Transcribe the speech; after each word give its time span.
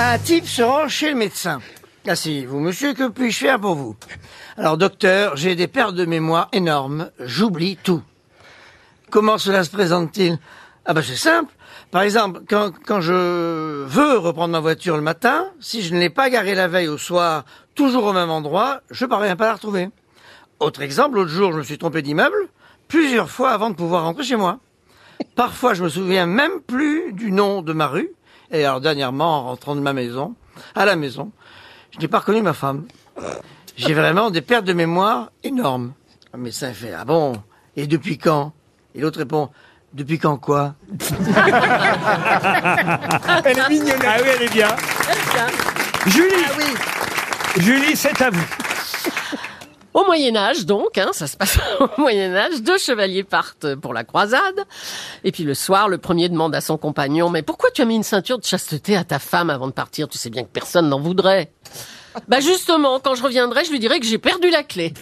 Un 0.00 0.16
type 0.16 0.46
se 0.46 0.62
rend 0.62 0.86
chez 0.86 1.08
le 1.10 1.16
médecin. 1.16 1.60
Asseyez-vous, 2.06 2.60
monsieur, 2.60 2.94
que 2.94 3.08
puis-je 3.08 3.38
faire 3.38 3.58
pour 3.58 3.74
vous? 3.74 3.96
Alors, 4.56 4.78
docteur, 4.78 5.36
j'ai 5.36 5.56
des 5.56 5.66
pertes 5.66 5.96
de 5.96 6.04
mémoire 6.04 6.48
énormes. 6.52 7.10
J'oublie 7.18 7.76
tout. 7.76 8.00
Comment 9.10 9.38
cela 9.38 9.64
se 9.64 9.70
présente-t-il? 9.70 10.38
Ah 10.84 10.94
ben 10.94 11.02
c'est 11.02 11.16
simple. 11.16 11.52
Par 11.90 12.02
exemple, 12.02 12.42
quand, 12.48 12.70
quand 12.86 13.00
je 13.00 13.82
veux 13.86 14.18
reprendre 14.18 14.52
ma 14.52 14.60
voiture 14.60 14.94
le 14.94 15.02
matin, 15.02 15.46
si 15.58 15.82
je 15.82 15.92
ne 15.92 15.98
l'ai 15.98 16.10
pas 16.10 16.30
garée 16.30 16.54
la 16.54 16.68
veille 16.68 16.86
au 16.86 16.96
soir, 16.96 17.44
toujours 17.74 18.04
au 18.04 18.12
même 18.12 18.30
endroit, 18.30 18.82
je 18.92 19.04
parviens 19.04 19.34
pas 19.34 19.46
à 19.46 19.48
la 19.48 19.54
retrouver. 19.54 19.90
Autre 20.60 20.80
exemple, 20.82 21.16
l'autre 21.16 21.32
jour, 21.32 21.50
je 21.50 21.58
me 21.58 21.64
suis 21.64 21.76
trompé 21.76 22.02
d'immeuble 22.02 22.48
plusieurs 22.86 23.30
fois 23.30 23.50
avant 23.50 23.68
de 23.68 23.74
pouvoir 23.74 24.04
rentrer 24.04 24.22
chez 24.22 24.36
moi. 24.36 24.60
Parfois, 25.34 25.74
je 25.74 25.82
me 25.82 25.88
souviens 25.88 26.26
même 26.26 26.60
plus 26.60 27.12
du 27.12 27.32
nom 27.32 27.62
de 27.62 27.72
ma 27.72 27.88
rue. 27.88 28.10
Et 28.50 28.64
alors, 28.64 28.80
dernièrement, 28.80 29.40
en 29.40 29.44
rentrant 29.44 29.74
de 29.76 29.80
ma 29.80 29.92
maison, 29.92 30.34
à 30.74 30.84
la 30.84 30.96
maison, 30.96 31.30
je 31.90 31.98
n'ai 31.98 32.08
pas 32.08 32.18
reconnu 32.20 32.42
ma 32.42 32.54
femme. 32.54 32.86
J'ai 33.76 33.94
vraiment 33.94 34.30
des 34.30 34.40
pertes 34.42 34.64
de 34.64 34.72
mémoire 34.72 35.30
énormes. 35.44 35.92
Le 36.32 36.38
médecin 36.40 36.72
fait, 36.72 36.92
ah 36.92 37.04
bon? 37.04 37.34
Et 37.76 37.86
depuis 37.86 38.18
quand? 38.18 38.52
Et 38.94 39.00
l'autre 39.00 39.18
répond, 39.18 39.50
depuis 39.92 40.18
quand 40.18 40.36
quoi? 40.38 40.74
Elle 43.44 43.58
est 43.58 43.68
mignonne. 43.68 44.00
Ah 44.06 44.16
oui, 44.22 44.28
elle 44.34 44.42
est 44.42 44.52
bien. 44.52 44.68
Julie, 46.06 46.44
Ah 46.46 46.52
oui. 46.58 47.62
Julie, 47.62 47.96
c'est 47.96 48.20
à 48.22 48.30
vous. 48.30 48.46
Au 49.94 50.04
Moyen 50.04 50.36
Âge, 50.36 50.66
donc, 50.66 50.98
hein, 50.98 51.10
ça 51.12 51.26
se 51.26 51.36
passe 51.36 51.58
au 51.80 52.00
Moyen 52.00 52.34
Âge, 52.36 52.60
deux 52.62 52.78
chevaliers 52.78 53.24
partent 53.24 53.74
pour 53.76 53.94
la 53.94 54.04
croisade. 54.04 54.66
Et 55.24 55.32
puis 55.32 55.44
le 55.44 55.54
soir, 55.54 55.88
le 55.88 55.98
premier 55.98 56.28
demande 56.28 56.54
à 56.54 56.60
son 56.60 56.76
compagnon, 56.76 57.30
mais 57.30 57.42
pourquoi 57.42 57.70
tu 57.70 57.82
as 57.82 57.84
mis 57.84 57.96
une 57.96 58.02
ceinture 58.02 58.38
de 58.38 58.44
chasteté 58.44 58.96
à 58.96 59.04
ta 59.04 59.18
femme 59.18 59.50
avant 59.50 59.66
de 59.66 59.72
partir? 59.72 60.08
Tu 60.08 60.18
sais 60.18 60.30
bien 60.30 60.42
que 60.42 60.48
personne 60.52 60.88
n'en 60.88 61.00
voudrait. 61.00 61.50
Bah 62.26 62.40
justement, 62.40 62.98
quand 63.00 63.14
je 63.14 63.22
reviendrai, 63.22 63.64
je 63.64 63.70
lui 63.70 63.78
dirai 63.78 64.00
que 64.00 64.06
j'ai 64.06 64.18
perdu 64.18 64.50
la 64.50 64.62
clé. 64.62 64.92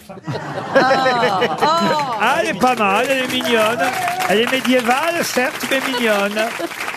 Ah, 0.75 2.37
elle 2.41 2.49
est 2.49 2.59
pas 2.59 2.75
mal, 2.75 3.05
elle 3.09 3.23
est 3.23 3.27
mignonne. 3.27 3.79
Elle 4.29 4.41
est 4.41 4.51
médiévale, 4.51 5.23
certes, 5.23 5.65
mais 5.69 5.79
mignonne. 5.91 6.39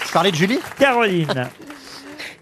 Tu 0.07 0.13
parlais 0.13 0.31
de 0.31 0.37
Julie? 0.37 0.59
Caroline. 0.79 1.49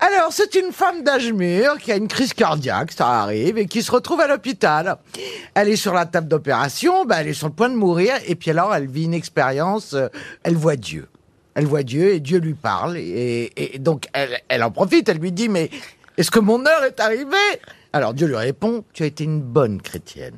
Alors, 0.01 0.33
c'est 0.33 0.55
une 0.55 0.71
femme 0.71 1.03
d'âge 1.03 1.33
mûr 1.33 1.77
qui 1.79 1.91
a 1.91 1.97
une 1.97 2.07
crise 2.07 2.33
cardiaque, 2.33 2.93
ça 2.93 3.23
arrive, 3.23 3.59
et 3.59 3.67
qui 3.67 3.83
se 3.83 3.91
retrouve 3.91 4.21
à 4.21 4.29
l'hôpital. 4.29 4.97
Elle 5.55 5.71
est 5.71 5.77
sur 5.77 5.93
la 5.93 6.07
table 6.07 6.29
d'opération, 6.29 7.05
bah, 7.05 7.17
elle 7.21 7.29
est 7.29 7.35
sur 7.35 7.49
le 7.49 7.53
point 7.53 7.69
de 7.69 7.75
mourir, 7.75 8.15
et 8.27 8.37
puis 8.37 8.51
alors 8.51 8.73
elle 8.73 8.87
vit 8.87 9.05
une 9.05 9.15
expérience, 9.15 9.95
euh, 9.95 10.07
elle 10.45 10.55
voit 10.55 10.77
Dieu. 10.77 11.09
Elle 11.55 11.67
voit 11.67 11.83
Dieu 11.83 12.15
et 12.15 12.21
Dieu 12.21 12.39
lui 12.39 12.55
parle, 12.55 12.97
et, 12.97 13.79
donc 13.81 14.07
elle, 14.13 14.39
elle 14.49 14.63
en 14.63 14.71
profite, 14.71 15.09
elle 15.09 15.19
lui 15.19 15.33
dit, 15.33 15.49
mais 15.49 15.69
est-ce 16.17 16.31
que 16.31 16.39
mon 16.39 16.65
heure 16.65 16.85
est 16.85 17.01
arrivée? 17.01 17.37
Alors 17.93 18.15
Dieu 18.15 18.29
lui 18.29 18.37
répond, 18.37 18.85
tu 18.93 19.03
as 19.03 19.07
été 19.07 19.25
une 19.25 19.41
bonne 19.41 19.83
chrétienne. 19.83 20.37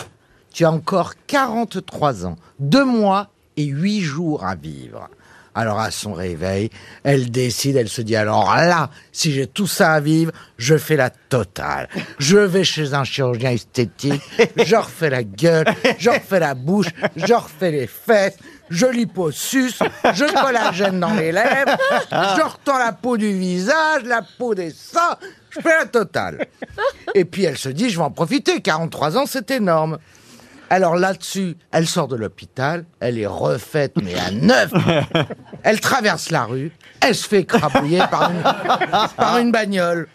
Tu 0.55 0.65
as 0.65 0.71
encore 0.71 1.13
43 1.27 2.25
ans, 2.25 2.37
2 2.61 2.85
mois 2.85 3.29
et 3.59 3.65
8 3.65 4.01
jours 4.01 4.45
à 4.47 4.55
vivre. 4.55 5.11
Alors 5.55 5.81
à 5.81 5.91
son 5.91 6.13
réveil, 6.13 6.71
elle 7.03 7.31
décide, 7.31 7.77
elle 7.77 7.89
se 7.89 8.03
dit 8.03 8.15
alors 8.15 8.55
là, 8.55 8.91
si 9.11 9.33
j'ai 9.33 9.49
tout 9.49 9.67
ça 9.67 9.95
à 9.95 10.01
vivre, 10.01 10.33
je 10.59 10.77
fais 10.77 10.97
la 10.97 11.11
totale. 11.11 11.89
Je 12.19 12.37
vais 12.37 12.63
chez 12.63 12.95
un 12.95 13.03
chirurgien 13.03 13.51
esthétique, 13.51 14.23
je 14.57 14.77
refais 14.77 15.11
la 15.11 15.25
gueule, 15.25 15.67
je 15.99 16.11
refais 16.11 16.39
la 16.39 16.55
bouche, 16.55 16.87
je 17.17 17.35
refais 17.35 17.73
les 17.73 17.87
fesses, 17.89 18.37
je 18.71 18.87
liposuce, 18.87 19.81
je 20.15 20.41
collagène 20.41 21.01
dans 21.01 21.15
les 21.15 21.33
lèvres, 21.33 21.77
je 22.11 22.43
retends 22.43 22.79
la 22.79 22.93
peau 22.93 23.17
du 23.17 23.37
visage, 23.37 24.05
la 24.05 24.23
peau 24.39 24.55
des 24.55 24.71
seins, 24.71 25.17
je 25.51 25.61
fais 25.61 25.77
la 25.81 25.87
totale. 25.87 26.47
Et 27.15 27.25
puis 27.25 27.45
elle 27.45 27.59
se 27.59 27.69
dit, 27.69 27.91
je 27.91 27.99
vais 27.99 28.05
en 28.05 28.13
profiter, 28.13 28.61
43 28.61 29.19
ans 29.19 29.27
c'est 29.27 29.51
énorme. 29.51 29.99
Alors 30.73 30.95
là-dessus, 30.95 31.57
elle 31.73 31.89
sort 31.89 32.07
de 32.07 32.15
l'hôpital, 32.15 32.85
elle 33.01 33.19
est 33.19 33.27
refaite, 33.27 33.95
mais 34.01 34.15
à 34.15 34.31
neuf. 34.31 34.71
Elle 35.65 35.81
traverse 35.81 36.31
la 36.31 36.45
rue, 36.45 36.73
elle 37.01 37.15
se 37.15 37.29
fait 37.29 37.41
écrabouiller 37.41 37.99
par 38.11 38.31
une, 38.31 38.43
par 39.17 39.37
une 39.39 39.53
bagnole. 39.53 40.09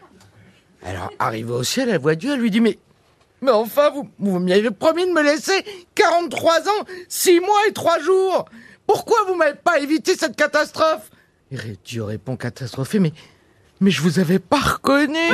Alors, 0.84 1.12
arrivée 1.20 1.52
au 1.52 1.64
ciel, 1.64 1.90
elle 1.90 2.00
voit 2.00 2.16
Dieu, 2.16 2.34
elle 2.34 2.40
lui 2.40 2.50
dit, 2.50 2.62
mais, 2.62 2.80
mais 3.42 3.52
enfin, 3.52 3.92
vous, 3.92 4.10
vous 4.18 4.40
m'avez 4.40 4.72
promis 4.72 5.06
de 5.06 5.12
me 5.12 5.22
laisser 5.22 5.64
43 5.94 6.62
ans, 6.62 6.86
6 7.10 7.42
mois 7.42 7.68
et 7.68 7.74
3 7.74 8.00
jours. 8.00 8.46
Pourquoi 8.88 9.18
vous 9.28 9.36
m'avez 9.36 9.54
pas 9.56 9.78
évité 9.80 10.16
cette 10.16 10.36
catastrophe? 10.36 11.12
Et 11.52 11.58
Dieu 11.84 12.04
répond 12.04 12.38
catastrophé, 12.38 13.00
mais, 13.00 13.14
mais 13.82 13.92
je 13.92 14.02
vous 14.02 14.20
avais 14.20 14.40
pas 14.40 14.62
reconnu. 14.62 15.18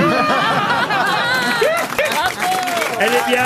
Elle 3.00 3.14
est 3.14 3.28
bien. 3.28 3.46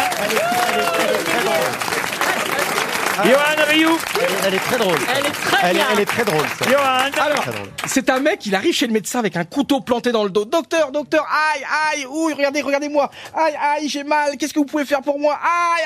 Johan 3.24 3.66
Rioux. 3.70 3.98
Elle 4.46 4.54
est 4.56 4.58
très 4.60 4.78
drôle. 4.78 4.98
Elle 5.16 5.26
est 5.26 5.30
très 5.32 5.58
Elle 5.64 5.70
est, 5.70 5.74
bien. 5.74 5.86
elle 5.94 6.00
est 6.02 6.06
très 6.06 6.26
drôle. 6.26 6.46
ça. 6.60 6.66
Johan. 6.70 7.24
Alors, 7.26 7.46
c'est 7.86 8.10
un 8.10 8.20
mec, 8.20 8.46
il 8.46 8.54
arrive 8.56 8.74
chez 8.74 8.88
le 8.88 8.94
médecin 8.94 9.20
avec 9.20 9.38
un 9.38 9.46
couteau 9.46 9.80
planté 9.80 10.12
dans 10.12 10.24
le 10.24 10.30
dos. 10.30 10.44
Docteur, 10.46 10.92
docteur, 10.92 11.26
aïe, 11.54 11.64
aïe, 11.94 12.06
ouh, 12.06 12.26
regardez, 12.36 12.62
regardez-moi. 12.62 13.10
Aïe, 13.34 13.54
aïe, 13.78 13.90
j'ai 13.90 14.04
mal. 14.04 14.36
Qu'est-ce 14.38 14.54
que 14.54 14.60
vous 14.60 14.66
pouvez 14.66 14.86
faire 14.86 15.02
pour 15.02 15.18
moi? 15.20 15.40
Aïe, 15.42 15.84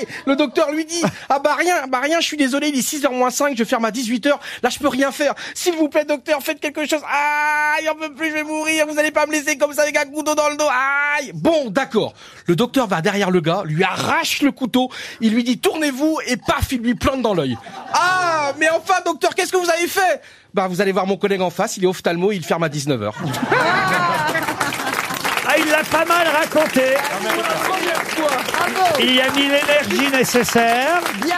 aïe. 0.00 0.06
Le 0.26 0.34
docteur 0.36 0.70
lui 0.72 0.84
dit, 0.86 1.02
ah 1.28 1.38
bah 1.38 1.54
rien, 1.58 1.86
bah 1.86 2.00
rien, 2.02 2.20
je 2.20 2.26
suis 2.26 2.36
désolé, 2.38 2.68
il 2.68 2.78
est 2.78 2.88
6h 2.88 3.10
moins 3.12 3.30
5, 3.30 3.52
je 3.56 3.62
vais 3.62 3.68
ferme 3.68 3.84
à 3.84 3.90
18h. 3.90 4.30
Là, 4.62 4.70
je 4.70 4.78
peux 4.78 4.88
rien 4.88 5.12
faire. 5.12 5.34
S'il 5.54 5.74
vous 5.74 5.88
plaît, 5.88 6.04
docteur, 6.06 6.42
faites 6.42 6.60
quelque 6.60 6.86
chose. 6.86 7.02
Aïe, 7.06 7.88
on 7.90 7.98
peut 7.98 8.12
plus, 8.14 8.30
je 8.30 8.34
vais 8.34 8.42
mourir. 8.42 8.86
Vous 8.88 8.98
allez 8.98 9.10
pas 9.10 9.26
me 9.26 9.32
laisser 9.32 9.58
comme 9.58 9.74
ça 9.74 9.82
avec 9.82 9.96
un 9.98 10.06
couteau 10.06 10.34
dans 10.34 10.48
le 10.48 10.56
dos. 10.56 10.68
Aïe. 11.18 11.32
Bon, 11.34 11.68
d'accord. 11.68 12.14
Le 12.46 12.56
docteur 12.56 12.86
va 12.86 13.02
derrière 13.02 13.30
le 13.30 13.40
gars, 13.40 13.62
lui 13.66 13.84
arrache 13.84 14.40
le 14.42 14.50
couteau. 14.50 14.90
Il 15.20 15.34
lui 15.34 15.44
dit, 15.44 15.58
tournez-vous 15.58 16.20
et 16.26 16.36
paf, 16.36 16.72
il 16.72 16.80
lui 16.80 16.94
plante 16.94 17.22
dans 17.22 17.34
l'œil. 17.34 17.56
Ah, 17.92 18.52
mais 18.58 18.68
enfin, 18.70 18.94
docteur, 19.04 19.34
qu'est-ce 19.34 19.52
que 19.52 19.56
vous 19.56 19.70
avez 19.70 19.86
fait? 19.86 20.20
Bah, 20.54 20.68
vous 20.68 20.80
allez 20.80 20.92
voir 20.92 21.06
mon 21.06 21.16
collègue 21.16 21.40
en 21.40 21.50
face, 21.50 21.76
il 21.76 21.84
est 21.84 21.86
ophtalmo, 21.86 22.32
il 22.32 22.44
ferme 22.44 22.62
à 22.64 22.68
19h. 22.68 23.12
Ah, 25.44 25.58
il 25.58 25.68
l'a 25.70 25.82
pas 25.82 26.04
mal 26.04 26.26
raconté. 26.28 26.94
Il 29.00 29.14
y 29.14 29.20
a 29.20 29.30
mis 29.32 29.42
l'énergie 29.42 30.10
nécessaire. 30.10 31.00
Bien. 31.22 31.36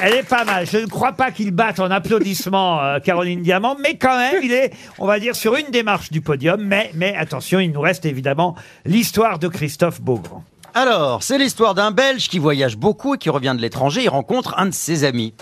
Elle 0.00 0.14
est 0.14 0.22
pas 0.22 0.44
mal. 0.44 0.66
Je 0.66 0.78
ne 0.78 0.86
crois 0.86 1.12
pas 1.12 1.30
qu'il 1.32 1.50
batte 1.50 1.80
en 1.80 1.90
applaudissements 1.90 2.80
euh, 2.82 2.98
Caroline 3.00 3.42
Diamant, 3.42 3.76
mais 3.80 3.96
quand 3.96 4.16
même, 4.16 4.42
il 4.42 4.52
est, 4.52 4.72
on 4.98 5.06
va 5.06 5.18
dire, 5.18 5.36
sur 5.36 5.56
une 5.56 5.70
démarche 5.70 6.10
du 6.10 6.20
podium. 6.20 6.62
Mais, 6.62 6.92
mais 6.94 7.14
attention, 7.16 7.60
il 7.60 7.72
nous 7.72 7.80
reste 7.80 8.06
évidemment 8.06 8.54
l'histoire 8.84 9.38
de 9.38 9.48
Christophe 9.48 10.00
Beaugrand. 10.00 10.44
Alors, 10.74 11.22
c'est 11.22 11.36
l'histoire 11.36 11.74
d'un 11.74 11.90
Belge 11.90 12.30
qui 12.30 12.38
voyage 12.38 12.78
beaucoup 12.78 13.14
et 13.14 13.18
qui 13.18 13.28
revient 13.28 13.52
de 13.54 13.60
l'étranger. 13.60 14.04
Il 14.04 14.08
rencontre 14.08 14.54
un 14.56 14.66
de 14.66 14.74
ses 14.74 15.04
amis. 15.04 15.34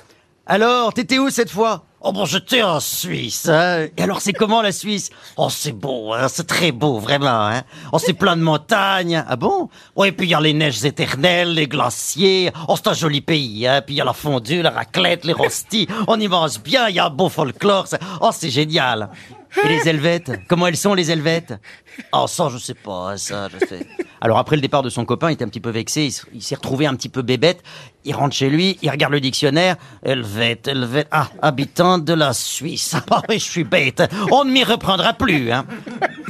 Alors, 0.44 0.92
t'étais 0.92 1.20
où 1.20 1.30
cette 1.30 1.50
fois? 1.50 1.84
Oh 2.00 2.10
bon, 2.10 2.24
j'étais 2.24 2.64
en 2.64 2.80
Suisse. 2.80 3.48
Hein. 3.48 3.86
Et 3.96 4.02
alors, 4.02 4.20
c'est 4.20 4.32
comment 4.32 4.60
la 4.60 4.72
Suisse? 4.72 5.10
Oh, 5.36 5.48
c'est 5.48 5.70
beau, 5.70 6.14
hein, 6.14 6.26
c'est 6.28 6.48
très 6.48 6.72
beau, 6.72 6.98
vraiment. 6.98 7.46
Hein. 7.46 7.62
Oh, 7.92 7.98
c'est 7.98 8.14
plein 8.14 8.36
de 8.36 8.42
montagnes. 8.42 9.22
Ah 9.28 9.36
bon? 9.36 9.68
Ouais, 9.94 10.08
et 10.08 10.12
puis 10.12 10.26
il 10.26 10.30
y 10.30 10.34
a 10.34 10.40
les 10.40 10.54
neiges 10.54 10.84
éternelles, 10.84 11.54
les 11.54 11.68
glaciers. 11.68 12.50
Oh, 12.66 12.74
c'est 12.74 12.88
un 12.88 12.94
joli 12.94 13.20
pays. 13.20 13.68
Hein. 13.68 13.82
Puis 13.82 13.94
il 13.94 13.98
y 13.98 14.00
a 14.00 14.04
la 14.04 14.14
fondue, 14.14 14.62
la 14.62 14.70
raclette, 14.70 15.24
les 15.24 15.32
rostis. 15.32 15.86
On 16.08 16.18
y 16.18 16.26
mange 16.26 16.58
bien, 16.60 16.88
il 16.88 16.96
y 16.96 16.98
a 16.98 17.06
un 17.06 17.10
beau 17.10 17.28
folklore. 17.28 17.86
Oh, 18.20 18.30
c'est 18.32 18.50
génial. 18.50 19.10
Et 19.64 19.68
les 19.68 19.88
Helvètes? 19.88 20.32
Comment 20.48 20.66
elles 20.66 20.76
sont, 20.76 20.94
les 20.94 21.10
Helvètes? 21.10 21.54
Oh, 22.12 22.26
ça, 22.26 22.48
je 22.50 22.58
sais 22.58 22.74
pas, 22.74 23.16
ça, 23.16 23.48
je 23.48 23.66
sais. 23.66 23.86
Alors, 24.20 24.38
après 24.38 24.56
le 24.56 24.62
départ 24.62 24.82
de 24.82 24.90
son 24.90 25.04
copain, 25.04 25.30
il 25.30 25.34
était 25.34 25.44
un 25.44 25.48
petit 25.48 25.60
peu 25.60 25.70
vexé, 25.70 26.10
il 26.32 26.42
s'est 26.42 26.54
retrouvé 26.54 26.86
un 26.86 26.94
petit 26.94 27.08
peu 27.08 27.22
bébête. 27.22 27.62
Il 28.04 28.14
rentre 28.14 28.34
chez 28.34 28.48
lui, 28.48 28.78
il 28.82 28.90
regarde 28.90 29.12
le 29.12 29.20
dictionnaire. 29.20 29.76
Helvète, 30.02 30.68
Helvète, 30.68 31.08
ah, 31.10 31.28
habitant 31.42 31.98
de 31.98 32.12
la 32.12 32.32
Suisse. 32.32 32.96
Ah 33.10 33.22
oui, 33.28 33.40
je 33.40 33.44
suis 33.44 33.64
bête. 33.64 34.02
On 34.30 34.44
ne 34.44 34.52
m'y 34.52 34.62
reprendra 34.62 35.14
plus, 35.14 35.50
hein. 35.50 35.66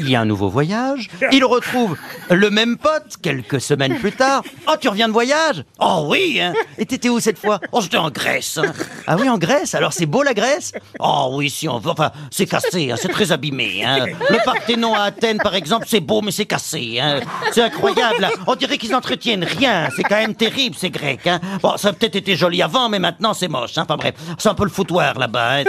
Il 0.00 0.08
y 0.08 0.16
a 0.16 0.20
un 0.22 0.24
nouveau 0.24 0.48
voyage. 0.48 1.10
Il 1.30 1.44
retrouve 1.44 1.94
le 2.30 2.48
même 2.48 2.78
pote 2.78 3.16
quelques 3.20 3.60
semaines 3.60 3.98
plus 3.98 4.12
tard. 4.12 4.42
Oh, 4.66 4.72
tu 4.80 4.88
reviens 4.88 5.08
de 5.08 5.12
voyage? 5.12 5.62
Oh 5.78 6.06
oui, 6.08 6.40
hein. 6.40 6.54
Et 6.78 6.86
t'étais 6.86 7.10
où 7.10 7.20
cette 7.20 7.38
fois? 7.38 7.60
Oh, 7.70 7.82
j'étais 7.82 7.98
en 7.98 8.10
Grèce. 8.10 8.56
hein. 8.56 8.72
Ah 9.06 9.16
oui, 9.20 9.28
en 9.28 9.36
Grèce? 9.36 9.74
Alors, 9.74 9.92
c'est 9.92 10.06
beau 10.06 10.22
la 10.22 10.32
Grèce? 10.32 10.72
Oh 10.98 11.32
oui, 11.34 11.50
si 11.50 11.68
on 11.68 11.78
veut. 11.78 11.90
Enfin, 11.90 12.12
c'est 12.30 12.46
cassé, 12.46 12.90
hein, 12.90 12.96
c'est 12.98 13.08
très 13.08 13.30
abîmé. 13.30 13.84
Hein. 13.84 14.06
Le 14.30 14.42
Parthénon 14.42 14.94
à 14.94 15.02
Athènes, 15.02 15.38
par 15.38 15.54
exemple, 15.54 15.84
c'est 15.86 16.00
beau, 16.00 16.22
mais 16.22 16.30
c'est 16.30 16.46
cassé. 16.46 16.98
Hein. 16.98 17.20
C'est 17.52 17.62
incroyable. 17.62 18.26
On 18.46 18.54
dirait 18.56 18.78
qu'ils 18.78 18.92
n'entretiennent 18.92 19.44
rien. 19.44 19.90
C'est 19.94 20.02
quand 20.02 20.16
même 20.16 20.34
terrible, 20.34 20.76
ces 20.76 20.88
Grecs. 20.88 21.28
Bon, 21.62 21.76
ça 21.76 21.88
a 21.88 21.92
peut-être 21.92 22.16
été 22.16 22.36
joli 22.36 22.62
avant, 22.62 22.88
mais 22.88 22.98
maintenant, 22.98 23.34
c'est 23.34 23.48
moche. 23.48 23.76
Enfin 23.76 23.96
bref, 23.96 24.14
c'est 24.38 24.48
un 24.48 24.54
peu 24.54 24.64
le 24.64 24.70
foutoir 24.70 25.18
là-bas. 25.18 25.64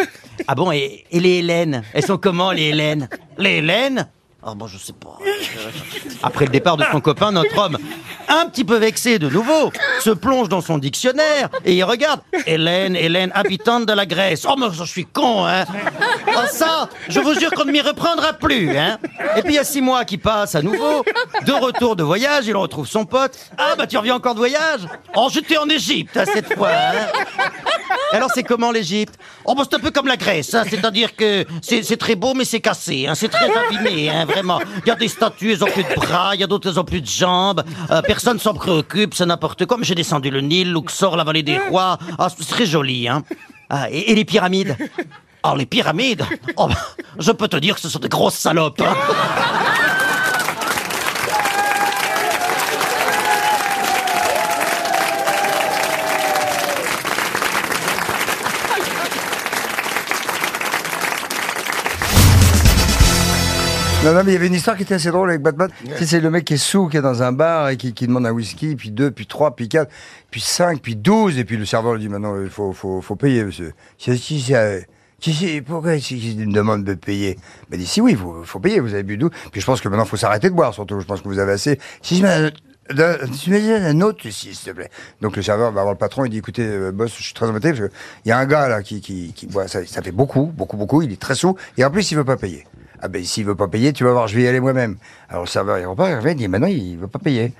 Ah 0.47 0.55
bon, 0.55 0.71
et, 0.71 1.03
et 1.11 1.19
les 1.19 1.39
Hélènes? 1.39 1.83
Elles 1.93 2.05
sont 2.05 2.17
comment, 2.17 2.51
les 2.51 2.69
Hélènes? 2.69 3.09
Les 3.37 3.57
Hélènes? 3.57 4.07
Oh 4.43 4.55
bon, 4.55 4.65
je 4.65 4.77
sais 4.77 4.93
pas. 4.93 5.19
Après 6.23 6.45
le 6.45 6.51
départ 6.51 6.75
de 6.75 6.83
son 6.91 6.99
copain, 6.99 7.31
notre 7.31 7.55
homme 7.57 7.77
un 8.27 8.45
petit 8.47 8.63
peu 8.63 8.77
vexé 8.77 9.19
de 9.19 9.29
nouveau, 9.29 9.71
se 9.99 10.09
plonge 10.09 10.47
dans 10.47 10.61
son 10.61 10.77
dictionnaire 10.77 11.49
et 11.65 11.73
il 11.73 11.83
regarde 11.83 12.21
Hélène, 12.45 12.95
Hélène, 12.95 13.31
habitante 13.35 13.85
de 13.85 13.93
la 13.93 14.05
Grèce. 14.05 14.45
Oh, 14.49 14.55
mais 14.57 14.67
je 14.71 14.83
suis 14.83 15.05
con, 15.05 15.45
hein. 15.45 15.65
Ah 16.27 16.47
ça, 16.47 16.89
je 17.09 17.19
vous 17.19 17.37
jure 17.37 17.51
qu'on 17.51 17.65
ne 17.65 17.71
m'y 17.71 17.81
reprendra 17.81 18.33
plus, 18.33 18.77
hein. 18.77 18.97
Et 19.35 19.41
puis 19.41 19.53
il 19.53 19.55
y 19.55 19.59
a 19.59 19.63
six 19.63 19.81
mois 19.81 20.05
qui 20.05 20.17
passent 20.17 20.55
à 20.55 20.61
nouveau, 20.61 21.03
de 21.45 21.51
retour 21.51 21.95
de 21.95 22.03
voyage, 22.03 22.47
il 22.47 22.55
retrouve 22.55 22.87
son 22.87 23.05
pote. 23.05 23.37
Ah 23.57 23.75
bah 23.77 23.85
tu 23.85 23.97
reviens 23.97 24.15
encore 24.15 24.33
de 24.33 24.39
voyage? 24.39 24.81
Oh, 25.15 25.27
j'étais 25.31 25.57
en 25.57 25.67
Égypte 25.67 26.15
hein, 26.15 26.23
cette 26.31 26.53
fois, 26.55 26.69
hein. 26.71 27.95
Alors 28.13 28.29
c'est 28.33 28.43
comment 28.43 28.71
l'Égypte? 28.71 29.15
Oh 29.45 29.55
bah 29.55 29.63
c'est 29.69 29.75
un 29.75 29.79
peu 29.79 29.91
comme 29.91 30.07
la 30.07 30.17
Grèce, 30.17 30.53
hein, 30.53 30.63
c'est-à-dire 30.69 31.15
que 31.15 31.45
c'est 31.61 31.97
très 31.97 32.15
beau 32.15 32.33
mais 32.33 32.45
c'est 32.45 32.61
cassé, 32.61 33.07
hein, 33.07 33.15
c'est 33.15 33.29
très 33.29 33.49
abîmé, 33.53 34.09
hein, 34.09 34.25
vraiment. 34.31 34.59
Il 34.85 34.89
y 34.89 34.91
a 34.91 34.95
des 34.95 35.07
statues, 35.07 35.51
elles 35.53 35.63
ont 35.63 35.67
plus 35.67 35.83
de 35.83 35.93
bras, 35.95 36.31
il 36.35 36.41
y 36.41 36.43
a 36.43 36.47
d'autres, 36.47 36.69
elles 36.69 36.79
ont 36.79 36.83
plus 36.83 37.01
de 37.01 37.07
jambes. 37.07 37.63
Euh, 37.89 38.01
personne 38.01 38.39
s'en 38.39 38.53
préoccupe, 38.53 39.13
c'est 39.13 39.25
n'importe 39.25 39.65
quoi. 39.65 39.77
Mais 39.77 39.83
j'ai 39.83 39.95
descendu 39.95 40.29
le 40.29 40.41
Nil, 40.41 40.71
Luxor, 40.73 41.15
la 41.15 41.23
vallée 41.23 41.43
des 41.43 41.57
rois. 41.57 41.97
Ah, 42.17 42.27
c'est 42.35 42.47
très 42.47 42.65
joli, 42.65 43.07
hein. 43.07 43.23
Ah, 43.69 43.89
et, 43.89 44.13
les 44.15 44.25
pyramides? 44.25 44.75
Oh 45.43 45.55
les 45.57 45.65
pyramides? 45.65 46.25
Oh, 46.57 46.67
bah, 46.67 46.75
je 47.17 47.31
peux 47.31 47.47
te 47.47 47.57
dire 47.57 47.75
que 47.75 47.81
ce 47.81 47.89
sont 47.89 47.99
des 47.99 48.09
grosses 48.09 48.35
salopes. 48.35 48.81
hein. 48.81 48.93
Non, 64.03 64.13
non, 64.13 64.23
mais 64.23 64.31
il 64.31 64.33
y 64.33 64.35
avait 64.35 64.47
une 64.47 64.55
histoire 64.55 64.75
qui 64.75 64.81
était 64.81 64.95
assez 64.95 65.11
drôle 65.11 65.29
avec 65.29 65.43
Batman. 65.43 65.69
Tu 65.85 65.91
sais, 65.91 66.05
c'est 66.07 66.21
le 66.21 66.31
mec 66.31 66.43
qui 66.43 66.55
est 66.55 66.57
sous, 66.57 66.87
qui 66.87 66.97
est 66.97 67.03
dans 67.03 67.21
un 67.21 67.31
bar 67.31 67.69
et 67.69 67.77
qui, 67.77 67.93
qui 67.93 68.07
demande 68.07 68.25
un 68.25 68.31
whisky, 68.31 68.75
puis 68.75 68.89
deux, 68.89 69.11
puis 69.11 69.27
trois, 69.27 69.55
puis 69.55 69.69
quatre, 69.69 69.91
puis 70.31 70.41
cinq, 70.41 70.81
puis 70.81 70.95
douze, 70.95 71.37
et 71.37 71.45
puis 71.45 71.55
le 71.55 71.65
serveur 71.65 71.93
lui 71.93 72.01
dit 72.01 72.09
maintenant, 72.09 72.41
il 72.41 72.49
faut, 72.49 72.73
faut, 72.73 72.99
faut 73.01 73.15
payer, 73.15 73.43
monsieur. 73.43 73.73
Si, 73.99 74.17
si, 74.17 74.41
si, 74.41 74.55
euh, 74.55 74.79
si, 75.19 75.33
si, 75.33 75.61
pourquoi 75.61 75.99
si, 75.99 76.19
si, 76.19 76.33
il 76.33 76.47
me 76.47 76.51
demande 76.51 76.83
de 76.83 76.95
payer? 76.95 77.37
Il 77.67 77.71
m'a 77.71 77.77
dit, 77.77 77.85
si, 77.85 78.01
oui, 78.01 78.13
il 78.13 78.17
faut, 78.17 78.43
faut 78.43 78.59
payer, 78.59 78.79
vous 78.79 78.95
avez 78.95 79.03
bu 79.03 79.17
12. 79.17 79.29
Puis 79.51 79.61
je 79.61 79.65
pense 79.67 79.81
que 79.81 79.87
maintenant, 79.87 80.05
il 80.05 80.09
faut 80.09 80.17
s'arrêter 80.17 80.49
de 80.49 80.55
boire, 80.55 80.73
surtout. 80.73 80.99
Je 80.99 81.05
pense 81.05 81.21
que 81.21 81.27
vous 81.27 81.37
avez 81.37 81.51
assez. 81.51 81.79
Si, 82.01 82.17
je 82.17 82.23
mets 82.23 82.51
tu 82.89 83.51
me 83.51 83.59
dis 83.59 83.71
un 83.71 84.01
autre, 84.01 84.27
s'il 84.29 84.57
te 84.57 84.71
plaît. 84.71 84.89
Donc 85.21 85.35
le 85.35 85.43
serveur 85.43 85.71
va 85.71 85.81
voir 85.83 85.93
le 85.93 85.97
patron, 85.99 86.25
il 86.25 86.29
dit 86.29 86.39
écoutez, 86.39 86.65
euh, 86.65 86.91
boss, 86.91 87.15
je 87.15 87.23
suis 87.23 87.33
très 87.33 87.47
embêté 87.47 87.69
parce 87.69 87.81
que 87.81 87.95
il 88.25 88.29
y 88.29 88.31
a 88.31 88.37
un 88.39 88.45
gars 88.45 88.67
là 88.67 88.81
qui, 88.81 88.99
qui, 88.99 89.31
qui 89.33 89.45
boit, 89.45 89.67
ça, 89.67 89.85
ça 89.85 90.01
fait 90.01 90.11
beaucoup, 90.11 90.45
beaucoup, 90.45 90.75
beaucoup, 90.75 91.01
il 91.03 91.11
est 91.13 91.21
très 91.21 91.35
sous, 91.35 91.55
et 91.77 91.85
en 91.85 91.91
plus 91.91 92.11
il 92.11 92.15
veut 92.15 92.25
pas 92.25 92.35
payer. 92.37 92.65
Ah 93.01 93.07
ben 93.07 93.23
s'il 93.23 93.45
veut 93.45 93.55
pas 93.55 93.67
payer, 93.67 93.93
tu 93.93 94.03
vas 94.03 94.11
voir, 94.11 94.27
je 94.27 94.35
vais 94.35 94.43
y 94.43 94.47
aller 94.47 94.59
moi-même. 94.59 94.97
Alors 95.29 95.43
le 95.43 95.47
serveur 95.47 95.79
il 95.79 95.85
repart, 95.85 96.09
il 96.09 96.15
revient, 96.15 96.31
il 96.31 96.35
dit 96.35 96.47
maintenant 96.47 96.67
il 96.67 96.97
veut 96.97 97.07
pas 97.07 97.19
payer. 97.19 97.53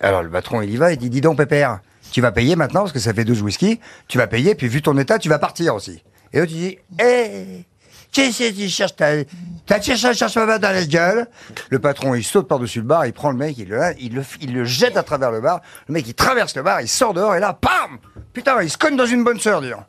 Alors 0.00 0.22
le 0.22 0.30
patron 0.30 0.62
il 0.62 0.70
y 0.70 0.76
va, 0.76 0.92
il 0.92 0.98
dit 0.98 1.10
dis 1.10 1.20
donc 1.20 1.36
pépère, 1.36 1.80
tu 2.10 2.20
vas 2.20 2.32
payer 2.32 2.56
maintenant 2.56 2.80
parce 2.80 2.92
que 2.92 2.98
ça 2.98 3.14
fait 3.14 3.24
12 3.24 3.42
whisky, 3.42 3.80
tu 4.08 4.18
vas 4.18 4.26
payer, 4.26 4.54
puis 4.54 4.68
vu 4.68 4.82
ton 4.82 4.96
état, 4.98 5.18
tu 5.18 5.28
vas 5.28 5.38
partir 5.38 5.74
aussi. 5.74 6.02
Et 6.32 6.40
l'autre 6.40 6.52
il 6.52 6.58
dit 6.58 6.78
hé 6.98 7.64
tu 8.12 8.32
sais, 8.32 8.52
tu 8.52 8.68
cherches 8.68 8.96
ta, 8.96 9.80
cherché, 9.80 10.14
cherche 10.14 10.36
ma 10.36 10.58
gueule. 10.58 11.28
Le 11.68 11.78
patron, 11.78 12.14
il 12.14 12.24
saute 12.24 12.48
par-dessus 12.48 12.80
le 12.80 12.84
bar, 12.84 13.06
il 13.06 13.12
prend 13.12 13.30
le 13.30 13.36
mec, 13.36 13.56
il 13.56 13.68
le, 13.68 13.80
il 14.00 14.14
le, 14.14 14.22
il 14.40 14.52
le 14.52 14.64
jette 14.64 14.96
à 14.96 15.04
travers 15.04 15.30
le 15.30 15.40
bar. 15.40 15.60
Le 15.86 15.94
mec, 15.94 16.08
il 16.08 16.14
traverse 16.14 16.56
le 16.56 16.62
bar, 16.62 16.80
il 16.80 16.88
sort 16.88 17.14
dehors, 17.14 17.36
et 17.36 17.40
là, 17.40 17.52
pam! 17.52 17.98
Putain, 18.32 18.60
il 18.62 18.70
se 18.70 18.78
cogne 18.78 18.96
dans 18.96 19.06
une 19.06 19.22
bonne 19.22 19.38
sœur, 19.38 19.60
dire. 19.60 19.84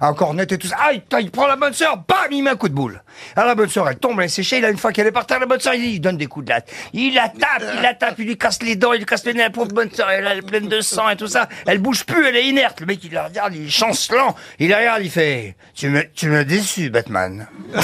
Encore 0.00 0.32
net 0.34 0.50
et 0.52 0.58
tout 0.58 0.66
ça. 0.66 0.76
Ah, 0.78 0.92
il, 1.20 1.30
prend 1.30 1.46
la 1.46 1.56
bonne 1.56 1.74
sœur, 1.74 1.98
bam, 2.08 2.16
il 2.30 2.42
met 2.42 2.50
un 2.50 2.56
coup 2.56 2.68
de 2.68 2.74
boule. 2.74 3.02
Alors 3.36 3.48
la 3.48 3.54
bonne 3.54 3.68
sœur, 3.68 3.88
elle 3.88 3.98
tombe, 3.98 4.18
elle 4.18 4.26
est 4.26 4.28
séchée, 4.28 4.58
il 4.58 4.64
a 4.64 4.70
une 4.70 4.78
fois 4.78 4.92
qu'elle 4.92 5.06
est 5.06 5.12
par 5.12 5.26
terre, 5.26 5.40
la 5.40 5.46
bonne 5.46 5.60
sœur, 5.60 5.74
il, 5.74 5.84
il 5.84 6.00
donne 6.00 6.16
des 6.16 6.26
coups 6.26 6.46
de 6.46 6.50
latte. 6.50 6.70
Il 6.92 7.14
la 7.14 7.28
tape, 7.28 7.64
il 7.74 7.82
la 7.82 7.94
tape, 7.94 8.14
il 8.18 8.26
lui 8.26 8.38
casse 8.38 8.62
les 8.62 8.76
dents, 8.76 8.94
il 8.94 9.00
lui 9.00 9.06
casse 9.06 9.24
les 9.26 9.34
nez, 9.34 9.42
la 9.42 9.50
pauvre 9.50 9.72
bonne 9.72 9.90
sœur, 9.90 10.10
elle, 10.10 10.26
elle 10.26 10.38
est 10.38 10.42
pleine 10.42 10.68
de 10.68 10.80
sang 10.80 11.08
et 11.10 11.16
tout 11.16 11.26
ça. 11.26 11.48
Elle 11.66 11.78
bouge 11.78 12.04
plus, 12.04 12.26
elle 12.26 12.36
est 12.36 12.46
inerte. 12.46 12.80
Le 12.80 12.86
mec, 12.86 13.00
il 13.04 13.12
la 13.12 13.24
regarde, 13.24 13.54
il 13.54 13.66
est 13.66 13.70
chancelant. 13.70 14.34
Il 14.58 14.70
la 14.70 14.78
regarde, 14.78 15.02
il 15.02 15.10
fait, 15.10 15.56
tu 15.74 15.88
me, 15.90 16.02
tu 16.14 16.28
m'as 16.28 16.44
déçu, 16.44 16.90
Batman. 16.90 17.46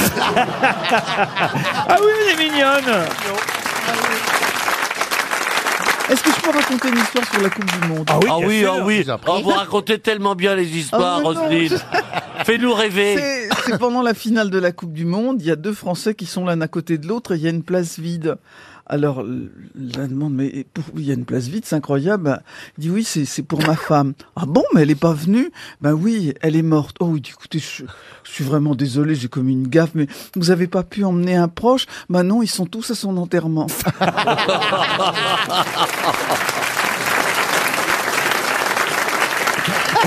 Ah 1.89 1.99
oui, 2.01 2.13
elle 2.25 2.41
est 2.41 2.51
mignonne 2.51 3.07
Est-ce 6.11 6.23
que 6.23 6.31
je 6.31 6.41
peux 6.41 6.51
raconter 6.51 6.89
une 6.89 6.99
histoire 6.99 7.25
sur 7.33 7.41
la 7.43 7.51
Coupe 7.51 7.65
du 7.81 7.89
Monde 7.89 8.05
Ah 8.09 8.19
oui, 8.23 8.29
Ah 8.31 8.39
bien 8.39 8.47
oui, 8.47 8.59
sûr. 8.61 8.73
ah 8.75 8.85
oui. 8.85 9.07
Oh, 9.27 9.41
vous 9.43 9.51
racontez 9.51 9.99
tellement 9.99 10.35
bien 10.37 10.55
les 10.55 10.77
histoires, 10.77 11.19
mais 11.19 11.25
non. 11.25 11.41
Roselyne. 11.41 11.79
Fais-nous 12.45 12.73
rêver. 12.75 13.17
C'est 13.17 13.49
c'est 13.67 13.79
pendant 13.79 14.03
la 14.03 14.15
finale 14.15 14.51
de 14.51 14.59
la 14.59 14.71
Coupe 14.71 14.93
du 14.93 15.05
Monde, 15.05 15.39
il 15.41 15.47
y 15.47 15.51
a 15.51 15.57
deux 15.57 15.73
Français 15.73 16.15
qui 16.15 16.27
sont 16.27 16.45
l'un 16.45 16.61
à 16.61 16.69
côté 16.69 16.99
de 16.99 17.09
l'autre 17.09 17.33
et 17.33 17.37
il 17.39 17.43
y 17.43 17.47
a 17.49 17.51
une 17.51 17.65
place 17.65 17.99
vide. 17.99 18.37
Alors, 18.89 19.25
la 19.75 20.07
demande, 20.07 20.35
mais 20.35 20.65
il 20.95 21.05
y 21.05 21.11
a 21.11 21.15
une 21.15 21.25
place 21.25 21.49
vide, 21.49 21.65
c'est 21.67 21.75
incroyable. 21.75 22.41
Il 22.79 22.83
dit 22.83 22.91
oui, 22.91 23.03
c'est 23.03 23.43
pour 23.43 23.61
ma 23.67 23.75
femme. 23.77 24.15
Ah 24.37 24.47
bon, 24.47 24.63
mais 24.75 24.83
elle 24.83 24.91
est 24.91 24.95
pas 24.95 25.13
venue? 25.13 25.51
Ben 25.81 25.93
oui, 25.93 26.35
elle 26.41 26.55
est 26.55 26.63
morte. 26.63 26.97
Oh, 27.01 27.15
il 27.17 27.21
dit 27.21 27.31
écoutez, 27.31 27.59
je, 27.59 27.83
je 28.23 28.31
suis 28.31 28.45
vraiment 28.45 28.77
désolé, 28.77 29.17
j'ai 29.17 29.29
commis 29.29 29.55
une 29.55 29.67
gaffe, 29.67 29.91
mais 29.95 30.07
vous 30.37 30.53
avez 30.53 30.69
pas 30.69 30.85
pu 30.85 31.05
emmener 31.05 31.35
un 31.35 31.49
proche? 31.49 31.87
Ben 32.09 32.23
non, 32.23 32.43
ils 32.43 32.49
sont 32.49 32.67
tous 32.67 32.93
à 32.93 32.95
son 32.95 33.17
enterrement. 33.17 33.67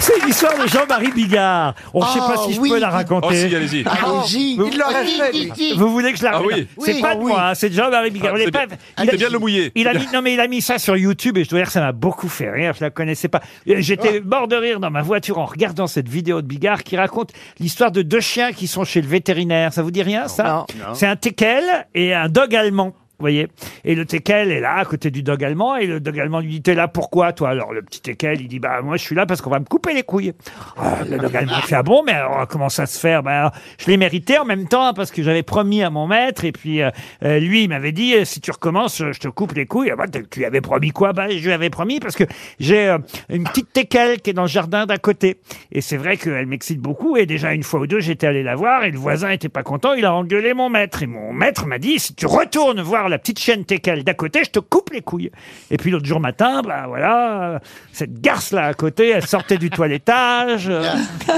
C'est 0.01 0.17
une 0.23 0.29
histoire 0.29 0.57
de 0.57 0.67
Jean-Marie 0.67 1.11
Bigard. 1.11 1.75
On 1.93 1.99
ne 1.99 2.05
sait 2.05 2.19
pas 2.19 2.35
Ah, 2.37 2.41
si 2.45 2.53
je 2.53 2.59
oui, 2.61 2.69
peux 2.69 2.79
la 2.79 2.89
raconter. 2.89 3.27
Oh, 3.29 3.33
si, 3.33 3.55
allez-y. 3.55 3.83
Allez-y. 3.85 4.55
Vous- 4.57 4.67
Il 4.71 4.77
l'aurait 4.77 5.05
fait, 5.05 5.31
lui. 5.33 5.73
Vous 5.77 5.89
voulez 5.89 6.13
que 6.13 6.17
je 6.19 6.23
la 6.23 6.31
Ah 6.31 6.37
raconte 6.37 6.51
oui. 6.53 6.67
C'est 6.79 6.93
Oui. 6.95 7.01
pas 7.01 7.09
Ah 7.11 7.15
de 7.15 7.19
oui. 7.19 7.25
moi, 7.31 7.43
hein, 7.49 7.53
c'est 7.55 7.69
de 7.69 7.73
Jean-Marie 7.75 8.11
Bigard. 8.11 8.29
Ah, 8.29 8.31
Vous 8.31 8.37
c'est 8.45 8.51
l'avez 8.51 8.67
bien- 8.67 8.77
pas- 8.77 9.03
c'est 9.11 9.17
bien 9.17 9.29
le 9.29 9.39
mouiller. 9.39 9.71
Il 9.75 9.87
a 9.87 9.93
mis, 9.93 10.07
non 10.13 10.21
mais 10.21 10.33
il 10.33 10.39
a 10.39 10.47
mis 10.47 10.61
ça 10.61 10.79
sur 10.79 10.95
YouTube 10.95 11.37
et 11.37 11.43
je 11.43 11.49
dois 11.49 11.59
dire 11.59 11.67
que 11.67 11.73
ça 11.73 11.81
m'a 11.81 11.91
beaucoup 11.91 12.29
fait 12.29 12.49
rire. 12.49 12.73
Je 12.77 12.83
la 12.83 12.89
connaissais 12.91 13.27
pas. 13.27 13.41
Euh, 13.67 13.75
J'étais 13.79 14.21
mort 14.21 14.47
de 14.47 14.55
rire 14.55 14.79
dans 14.79 14.89
ma 14.91 15.01
voiture 15.01 15.37
en 15.37 15.45
regardant 15.45 15.87
cette 15.87 16.07
vidéo 16.07 16.41
de 16.41 16.47
Bigard 16.47 16.83
qui 16.83 16.95
raconte 16.95 17.31
l'histoire 17.59 17.91
de 17.91 18.01
deux 18.01 18.21
chiens 18.21 18.51
qui 18.53 18.67
sont 18.67 18.85
chez 18.85 19.01
le 19.01 19.07
vétérinaire. 19.07 19.73
Ça 19.73 19.81
vous 19.81 19.91
dit 19.91 20.03
rien 20.03 20.27
ça 20.27 20.65
C'est 20.93 21.07
un 21.07 21.15
teckel 21.17 21.63
et 21.93 22.13
un 22.13 22.29
dog 22.29 22.55
allemand. 22.55 22.93
Voyez? 23.19 23.47
Et 23.83 23.95
le 23.95 24.05
teckel 24.05 24.51
est 24.51 24.59
là, 24.59 24.77
à 24.77 24.85
côté 24.85 25.11
du 25.11 25.23
dog 25.23 25.43
allemand, 25.43 25.75
et 25.75 25.85
le 25.87 25.99
dog 25.99 26.19
allemand 26.19 26.39
lui 26.39 26.51
dit 26.51 26.61
T'es 26.61 26.75
là 26.75 26.87
pourquoi, 26.87 27.33
toi? 27.33 27.49
Alors 27.49 27.73
le 27.73 27.81
petit 27.81 28.01
teckel, 28.01 28.41
il 28.41 28.47
dit 28.47 28.59
Bah, 28.59 28.81
moi, 28.81 28.97
je 28.97 29.03
suis 29.03 29.15
là 29.15 29.25
parce 29.25 29.41
qu'on 29.41 29.49
va 29.49 29.59
me 29.59 29.65
couper 29.65 29.93
les 29.93 30.03
couilles. 30.03 30.33
Ah, 30.77 30.99
le 31.09 31.17
dog 31.17 31.35
allemand 31.35 31.61
fait 31.61 31.75
Ah 31.75 31.83
bon, 31.83 32.03
mais 32.05 32.13
alors, 32.13 32.47
comment 32.47 32.69
ça 32.69 32.85
se 32.85 32.99
fait 32.99 33.21
Bah, 33.21 33.51
je 33.77 33.87
l'ai 33.87 33.97
mérité 33.97 34.37
en 34.37 34.45
même 34.45 34.67
temps, 34.67 34.93
parce 34.93 35.11
que 35.11 35.21
j'avais 35.21 35.43
promis 35.43 35.83
à 35.83 35.89
mon 35.89 36.07
maître, 36.07 36.45
et 36.45 36.51
puis 36.51 36.81
euh, 36.81 36.89
euh, 37.23 37.39
lui, 37.39 37.63
il 37.63 37.69
m'avait 37.69 37.91
dit 37.91 38.13
Si 38.25 38.41
tu 38.41 38.51
recommences, 38.51 38.99
je 38.99 39.19
te 39.19 39.27
coupe 39.27 39.53
les 39.53 39.65
couilles. 39.65 39.91
Ah, 39.91 39.95
bah, 39.95 40.07
tu 40.07 40.19
tu 40.29 40.39
lui 40.39 40.45
avais 40.45 40.61
promis 40.61 40.91
quoi? 40.91 41.13
Bah, 41.13 41.29
je 41.29 41.43
lui 41.43 41.51
avais 41.51 41.69
promis 41.69 41.99
parce 41.99 42.15
que 42.15 42.23
j'ai 42.59 42.87
euh, 42.87 42.97
une 43.29 43.43
petite 43.43 43.73
teckel 43.73 44.21
qui 44.21 44.29
est 44.29 44.33
dans 44.33 44.43
le 44.43 44.47
jardin 44.47 44.85
d'à 44.85 44.97
côté. 44.97 45.39
Et 45.71 45.81
c'est 45.81 45.97
vrai 45.97 46.17
qu'elle 46.17 46.45
m'excite 46.45 46.79
beaucoup, 46.79 47.17
et 47.17 47.25
déjà 47.25 47.53
une 47.53 47.63
fois 47.63 47.81
ou 47.81 47.87
deux, 47.87 47.99
j'étais 47.99 48.27
allé 48.27 48.43
la 48.43 48.55
voir, 48.55 48.83
et 48.83 48.91
le 48.91 48.97
voisin 48.97 49.29
était 49.29 49.49
pas 49.49 49.63
content, 49.63 49.93
il 49.93 50.05
a 50.05 50.13
engueulé 50.13 50.53
mon 50.53 50.69
maître. 50.69 51.03
Et 51.03 51.07
mon 51.07 51.33
maître 51.33 51.65
m'a 51.65 51.79
dit 51.79 51.99
Si 51.99 52.15
tu 52.15 52.25
retournes 52.25 52.81
voir 52.81 53.08
la 53.09 53.17
petite 53.17 53.39
chienne 53.39 53.65
teckel 53.65 54.03
d'à 54.03 54.13
côté, 54.13 54.43
je 54.43 54.51
te 54.51 54.59
coupe 54.59 54.91
les 54.91 55.01
couilles. 55.01 55.31
Et 55.71 55.77
puis 55.77 55.91
l'autre 55.91 56.05
jour 56.05 56.19
matin, 56.19 56.61
bah 56.61 56.85
voilà, 56.87 57.59
cette 57.91 58.21
garce 58.21 58.51
là 58.51 58.65
à 58.65 58.73
côté, 58.73 59.09
elle 59.09 59.25
sortait 59.25 59.57
du 59.57 59.69
toilettage, 59.69 60.69
euh, 60.69 60.83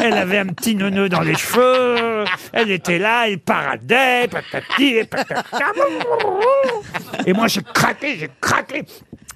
elle 0.03 0.13
avait 0.13 0.37
un 0.37 0.47
petit 0.47 0.75
neuneu 0.75 1.09
dans 1.09 1.21
les 1.21 1.35
cheveux, 1.35 2.25
elle 2.53 2.71
était 2.71 2.99
là, 2.99 3.27
elle 3.27 3.39
paradait, 3.39 4.27
patati 4.27 4.97
et 4.97 5.03
patata. 5.05 5.71
Et 7.25 7.33
moi 7.33 7.47
j'ai 7.47 7.61
craqué, 7.61 8.17
j'ai 8.17 8.29
craqué. 8.39 8.83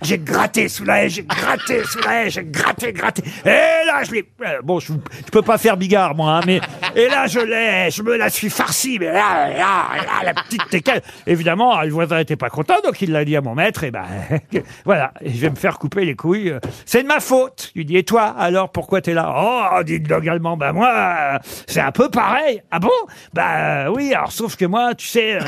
J'ai 0.02 0.20
gratté 0.20 0.68
sous 0.68 0.84
la 0.84 1.04
haie, 1.06 1.10
j'ai 1.10 1.24
gratté 1.24 1.84
sous 1.86 2.00
la 2.00 2.25
haie, 2.25 2.30
j'ai 2.30 2.44
gratté, 2.44 2.92
gratté. 2.94 3.24
Et 3.46 3.50
là, 3.86 4.04
je 4.04 4.12
l'ai... 4.12 4.25
euh, 4.46 4.62
Bon, 4.64 4.80
je, 4.80 4.88
je 4.94 5.32
peux 5.32 5.42
pas 5.42 5.58
faire 5.58 5.78
bigard, 5.78 6.16
moi, 6.16 6.38
hein, 6.38 6.42
mais... 6.46 6.60
Et 6.96 7.08
là, 7.08 7.28
je 7.28 7.40
l'ai, 7.40 7.90
je 7.92 8.04
me 8.04 8.16
la 8.18 8.30
suis 8.30 8.50
farci, 8.50 8.98
mais 9.00 9.08
là, 9.08 9.50
là, 9.50 9.88
là, 9.98 10.24
la 10.24 10.34
petite 10.34 10.68
teckel. 10.70 11.02
Évidemment, 11.28 11.82
le 11.82 11.90
voisin 11.92 12.20
était 12.20 12.36
pas 12.36 12.50
content, 12.50 12.75
donc 12.84 13.02
il 13.02 13.12
l'a 13.12 13.24
dit 13.25 13.36
à 13.36 13.42
mon 13.42 13.56
maître, 13.56 13.84
et 13.84 13.92
ben, 13.92 14.06
voilà, 14.86 15.14
je 15.24 15.40
vais 15.40 15.50
me 15.50 15.56
faire 15.56 15.78
couper 15.80 16.06
les 16.06 16.16
couilles. 16.16 16.54
C'est 16.86 17.04
de 17.04 17.08
ma 17.08 17.20
faute. 17.20 17.72
Il 17.75 17.86
dit, 17.86 17.98
et 17.98 18.04
toi, 18.04 18.36
alors, 18.38 18.72
pourquoi 18.72 19.02
t'es 19.02 19.14
là? 19.14 19.34
Oh, 19.78 19.84
dit 19.84 19.94
le 20.00 20.08
dog 20.08 20.28
allemand, 20.28 20.58
bah 20.58 20.74
moi, 20.74 20.90
euh, 20.90 21.38
c'est 21.68 21.82
un 21.82 21.92
peu 21.92 22.10
pareil. 22.10 22.62
Ah 22.72 22.80
bon? 22.80 22.90
Bah 23.34 23.90
oui, 23.92 24.14
alors, 24.14 24.32
sauf 24.32 24.56
que 24.56 24.66
moi, 24.66 24.94
tu 24.96 25.08
sais, 25.08 25.36
euh, 25.36 25.40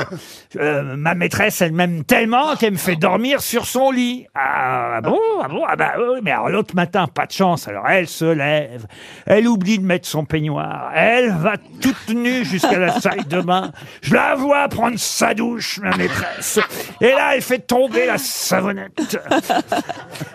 euh, 0.56 0.96
ma 0.96 1.14
maîtresse, 1.14 1.60
elle 1.60 1.72
m'aime 1.72 2.04
tellement 2.04 2.56
qu'elle 2.56 2.72
me 2.72 2.78
fait 2.78 2.96
dormir 2.96 3.40
sur 3.40 3.66
son 3.66 3.90
lit. 3.90 4.26
Ah 4.40 5.00
bon 5.02 5.18
Ah 5.42 5.48
bon 5.48 5.64
Ah 5.66 5.74
bah 5.74 5.94
oui, 5.98 6.20
mais 6.22 6.30
alors 6.30 6.48
l'autre 6.48 6.76
matin, 6.76 7.08
pas 7.08 7.26
de 7.26 7.32
chance. 7.32 7.66
Alors 7.66 7.88
elle 7.88 8.06
se 8.06 8.24
lève, 8.24 8.86
elle 9.26 9.48
oublie 9.48 9.78
de 9.80 9.84
mettre 9.84 10.06
son 10.06 10.24
peignoir, 10.24 10.92
elle 10.94 11.32
va 11.32 11.54
toute 11.80 12.14
nue 12.14 12.44
jusqu'à 12.44 12.78
la 12.78 13.00
salle 13.00 13.26
de 13.26 13.40
bain. 13.40 13.72
Je 14.00 14.14
la 14.14 14.36
vois 14.36 14.68
prendre 14.68 14.98
sa 14.98 15.34
douche, 15.34 15.80
ma 15.80 15.96
maîtresse. 15.96 16.60
Et 17.00 17.10
là, 17.10 17.34
elle 17.34 17.42
fait 17.42 17.58
tomber 17.66 18.06
la 18.06 18.18
savonnette. 18.18 19.18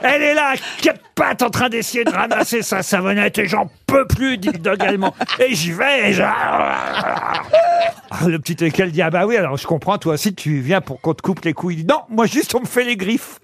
Elle 0.01 0.21
est 0.21 0.33
là, 0.33 0.53
à 0.53 0.55
quatre 0.81 1.01
pattes, 1.15 1.41
en 1.41 1.49
train 1.49 1.69
d'essayer 1.69 2.03
de 2.03 2.11
ramasser 2.11 2.61
sa 2.61 2.83
savonnette, 2.83 3.37
et 3.37 3.47
j'en 3.47 3.69
peux 3.93 4.07
peux 4.07 4.15
plus, 4.15 4.37
dit 4.37 4.49
le 4.49 4.57
dog 4.59 4.81
allemand. 4.81 5.13
Et 5.39 5.55
j'y 5.55 5.71
vais, 5.71 6.09
et 6.09 6.13
je... 6.13 6.23
Ah, 6.23 7.33
Le 8.27 8.39
petit 8.39 8.63
équel 8.65 8.91
dit, 8.91 9.01
ah 9.01 9.09
bah 9.09 9.25
oui, 9.25 9.37
alors 9.37 9.57
je 9.57 9.65
comprends, 9.67 9.97
toi 9.97 10.13
aussi, 10.15 10.33
tu 10.33 10.59
viens 10.59 10.81
pour 10.81 11.01
qu'on 11.01 11.13
te 11.13 11.21
coupe 11.21 11.43
les 11.45 11.53
couilles. 11.53 11.75
Il 11.75 11.85
dit, 11.85 11.85
Non, 11.85 12.01
moi 12.09 12.25
juste, 12.25 12.53
on 12.55 12.61
me 12.61 12.65
fait 12.65 12.83
les 12.83 12.97
griffes. 12.97 13.39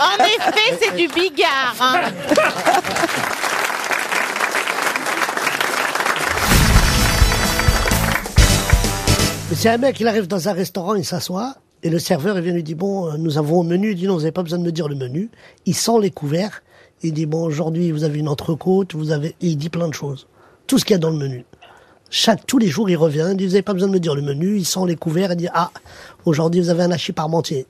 En 0.00 0.24
effet, 0.24 0.78
c'est 0.80 0.96
du 0.96 1.08
bigard. 1.08 1.74
hein. 1.80 2.00
C'est 9.54 9.68
un 9.70 9.78
mec, 9.78 9.98
il 10.00 10.08
arrive 10.08 10.26
dans 10.26 10.48
un 10.48 10.52
restaurant, 10.52 10.94
il 10.94 11.04
s'assoit, 11.04 11.54
et 11.84 11.90
le 11.90 11.98
serveur, 11.98 12.38
il 12.38 12.42
vient 12.42 12.54
lui 12.54 12.62
dire, 12.62 12.78
bon, 12.78 13.12
euh, 13.12 13.16
nous 13.18 13.36
avons 13.36 13.60
un 13.60 13.64
menu. 13.64 13.90
Il 13.90 13.96
dit, 13.96 14.06
non, 14.06 14.14
vous 14.14 14.20
n'avez 14.20 14.32
pas 14.32 14.42
besoin 14.42 14.58
de 14.58 14.64
me 14.64 14.72
dire 14.72 14.88
le 14.88 14.94
menu. 14.94 15.30
Il 15.66 15.74
sent 15.74 16.00
les 16.00 16.10
couverts. 16.10 16.62
Il 17.02 17.12
dit, 17.12 17.26
bon, 17.26 17.44
aujourd'hui, 17.44 17.92
vous 17.92 18.04
avez 18.04 18.18
une 18.18 18.28
entrecôte, 18.28 18.94
vous 18.94 19.12
avez, 19.12 19.36
il 19.42 19.58
dit 19.58 19.68
plein 19.68 19.86
de 19.86 19.92
choses. 19.92 20.26
Tout 20.66 20.78
ce 20.78 20.86
qu'il 20.86 20.94
y 20.94 20.96
a 20.96 20.98
dans 20.98 21.10
le 21.10 21.18
menu. 21.18 21.44
Chaque, 22.08 22.46
tous 22.46 22.56
les 22.56 22.68
jours, 22.68 22.88
il 22.88 22.96
revient, 22.96 23.28
il 23.32 23.36
dit, 23.36 23.44
vous 23.44 23.52
n'avez 23.52 23.62
pas 23.62 23.74
besoin 23.74 23.88
de 23.88 23.92
me 23.92 24.00
dire 24.00 24.14
le 24.14 24.22
menu. 24.22 24.56
Il 24.56 24.64
sent 24.64 24.80
les 24.88 24.96
couverts, 24.96 25.32
il 25.32 25.36
dit, 25.36 25.48
ah, 25.52 25.70
aujourd'hui, 26.24 26.62
vous 26.62 26.70
avez 26.70 26.84
un 26.84 26.90
hachis 26.90 27.12
parmentier. 27.12 27.66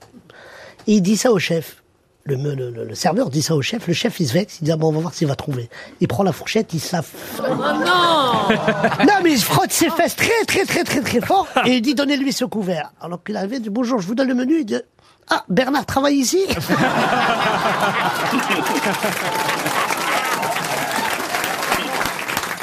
Il 0.86 1.02
dit 1.02 1.16
ça 1.16 1.32
au 1.32 1.40
chef. 1.40 1.82
Le, 2.26 2.36
le, 2.36 2.54
le- 2.70 2.84
le 2.86 2.94
serveur 2.94 3.28
dit 3.28 3.42
ça 3.42 3.54
au 3.54 3.60
chef. 3.60 3.86
Le 3.86 3.92
chef, 3.92 4.18
il 4.18 4.26
se 4.26 4.32
vexe. 4.32 4.58
Il 4.60 4.64
dit, 4.64 4.72
ah 4.72 4.76
bon, 4.76 4.88
on 4.88 4.92
va 4.92 5.00
voir 5.00 5.12
s'il 5.12 5.28
va 5.28 5.36
trouver. 5.36 5.68
Il 6.00 6.08
prend 6.08 6.22
la 6.22 6.32
fourchette, 6.32 6.72
il 6.72 6.80
se 6.80 6.96
la 6.96 7.02
Oh 7.38 7.42
non 7.54 7.74
non, 9.04 9.14
mais 9.22 9.32
il 9.32 9.38
se 9.38 9.44
frotte 9.44 9.70
ses 9.72 9.90
fesses 9.90 10.16
très, 10.16 10.44
très, 10.46 10.64
très, 10.64 10.84
très, 10.84 11.00
très 11.00 11.20
fort 11.20 11.46
et 11.66 11.76
il 11.76 11.82
dit 11.82 11.94
donnez-lui 11.94 12.32
ce 12.32 12.44
couvert. 12.44 12.92
Alors 13.00 13.22
qu'il 13.22 13.36
arrive, 13.36 13.52
il 13.54 13.60
dit 13.62 13.70
bonjour, 13.70 14.00
je 14.00 14.06
vous 14.06 14.14
donne 14.14 14.28
le 14.28 14.34
menu. 14.34 14.60
Il 14.60 14.64
dit 14.66 14.76
ah, 15.30 15.44
Bernard 15.48 15.86
travaille 15.86 16.16
ici 16.16 16.40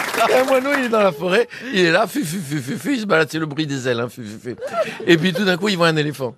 Et 0.07 0.10
un 0.35 0.43
moineau, 0.45 0.69
il 0.77 0.85
est 0.85 0.89
dans 0.89 1.01
la 1.01 1.11
forêt, 1.11 1.47
il 1.73 1.79
est 1.79 1.91
là, 1.91 2.07
fu, 2.07 2.23
fu, 2.23 2.39
fu, 2.39 2.61
fu, 2.77 2.93
il 2.93 3.01
se 3.01 3.05
balade, 3.05 3.29
c'est 3.31 3.39
le 3.39 3.45
bruit 3.45 3.67
des 3.67 3.87
ailes, 3.87 3.99
hein. 3.99 4.07
Et 5.07 5.17
puis 5.17 5.33
tout 5.33 5.45
d'un 5.45 5.57
coup, 5.57 5.69
il 5.69 5.77
voit 5.77 5.87
un 5.87 5.95
éléphant. 5.95 6.35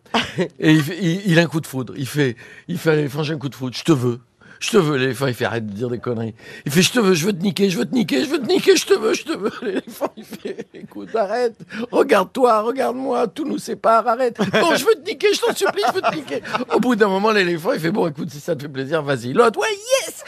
Et 0.59 0.73
il, 0.73 1.21
il 1.25 1.39
a 1.39 1.43
un 1.43 1.47
coup 1.47 1.61
de 1.61 1.67
foudre. 1.67 1.93
Il 1.97 2.07
fait, 2.07 2.35
il 2.67 2.77
fait 2.77 2.91
à 2.91 2.95
l'éléphant, 2.95 3.23
j'ai 3.23 3.33
un 3.33 3.37
coup 3.37 3.49
de 3.49 3.55
foudre, 3.55 3.75
je 3.77 3.83
te 3.83 3.91
veux. 3.91 4.19
Je 4.63 4.69
te 4.71 4.77
veux, 4.77 4.95
l'éléphant, 4.95 5.27
il 5.27 5.33
fait 5.33 5.43
arrête 5.43 5.67
de 5.67 5.73
dire 5.73 5.89
des 5.89 5.99
conneries. 5.99 6.33
Il 6.65 6.71
fait, 6.71 6.81
je 6.81 6.93
te 6.93 6.99
veux, 6.99 7.13
je 7.13 7.25
veux 7.25 7.33
te 7.33 7.43
niquer, 7.43 7.69
je 7.69 7.77
veux 7.77 7.85
te 7.85 7.93
niquer, 7.93 8.23
je 8.23 8.29
veux 8.29 8.39
te 8.39 8.45
niquer, 8.45 8.77
je 8.77 8.85
te 8.85 8.93
veux, 8.93 9.13
je 9.13 9.23
te 9.23 9.33
veux. 9.33 9.51
L'éléphant, 9.61 10.07
il 10.15 10.23
fait, 10.23 10.65
écoute, 10.73 11.13
arrête, 11.17 11.55
regarde-toi, 11.91 12.61
regarde-moi, 12.61 13.27
tout 13.27 13.43
nous 13.43 13.57
sépare, 13.57 14.07
arrête. 14.07 14.37
Bon, 14.37 14.73
je 14.73 14.85
veux 14.85 14.95
te 14.95 15.05
niquer, 15.05 15.33
je 15.33 15.41
t'en 15.41 15.53
supplie, 15.53 15.83
je 15.85 15.93
veux 15.95 16.01
te 16.01 16.15
niquer. 16.15 16.41
Au 16.73 16.79
bout 16.79 16.95
d'un 16.95 17.09
moment, 17.09 17.31
l'éléphant, 17.31 17.73
il 17.73 17.81
fait, 17.81 17.91
bon, 17.91 18.07
écoute, 18.07 18.29
si 18.31 18.39
ça 18.39 18.55
te 18.55 18.61
fait 18.61 18.69
plaisir, 18.69 19.03
vas-y. 19.03 19.33
L'autre, 19.33 19.59
ouais, 19.59 19.67
yes! 20.07 20.23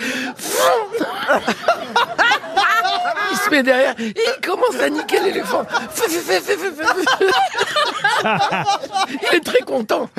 Il 3.31 3.37
se 3.37 3.49
met 3.49 3.63
derrière 3.63 3.95
il 3.99 4.13
commence 4.45 4.79
à 4.81 4.89
niquer 4.89 5.19
l'éléphant. 5.21 5.65
Il 9.31 9.35
est 9.37 9.43
très 9.43 9.61
content. 9.61 10.09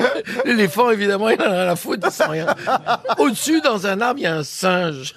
L'éléphant, 0.44 0.90
évidemment, 0.90 1.28
il 1.28 1.40
en 1.40 1.50
a 1.50 1.64
la 1.64 1.76
faute, 1.76 2.00
il 2.04 2.10
sent 2.10 2.26
rien. 2.28 2.46
Au-dessus, 3.18 3.60
dans 3.60 3.86
un 3.86 4.00
arbre, 4.00 4.20
il 4.20 4.24
y 4.24 4.26
a 4.26 4.36
un 4.36 4.44
singe 4.44 5.14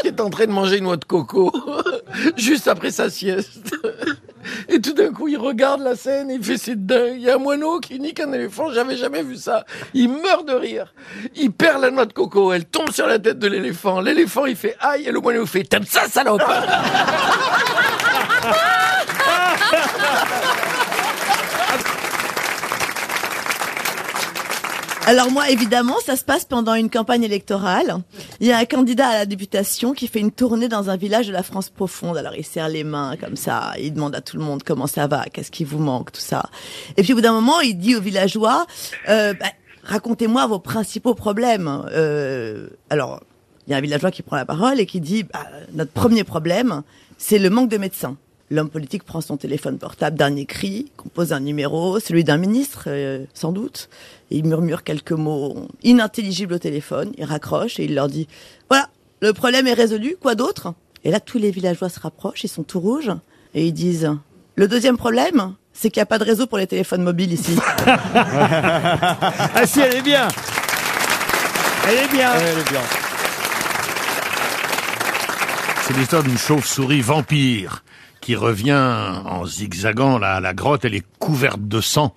qui 0.00 0.08
est 0.08 0.20
en 0.20 0.30
train 0.30 0.46
de 0.46 0.52
manger 0.52 0.78
une 0.78 0.84
noix 0.84 0.96
de 0.96 1.04
coco 1.04 1.52
juste 2.36 2.68
après 2.68 2.90
sa 2.90 3.10
sieste. 3.10 3.74
Et 4.68 4.80
tout 4.80 4.92
d'un 4.92 5.12
coup, 5.12 5.28
il 5.28 5.36
regarde 5.36 5.82
la 5.82 5.96
scène, 5.96 6.30
il 6.30 6.42
fait 6.42 6.58
c'est 6.58 6.86
dingue. 6.86 7.16
Il 7.16 7.22
y 7.22 7.30
a 7.30 7.34
un 7.34 7.38
moineau 7.38 7.80
qui 7.80 7.98
nique 7.98 8.20
un 8.20 8.32
éléphant, 8.32 8.72
j'avais 8.72 8.96
jamais 8.96 9.22
vu 9.22 9.36
ça. 9.36 9.64
Il 9.94 10.08
meurt 10.08 10.46
de 10.46 10.54
rire. 10.54 10.94
Il 11.36 11.52
perd 11.52 11.82
la 11.82 11.90
noix 11.90 12.06
de 12.06 12.12
coco, 12.12 12.52
elle 12.52 12.64
tombe 12.64 12.90
sur 12.90 13.06
la 13.06 13.18
tête 13.18 13.38
de 13.38 13.48
l'éléphant. 13.48 14.00
L'éléphant, 14.00 14.46
il 14.46 14.56
fait 14.56 14.76
aïe, 14.80 15.06
et 15.06 15.12
le 15.12 15.20
moineau 15.20 15.46
fait 15.46 15.64
t'aimes 15.64 15.84
ça, 15.84 16.08
salope? 16.08 16.42
Alors 25.08 25.30
moi, 25.30 25.48
évidemment, 25.48 25.94
ça 26.04 26.16
se 26.16 26.22
passe 26.22 26.44
pendant 26.44 26.74
une 26.74 26.90
campagne 26.90 27.22
électorale. 27.22 27.96
Il 28.40 28.46
y 28.46 28.52
a 28.52 28.58
un 28.58 28.66
candidat 28.66 29.08
à 29.08 29.14
la 29.20 29.24
députation 29.24 29.94
qui 29.94 30.06
fait 30.06 30.20
une 30.20 30.30
tournée 30.30 30.68
dans 30.68 30.90
un 30.90 30.98
village 30.98 31.28
de 31.28 31.32
la 31.32 31.42
France 31.42 31.70
profonde. 31.70 32.18
Alors 32.18 32.34
il 32.36 32.44
serre 32.44 32.68
les 32.68 32.84
mains 32.84 33.16
comme 33.18 33.34
ça, 33.34 33.72
il 33.80 33.94
demande 33.94 34.14
à 34.14 34.20
tout 34.20 34.36
le 34.36 34.42
monde 34.42 34.62
comment 34.62 34.86
ça 34.86 35.06
va, 35.06 35.24
qu'est-ce 35.32 35.50
qui 35.50 35.64
vous 35.64 35.78
manque, 35.78 36.12
tout 36.12 36.20
ça. 36.20 36.50
Et 36.98 37.02
puis 37.02 37.14
au 37.14 37.16
bout 37.16 37.22
d'un 37.22 37.32
moment, 37.32 37.58
il 37.60 37.78
dit 37.78 37.96
aux 37.96 38.02
villageois, 38.02 38.66
euh, 39.08 39.32
bah, 39.32 39.46
racontez-moi 39.82 40.46
vos 40.46 40.58
principaux 40.58 41.14
problèmes. 41.14 41.86
Euh, 41.90 42.68
alors, 42.90 43.22
il 43.66 43.70
y 43.70 43.74
a 43.74 43.78
un 43.78 43.80
villageois 43.80 44.10
qui 44.10 44.20
prend 44.20 44.36
la 44.36 44.44
parole 44.44 44.78
et 44.78 44.84
qui 44.84 45.00
dit, 45.00 45.22
bah, 45.22 45.46
notre 45.72 45.92
premier 45.92 46.22
problème, 46.22 46.82
c'est 47.16 47.38
le 47.38 47.48
manque 47.48 47.70
de 47.70 47.78
médecins. 47.78 48.18
L'homme 48.50 48.70
politique 48.70 49.04
prend 49.04 49.20
son 49.20 49.36
téléphone 49.36 49.76
portable, 49.78 50.16
dernier 50.16 50.46
cri, 50.46 50.90
compose 50.96 51.34
un 51.34 51.40
numéro, 51.40 52.00
celui 52.00 52.24
d'un 52.24 52.38
ministre, 52.38 52.84
euh, 52.86 53.24
sans 53.34 53.52
doute. 53.52 53.90
Et 54.30 54.38
il 54.38 54.46
murmure 54.46 54.84
quelques 54.84 55.12
mots 55.12 55.68
inintelligibles 55.82 56.54
au 56.54 56.58
téléphone, 56.58 57.12
il 57.18 57.24
raccroche 57.24 57.78
et 57.78 57.84
il 57.84 57.94
leur 57.94 58.08
dit 58.08 58.26
Voilà, 58.70 58.88
le 59.20 59.34
problème 59.34 59.66
est 59.66 59.74
résolu, 59.74 60.16
quoi 60.18 60.34
d'autre? 60.34 60.72
Et 61.04 61.10
là, 61.10 61.20
tous 61.20 61.38
les 61.38 61.50
villageois 61.50 61.90
se 61.90 62.00
rapprochent, 62.00 62.42
ils 62.44 62.48
sont 62.48 62.62
tout 62.62 62.80
rouges, 62.80 63.12
et 63.54 63.66
ils 63.66 63.72
disent 63.72 64.10
Le 64.54 64.66
deuxième 64.66 64.96
problème, 64.96 65.54
c'est 65.74 65.90
qu'il 65.90 66.00
n'y 66.00 66.04
a 66.04 66.06
pas 66.06 66.18
de 66.18 66.24
réseau 66.24 66.46
pour 66.46 66.56
les 66.56 66.66
téléphones 66.66 67.02
mobiles 67.02 67.34
ici. 67.34 67.54
ah 67.86 69.66
si, 69.66 69.80
elle 69.80 69.94
est 69.94 70.02
bien. 70.02 70.26
Elle 71.86 71.98
est 71.98 72.12
bien. 72.12 72.32
Elle 72.34 72.58
est 72.58 72.70
bien. 72.70 72.80
C'est 75.82 75.96
l'histoire 75.96 76.22
d'une 76.22 76.38
chauve-souris 76.38 77.02
vampire 77.02 77.82
qui 78.28 78.36
revient 78.36 78.74
en 79.24 79.46
zigzagant 79.46 80.18
la, 80.18 80.38
la 80.38 80.52
grotte. 80.52 80.84
Elle 80.84 80.94
est 80.94 81.06
couverte 81.18 81.66
de 81.66 81.80
sang 81.80 82.14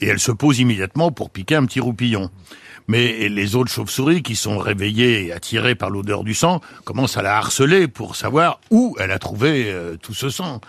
et 0.00 0.06
elle 0.06 0.20
se 0.20 0.30
pose 0.30 0.60
immédiatement 0.60 1.10
pour 1.10 1.30
piquer 1.30 1.56
un 1.56 1.66
petit 1.66 1.80
roupillon. 1.80 2.30
Mais 2.86 3.28
les 3.28 3.56
autres 3.56 3.72
chauves-souris 3.72 4.22
qui 4.22 4.36
sont 4.36 4.58
réveillées 4.58 5.26
et 5.26 5.32
attirées 5.32 5.74
par 5.74 5.90
l'odeur 5.90 6.22
du 6.22 6.32
sang 6.32 6.60
commencent 6.84 7.16
à 7.16 7.22
la 7.22 7.38
harceler 7.38 7.88
pour 7.88 8.14
savoir 8.14 8.60
où 8.70 8.94
elle 9.00 9.10
a 9.10 9.18
trouvé 9.18 9.64
euh, 9.66 9.96
tout 10.00 10.14
ce 10.14 10.30
sang. 10.30 10.60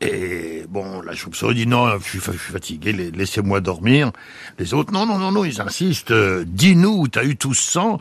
Et 0.00 0.64
bon, 0.68 1.02
la 1.02 1.14
chauve-souris 1.14 1.54
dit 1.54 1.66
non, 1.68 1.96
je 2.00 2.08
suis, 2.08 2.18
fatigué, 2.18 2.92
la- 2.92 3.16
laissez-moi 3.16 3.60
dormir. 3.60 4.10
Les 4.58 4.74
autres, 4.74 4.92
non, 4.92 5.06
non, 5.06 5.18
non, 5.18 5.30
non, 5.30 5.44
ils 5.44 5.60
insistent, 5.60 6.10
euh, 6.10 6.42
dis-nous 6.44 7.02
où 7.02 7.06
t'as 7.06 7.22
eu 7.22 7.36
tout 7.36 7.54
ce 7.54 7.70
sang. 7.70 8.00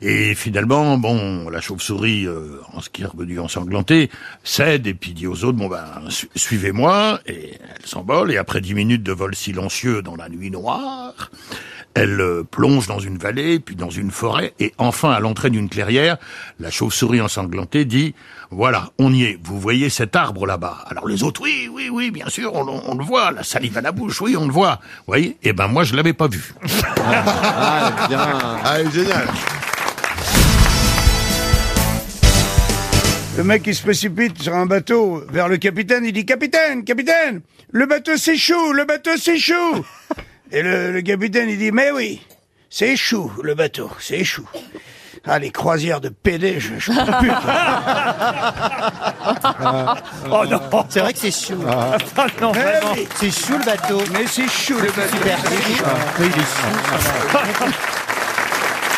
Et 0.00 0.34
finalement, 0.34 0.96
bon, 0.98 1.48
la 1.50 1.60
chauve-souris, 1.60 2.26
euh, 2.26 2.60
en 2.72 2.80
ce 2.80 2.88
qui 2.90 3.02
est 3.02 3.06
revenu 3.06 3.38
ensanglanté, 3.40 4.10
cède 4.44 4.86
et 4.86 4.94
puis 4.94 5.12
dit 5.12 5.26
aux 5.26 5.44
autres, 5.44 5.58
bon 5.58 5.68
ben, 5.68 5.86
su- 6.08 6.28
suivez-moi. 6.34 7.20
Et 7.26 7.54
elle 7.60 7.86
s'envole. 7.86 8.32
Et 8.32 8.36
après 8.38 8.60
dix 8.60 8.74
minutes 8.74 9.02
de 9.02 9.12
vol 9.12 9.34
silencieux 9.34 10.02
dans 10.02 10.16
la 10.16 10.28
nuit 10.28 10.50
noire, 10.50 11.30
elle 11.94 12.20
euh, 12.22 12.42
plonge 12.42 12.86
dans 12.86 13.00
une 13.00 13.18
vallée, 13.18 13.60
puis 13.60 13.76
dans 13.76 13.90
une 13.90 14.10
forêt, 14.10 14.54
et 14.58 14.72
enfin, 14.78 15.10
à 15.10 15.20
l'entrée 15.20 15.50
d'une 15.50 15.68
clairière, 15.68 16.16
la 16.58 16.70
chauve-souris 16.70 17.20
ensanglantée 17.20 17.84
dit, 17.84 18.14
voilà, 18.50 18.90
on 18.98 19.12
y 19.12 19.24
est, 19.24 19.38
vous 19.44 19.60
voyez 19.60 19.90
cet 19.90 20.16
arbre 20.16 20.46
là-bas. 20.46 20.84
Alors 20.88 21.06
les 21.06 21.22
autres, 21.22 21.42
oui, 21.42 21.68
oui, 21.70 21.90
oui, 21.92 22.10
bien 22.10 22.30
sûr, 22.30 22.54
on, 22.54 22.66
on 22.86 22.94
le 22.96 23.04
voit, 23.04 23.30
la 23.30 23.42
salive 23.42 23.76
à 23.76 23.82
la 23.82 23.92
bouche, 23.92 24.22
oui, 24.22 24.36
on 24.38 24.46
le 24.46 24.52
voit. 24.52 24.80
Vous 25.00 25.04
voyez? 25.08 25.36
Eh 25.42 25.52
ben 25.52 25.66
moi, 25.68 25.84
je 25.84 25.94
l'avais 25.94 26.14
pas 26.14 26.28
vu. 26.28 26.54
Ah, 27.04 28.06
bien. 28.08 28.18
Ah, 28.64 28.78
génial. 28.92 29.26
Le 33.36 33.44
mec, 33.44 33.62
il 33.66 33.74
se 33.74 33.82
précipite 33.82 34.42
sur 34.42 34.54
un 34.54 34.66
bateau 34.66 35.22
vers 35.30 35.48
le 35.48 35.56
capitaine, 35.56 36.04
il 36.04 36.12
dit 36.12 36.26
Capitaine, 36.26 36.84
capitaine, 36.84 37.40
le 37.70 37.86
bateau 37.86 38.16
s'échoue, 38.16 38.72
le 38.72 38.84
bateau 38.84 39.16
s'échoue. 39.16 39.84
Et 40.50 40.62
le, 40.62 40.92
le 40.92 41.02
capitaine, 41.02 41.48
il 41.48 41.58
dit 41.58 41.72
Mais 41.72 41.90
oui, 41.90 42.20
c'est 42.68 42.90
échoue, 42.90 43.32
le 43.42 43.54
bateau, 43.54 43.90
c'est 43.98 44.18
échoue. 44.18 44.48
Ah, 45.24 45.38
les 45.38 45.50
croisières 45.50 46.00
de 46.00 46.08
PD, 46.08 46.58
je, 46.58 46.74
je 46.78 46.90
peux 46.92 47.18
plus. 47.20 47.30
Oh 50.30 50.44
non 50.46 50.60
C'est 50.88 51.00
vrai 51.00 51.12
que 51.12 51.18
c'est 51.18 51.30
chou. 51.30 51.62
Ah 51.68 51.96
non, 52.40 52.52
vraiment. 52.52 52.92
oui, 52.94 53.06
C'est 53.16 53.30
chou 53.30 53.52
le 53.56 53.64
bateau. 53.64 54.00
mais 54.12 54.26
c'est 54.26 54.48
chou, 54.50 54.74
le 54.78 54.88
bateau. 54.88 55.16
Super. 55.16 55.38
Oui, 56.18 56.26
il 56.26 56.40
est 56.40 56.44
chou. 56.44 56.66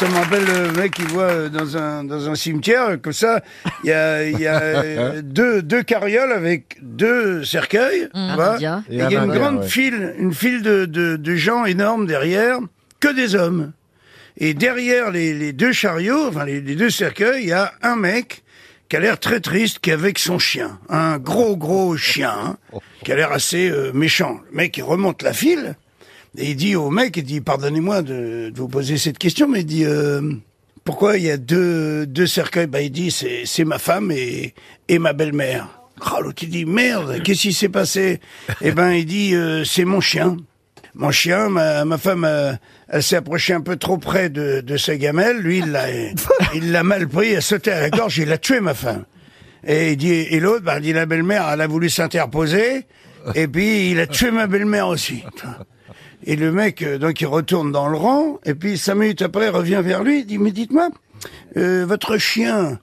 Ça 0.05 0.11
me 0.11 0.17
rappelle 0.17 0.45
le 0.45 0.73
mec 0.73 0.93
qui 0.93 1.03
voit 1.05 1.23
euh, 1.31 1.49
dans 1.49 1.79
un, 1.79 2.05
dans 2.05 2.29
un 2.29 2.35
cimetière, 2.35 3.01
comme 3.01 3.15
ça, 3.15 3.43
il 3.85 3.89
y 3.89 3.93
a, 3.95 4.29
il 4.29 4.39
y 4.39 4.47
a 4.47 4.61
euh, 4.63 5.23
deux, 5.25 5.63
deux 5.63 5.83
carrioles 5.83 6.31
avec 6.31 6.77
deux 6.83 7.43
cercueils. 7.43 8.11
tu 8.15 8.35
vois. 8.35 8.59
bien. 8.59 8.85
Et 8.91 8.97
il 8.97 9.11
y 9.11 9.17
a 9.17 9.25
une 9.25 9.33
grande 9.33 9.65
file, 9.65 10.15
une 10.19 10.35
file 10.35 10.61
de, 10.61 10.85
de, 10.85 11.17
de 11.17 11.37
gens 11.37 11.65
énormes 11.65 12.07
derrière, 12.07 12.59
que 13.01 13.09
des 13.15 13.35
hommes. 13.35 13.73
Et 14.37 14.53
derrière 14.53 15.11
les, 15.11 15.33
les 15.33 15.55
deux 15.55 15.73
chariots, 15.73 16.29
enfin 16.29 16.45
les, 16.45 16.61
les 16.61 16.75
deux 16.75 16.91
cercueils, 16.91 17.45
il 17.45 17.49
y 17.49 17.53
a 17.53 17.73
un 17.81 17.97
mec 17.97 18.43
qui 18.91 18.97
a 18.97 19.01
l'air 19.01 19.19
très 19.19 19.41
triste, 19.41 19.79
qui 19.79 19.89
est 19.89 19.95
avec 19.95 20.19
son 20.19 20.39
chien. 20.39 20.81
Un 20.91 21.17
gros, 21.17 21.57
gros 21.57 21.97
chien, 21.97 22.35
hein, 22.75 22.79
qui 23.05 23.11
a 23.11 23.17
l'air 23.17 23.33
assez 23.33 23.71
euh, 23.71 23.91
méchant. 23.95 24.41
Le 24.51 24.57
mec, 24.59 24.77
il 24.77 24.83
remonte 24.83 25.23
la 25.23 25.33
file, 25.33 25.77
Et 26.37 26.51
il 26.51 26.57
dit 26.57 26.75
au 26.77 26.91
mec, 26.91 27.17
il 27.17 27.23
dit, 27.23 27.41
pardonnez-moi 27.41 28.03
de, 28.03 28.51
de 28.51 28.59
vous 28.59 28.69
poser 28.69 28.99
cette 28.99 29.19
question, 29.19 29.49
mais 29.49 29.61
il 29.61 29.67
dit, 29.67 29.85
euh, 29.85 30.21
pourquoi 30.85 31.17
il 31.17 31.25
y 31.25 31.31
a 31.31 31.37
deux, 31.37 32.07
deux 32.07 32.27
cercueils? 32.27 32.67
Bah 32.67 32.81
il 32.81 32.91
dit, 32.91 33.11
c'est, 33.11 33.43
c'est 33.47 33.65
ma 33.65 33.79
femme 33.79 34.11
et, 34.11 34.55
et 34.89 34.99
ma 34.99 35.13
belle-mère. 35.13 35.81
Ah, 36.01 36.19
l'autre 36.21 36.43
il 36.43 36.51
dit, 36.51 36.65
merde, 36.65 37.23
qu'est-ce 37.23 37.43
qui 37.43 37.53
s'est 37.53 37.69
passé? 37.69 38.21
Eh 38.61 38.73
ben 38.73 38.91
il 38.93 39.07
dit, 39.07 39.35
euh, 39.35 39.65
c'est 39.65 39.85
mon 39.85 40.01
chien. 40.01 40.37
Mon 40.97 41.11
chien, 41.11 41.49
ma, 41.49 41.85
ma 41.85 41.99
femme, 41.99 42.25
euh, 42.25 42.53
elle 42.89 43.03
s'est 43.03 43.17
approchée 43.17 43.53
un 43.53 43.61
peu 43.61 43.77
trop 43.77 43.99
près 43.99 44.29
de, 44.29 44.61
de 44.61 44.77
sa 44.77 44.97
gamelle. 44.97 45.39
Lui, 45.39 45.59
il 45.59 45.71
l'a, 45.71 45.87
il 46.55 46.73
l'a 46.73 46.83
mal 46.83 47.09
pris, 47.09 47.31
il 47.31 47.37
a 47.37 47.41
sauté 47.41 47.71
à 47.71 47.81
la 47.81 47.91
gorge, 47.91 48.19
il 48.19 48.31
a 48.33 48.39
tué 48.39 48.61
ma 48.61 48.75
femme. 48.75 49.05
Et 49.67 49.93
il 49.93 49.97
dit, 49.97 50.13
et 50.13 50.41
l'autre, 50.41 50.65
bah, 50.65 50.77
il 50.79 50.83
dit, 50.83 50.93
la 50.93 51.07
belle-mère, 51.07 51.49
elle 51.51 51.61
a 51.61 51.67
voulu 51.67 51.89
s'interposer, 51.89 52.83
et 53.35 53.49
puis 53.49 53.91
il 53.93 54.01
a 54.01 54.07
tué 54.07 54.31
ma 54.31 54.47
belle-mère 54.47 54.89
aussi. 54.89 55.23
Et 56.27 56.37
le 56.37 56.51
mec, 56.53 56.83
euh, 56.83 56.97
donc, 56.99 57.21
il 57.21 57.27
retourne 57.27 57.71
dans 57.71 57.87
le 57.89 57.97
rang, 57.97 58.39
et 58.45 58.55
puis 58.55 58.79
cinq 58.79 58.95
minutes 58.95 59.23
après, 59.23 59.47
il 59.47 59.51
revient 59.51 59.81
vers 59.85 60.03
lui, 60.03 60.21
il 60.21 60.27
dit, 60.27 60.39
mais 60.39 60.53
dites-moi, 60.53 60.89
euh, 61.57 61.85
votre 61.87 62.17
chien, 62.17 62.79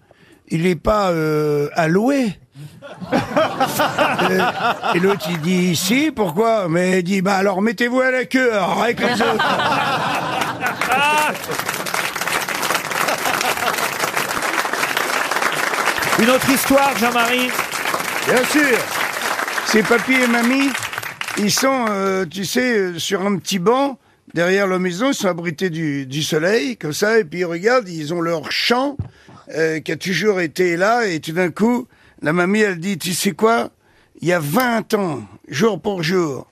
il 0.50 0.65
est 0.67 0.75
pas 0.75 1.10
euh, 1.10 1.69
alloué 1.74 2.38
Euh, 3.13 4.39
Et 4.93 5.00
l'autre, 5.00 5.25
il 5.29 5.39
dit, 5.41 5.75
si, 5.75 6.12
pourquoi? 6.12 6.67
Mais 6.69 7.00
il 7.00 7.03
dit, 7.03 7.21
bah 7.21 7.36
alors 7.36 7.62
mettez-vous 7.62 8.00
à 8.01 8.12
la 8.12 8.25
queue, 8.25 8.53
alors, 8.53 8.83
avec 8.83 9.00
les 9.00 9.13
autres. 9.13 9.45
Une 16.19 16.29
autre 16.29 16.50
histoire, 16.50 16.91
Jean-Marie? 16.98 17.50
Bien 18.27 18.43
sûr. 18.45 18.77
C'est 19.65 19.83
papy 19.83 20.13
et 20.13 20.27
mamie, 20.27 20.69
ils 21.41 21.51
sont, 21.51 21.86
euh, 21.89 22.25
tu 22.25 22.45
sais, 22.45 22.77
euh, 22.77 23.00
sur 23.00 23.25
un 23.25 23.38
petit 23.38 23.57
banc 23.57 23.98
derrière 24.33 24.67
la 24.67 24.77
maison, 24.77 25.10
ils 25.10 25.15
sont 25.15 25.27
abrités 25.27 25.69
du, 25.69 26.05
du 26.05 26.21
soleil, 26.21 26.77
comme 26.77 26.93
ça, 26.93 27.19
et 27.19 27.24
puis 27.24 27.39
ils 27.39 27.45
regardent, 27.45 27.89
ils 27.89 28.13
ont 28.13 28.21
leur 28.21 28.51
champ 28.51 28.95
euh, 29.55 29.79
qui 29.79 29.91
a 29.91 29.98
toujours 29.98 30.39
été 30.39 30.77
là, 30.77 31.07
et 31.07 31.19
tout 31.19 31.31
d'un 31.31 31.50
coup, 31.50 31.88
la 32.21 32.31
mamie, 32.31 32.60
elle 32.60 32.79
dit, 32.79 32.98
tu 32.98 33.13
sais 33.13 33.31
quoi 33.31 33.71
Il 34.21 34.27
y 34.27 34.33
a 34.33 34.39
20 34.39 34.93
ans, 34.93 35.24
jour 35.48 35.81
pour 35.81 36.03
jour, 36.03 36.48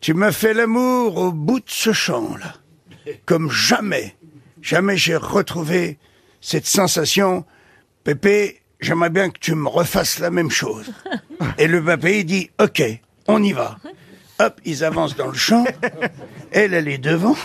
tu 0.00 0.14
m'as 0.14 0.32
fait 0.32 0.54
l'amour 0.54 1.16
au 1.16 1.32
bout 1.32 1.58
de 1.58 1.64
ce 1.66 1.92
champ-là, 1.92 2.54
comme 3.24 3.50
jamais, 3.50 4.14
jamais 4.62 4.96
j'ai 4.96 5.16
retrouvé 5.16 5.98
cette 6.40 6.66
sensation. 6.66 7.44
Pépé, 8.04 8.62
j'aimerais 8.80 9.10
bien 9.10 9.30
que 9.30 9.38
tu 9.40 9.56
me 9.56 9.68
refasses 9.68 10.20
la 10.20 10.30
même 10.30 10.50
chose. 10.50 10.92
Et 11.58 11.66
le 11.66 11.82
papé, 11.82 12.20
il 12.20 12.24
dit, 12.24 12.50
OK, 12.62 12.82
on 13.28 13.42
y 13.42 13.52
va. 13.52 13.78
Hop, 14.38 14.60
ils 14.64 14.84
avancent 14.84 15.16
dans 15.16 15.28
le 15.28 15.34
champ. 15.34 15.64
Elle, 16.56 16.72
elle 16.72 16.88
est 16.88 16.96
devant. 16.98 17.36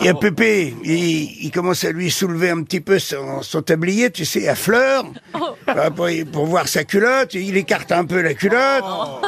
Il 0.00 0.06
y 0.06 0.08
a 0.08 0.14
Pépé, 0.14 0.74
il, 0.82 1.44
il 1.44 1.50
commence 1.50 1.84
à 1.84 1.90
lui 1.92 2.10
soulever 2.10 2.48
un 2.50 2.62
petit 2.62 2.80
peu 2.80 2.98
son, 2.98 3.42
son 3.42 3.60
tablier, 3.60 4.10
tu 4.10 4.24
sais, 4.24 4.48
à 4.48 4.54
fleurs, 4.54 5.04
euh, 5.68 5.90
pour, 5.90 6.08
pour 6.32 6.46
voir 6.46 6.68
sa 6.68 6.84
culotte. 6.84 7.34
Il 7.34 7.56
écarte 7.56 7.92
un 7.92 8.04
peu 8.06 8.22
la 8.22 8.32
culotte. 8.34 8.82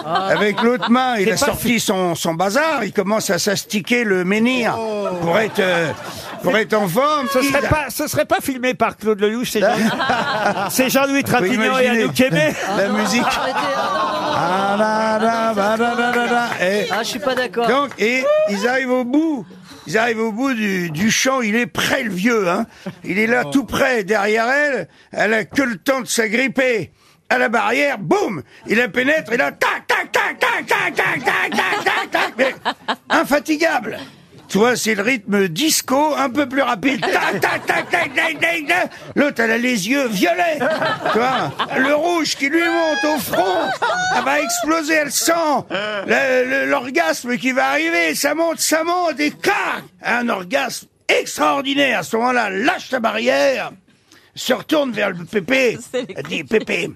Avec 0.04 0.62
l'autre 0.62 0.90
main, 0.90 1.16
il 1.18 1.30
a 1.30 1.36
sorti 1.36 1.78
son, 1.78 2.14
son 2.14 2.32
bazar. 2.34 2.84
Il 2.84 2.92
commence 2.92 3.28
à 3.30 3.38
s'astiquer 3.38 4.02
le 4.04 4.24
menhir 4.24 4.76
pour 5.20 5.38
être, 5.38 5.58
euh, 5.60 5.90
pour 6.42 6.56
être 6.56 6.72
en 6.74 6.88
forme. 6.88 7.28
Ce 7.32 7.42
serait 7.42 7.64
a- 7.66 7.68
pas, 7.68 7.90
ce 7.90 8.06
serait 8.08 8.24
pas 8.24 8.40
filmé 8.40 8.72
par 8.74 8.96
Claude 8.96 9.20
Lelouch, 9.20 9.50
c'est 9.50 9.60
Jean- 9.60 9.68
c'est 10.70 10.88
Jean-Louis 10.88 11.22
Trintignant 11.22 11.78
et. 11.78 11.88
Anouk 11.88 12.18
Aimé. 12.20 12.52
La 12.78 12.88
musique. 12.88 13.22
Ah. 14.40 14.76
Et- 16.60 16.86
Ah, 16.90 17.02
je 17.02 17.08
suis 17.08 17.18
pas 17.18 17.34
d'accord. 17.34 17.66
Donc, 17.68 17.90
et 17.98 18.24
ils 18.50 18.66
arrivent 18.66 18.90
au 18.90 19.04
bout. 19.04 19.46
Ils 19.86 19.96
arrivent 19.96 20.20
au 20.20 20.32
bout 20.32 20.52
du, 20.52 20.90
du 20.90 21.10
champ. 21.10 21.40
Il 21.40 21.56
est 21.56 21.66
près, 21.66 22.02
le 22.02 22.12
vieux. 22.12 22.48
Hein. 22.48 22.66
Il 23.04 23.18
est 23.18 23.26
là, 23.26 23.44
tout 23.44 23.64
près, 23.64 24.04
derrière 24.04 24.48
elle. 24.48 24.88
Elle 25.12 25.34
a 25.34 25.44
que 25.44 25.62
le 25.62 25.76
temps 25.76 26.00
de 26.00 26.06
s'agripper 26.06 26.92
à 27.30 27.38
la 27.38 27.48
barrière. 27.48 27.98
Boum 27.98 28.42
Il 28.66 28.76
la 28.76 28.88
pénètre. 28.88 29.32
Et 29.32 29.36
là, 29.36 29.52
tac, 29.52 29.86
tac, 29.86 30.12
tac, 30.12 30.38
tac, 30.38 30.66
tac, 30.66 30.94
tac, 30.94 31.24
tac, 31.24 31.84
tac, 31.84 32.10
tac, 32.10 32.36
tac. 32.36 32.54
Infatigable. 33.08 33.98
Tu 34.48 34.56
vois, 34.56 34.76
c'est 34.76 34.94
le 34.94 35.02
rythme 35.02 35.48
disco, 35.48 36.14
un 36.16 36.30
peu 36.30 36.48
plus 36.48 36.62
rapide. 36.62 37.00
Tac, 37.02 37.40
tac, 37.40 37.66
tac, 37.66 37.90
tac, 37.90 38.14
tac, 38.14 38.40
tac, 38.40 38.66
tac. 38.66 38.90
L'autre, 39.14 39.40
elle 39.40 39.50
a 39.50 39.58
les 39.58 39.88
yeux 39.88 40.08
violets. 40.08 40.58
Tu 41.12 41.18
vois, 41.18 41.52
le 41.76 41.94
rouge 41.94 42.34
qui 42.34 42.48
lui 42.48 42.62
monte 42.64 43.14
au 43.14 43.18
front. 43.18 43.68
Elle 44.16 44.24
va 44.24 44.40
exploser, 44.40 44.94
elle 44.94 45.12
sent 45.12 46.64
l'orgasme 46.66 47.36
qui 47.36 47.52
va 47.52 47.68
arriver. 47.70 48.14
Ça 48.14 48.34
monte, 48.34 48.60
ça 48.60 48.84
monte 48.84 49.20
et 49.20 49.30
clac 49.30 49.84
Un 50.02 50.28
orgasme 50.30 50.86
extraordinaire. 51.08 51.98
À 51.98 52.02
ce 52.02 52.16
moment-là, 52.16 52.48
lâche 52.48 52.90
la 52.90 53.00
barrière, 53.00 53.72
se 54.34 54.54
retourne 54.54 54.92
vers 54.92 55.10
le 55.10 55.24
Pépé. 55.24 55.78
Elle 55.92 56.22
dit, 56.24 56.44
Pépé, 56.44 56.90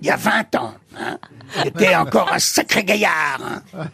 il 0.00 0.06
y 0.06 0.10
a 0.10 0.16
20 0.16 0.54
ans, 0.56 0.74
hein, 0.98 1.18
encore 1.98 2.32
un 2.32 2.38
sacré 2.38 2.84
gaillard. 2.84 3.40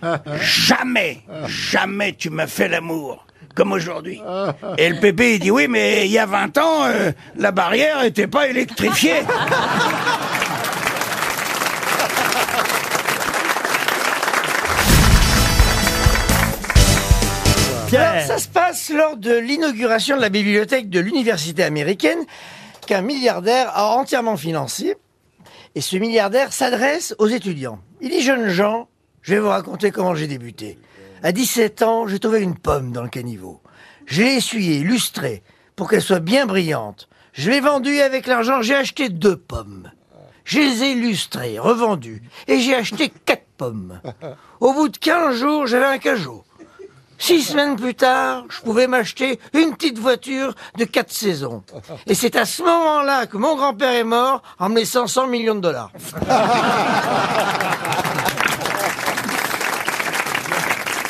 hein. 0.02 0.18
Jamais, 0.40 1.22
jamais 1.46 2.12
tu 2.14 2.30
m'as 2.30 2.46
fait 2.46 2.68
l'amour 2.68 3.26
comme 3.54 3.72
aujourd'hui. 3.72 4.20
Et 4.78 4.88
le 4.90 5.00
pépé, 5.00 5.34
il 5.34 5.40
dit, 5.40 5.50
oui, 5.50 5.66
mais 5.68 6.04
il 6.06 6.12
y 6.12 6.18
a 6.18 6.26
20 6.26 6.58
ans, 6.58 6.84
euh, 6.84 7.10
la 7.36 7.52
barrière 7.52 8.02
était 8.04 8.26
pas 8.26 8.46
électrifiée. 8.48 9.22
Alors, 17.94 18.26
ça 18.26 18.38
se 18.38 18.48
passe 18.48 18.90
lors 18.90 19.16
de 19.16 19.34
l'inauguration 19.34 20.16
de 20.16 20.20
la 20.20 20.28
bibliothèque 20.28 20.90
de 20.90 21.00
l'université 21.00 21.62
américaine 21.62 22.18
qu'un 22.86 23.00
milliardaire 23.00 23.70
a 23.74 23.94
entièrement 23.96 24.36
financé. 24.36 24.96
Et 25.76 25.82
ce 25.82 25.98
milliardaire 25.98 26.54
s'adresse 26.54 27.14
aux 27.18 27.28
étudiants. 27.28 27.80
Il 28.00 28.08
dit, 28.08 28.22
jeunes 28.22 28.48
gens, 28.48 28.88
je 29.20 29.34
vais 29.34 29.40
vous 29.40 29.50
raconter 29.50 29.90
comment 29.90 30.14
j'ai 30.14 30.26
débuté. 30.26 30.78
À 31.22 31.32
17 31.32 31.82
ans, 31.82 32.08
j'ai 32.08 32.18
trouvé 32.18 32.40
une 32.40 32.56
pomme 32.56 32.92
dans 32.92 33.02
le 33.02 33.10
caniveau. 33.10 33.60
Je 34.06 34.22
l'ai 34.22 34.36
essuyée, 34.36 34.78
lustrée, 34.78 35.42
pour 35.76 35.90
qu'elle 35.90 36.00
soit 36.00 36.20
bien 36.20 36.46
brillante. 36.46 37.10
Je 37.34 37.50
l'ai 37.50 37.60
vendue 37.60 38.00
avec 38.00 38.26
l'argent, 38.26 38.62
j'ai 38.62 38.74
acheté 38.74 39.10
deux 39.10 39.36
pommes. 39.36 39.92
Je 40.44 40.60
les 40.60 40.82
ai 40.82 40.94
lustrées, 40.94 41.58
revendues, 41.58 42.22
et 42.48 42.58
j'ai 42.58 42.74
acheté 42.74 43.12
quatre 43.26 43.44
pommes. 43.58 44.00
Au 44.60 44.72
bout 44.72 44.88
de 44.88 44.96
15 44.96 45.36
jours, 45.36 45.66
j'avais 45.66 45.84
un 45.84 45.98
cajot. 45.98 46.42
Six 47.18 47.42
semaines 47.42 47.76
plus 47.76 47.94
tard, 47.94 48.44
je 48.50 48.60
pouvais 48.60 48.86
m'acheter 48.86 49.38
une 49.54 49.74
petite 49.74 49.98
voiture 49.98 50.54
de 50.78 50.84
quatre 50.84 51.12
saisons. 51.12 51.62
Et 52.06 52.14
c'est 52.14 52.36
à 52.36 52.44
ce 52.44 52.62
moment-là 52.62 53.26
que 53.26 53.36
mon 53.36 53.56
grand-père 53.56 53.94
est 53.94 54.04
mort 54.04 54.42
en 54.58 54.68
me 54.68 54.76
laissant 54.76 55.06
100 55.06 55.26
millions 55.28 55.54
de 55.54 55.60
dollars. 55.60 55.92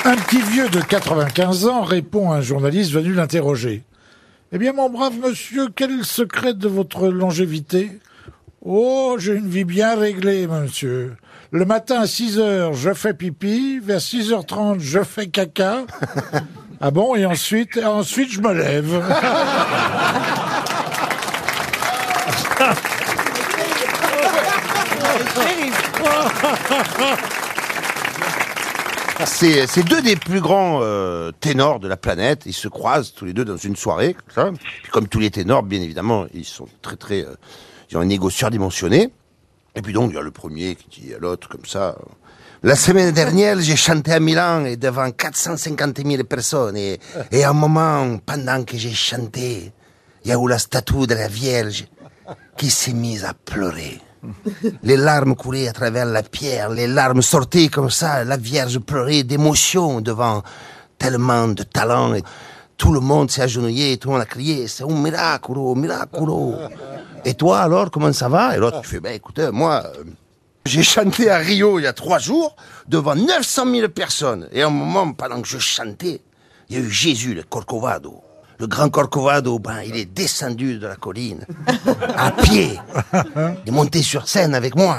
Un 0.07 0.15
petit 0.15 0.41
vieux 0.41 0.69
de 0.69 0.81
95 0.81 1.67
ans 1.67 1.83
répond 1.83 2.31
à 2.31 2.37
un 2.37 2.41
journaliste 2.41 2.93
venu 2.93 3.13
l'interroger. 3.13 3.83
Eh 4.53 4.59
bien, 4.59 4.73
mon 4.73 4.89
brave 4.89 5.19
monsieur, 5.19 5.67
quel 5.75 5.91
est 5.91 5.97
le 5.97 6.05
secret 6.05 6.55
de 6.55 6.69
votre 6.69 7.09
longévité? 7.09 7.91
Oh, 8.65 9.17
j'ai 9.19 9.35
une 9.35 9.49
vie 9.49 9.65
bien 9.65 9.97
réglée, 9.97 10.47
monsieur. 10.47 11.17
Le 11.53 11.65
matin 11.65 12.01
à 12.01 12.07
6 12.07 12.39
heures, 12.39 12.75
je 12.75 12.93
fais 12.93 13.15
pipi. 13.15 13.79
Vers 13.79 14.01
6h30, 14.01 14.81
je 14.81 15.03
fais 15.03 15.29
caca. 15.29 15.85
Ah 16.79 16.91
bon? 16.91 17.15
Et 17.15 17.25
ensuite, 17.25 17.81
ensuite, 17.83 18.31
je 18.31 18.43
me 18.43 18.53
lève. 18.53 19.03
C'est 29.25 29.67
c'est 29.67 29.83
deux 29.83 30.03
des 30.03 30.17
plus 30.17 30.41
grands 30.41 30.81
euh, 30.83 31.33
ténors 31.41 31.81
de 31.81 31.89
la 31.89 31.97
planète. 31.97 32.43
Ils 32.45 32.53
se 32.53 32.69
croisent 32.69 33.15
tous 33.15 33.25
les 33.25 33.33
deux 33.33 33.47
dans 33.47 33.57
une 33.57 33.75
soirée, 33.75 34.15
comme 34.15 34.35
ça. 34.35 34.51
Puis 34.83 34.93
comme 34.93 35.09
tous 35.09 35.19
les 35.19 35.31
ténors, 35.31 35.63
bien 35.63 35.81
évidemment, 35.81 36.27
ils 36.35 36.45
sont 36.45 36.67
très 36.83 36.97
très, 36.97 37.25
euh, 37.25 37.35
ils 37.91 37.97
ont 37.97 38.01
un 38.01 38.09
ego 38.11 38.29
surdimensionné. 38.29 39.11
Et 39.77 39.83
puis 39.83 39.93
donc 39.93 40.11
il 40.11 40.15
y 40.15 40.19
a 40.19 40.23
le 40.23 40.31
premier 40.31 40.75
qui 40.75 41.03
dit 41.03 41.15
à 41.15 41.19
l'autre 41.19 41.49
comme 41.49 41.67
ça. 41.67 41.97
La 42.63 42.75
semaine 42.75 43.13
dernière, 43.13 43.61
j'ai 43.61 43.77
chanté 43.77 44.13
à 44.13 44.19
Milan 44.19 44.65
et 44.65 44.77
devant 44.77 45.11
450 45.11 45.99
000 46.05 46.25
personnes. 46.25 46.77
Et, 46.77 46.99
à 47.45 47.51
un 47.51 47.53
moment, 47.53 48.19
pendant 48.25 48.65
que 48.65 48.79
j'ai 48.79 48.95
chanté, 48.95 49.73
il 50.25 50.31
y 50.31 50.33
a 50.33 50.39
eu 50.39 50.49
la 50.49 50.59
statue 50.59 51.07
de 51.07 51.15
la 51.15 51.29
Vierge 51.29 51.87
qui 52.57 52.71
s'est 52.71 52.95
mise 52.95 53.25
à 53.25 53.35
pleurer. 53.35 54.01
Les 54.83 54.97
larmes 54.97 55.37
coulaient 55.37 55.69
à 55.69 55.73
travers 55.73 56.07
la 56.07 56.23
pierre, 56.23 56.71
les 56.71 56.89
larmes 56.89 57.23
sortaient 57.23 57.69
comme 57.69 57.91
ça, 57.91 58.25
la 58.25 58.39
Vierge 58.39 58.79
pleurait 58.79 59.23
d'émotion 59.23 60.01
devant 60.01 60.43
tellement 60.99 61.49
de 61.49 61.63
talent. 61.63 62.15
Et 62.15 62.23
tout 62.79 62.93
le 62.93 63.01
monde 63.01 63.31
s'est 63.31 63.43
agenouillé, 63.43 63.99
tout 63.99 64.09
le 64.09 64.15
monde 64.15 64.23
a 64.23 64.27
crié, 64.27 64.67
c'est 64.67 64.83
un 64.83 64.89
miracle, 64.89 65.53
un 65.53 65.75
miracle. 65.79 66.25
Et 67.27 67.35
toi 67.35 67.59
alors, 67.59 67.91
comment 67.91 68.13
ça 68.13 68.29
va? 68.29 68.57
Et 68.57 68.61
l'autre, 68.61 68.83
tu 68.83 68.89
fais, 68.89 69.01
ben 69.01 69.13
écoutez, 69.13 69.51
moi, 69.51 69.83
euh, 69.85 70.05
J'ai 70.65 70.85
chanté 70.85 71.29
à 71.29 71.39
Rio 71.39 71.81
il 71.81 71.83
y 71.83 71.87
a 71.89 71.93
trois 71.93 72.21
jours 72.21 72.55
devant 72.87 73.17
900 73.17 73.65
000 73.69 73.89
personnes. 73.89 74.49
Et 74.53 74.63
à 74.63 74.69
un 74.69 74.71
moment, 74.71 75.13
pendant 75.13 75.43
que 75.43 75.49
je 75.49 75.59
chantais, 75.59 76.23
il 76.69 76.77
y 76.77 76.79
a 76.79 76.83
eu 76.85 76.89
Jésus, 76.89 77.35
le 77.35 77.43
Corcovado. 77.43 78.23
Le 78.61 78.69
grand 78.69 78.91
Corcovado, 78.91 79.59
ben, 79.59 79.83
il 79.85 79.97
est 79.97 80.05
descendu 80.05 80.79
de 80.79 80.87
la 80.87 80.95
colline 80.95 81.45
à 82.17 82.31
pied. 82.31 82.79
Il 83.13 83.69
est 83.69 83.73
monté 83.73 84.03
sur 84.03 84.29
scène 84.29 84.55
avec 84.55 84.77
moi. 84.77 84.97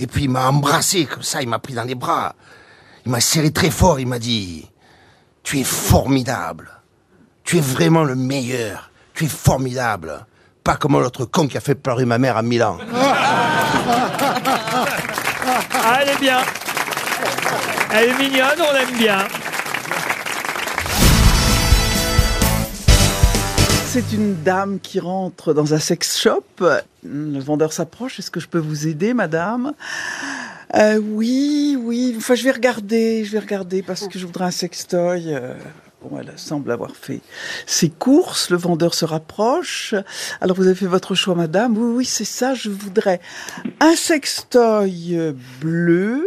Et 0.00 0.08
puis 0.08 0.24
il 0.24 0.30
m'a 0.30 0.48
embrassé 0.48 1.06
comme 1.06 1.22
ça, 1.22 1.42
il 1.42 1.48
m'a 1.48 1.60
pris 1.60 1.74
dans 1.74 1.84
les 1.84 1.94
bras. 1.94 2.34
Il 3.04 3.12
m'a 3.12 3.20
serré 3.20 3.52
très 3.52 3.70
fort, 3.70 4.00
il 4.00 4.08
m'a 4.08 4.18
dit 4.18 4.68
Tu 5.44 5.60
es 5.60 5.64
formidable. 5.64 6.70
Tu 7.44 7.58
es 7.58 7.60
vraiment 7.60 8.02
le 8.02 8.16
meilleur. 8.16 8.90
Tu 9.14 9.26
es 9.26 9.28
formidable. 9.28 10.26
Pas 10.66 10.74
comme 10.74 11.00
l'autre 11.00 11.24
con 11.26 11.46
qui 11.46 11.56
a 11.56 11.60
fait 11.60 11.76
pleurer 11.76 12.04
ma 12.06 12.18
mère 12.18 12.36
à 12.36 12.42
Milan. 12.42 12.76
Ah, 15.72 16.00
elle 16.02 16.08
est 16.08 16.18
bien. 16.20 16.38
Elle 17.94 18.08
est 18.08 18.18
mignonne, 18.18 18.58
on 18.68 18.72
l'aime 18.72 18.98
bien. 18.98 19.18
C'est 23.86 24.12
une 24.12 24.42
dame 24.42 24.80
qui 24.80 24.98
rentre 24.98 25.54
dans 25.54 25.72
un 25.72 25.78
sex 25.78 26.20
shop. 26.20 26.42
Le 27.04 27.38
vendeur 27.38 27.72
s'approche. 27.72 28.18
Est-ce 28.18 28.32
que 28.32 28.40
je 28.40 28.48
peux 28.48 28.58
vous 28.58 28.88
aider, 28.88 29.14
madame? 29.14 29.72
Euh, 30.74 30.98
Oui, 31.00 31.78
oui. 31.80 32.16
Enfin, 32.18 32.34
je 32.34 32.42
vais 32.42 32.50
regarder. 32.50 33.24
Je 33.24 33.30
vais 33.30 33.38
regarder 33.38 33.82
parce 33.82 34.08
que 34.08 34.18
je 34.18 34.26
voudrais 34.26 34.46
un 34.46 34.50
sextoy. 34.50 35.32
Euh, 35.32 35.54
Bon, 36.02 36.18
elle 36.20 36.32
semble 36.36 36.70
avoir 36.70 36.94
fait 36.94 37.20
ses 37.66 37.88
courses. 37.88 38.50
Le 38.50 38.56
vendeur 38.56 38.94
se 38.94 39.04
rapproche. 39.04 39.94
Alors, 40.40 40.56
vous 40.56 40.66
avez 40.66 40.74
fait 40.74 40.86
votre 40.86 41.14
choix, 41.14 41.34
madame. 41.34 41.76
Oui, 41.76 41.94
oui, 41.96 42.04
c'est 42.04 42.24
ça. 42.24 42.54
Je 42.54 42.70
voudrais 42.70 43.20
un 43.80 43.96
sextoy 43.96 45.16
euh, 45.16 45.32
bleu. 45.60 46.26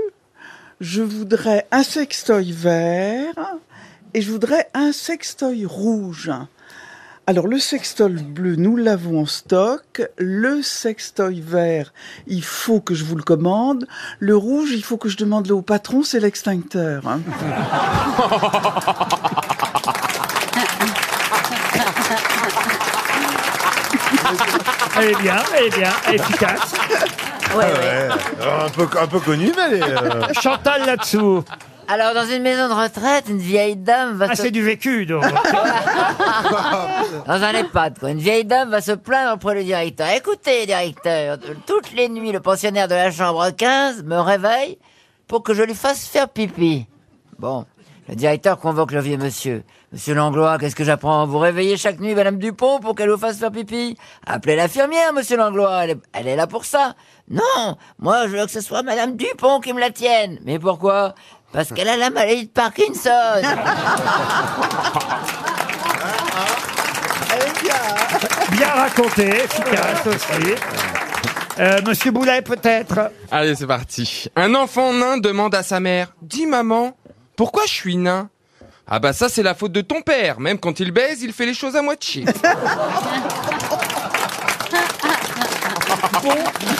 Je 0.81 1.01
voudrais 1.01 1.67
un 1.71 1.83
sextoy 1.83 2.51
vert. 2.51 3.35
Et 4.13 4.21
je 4.21 4.31
voudrais 4.31 4.67
un 4.73 4.91
sextoy 4.91 5.65
rouge. 5.65 6.31
Alors 7.27 7.45
le 7.45 7.59
sextoy 7.59 8.23
bleu, 8.23 8.55
nous 8.55 8.75
l'avons 8.75 9.21
en 9.21 9.25
stock. 9.27 10.01
Le 10.17 10.63
sextoy 10.63 11.41
vert, 11.41 11.93
il 12.25 12.43
faut 12.43 12.81
que 12.81 12.95
je 12.95 13.03
vous 13.03 13.15
le 13.15 13.21
commande. 13.21 13.85
Le 14.17 14.35
rouge, 14.35 14.71
il 14.71 14.83
faut 14.83 14.97
que 14.97 15.09
je 15.09 15.17
demande 15.17 15.45
le 15.45 15.53
au 15.53 15.61
patron, 15.61 16.01
c'est 16.01 16.19
l'extincteur. 16.19 17.07
hein. 17.07 17.21
Elle 24.99 25.09
est 25.11 25.21
bien, 25.21 25.35
elle 25.57 25.65
est 25.65 25.77
bien, 25.77 25.91
elle 26.07 26.13
est 26.15 26.19
efficace. 26.19 26.73
Ah 27.51 28.65
Un, 28.65 28.69
peu, 28.69 28.87
un 28.99 29.07
peu 29.07 29.19
connu, 29.19 29.51
mais 29.55 29.63
elle 29.65 29.73
est, 29.75 29.83
euh, 29.83 30.33
Chantal 30.41 30.85
là-dessous. 30.85 31.43
Alors, 31.87 32.13
dans 32.13 32.25
une 32.25 32.43
maison 32.43 32.67
de 32.69 32.73
retraite, 32.73 33.25
une 33.29 33.39
vieille 33.39 33.75
dame 33.75 34.13
va 34.17 34.27
Ah, 34.29 34.35
se... 34.35 34.43
c'est 34.43 34.51
du 34.51 34.61
vécu, 34.61 35.07
donc. 35.07 35.23
dans 37.25 37.43
un 37.43 37.51
EHPAD, 37.53 37.97
quoi. 37.99 38.11
Une 38.11 38.19
vieille 38.19 38.45
dame 38.45 38.69
va 38.69 38.81
se 38.81 38.91
plaindre 38.91 39.33
auprès 39.33 39.55
du 39.55 39.63
directeur. 39.63 40.07
Écoutez, 40.15 40.65
directeur, 40.67 41.37
toutes 41.65 41.91
les 41.93 42.07
nuits, 42.09 42.31
le 42.31 42.39
pensionnaire 42.39 42.87
de 42.87 42.93
la 42.95 43.09
chambre 43.11 43.49
15 43.49 44.03
me 44.03 44.19
réveille 44.19 44.77
pour 45.27 45.41
que 45.41 45.53
je 45.55 45.63
lui 45.63 45.73
fasse 45.75 46.05
faire 46.05 46.29
pipi. 46.29 46.85
Bon. 47.39 47.65
Le 48.09 48.15
directeur 48.15 48.59
convoque 48.59 48.91
le 48.91 49.01
vieux 49.01 49.17
monsieur. 49.17 49.63
Monsieur 49.91 50.15
Langlois, 50.15 50.57
qu'est-ce 50.57 50.75
que 50.75 50.83
j'apprends 50.83 51.27
Vous 51.27 51.37
réveillez 51.37 51.77
chaque 51.77 51.99
nuit 51.99 52.15
Madame 52.15 52.39
Dupont 52.39 52.79
pour 52.79 52.95
qu'elle 52.95 53.11
vous 53.11 53.19
fasse 53.19 53.37
faire 53.37 53.51
pipi? 53.51 53.95
Appelez 54.25 54.55
l'infirmière, 54.55 55.13
monsieur 55.13 55.37
Langlois, 55.37 55.83
elle 55.83 55.89
est, 55.91 55.97
elle 56.13 56.27
est 56.27 56.35
là 56.35 56.47
pour 56.47 56.65
ça. 56.65 56.95
Non, 57.29 57.77
moi 57.99 58.27
je 58.27 58.35
veux 58.35 58.45
que 58.47 58.51
ce 58.51 58.61
soit 58.61 58.81
Madame 58.81 59.15
Dupont 59.15 59.59
qui 59.59 59.73
me 59.73 59.79
la 59.79 59.91
tienne. 59.91 60.39
Mais 60.43 60.57
pourquoi? 60.57 61.13
Parce 61.53 61.71
qu'elle 61.71 61.87
a 61.87 61.97
la 61.97 62.09
maladie 62.09 62.47
de 62.47 62.51
Parkinson. 62.51 63.11
Bien 68.51 68.69
raconté, 68.69 69.27
efficace 69.27 70.07
aussi. 70.07 70.55
Euh, 71.59 71.81
Monsieur 71.85 72.11
Boulet, 72.11 72.41
peut-être? 72.41 73.11
Allez, 73.29 73.53
c'est 73.53 73.67
parti. 73.67 74.27
Un 74.35 74.55
enfant 74.55 74.93
nain 74.93 75.17
demande 75.17 75.53
à 75.53 75.61
sa 75.61 75.81
mère 75.81 76.13
Dis 76.21 76.45
maman, 76.45 76.93
pourquoi 77.39 77.63
je 77.65 77.71
suis 77.71 77.95
nain? 77.95 78.29
Ah 78.85 78.99
bah 78.99 79.13
ça, 79.13 79.29
c'est 79.29 79.43
la 79.43 79.55
faute 79.55 79.71
de 79.71 79.79
ton 79.79 80.01
père. 80.01 80.41
Même 80.41 80.59
quand 80.59 80.81
il 80.81 80.91
baise, 80.91 81.21
il 81.23 81.31
fait 81.31 81.45
les 81.45 81.53
choses 81.53 81.77
à 81.77 81.81
moitié. 81.81 82.25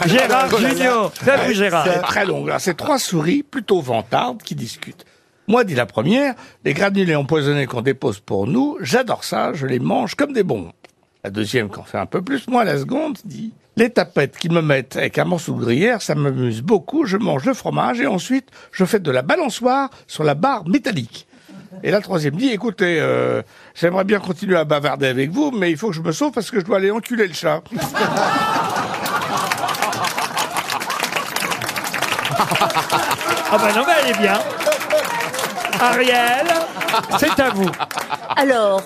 Gérard 0.06 0.58
Junior. 0.58 1.14
Vous, 1.22 1.54
Gérard. 1.54 1.86
C'est 1.86 2.02
très 2.02 2.26
long. 2.26 2.46
Alors, 2.46 2.60
C'est 2.60 2.74
trois 2.74 3.00
souris 3.00 3.42
plutôt 3.42 3.80
vantardes 3.80 4.44
qui 4.44 4.54
discutent. 4.54 5.06
Moi, 5.48 5.64
dit 5.64 5.76
la 5.76 5.86
première, 5.86 6.36
les 6.66 6.74
granulés 6.74 7.16
empoisonnés 7.16 7.66
qu'on 7.66 7.80
dépose 7.80 8.20
pour 8.20 8.46
nous, 8.46 8.76
j'adore 8.82 9.24
ça, 9.24 9.54
je 9.54 9.66
les 9.66 9.80
mange 9.80 10.16
comme 10.16 10.34
des 10.34 10.44
bons. 10.44 10.74
La 11.24 11.30
deuxième, 11.30 11.70
qui 11.70 11.80
en 11.80 11.84
fait 11.84 11.98
un 11.98 12.06
peu 12.06 12.22
plus, 12.22 12.48
moi, 12.48 12.64
la 12.64 12.78
seconde, 12.78 13.18
dit, 13.26 13.54
les 13.76 13.90
tapettes 13.90 14.38
qu'ils 14.38 14.54
me 14.54 14.62
mettent 14.62 14.96
avec 14.96 15.18
un 15.18 15.26
morceau 15.26 15.54
de 15.54 15.60
gruyère, 15.60 16.02
ça 16.02 16.16
m'amuse 16.16 16.62
beaucoup, 16.62 17.06
je 17.06 17.18
mange 17.18 17.46
le 17.46 17.54
fromage 17.54 18.00
et 18.00 18.08
ensuite, 18.08 18.48
je 18.72 18.86
fais 18.86 19.00
de 19.00 19.12
la 19.12 19.22
balançoire 19.22 19.90
sur 20.08 20.24
la 20.24 20.34
barre 20.34 20.68
métallique. 20.68 21.28
Et 21.84 21.92
la 21.92 22.02
troisième 22.02 22.36
dit, 22.36 22.50
écoutez, 22.50 23.00
euh, 23.00 23.42
j'aimerais 23.76 24.06
bien 24.06 24.20
continuer 24.20 24.58
à 24.58 24.64
bavarder 24.64 25.08
avec 25.08 25.30
vous, 25.32 25.52
mais 25.52 25.72
il 25.72 25.78
faut 25.78 25.90
que 25.90 25.96
je 25.96 26.02
me 26.02 26.12
sauve 26.12 26.32
parce 26.32 26.52
que 26.52 26.60
je 26.60 26.66
dois 26.66 26.78
aller 26.78 26.92
enculer 26.92 27.28
le 27.28 27.34
chat. 27.34 27.62
Ah 33.52 33.58
bah 33.58 33.72
non, 33.76 33.84
mais 33.86 33.94
elle 34.04 34.12
est 34.12 34.20
bien. 34.20 34.40
Ariel, 35.80 36.48
c'est 37.18 37.40
à 37.40 37.50
vous. 37.50 37.70
Alors, 38.36 38.82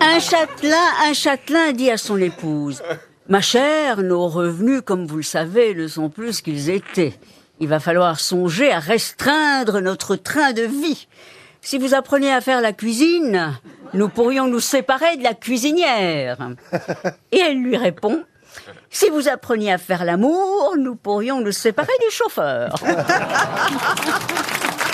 un 0.00 0.20
châtelain, 0.20 0.76
un 1.04 1.12
châtelain 1.12 1.72
dit 1.72 1.90
à 1.90 1.96
son 1.96 2.18
épouse 2.18 2.82
Ma 3.28 3.40
chère, 3.40 4.02
nos 4.02 4.26
revenus, 4.26 4.80
comme 4.84 5.06
vous 5.06 5.18
le 5.18 5.22
savez, 5.22 5.74
ne 5.74 5.86
sont 5.86 6.08
plus 6.08 6.40
qu'ils 6.40 6.70
étaient. 6.70 7.12
Il 7.60 7.68
va 7.68 7.80
falloir 7.80 8.20
songer 8.20 8.72
à 8.72 8.78
restreindre 8.78 9.80
notre 9.80 10.16
train 10.16 10.52
de 10.52 10.62
vie. 10.62 11.08
Si 11.60 11.76
vous 11.76 11.92
appreniez 11.92 12.32
à 12.32 12.40
faire 12.40 12.60
la 12.60 12.72
cuisine, 12.72 13.58
nous 13.92 14.08
pourrions 14.08 14.46
nous 14.46 14.60
séparer 14.60 15.16
de 15.16 15.24
la 15.24 15.34
cuisinière. 15.34 16.38
Et 17.32 17.38
elle 17.38 17.58
lui 17.58 17.76
répond 17.76 18.22
Si 18.90 19.10
vous 19.10 19.28
appreniez 19.28 19.72
à 19.72 19.78
faire 19.78 20.04
l'amour, 20.04 20.76
nous 20.78 20.94
pourrions 20.94 21.40
nous 21.40 21.52
séparer 21.52 21.92
du 22.00 22.14
chauffeur. 22.14 22.76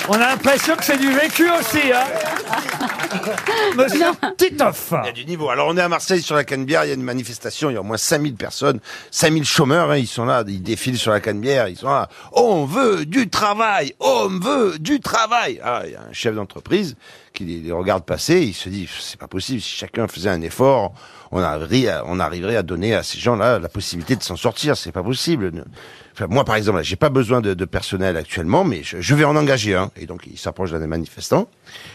On 0.09 0.15
a 0.15 0.19
l'impression 0.19 0.77
que 0.77 0.85
c'est 0.85 0.99
du 0.99 1.11
vécu 1.11 1.49
aussi, 1.51 1.91
hein 1.91 2.05
Monsieur 3.77 4.07
Titoff. 4.37 4.93
Il 5.03 5.07
y 5.07 5.09
a 5.09 5.13
du 5.13 5.25
niveau. 5.25 5.49
Alors 5.49 5.69
on 5.69 5.77
est 5.77 5.81
à 5.81 5.89
Marseille 5.89 6.21
sur 6.21 6.35
la 6.35 6.45
Canebière, 6.45 6.85
il 6.85 6.89
y 6.89 6.91
a 6.91 6.95
une 6.95 7.03
manifestation, 7.03 7.71
il 7.71 7.75
y 7.75 7.77
a 7.77 7.81
au 7.81 7.85
moins 7.85 7.97
5000 7.97 8.35
personnes, 8.35 8.81
5000 9.11 9.45
chômeurs, 9.47 9.91
hein, 9.91 9.97
ils 9.97 10.07
sont 10.07 10.27
là, 10.27 10.45
ils 10.47 10.63
défilent 10.63 10.99
sur 10.99 11.11
la 11.11 11.21
Canebière, 11.21 11.69
ils 11.69 11.79
sont 11.79 11.89
là. 11.89 12.11
On 12.33 12.67
veut 12.67 13.07
du 13.07 13.31
travail, 13.31 13.95
on 13.99 14.29
veut 14.29 14.79
du 14.79 15.01
travail. 15.01 15.59
Ah, 15.65 15.83
il 15.87 15.93
y 15.93 15.97
a 15.97 16.03
un 16.03 16.13
chef 16.13 16.35
d'entreprise 16.35 16.97
qui 17.33 17.45
les, 17.45 17.61
les 17.61 17.73
regarde 17.73 18.05
passer, 18.05 18.43
il 18.43 18.55
se 18.55 18.69
dit 18.69 18.89
c'est 19.01 19.19
pas 19.19 19.29
possible, 19.29 19.63
si 19.63 19.71
chacun 19.71 20.07
faisait 20.07 20.31
un 20.31 20.43
effort, 20.43 20.93
on 21.33 21.41
arriverait 21.41 21.89
à, 21.89 22.05
on 22.07 22.21
arriverait 22.21 22.57
à 22.57 22.63
donner 22.63 22.95
à 22.95 23.03
ces 23.03 23.19
gens-là 23.19 23.59
la 23.59 23.69
possibilité 23.69 24.17
de 24.17 24.23
s'en 24.23 24.37
sortir, 24.37 24.77
c'est 24.77 24.93
pas 24.93 25.03
possible. 25.03 25.53
Enfin, 26.15 26.27
moi, 26.29 26.45
par 26.45 26.55
exemple, 26.55 26.81
j'ai 26.83 26.95
pas 26.95 27.09
besoin 27.09 27.41
de, 27.41 27.55
de 27.55 27.65
personnel 27.65 28.17
actuellement, 28.17 28.63
mais 28.63 28.83
je, 28.85 29.01
je 29.01 29.15
vais 29.17 29.25
en 29.25 29.35
engager 29.35 29.75
un. 29.75 29.91
Et 29.97 30.07
donc, 30.07 30.23
il 30.31 30.39
s'approche 30.39 30.71
d'un 30.71 30.79
des 30.79 30.87
manifestants. 30.87 31.49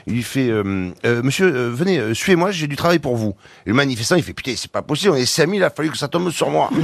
Il 0.08 0.14
lui 0.16 0.24
fait, 0.24 0.50
euh, 0.50 0.92
Euh, 1.06 1.22
monsieur, 1.24 1.46
euh, 1.54 1.70
venez, 1.74 1.98
euh, 2.00 2.14
suivez-moi, 2.14 2.52
j'ai 2.52 2.68
du 2.68 2.76
travail 2.76 3.00
pour 3.00 3.16
vous. 3.16 3.36
Et 3.66 3.70
le 3.70 3.76
manifestant, 3.76 4.16
il 4.16 4.24
fait, 4.24 4.34
putain, 4.34 4.54
c'est 4.58 4.72
pas 4.72 4.82
possible, 4.82 5.14
on 5.14 5.16
est 5.16 5.26
5000, 5.26 5.60
il 5.60 5.64
a 5.64 5.70
fallu 5.70 5.90
que 5.90 5.98
ça 5.98 6.08
tombe 6.08 6.30
sur 6.32 6.50
moi. 6.50 6.70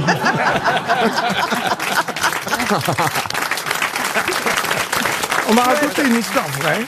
On 5.48 5.54
m'a 5.54 5.62
raconté 5.62 6.02
une 6.04 6.16
histoire 6.16 6.48
vraie. 6.60 6.84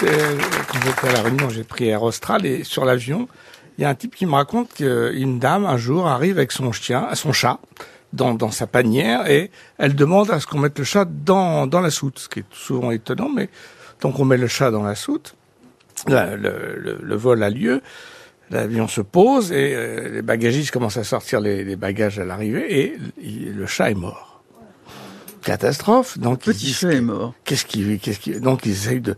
Quand 0.00 0.78
j'étais 0.84 1.08
à 1.08 1.12
la 1.12 1.22
Réunion, 1.22 1.48
j'ai 1.50 1.62
pris 1.64 1.88
Air 1.88 2.02
Austral 2.02 2.44
et 2.46 2.64
sur 2.64 2.84
l'avion, 2.84 3.28
il 3.78 3.82
y 3.82 3.84
a 3.84 3.88
un 3.88 3.94
type 3.94 4.14
qui 4.14 4.26
me 4.26 4.32
raconte 4.34 4.74
qu'une 4.74 5.38
dame 5.38 5.66
un 5.66 5.76
jour 5.76 6.06
arrive 6.06 6.38
avec 6.38 6.52
son 6.52 6.72
chien, 6.72 7.08
son 7.14 7.32
chat, 7.32 7.58
dans, 8.12 8.34
dans 8.34 8.50
sa 8.50 8.66
panière 8.66 9.28
et 9.28 9.50
elle 9.78 9.94
demande 9.94 10.30
à 10.30 10.40
ce 10.40 10.46
qu'on 10.46 10.58
mette 10.60 10.78
le 10.78 10.84
chat 10.84 11.04
dans, 11.04 11.66
dans 11.66 11.80
la 11.80 11.90
soute, 11.90 12.18
ce 12.20 12.28
qui 12.28 12.40
est 12.40 12.44
souvent 12.52 12.90
étonnant, 12.92 13.28
mais 13.28 13.48
donc 14.00 14.18
on 14.20 14.24
met 14.24 14.36
le 14.36 14.46
chat 14.46 14.70
dans 14.70 14.84
la 14.84 14.94
soute, 14.94 15.34
le, 16.06 16.36
le- 16.36 17.16
vol 17.16 17.42
a 17.42 17.50
lieu, 17.50 17.82
l'avion 18.50 18.86
se 18.88 19.00
pose 19.00 19.52
et 19.52 19.74
euh, 19.74 20.08
les 20.10 20.22
bagagistes 20.22 20.70
commencent 20.70 20.96
à 20.96 21.04
sortir 21.04 21.40
les, 21.40 21.64
les 21.64 21.76
bagages 21.76 22.18
à 22.18 22.24
l'arrivée 22.24 22.66
et 22.86 22.98
le 23.50 23.66
chat 23.66 23.90
est 23.90 23.94
mort 23.94 24.33
catastrophe. 25.44 26.18
Donc 26.18 26.40
petit 26.40 26.72
chat 26.72 26.92
est 26.92 27.00
mort. 27.00 27.34
Qu'est-ce 27.44 27.64
qui, 27.64 27.98
qu'est-ce 27.98 28.18
qui, 28.18 28.40
donc 28.40 28.66
ils 28.66 28.72
essayent 28.72 29.00
de, 29.00 29.14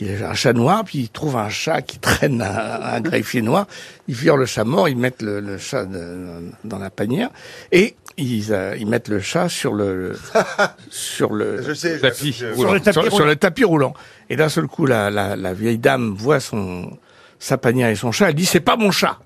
il 0.00 0.22
a 0.22 0.30
un 0.30 0.34
chat 0.34 0.52
noir, 0.52 0.84
puis 0.84 0.98
ils 1.00 1.08
trouvent 1.08 1.36
un 1.36 1.48
chat 1.48 1.82
qui 1.82 1.98
traîne 1.98 2.40
un, 2.42 2.80
un 2.94 3.00
greffier 3.00 3.42
noir. 3.42 3.66
Ils 4.08 4.14
virent 4.14 4.36
le 4.36 4.46
chat 4.46 4.64
mort, 4.64 4.88
ils 4.88 4.96
mettent 4.96 5.22
le, 5.22 5.40
le 5.40 5.58
chat 5.58 5.84
de- 5.84 6.50
dans 6.64 6.78
la 6.78 6.90
panière, 6.90 7.30
et 7.72 7.96
ils, 8.16 8.52
euh, 8.52 8.76
ils 8.78 8.86
mettent 8.86 9.08
le 9.08 9.20
chat 9.20 9.48
sur 9.48 9.72
le 9.74 10.12
sur 10.90 11.32
le 11.32 11.62
Je 11.62 11.72
sais, 11.74 11.96
je- 11.96 12.02
tapis 12.02 12.32
je-. 12.32 12.54
Sur 12.54 12.72
le 12.72 12.80
tapis 12.80 12.94
Sur- 12.94 13.02
sur 13.04 13.12
roulant. 13.12 13.26
le 13.26 13.36
tapis 13.36 13.64
roulant. 13.64 13.94
Et 14.28 14.36
d'un 14.36 14.48
seul 14.48 14.66
coup, 14.66 14.86
la, 14.86 15.10
la, 15.10 15.36
la 15.36 15.52
vieille 15.54 15.78
dame 15.78 16.14
voit 16.16 16.40
son 16.40 16.90
sa 17.38 17.56
panière 17.56 17.88
et 17.88 17.94
son 17.96 18.12
chat. 18.12 18.28
Elle 18.28 18.34
dit 18.34 18.46
c'est 18.46 18.60
pas 18.60 18.76
mon 18.76 18.90
chat. 18.90 19.18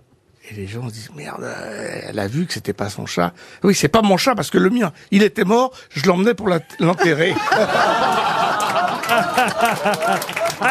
Et 0.50 0.54
les 0.54 0.66
gens 0.66 0.86
se 0.88 0.94
disent 0.94 1.10
merde, 1.16 1.42
elle 2.06 2.18
a 2.18 2.28
vu 2.28 2.44
que 2.46 2.52
c'était 2.52 2.74
pas 2.74 2.90
son 2.90 3.06
chat. 3.06 3.32
Oui, 3.62 3.74
c'est 3.74 3.88
pas 3.88 4.02
mon 4.02 4.18
chat 4.18 4.34
parce 4.34 4.50
que 4.50 4.58
le 4.58 4.68
mien, 4.68 4.92
il 5.10 5.22
était 5.22 5.44
mort. 5.44 5.72
Je 5.90 6.06
l'emmenais 6.06 6.34
pour 6.34 6.50
l'enterrer. 6.80 7.34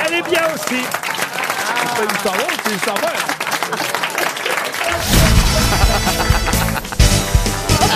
Elle 0.06 0.14
est 0.14 0.30
bien 0.30 0.44
aussi. 0.54 0.84
C'est 1.96 2.04
une 2.04 2.12
histoire 2.12 2.36
c'est 2.64 2.70
une 2.70 2.76
histoire 2.76 2.98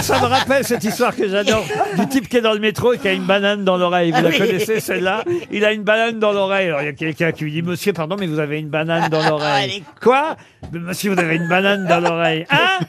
Ça 0.02 0.20
me 0.22 0.26
rappelle 0.28 0.64
cette 0.64 0.84
histoire 0.84 1.16
que 1.16 1.28
j'adore 1.28 1.66
du 1.98 2.08
type 2.08 2.30
qui 2.30 2.38
est 2.38 2.42
dans 2.42 2.54
le 2.54 2.60
métro 2.60 2.94
et 2.94 2.98
qui 2.98 3.08
a 3.08 3.14
une 3.14 3.24
banane 3.26 3.64
dans 3.66 3.78
l'oreille. 3.78 4.12
Vous 4.12 4.22
la 4.22 4.30
Oui. 4.30 4.38
connaissez 4.38 4.80
celle-là? 4.80 5.24
Il 5.52 5.66
a 5.66 5.72
une 5.72 5.84
banane 5.84 6.20
dans 6.20 6.32
l'oreille. 6.32 6.68
Alors 6.68 6.82
il 6.82 6.86
y 6.86 6.90
a 6.90 6.94
quelqu'un 6.94 7.32
qui 7.32 7.44
lui 7.46 7.52
dit 7.52 7.62
Monsieur, 7.62 7.94
pardon, 7.94 8.16
mais 8.20 8.28
vous 8.28 8.40
avez 8.40 8.60
une 8.60 8.70
banane 8.70 9.10
dans 9.10 9.28
l'oreille. 9.28 9.84
Quoi? 10.02 10.36
Mais 10.72 10.80
Monsieur, 10.80 11.12
vous 11.14 11.20
avez 11.20 11.36
une 11.36 11.48
banane 11.48 11.86
dans 11.88 12.00
l'oreille. 12.00 12.46
Hein? 12.50 12.80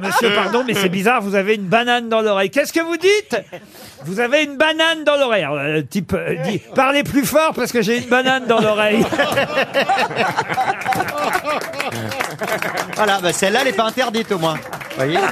Monsieur, 0.00 0.30
pardon, 0.34 0.64
mais 0.66 0.74
c'est 0.74 0.88
bizarre, 0.88 1.20
vous 1.22 1.34
avez 1.34 1.54
une 1.54 1.62
banane 1.66 2.08
dans 2.08 2.20
l'oreille. 2.22 2.50
Qu'est-ce 2.50 2.72
que 2.72 2.80
vous 2.80 2.96
dites? 2.96 3.36
Vous 4.04 4.18
avez 4.20 4.42
une 4.44 4.56
banane 4.56 5.04
dans 5.04 5.16
l'oreille. 5.16 5.44
Alors, 5.44 5.56
Le 5.62 5.86
type 5.86 6.12
euh, 6.14 6.34
dit 6.44 6.60
Parlez 6.74 7.04
plus 7.04 7.24
fort 7.24 7.52
parce 7.54 7.70
que 7.70 7.82
j'ai 7.82 7.98
une 7.98 8.08
banane 8.08 8.46
dans 8.46 8.60
l'oreille. 8.60 9.04
Voilà, 12.96 13.20
bah 13.20 13.32
celle-là, 13.32 13.60
elle 13.62 13.66
n'est 13.68 13.72
pas 13.72 13.84
interdite 13.86 14.32
au 14.32 14.38
moins. 14.38 14.58
voyez? 14.96 15.18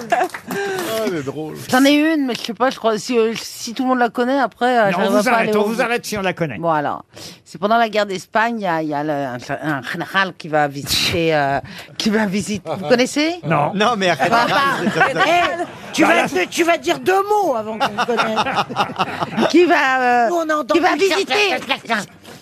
J'en 1.71 1.85
ai 1.85 1.93
une, 1.93 2.27
mais 2.27 2.35
je 2.35 2.41
sais 2.41 2.55
pas, 2.55 2.71
je 2.71 2.77
crois, 2.79 2.99
si, 2.99 3.19
euh, 3.19 3.33
si 3.37 3.75
tout 3.75 3.83
le 3.83 3.89
monde 3.91 3.99
la 3.99 4.09
connaît, 4.09 4.39
après, 4.39 4.79
euh, 4.79 4.91
Non, 4.91 4.99
on 5.07 5.11
vous 5.21 5.29
arrête, 5.29 5.57
on 5.57 5.63
vous 5.63 5.77
si 6.03 6.17
on 6.19 6.23
la 6.23 6.33
connaît. 6.33 6.59
Bon, 6.59 6.71
alors, 6.71 7.05
c'est 7.45 7.59
pendant 7.59 7.77
la 7.79 7.89
guerre 7.89 8.07
d'Espagne, 8.07 8.57
il 8.59 8.63
y 8.63 8.67
a, 8.67 8.83
il 8.83 8.89
y 8.89 8.95
a 8.95 9.03
le- 9.05 9.11
un, 9.11 9.39
un 9.63 9.83
général 9.83 10.33
qui 10.37 10.49
va 10.49 10.69
visiter, 10.69 11.35
euh, 11.35 11.61
qui 11.99 12.11
va 12.11 12.27
visiter, 12.27 12.69
vous 12.79 12.89
connaissez? 12.89 13.37
Non. 13.45 13.73
Non, 13.75 13.95
mais 13.97 14.09
Bah, 14.09 14.47
bah, 14.49 14.57
Eh, 15.27 15.65
tu, 15.93 16.03
Bah, 16.05 16.27
vas, 16.27 16.47
tu 16.47 16.63
vas 16.65 16.79
dire 16.79 16.99
deux 17.01 17.23
mots 17.29 17.55
avant 17.57 17.79
qu'on 17.79 17.89
te 17.89 18.07
connaisse. 18.07 19.49
qui 19.51 19.65
va, 19.65 20.01
euh, 20.01 20.29
Nous, 20.29 20.35
on 20.37 20.43
a 20.43 20.47
qui 20.47 20.53
entendu 20.53 20.81
va 20.81 20.95
visiter, 20.95 21.57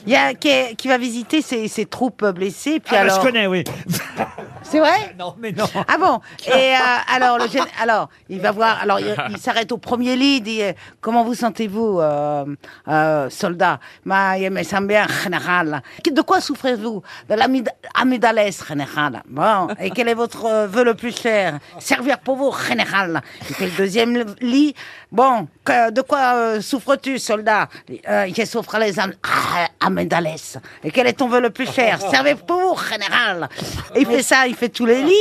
il 0.08 0.12
y 0.12 0.16
a, 0.16 0.32
qui, 0.32 0.48
est- 0.48 0.74
qui 0.74 0.88
va 0.88 0.96
visiter 0.96 1.42
ses, 1.42 1.68
ses 1.68 1.84
troupes 1.84 2.24
blessées, 2.24 2.80
puis 2.80 2.96
Ah, 2.96 3.04
bah, 3.04 3.12
alors, 3.12 3.16
je 3.16 3.26
connais, 3.26 3.46
oui. 3.46 3.62
c'est 4.62 4.78
vrai 4.80 5.14
Non, 5.18 5.34
mais 5.38 5.52
non. 5.52 5.66
Ah 5.86 5.98
bon 5.98 6.20
Et 6.46 6.52
euh, 6.74 7.14
alors, 7.14 7.36
le 7.38 7.44
gén- 7.44 7.66
alors, 7.80 8.08
il 8.30 8.40
va 8.40 8.50
voir. 8.52 8.78
Alors, 8.80 9.00
il, 9.00 9.14
il 9.30 9.38
s'arrête 9.38 9.70
au 9.72 9.76
premier 9.78 10.16
lit. 10.16 10.36
Il 10.36 10.40
dit 10.42 10.62
euh, 10.62 10.72
Comment 11.00 11.24
vous 11.24 11.34
sentez-vous, 11.34 12.00
euh, 12.00 12.44
euh, 12.88 13.28
soldat? 13.30 13.80
Ma, 14.04 14.38
je 14.38 14.48
me 14.48 14.62
sens 14.62 14.80
bien, 14.82 15.06
général. 15.22 15.82
De 16.10 16.20
quoi 16.22 16.40
souffrez-vous? 16.40 17.02
De 17.28 17.34
l'amygdalès, 17.34 18.64
général. 18.66 19.22
Bon. 19.28 19.68
Et 19.80 19.90
quel 19.90 20.08
est 20.08 20.14
votre 20.14 20.44
euh, 20.46 20.66
vœu 20.66 20.84
le 20.84 20.94
plus 20.94 21.14
cher? 21.14 21.58
Servir 21.78 22.18
pour 22.20 22.36
vous, 22.36 22.52
général. 22.66 23.20
Il 23.48 23.54
fait 23.56 23.66
le 23.66 23.72
deuxième 23.76 24.24
lit. 24.40 24.74
Bon, 25.12 25.48
que- 25.64 25.90
de 25.90 26.00
quoi 26.02 26.34
euh, 26.34 26.60
souffres-tu, 26.60 27.18
soldat? 27.18 27.68
Euh, 28.08 28.26
Je 28.36 28.44
souffre 28.44 28.78
les 28.78 28.98
am 29.00 29.12
ah, 29.22 29.66
amygdalès. 29.98 30.58
Et 30.84 30.90
quel 30.90 31.06
est 31.06 31.12
ton 31.14 31.28
vœu 31.28 31.40
le 31.40 31.50
plus 31.50 31.70
cher? 31.70 31.98
Servir 32.10 32.36
pour 32.38 32.60
vous, 32.76 32.76
général. 32.90 33.48
Et 33.94 34.00
il 34.00 34.06
fait 34.06 34.22
ça, 34.22 34.46
il 34.46 34.54
fait 34.54 34.68
tous 34.68 34.86
les 34.86 35.02
lits. 35.02 35.12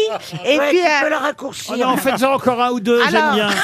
Et 0.45 0.57
Ouais, 0.59 0.69
puis. 0.69 0.79
tu 0.79 0.85
euh, 0.85 1.01
peux 1.03 1.09
le 1.09 1.15
raccourcir. 1.17 1.73
Oh 1.75 1.77
non, 1.77 1.97
faites-en 1.97 2.33
encore 2.33 2.61
un 2.61 2.69
ou 2.71 2.79
deux, 2.79 3.01
j'aime 3.09 3.15
Alors- 3.15 3.33
bien. 3.33 3.49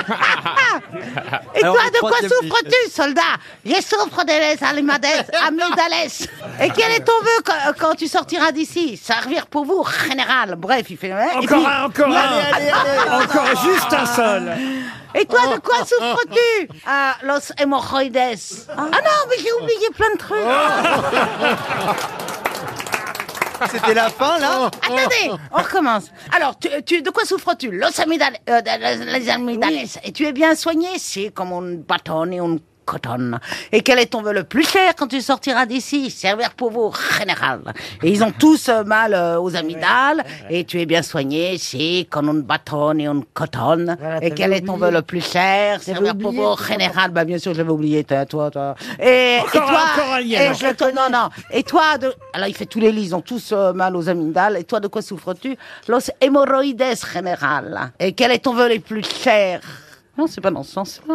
Et 1.54 1.62
Alors, 1.62 1.74
toi, 1.76 1.84
de 1.90 1.98
quoi 2.00 2.18
souffres-tu, 2.22 2.90
soldat? 2.90 3.22
Je 3.64 3.74
souffre 3.74 4.24
des 4.24 4.56
amygdalès. 4.64 5.26
amygdalès. 5.46 6.26
Et 6.60 6.70
quel 6.70 6.90
est 6.92 7.04
ton 7.04 7.20
vœu 7.22 7.42
quand, 7.44 7.54
quand 7.78 7.94
tu 7.94 8.08
sortiras 8.08 8.50
d'ici? 8.52 8.96
Servir 8.96 9.46
pour 9.46 9.64
vous, 9.64 9.84
général. 10.08 10.54
Bref, 10.56 10.86
il 10.90 10.96
fait... 10.96 11.12
hein, 11.12 11.28
Encore 11.36 11.58
puis- 11.58 11.66
un, 11.66 11.84
encore 11.84 12.16
un. 12.16 13.22
Encore 13.24 13.64
juste 13.64 13.92
un 13.92 14.06
seul. 14.06 14.52
Et 15.14 15.26
toi, 15.26 15.40
de 15.54 15.58
quoi 15.60 15.78
souffres-tu? 15.78 16.68
Ah, 16.86 17.14
los 17.24 17.38
hémorroïdes. 17.60 18.16
Ah 18.16 18.82
non, 18.82 19.26
mais 19.28 19.36
j'ai 19.42 19.52
oublié 19.52 19.88
plein 19.96 20.12
de 20.14 20.18
trucs. 20.18 20.38
C'était 23.70 23.94
la 23.94 24.08
fin, 24.10 24.38
là 24.38 24.66
Attendez, 24.82 25.30
on 25.52 25.56
recommence. 25.58 26.10
Alors, 26.34 26.58
tu, 26.58 26.68
tu- 26.84 27.02
de 27.02 27.10
quoi 27.10 27.24
souffres-tu? 27.24 27.70
Los 27.70 28.00
amygdales, 28.00 28.38
euh, 28.48 28.60
de- 28.60 29.12
les 29.12 29.28
amygdales. 29.30 29.72
Et 30.04 30.12
tu 30.12 30.26
es 30.26 30.32
bien 30.32 30.54
soigné? 30.54 30.88
Si, 30.98 31.30
comme 31.32 31.52
un 31.52 31.74
bâton 31.86 32.30
et 32.32 32.38
un 32.38 32.56
Et 33.72 33.82
quel 33.82 33.98
est 33.98 34.06
ton 34.06 34.22
vœu 34.22 34.32
le 34.32 34.44
plus 34.44 34.68
cher 34.68 34.94
quand 34.96 35.06
tu 35.06 35.20
sortiras 35.20 35.66
d'ici? 35.66 36.10
Servir 36.10 36.50
pour 36.54 36.70
vous, 36.70 36.92
général. 37.18 37.60
Et 38.02 38.10
ils 38.10 38.22
ont 38.22 38.32
tous 38.32 38.68
euh, 38.68 38.84
mal 38.84 39.14
euh, 39.14 39.40
aux 39.40 39.54
amygdales. 39.56 40.24
Et 40.48 40.64
tu 40.64 40.80
es 40.80 40.86
bien 40.86 41.02
soigné 41.02 41.58
Si, 41.58 42.06
comme 42.10 42.28
un 42.28 42.34
bâton 42.34 42.98
et 42.98 43.06
un 43.06 43.22
coton. 43.34 43.96
et 44.20 44.30
quel 44.32 44.52
est 44.52 44.66
ton 44.66 44.76
vœu 44.76 44.90
le 44.90 45.02
plus 45.02 45.24
cher? 45.24 45.82
Servir 45.82 46.16
pour 46.16 46.32
vous, 46.32 46.56
général. 46.66 47.10
Bah, 47.10 47.24
bien 47.24 47.38
sûr, 47.38 47.54
j'avais 47.54 47.70
oublié, 47.70 48.04
toi, 48.04 48.26
toi, 48.26 48.50
toi. 48.50 48.74
Et, 48.98 49.36
et 49.36 49.38
un, 49.38 49.42
toi, 49.50 49.82
un 50.14 50.18
et 50.18 50.54
je 50.54 50.94
non, 50.94 51.08
non. 51.10 51.28
Et 51.52 51.62
toi, 51.62 51.98
de... 51.98 52.12
alors 52.32 52.48
il 52.48 52.54
fait 52.54 52.66
tous 52.66 52.80
les 52.80 52.92
lits, 52.92 53.04
ils 53.06 53.14
ont 53.14 53.20
tous 53.20 53.52
euh, 53.52 53.72
mal 53.72 53.96
aux 53.96 54.08
amygdales. 54.08 54.56
Et 54.58 54.64
toi, 54.64 54.80
de 54.80 54.88
quoi 54.88 55.02
souffres-tu? 55.02 55.56
Los 55.88 56.10
hémorroïdes 56.20 56.84
général. 57.12 57.92
Et 57.98 58.12
quel 58.12 58.32
est 58.32 58.38
ton 58.40 58.54
vœu 58.54 58.68
le 58.68 58.80
plus 58.80 59.04
cher? 59.04 59.60
Non, 60.20 60.26
c'est 60.26 60.42
pas 60.42 60.50
dans 60.50 60.62
ce 60.62 60.72
sens. 60.72 61.00
Ah, 61.08 61.14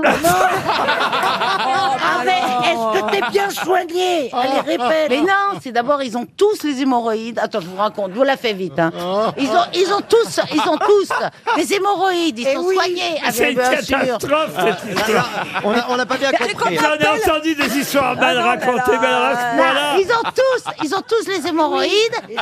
mais 2.26 2.42
est-ce 2.72 3.02
que 3.02 3.12
t'es 3.12 3.22
bien 3.32 3.50
soigné 3.52 4.32
Allez, 4.34 4.62
répète. 4.78 5.10
Mais 5.10 5.22
non, 5.22 5.60
c'est 5.62 5.72
d'abord, 5.72 6.02
ils 6.02 6.18
ont 6.18 6.26
tous 6.38 6.64
les 6.64 6.82
hémorroïdes. 6.82 7.38
Attends, 7.38 7.62
je 7.62 7.68
vous 7.68 7.76
raconte, 7.78 8.12
je 8.14 8.18
vous 8.18 8.24
la 8.24 8.36
fais 8.36 8.54
vite. 8.54 8.80
hein. 8.80 8.92
Ils, 9.38 9.48
ont, 9.50 9.66
ils, 9.76 9.94
ont 9.94 10.02
tous, 10.02 10.40
ils 10.54 10.68
ont 10.70 10.78
tous 10.78 11.10
des 11.56 11.74
hémorroïdes, 11.76 12.40
ils 12.40 12.48
Eh 12.50 12.56
sont 12.56 12.62
oui. 12.64 12.74
soignés. 12.76 13.22
C'est 13.32 13.52
une 13.52 13.60
bien 13.60 13.80
sûr. 13.82 14.00
catastrophe, 14.00 14.50
cette 14.58 14.84
histoire. 14.98 15.30
On 15.64 15.72
a- 15.72 15.86
on 15.90 15.98
n'a 15.98 16.06
pas 16.08 16.18
bien 16.18 16.32
compris. 16.32 16.78
J'en 16.78 16.96
ai 16.96 17.08
entendu 17.08 17.54
des 17.54 17.78
histoires 17.78 18.16
mal 18.16 18.40
racontées, 18.40 18.94
Non, 18.94 18.98
point-là. 19.00 19.98
ils 20.00 20.12
ont 20.12 20.24
tous, 20.36 20.64
ils 20.84 20.96
ont 20.96 21.04
tous 21.08 21.28
les 21.28 21.46
hémorroïdes. 21.48 21.92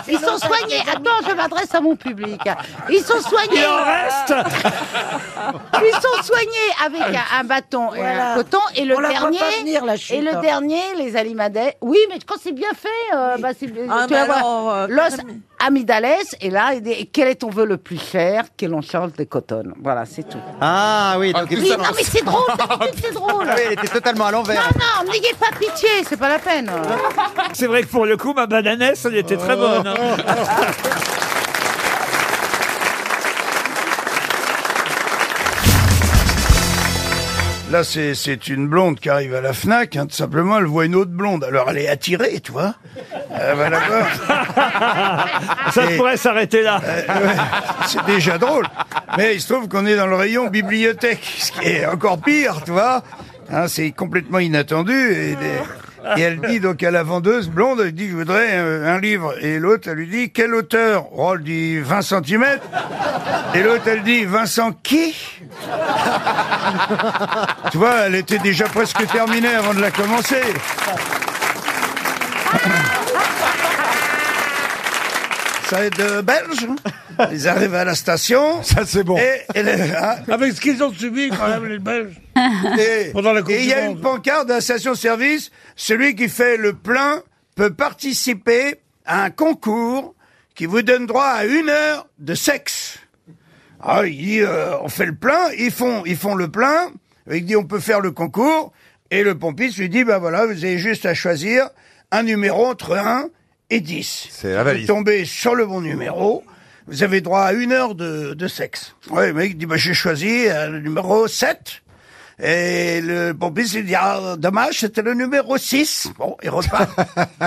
Ils 0.07 0.19
sont 0.19 0.37
soignés. 0.37 0.81
Attends, 0.89 1.27
je 1.29 1.33
m'adresse 1.35 1.75
à 1.75 1.81
mon 1.81 1.97
public. 1.97 2.39
Ils 2.89 3.03
sont 3.03 3.19
soignés. 3.19 3.57
Il 3.57 3.65
en 3.65 3.83
reste 3.83 4.33
Ils 5.83 6.01
sont 6.01 6.23
soignés 6.23 6.52
avec 6.85 7.01
un, 7.01 7.39
un 7.39 7.43
bâton 7.43 7.93
et 7.93 7.97
Voilà. 7.99 8.33
un 8.33 8.35
coton. 8.35 8.59
Et 8.75 8.85
le 8.85 8.95
On 8.95 8.99
la 8.99 9.09
voit 9.09 9.19
dernier, 9.19 9.39
pas 9.39 9.59
venir, 9.59 9.85
la 9.85 9.97
chute. 9.97 10.15
et 10.15 10.21
le 10.21 10.39
dernier, 10.41 10.81
les 10.97 11.15
alimades. 11.15 11.59
Oui, 11.81 11.97
mais 12.09 12.19
quand 12.25 12.35
c'est 12.41 12.51
bien 12.51 12.69
fait, 12.75 13.15
euh, 13.15 13.37
bah, 13.37 13.49
c'est 13.57 13.67
Ah, 13.89 14.05
tu 14.07 14.13
mais 14.13 14.19
vas 14.19 14.25
voir. 14.25 14.37
alors, 14.37 14.73
euh, 14.73 14.87
Los 14.87 15.17
amygdales. 15.59 16.03
Et 16.41 16.49
là, 16.49 16.73
il 16.73 16.81
dit, 16.81 16.91
et 16.91 17.05
quel 17.05 17.27
est 17.29 17.35
ton 17.35 17.49
vœu 17.49 17.65
le 17.65 17.77
plus 17.77 17.99
cher 18.01 18.43
Que 18.57 18.65
l'on 18.65 18.81
change 18.81 19.13
des 19.13 19.25
cotonnes. 19.25 19.73
Voilà, 19.81 20.05
c'est 20.05 20.23
tout. 20.27 20.37
Ah 20.61 21.15
oui, 21.19 21.31
donc... 21.33 21.47
Oui, 21.49 21.69
non, 21.77 21.85
mais 21.95 22.03
c'est 22.03 22.23
drôle. 22.23 22.43
C'est 23.01 23.13
drôle. 23.13 23.47
Ah 23.49 23.55
oui, 23.57 23.61
elle 23.67 23.73
était 23.73 23.87
totalement 23.87 24.25
à 24.25 24.31
l'envers. 24.31 24.61
Non, 24.61 24.79
non, 25.05 25.11
n'ayez 25.11 25.33
pas 25.39 25.51
pitié, 25.59 25.89
c'est 26.07 26.17
pas 26.17 26.29
la 26.29 26.39
peine. 26.39 26.71
C'est 27.53 27.67
vrai 27.67 27.81
que 27.83 27.87
pour 27.87 28.05
le 28.05 28.15
coup, 28.17 28.33
ma 28.33 28.45
bananesse, 28.47 29.05
elle 29.05 29.17
était 29.17 29.37
très 29.37 29.55
bonne. 29.55 29.85
hein. 29.87 29.93
Là, 37.73 37.83
c'est, 37.83 38.47
une 38.49 38.67
blonde 38.67 38.99
qui 38.99 39.09
arrive 39.09 39.33
à 39.33 39.41
la 39.41 39.51
FNAC, 39.51 39.95
hein, 39.95 40.05
tout 40.05 40.13
simplement, 40.15 40.59
elle 40.59 40.65
voit 40.65 40.85
une 40.85 40.93
autre 40.93 41.09
blonde. 41.09 41.43
Alors, 41.43 41.71
elle 41.71 41.79
est 41.79 41.87
attirée, 41.87 42.39
tu 42.39 42.51
vois. 42.51 42.75
Elle 43.33 43.57
va 43.57 43.67
la 43.71 43.79
voir. 43.79 45.27
Ça 45.71 45.89
Et- 45.89 45.97
pourrait 45.97 46.17
s'arrêter 46.17 46.61
là. 46.61 46.79
Euh, 46.85 47.01
ouais, 47.01 47.35
c'est 47.87 48.05
déjà 48.05 48.37
drôle. 48.37 48.67
Mais 49.17 49.33
il 49.33 49.41
se 49.41 49.51
trouve 49.51 49.67
qu'on 49.67 49.87
est 49.87 49.95
dans 49.95 50.05
le 50.05 50.15
rayon 50.15 50.49
bibliothèque, 50.49 51.23
ce 51.39 51.51
qui 51.51 51.67
est 51.67 51.87
encore 51.87 52.21
pire, 52.21 52.61
tu 52.63 52.69
vois. 52.69 53.01
Hein, 53.51 53.67
c'est 53.67 53.89
complètement 53.89 54.37
inattendu. 54.37 54.93
Et, 54.93 55.35
des- 55.35 55.63
et 56.17 56.21
elle 56.21 56.41
dit 56.41 56.59
donc 56.59 56.83
à 56.83 56.91
la 56.91 57.03
vendeuse 57.03 57.49
blonde, 57.49 57.81
elle 57.81 57.93
dit, 57.93 58.09
je 58.09 58.15
voudrais 58.15 58.49
euh, 58.53 58.93
un 58.93 58.99
livre. 58.99 59.33
Et 59.41 59.59
l'autre, 59.59 59.89
elle 59.89 59.97
lui 59.97 60.07
dit, 60.07 60.31
quel 60.31 60.53
auteur? 60.53 61.07
Oh, 61.13 61.33
elle 61.35 61.43
dit 61.43 61.79
20 61.79 62.01
cm. 62.01 62.45
Et 63.55 63.63
l'autre, 63.63 63.83
elle 63.87 64.03
dit, 64.03 64.25
Vincent 64.25 64.73
qui? 64.83 65.15
Tu 67.71 67.77
vois, 67.77 67.93
elle 68.05 68.15
était 68.15 68.39
déjà 68.39 68.65
presque 68.65 69.05
terminée 69.11 69.53
avant 69.53 69.73
de 69.73 69.81
la 69.81 69.91
commencer. 69.91 70.41
Ça 75.69 75.83
être 75.83 75.97
de 75.97 76.21
belge. 76.21 76.67
Ils 77.31 77.47
arrivent 77.47 77.75
à 77.75 77.83
la 77.85 77.95
station. 77.95 78.61
Ça, 78.63 78.85
c'est 78.85 79.03
bon. 79.03 79.17
Et, 79.17 79.41
et 79.59 79.63
le- 79.63 79.71
hein, 79.71 80.15
Avec 80.29 80.53
ce 80.53 80.61
qu'ils 80.61 80.83
ont 80.83 80.93
subi 80.93 81.29
quand 81.29 81.47
même, 81.47 81.65
les 81.67 81.79
Belges. 81.79 82.19
et- 82.79 83.11
Pendant 83.11 83.33
la 83.33 83.41
Coupe 83.41 83.51
et 83.51 83.59
il 83.59 83.65
y 83.65 83.67
du 83.67 83.73
a 83.73 83.85
Monde. 83.85 83.97
une 83.97 84.01
pancarte 84.01 84.47
de 84.47 84.53
la 84.53 84.61
station-service. 84.61 85.51
Celui 85.75 86.15
qui 86.15 86.29
fait 86.29 86.57
le 86.57 86.73
plein 86.73 87.21
peut 87.55 87.73
participer 87.73 88.75
à 89.05 89.23
un 89.23 89.29
concours 89.29 90.15
qui 90.55 90.65
vous 90.65 90.81
donne 90.81 91.05
droit 91.05 91.25
à 91.25 91.45
une 91.45 91.69
heure 91.69 92.07
de 92.19 92.33
sexe. 92.35 92.97
Ah, 93.81 94.05
il 94.05 94.17
dit, 94.17 94.39
euh, 94.41 94.77
on 94.81 94.87
fait 94.87 95.05
le 95.05 95.15
plein, 95.15 95.49
ils 95.57 95.71
font, 95.71 96.03
ils 96.05 96.15
font 96.15 96.35
le 96.35 96.47
plein, 96.47 96.89
il 97.29 97.43
dit, 97.45 97.55
on 97.57 97.65
peut 97.65 97.79
faire 97.81 97.99
le 97.99 98.11
concours, 98.11 98.71
et 99.11 99.23
le 99.23 99.37
pompiste 99.37 99.77
lui 99.77 99.89
dit, 99.89 100.03
bah 100.05 100.19
voilà, 100.19 100.45
vous 100.45 100.63
avez 100.63 100.77
juste 100.77 101.05
à 101.05 101.13
choisir 101.13 101.69
un 102.11 102.23
numéro 102.23 102.65
entre 102.65 102.95
1 102.95 103.27
et 103.69 103.81
10. 103.81 104.27
C'est 104.31 104.53
la 104.53 104.59
Vous 104.59 104.65
valise. 104.69 104.87
tombez 104.87 105.25
sur 105.25 105.53
le 105.55 105.65
bon 105.65 105.81
numéro, 105.81 106.43
vous 106.87 107.03
avez 107.03 107.21
droit 107.21 107.41
à 107.41 107.53
une 107.53 107.71
heure 107.71 107.95
de, 107.95 108.33
de 108.33 108.47
sexe. 108.47 108.95
Ouais, 109.09 109.27
le 109.27 109.33
mec 109.33 109.57
dit, 109.57 109.65
bah 109.65 109.77
j'ai 109.77 109.93
choisi 109.93 110.47
euh, 110.47 110.69
le 110.69 110.79
numéro 110.79 111.27
7. 111.27 111.83
Et 112.41 112.99
le 113.01 113.33
pompiste 113.33 113.75
lui 113.75 113.83
dit, 113.83 113.95
ah, 113.95 114.35
dommage, 114.37 114.79
c'était 114.79 115.03
le 115.03 115.13
numéro 115.13 115.57
6. 115.57 116.13
Bon, 116.17 116.35
il 116.41 116.49
repart. 116.49 116.89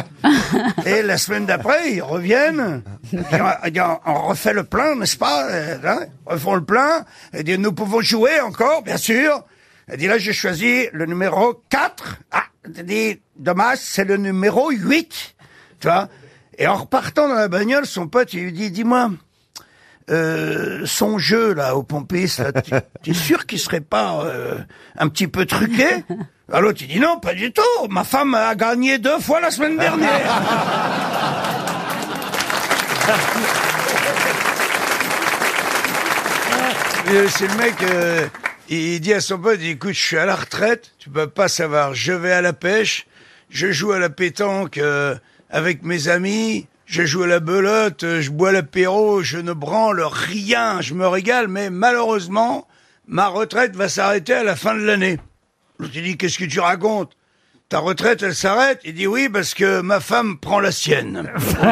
Et 0.87 1.03
la 1.03 1.19
semaine 1.19 1.45
d'après, 1.45 1.93
ils 1.93 2.03
reviennent. 2.03 2.83
Ils 3.13 3.19
disent, 3.73 3.83
on 4.07 4.29
refait 4.29 4.53
le 4.53 4.65
plein, 4.65 4.95
n'est-ce 4.95 5.17
pas 5.17 5.51
Euh, 5.51 5.79
hein 5.85 6.07
refont 6.25 6.55
le 6.55 6.65
plein. 6.65 7.05
Ils 7.35 7.43
disent, 7.43 7.59
nous 7.59 7.73
pouvons 7.73 8.01
jouer 8.01 8.41
encore, 8.41 8.83
bien 8.83 8.97
sûr. 8.97 9.45
Elle 9.89 9.99
dit, 9.99 10.07
là, 10.07 10.19
j'ai 10.19 10.33
choisi 10.33 10.87
le 10.93 11.07
numéro 11.07 11.63
4. 11.69 12.19
Ah, 12.31 12.45
elle 12.65 12.87
dit, 12.87 13.21
dommage, 13.37 13.79
c'est 13.83 14.05
le 14.05 14.17
numéro 14.17 14.71
8. 14.71 15.35
Tu 15.81 15.89
vois? 15.89 16.09
Et 16.59 16.67
en 16.67 16.77
repartant 16.77 17.29
dans 17.29 17.35
la 17.35 17.49
bagnole, 17.49 17.87
son 17.87 18.07
pote, 18.07 18.33
il 18.35 18.45
lui 18.45 18.53
dit, 18.53 18.71
dis-moi, 18.71 19.11
euh, 20.11 20.83
son 20.87 21.19
jeu, 21.19 21.55
là, 21.55 21.77
au 21.77 21.83
pompiste, 21.83 22.43
tu- 22.65 22.73
t'es 23.03 23.15
sûr 23.15 23.47
qu'il 23.47 23.59
serait 23.59 23.81
pas 23.81 24.21
euh, 24.25 24.59
un 24.99 25.09
petit 25.09 25.27
peu 25.29 25.47
truqué? 25.47 26.05
Alors 26.53 26.73
il 26.79 26.87
dit, 26.87 27.01
non, 27.01 27.19
pas 27.19 27.35
du 27.35 27.53
tout. 27.53 27.89
Ma 27.91 28.05
femme 28.05 28.35
a 28.35 28.55
gagné 28.55 28.99
deux 28.99 29.19
fois 29.19 29.41
la 29.41 29.51
semaine 29.51 29.77
dernière. 29.79 30.21
C'est 37.29 37.47
le 37.47 37.55
mec, 37.57 37.75
euh, 37.83 38.27
il 38.69 39.01
dit 39.01 39.13
à 39.13 39.21
son 39.21 39.39
pote, 39.39 39.55
il 39.57 39.61
dit, 39.61 39.69
écoute, 39.71 39.93
je 39.93 40.03
suis 40.03 40.19
à 40.19 40.27
la 40.27 40.35
retraite, 40.35 40.93
tu 40.99 41.09
peux 41.09 41.29
pas 41.29 41.47
savoir, 41.49 41.95
je 41.95 42.13
vais 42.13 42.33
à 42.33 42.41
la 42.43 42.53
pêche, 42.53 43.07
je 43.49 43.71
joue 43.71 43.93
à 43.93 43.99
la 44.01 44.11
pétanque 44.11 44.79
euh, 44.79 45.15
avec 45.51 45.85
mes 45.85 46.09
amis, 46.09 46.67
je 46.87 47.05
joue 47.05 47.25
à 47.25 47.27
la 47.27 47.41
belote, 47.41 48.05
je 48.21 48.31
bois 48.31 48.53
l'apéro, 48.53 49.21
je 49.23 49.39
ne 49.39 49.53
branle 49.53 50.03
rien, 50.03 50.81
je 50.81 50.95
me 50.95 51.07
régale, 51.07 51.49
mais 51.49 51.69
malheureusement, 51.69 52.67
ma 53.09 53.27
retraite 53.27 53.75
va 53.77 53.89
s'arrêter 53.89 54.35
à 54.35 54.45
la 54.45 54.57
fin 54.57 54.75
de 54.75 54.85
l'année. 54.85 55.19
L'autre 55.79 55.93
il 55.97 56.05
dit, 56.05 56.17
qu'est-ce 56.17 56.39
que 56.39 56.45
tu 56.45 56.61
racontes? 56.61 57.13
Ta 57.69 57.81
retraite, 57.81 58.23
elle 58.23 58.37
s'arrête? 58.37 58.81
Il 58.85 58.95
dit, 58.95 59.09
oui, 59.09 59.29
parce 59.29 59.53
que 59.53 59.81
ma 59.81 59.99
femme 59.99 60.39
prend 60.39 60.61
la 60.61 60.71
sienne. 60.71 61.29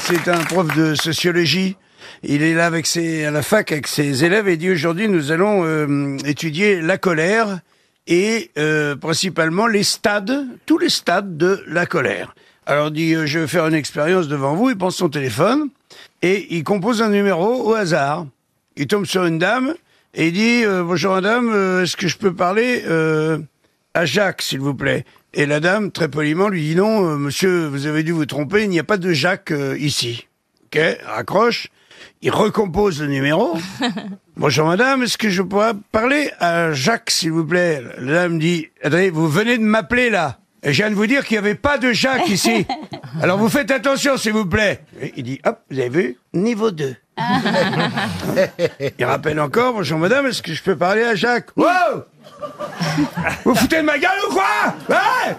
C'est 0.00 0.28
un 0.28 0.38
prof 0.44 0.72
de 0.76 0.94
sociologie. 0.94 1.76
Il 2.22 2.42
est 2.42 2.54
là 2.54 2.66
avec 2.66 2.86
ses, 2.86 3.24
à 3.24 3.32
la 3.32 3.42
fac 3.42 3.72
avec 3.72 3.88
ses 3.88 4.24
élèves 4.24 4.48
et 4.48 4.56
dit 4.56 4.70
aujourd'hui 4.70 5.08
nous 5.08 5.32
allons 5.32 5.64
euh, 5.64 6.16
étudier 6.24 6.80
la 6.80 6.98
colère 6.98 7.60
et 8.06 8.50
euh, 8.58 8.96
principalement 8.96 9.66
les 9.66 9.82
stades, 9.82 10.46
tous 10.66 10.78
les 10.78 10.88
stades 10.88 11.36
de 11.36 11.62
la 11.66 11.86
colère. 11.86 12.34
Alors 12.66 12.88
il 12.88 12.94
dit 12.94 13.14
euh, 13.14 13.26
je 13.26 13.40
vais 13.40 13.46
faire 13.46 13.66
une 13.66 13.74
expérience 13.74 14.28
devant 14.28 14.54
vous. 14.54 14.70
Il 14.70 14.76
prend 14.76 14.90
son 14.90 15.08
téléphone 15.08 15.68
et 16.22 16.54
il 16.54 16.64
compose 16.64 17.02
un 17.02 17.10
numéro 17.10 17.68
au 17.68 17.74
hasard. 17.74 18.26
Il 18.76 18.86
tombe 18.86 19.06
sur 19.06 19.24
une 19.24 19.38
dame 19.38 19.74
et 20.14 20.28
il 20.28 20.32
dit 20.32 20.64
euh, 20.64 20.82
bonjour 20.82 21.14
madame, 21.14 21.50
euh, 21.52 21.82
est-ce 21.82 21.96
que 21.96 22.08
je 22.08 22.16
peux 22.16 22.34
parler 22.34 22.84
euh, 22.86 23.38
à 23.94 24.04
Jacques 24.04 24.42
s'il 24.42 24.60
vous 24.60 24.74
plaît? 24.74 25.04
Et 25.34 25.46
la 25.46 25.60
dame 25.60 25.90
très 25.90 26.08
poliment 26.08 26.48
lui 26.48 26.62
dit 26.62 26.76
non 26.76 27.08
euh, 27.08 27.16
monsieur 27.16 27.66
vous 27.66 27.86
avez 27.86 28.02
dû 28.02 28.12
vous 28.12 28.26
tromper, 28.26 28.64
il 28.64 28.70
n'y 28.70 28.80
a 28.80 28.84
pas 28.84 28.98
de 28.98 29.12
Jacques 29.12 29.52
ici. 29.78 30.26
Ok, 30.66 30.80
raccroche. 31.04 31.68
Il 32.22 32.30
recompose 32.30 33.00
le 33.00 33.08
numéro. 33.08 33.56
Bonjour 34.36 34.66
madame, 34.66 35.02
est-ce 35.02 35.18
que 35.18 35.30
je 35.30 35.42
pourrais 35.42 35.72
parler 35.90 36.30
à 36.40 36.72
Jacques, 36.72 37.10
s'il 37.10 37.32
vous 37.32 37.44
plaît? 37.44 37.82
La 37.98 38.12
dame 38.12 38.38
dit, 38.38 38.68
attendez, 38.82 39.10
vous 39.10 39.28
venez 39.28 39.58
de 39.58 39.62
m'appeler 39.62 40.10
là. 40.10 40.38
Et 40.62 40.72
je 40.72 40.82
viens 40.82 40.90
de 40.90 40.94
vous 40.94 41.06
dire 41.06 41.24
qu'il 41.24 41.34
n'y 41.34 41.38
avait 41.38 41.56
pas 41.56 41.76
de 41.78 41.92
Jacques 41.92 42.28
ici. 42.28 42.66
Alors 43.22 43.36
vous 43.38 43.48
faites 43.48 43.70
attention, 43.70 44.16
s'il 44.16 44.32
vous 44.32 44.46
plaît. 44.46 44.84
Et 45.00 45.12
il 45.16 45.24
dit, 45.24 45.40
hop, 45.44 45.60
vous 45.70 45.78
avez 45.78 45.88
vu? 45.88 46.18
Niveau 46.32 46.70
2. 46.70 46.94
il 48.98 49.04
rappelle 49.04 49.38
encore, 49.40 49.74
bonjour 49.74 49.98
madame, 49.98 50.26
est-ce 50.26 50.42
que 50.42 50.54
je 50.54 50.62
peux 50.62 50.76
parler 50.76 51.02
à 51.02 51.14
Jacques? 51.14 51.50
Wow 51.56 52.04
Vous 53.44 53.54
foutez 53.54 53.78
de 53.78 53.82
ma 53.82 53.98
gueule 53.98 54.10
ou 54.30 54.32
quoi? 54.32 54.74
Ouais 54.88 55.36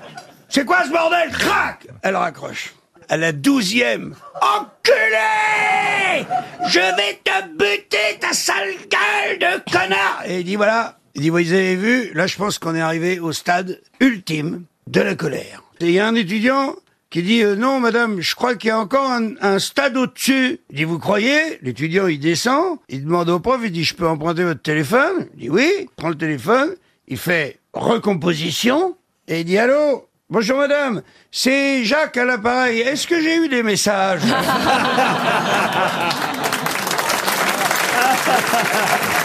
C'est 0.49 0.65
quoi 0.65 0.83
ce 0.85 0.91
bordel? 0.91 1.31
Crac 1.31 1.87
Elle 2.03 2.15
raccroche. 2.15 2.73
À 3.09 3.17
la 3.17 3.31
douzième. 3.31 4.15
Enculé! 4.41 6.25
Je 6.67 6.79
vais 6.79 7.19
te 7.23 7.47
buter, 7.57 8.17
ta 8.19 8.33
sale 8.33 8.73
gueule 8.89 9.39
de 9.39 9.71
connard! 9.71 10.23
Et 10.25 10.39
il 10.39 10.45
dit 10.45 10.55
voilà, 10.55 10.97
il 11.15 11.21
dit 11.21 11.29
vous 11.29 11.37
avez 11.37 11.75
vu, 11.75 12.11
là 12.13 12.27
je 12.27 12.37
pense 12.37 12.59
qu'on 12.59 12.75
est 12.75 12.81
arrivé 12.81 13.19
au 13.19 13.31
stade 13.33 13.81
ultime 13.99 14.63
de 14.87 15.01
la 15.01 15.15
colère. 15.15 15.63
Il 15.79 15.91
y 15.91 15.99
a 15.99 16.07
un 16.07 16.15
étudiant 16.15 16.75
qui 17.09 17.23
dit 17.23 17.43
euh, 17.43 17.55
non 17.55 17.79
madame, 17.79 18.21
je 18.21 18.35
crois 18.35 18.55
qu'il 18.55 18.69
y 18.69 18.71
a 18.71 18.79
encore 18.79 19.09
un, 19.11 19.33
un 19.41 19.59
stade 19.59 19.97
au-dessus. 19.97 20.59
Il 20.69 20.77
dit 20.77 20.83
vous 20.83 20.99
croyez? 20.99 21.59
L'étudiant 21.61 22.07
il 22.07 22.19
descend, 22.19 22.77
il 22.89 23.03
demande 23.03 23.29
au 23.29 23.39
prof, 23.39 23.59
il 23.63 23.71
dit 23.71 23.83
je 23.83 23.95
peux 23.95 24.07
emprunter 24.07 24.43
votre 24.43 24.61
téléphone? 24.61 25.27
Il 25.35 25.41
dit 25.41 25.49
oui, 25.49 25.71
il 25.81 25.87
prend 25.95 26.09
le 26.09 26.17
téléphone, 26.17 26.75
il 27.07 27.17
fait 27.17 27.59
recomposition. 27.73 28.95
Et 29.27 29.41
il 29.41 29.45
dit 29.45 29.57
allô? 29.57 30.07
Bonjour 30.29 30.57
madame, 30.57 31.01
c'est 31.31 31.83
Jacques 31.83 32.15
à 32.17 32.23
l'appareil. 32.23 32.79
Est-ce 32.79 33.05
que 33.05 33.21
j'ai 33.21 33.35
eu 33.35 33.49
des 33.49 33.61
messages 33.61 34.21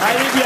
Allez 0.01 0.29
bien. 0.35 0.45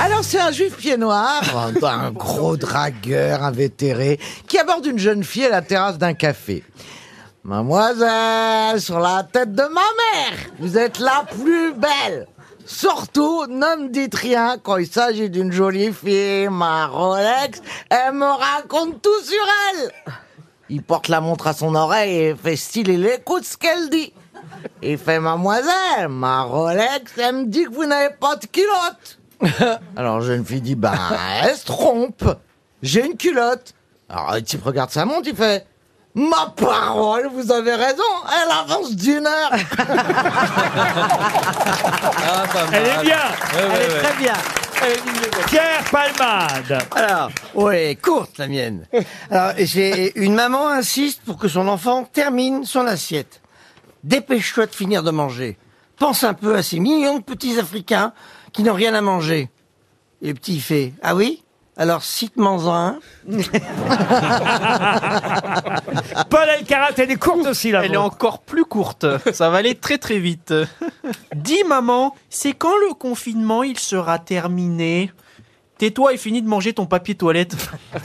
Alors 0.00 0.24
c'est 0.24 0.40
un 0.40 0.50
juif 0.50 0.76
pied 0.76 0.96
noir, 0.96 1.42
un, 1.54 1.74
un 1.86 2.10
gros 2.10 2.56
dragueur 2.58 3.42
invétéré, 3.42 4.18
qui 4.48 4.58
aborde 4.58 4.86
une 4.86 4.98
jeune 4.98 5.22
fille 5.22 5.46
à 5.46 5.50
la 5.50 5.62
terrasse 5.62 5.98
d'un 5.98 6.14
café. 6.14 6.64
Mademoiselle, 7.44 8.80
sur 8.80 8.98
la 9.00 9.22
tête 9.30 9.52
de 9.52 9.62
ma 9.62 9.68
mère, 9.68 10.38
vous 10.58 10.78
êtes 10.78 10.98
la 10.98 11.24
plus 11.30 11.74
belle. 11.74 12.26
Surtout, 12.66 13.46
ne 13.46 13.82
me 13.82 13.88
dites 13.88 14.14
rien 14.14 14.56
quand 14.62 14.78
il 14.78 14.86
s'agit 14.86 15.28
d'une 15.28 15.52
jolie 15.52 15.92
fille, 15.92 16.48
ma 16.48 16.86
Rolex, 16.86 17.60
elle 17.90 18.14
me 18.14 18.24
raconte 18.24 19.02
tout 19.02 19.22
sur 19.22 19.44
elle. 19.70 20.14
Il 20.70 20.82
porte 20.82 21.08
la 21.08 21.20
montre 21.20 21.46
à 21.46 21.52
son 21.52 21.74
oreille 21.74 22.16
et 22.16 22.34
fait 22.34 22.56
style, 22.56 22.88
il 22.88 23.06
écoute 23.06 23.44
ce 23.44 23.58
qu'elle 23.58 23.90
dit. 23.90 24.14
Il 24.82 24.96
fait, 24.96 25.20
mademoiselle, 25.20 26.08
ma 26.08 26.42
Rolex, 26.42 27.12
elle 27.18 27.34
me 27.34 27.44
dit 27.46 27.64
que 27.64 27.74
vous 27.74 27.84
n'avez 27.84 28.14
pas 28.14 28.36
de 28.36 28.46
culotte. 28.46 29.18
Alors, 29.96 30.22
jeune 30.22 30.44
fille 30.44 30.62
dit, 30.62 30.74
bah, 30.74 30.94
elle 31.42 31.56
se 31.56 31.66
trompe. 31.66 32.24
J'ai 32.82 33.04
une 33.04 33.16
culotte. 33.16 33.74
Alors, 34.08 34.34
le 34.34 34.42
type 34.42 34.64
regarde 34.64 34.90
sa 34.90 35.04
montre, 35.04 35.28
il 35.28 35.36
fait, 35.36 35.66
ma 36.14 36.52
parole, 36.56 37.28
vous 37.32 37.50
avez 37.50 37.74
raison, 37.74 38.02
elle 38.28 38.50
avance 38.50 38.94
d'une 38.94 39.26
heure. 39.26 39.52
Elle 42.72 42.86
est 42.86 43.02
bien. 43.02 43.18
Elle 43.58 43.82
est 43.82 44.02
très 44.02 44.16
bien. 44.16 44.32
Pierre 45.46 45.84
Palmade. 45.90 46.86
Alors, 46.94 47.30
ouais, 47.54 47.96
courte 48.00 48.38
la 48.38 48.48
mienne. 48.48 48.86
Alors, 49.30 49.52
j'ai 49.58 50.18
une 50.18 50.34
maman 50.34 50.68
insiste 50.68 51.22
pour 51.24 51.36
que 51.36 51.48
son 51.48 51.68
enfant 51.68 52.04
termine 52.04 52.64
son 52.64 52.86
assiette. 52.86 53.40
Dépêche-toi 54.02 54.66
de 54.66 54.74
finir 54.74 55.02
de 55.02 55.10
manger. 55.10 55.56
Pense 55.98 56.24
un 56.24 56.34
peu 56.34 56.56
à 56.56 56.62
ces 56.62 56.80
millions 56.80 57.18
de 57.18 57.22
petits 57.22 57.58
Africains 57.58 58.12
qui 58.52 58.62
n'ont 58.62 58.74
rien 58.74 58.94
à 58.94 59.00
manger. 59.00 59.48
Et 60.22 60.28
le 60.28 60.34
petit 60.34 60.56
il 60.56 60.60
fait 60.60 60.92
Ah 61.02 61.14
oui? 61.14 61.42
Alors 61.76 62.04
cite-moi 62.04 62.52
un. 62.68 62.98
Paul 66.30 66.48
Elkarat, 66.58 66.90
elle 66.98 67.10
est 67.10 67.16
courte 67.16 67.46
aussi 67.48 67.72
là. 67.72 67.84
Elle 67.84 67.94
est 67.94 67.96
encore 67.96 68.38
plus 68.40 68.64
courte. 68.64 69.04
Ça 69.32 69.50
va 69.50 69.58
aller 69.58 69.74
très 69.74 69.98
très 69.98 70.18
vite. 70.18 70.54
Dis 71.34 71.64
maman, 71.66 72.14
c'est 72.30 72.52
quand 72.52 72.76
le 72.88 72.94
confinement 72.94 73.62
il 73.64 73.78
sera 73.78 74.18
terminé? 74.20 75.10
Tais-toi 75.76 76.12
et 76.14 76.16
finis 76.16 76.40
de 76.42 76.46
manger 76.48 76.72
ton 76.72 76.86
papier 76.86 77.16
toilette. 77.16 77.56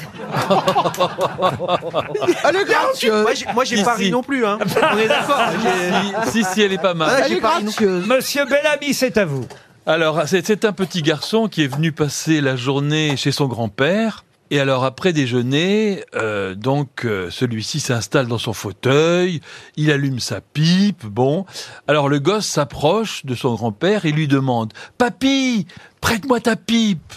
Elle 2.43 2.55
est 2.55 2.65
gracieuse. 2.65 3.21
Moi, 3.21 3.33
j'ai- 3.35 3.45
Moi 3.53 3.63
j'ai 3.63 3.77
Si, 3.77 3.83
pas 3.83 3.93
ri 3.93 4.05
si. 4.05 4.11
non 4.11 4.23
plus. 4.23 4.43
Hein. 4.43 4.57
On 4.91 4.97
est 4.97 5.07
d'accord. 5.07 5.39
j'ai- 5.61 6.31
Si, 6.31 6.43
si, 6.43 6.61
elle 6.63 6.73
est 6.73 6.81
pas 6.81 6.95
mal. 6.95 7.21
Ri 7.23 7.39
non 7.63 7.71
plus. 7.71 7.87
Monsieur 8.07 8.45
Bellamy, 8.45 8.95
c'est 8.95 9.15
à 9.19 9.25
vous. 9.25 9.45
Alors, 9.89 10.21
c'est 10.27 10.65
un 10.65 10.71
petit 10.71 11.01
garçon 11.01 11.47
qui 11.47 11.63
est 11.63 11.67
venu 11.67 11.91
passer 11.91 12.41
la 12.41 12.55
journée 12.55 13.17
chez 13.17 13.31
son 13.31 13.47
grand-père. 13.47 14.23
Et 14.51 14.59
alors, 14.59 14.85
après 14.85 15.13
déjeuner, 15.13 16.05
euh, 16.13 16.53
donc, 16.53 17.05
euh, 17.05 17.31
celui-ci 17.31 17.79
s'installe 17.79 18.27
dans 18.27 18.37
son 18.37 18.53
fauteuil, 18.53 19.41
il 19.77 19.89
allume 19.89 20.19
sa 20.19 20.41
pipe, 20.41 21.07
bon. 21.07 21.47
Alors, 21.87 22.07
le 22.07 22.19
gosse 22.19 22.45
s'approche 22.45 23.25
de 23.25 23.33
son 23.33 23.55
grand-père 23.55 24.05
et 24.05 24.11
lui 24.11 24.27
demande 24.27 24.73
«Papy, 24.99 25.65
prête-moi 26.01 26.39
ta 26.39 26.55
pipe!» 26.55 27.11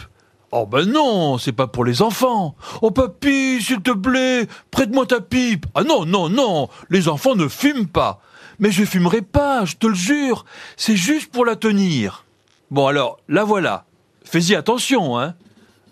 Oh 0.50 0.64
ben 0.64 0.86
non, 0.86 1.36
c'est 1.36 1.52
pas 1.52 1.66
pour 1.66 1.84
les 1.84 2.00
enfants. 2.00 2.54
Oh 2.80 2.90
papy, 2.90 3.60
s'il 3.60 3.82
te 3.82 3.90
plaît, 3.90 4.46
prête-moi 4.70 5.04
ta 5.04 5.20
pipe. 5.20 5.66
Ah 5.74 5.82
non, 5.82 6.06
non, 6.06 6.30
non, 6.30 6.70
les 6.88 7.08
enfants 7.08 7.34
ne 7.34 7.48
fument 7.48 7.86
pas. 7.86 8.22
Mais 8.60 8.70
je 8.70 8.86
fumerai 8.86 9.20
pas, 9.20 9.66
je 9.66 9.76
te 9.76 9.86
le 9.86 9.94
jure. 9.94 10.46
C'est 10.78 10.96
juste 10.96 11.30
pour 11.30 11.44
la 11.44 11.56
tenir. 11.56 12.24
Bon 12.72 12.86
alors, 12.86 13.18
la 13.28 13.44
voilà. 13.44 13.84
Fais-y 14.24 14.54
attention, 14.54 15.18
hein. 15.18 15.34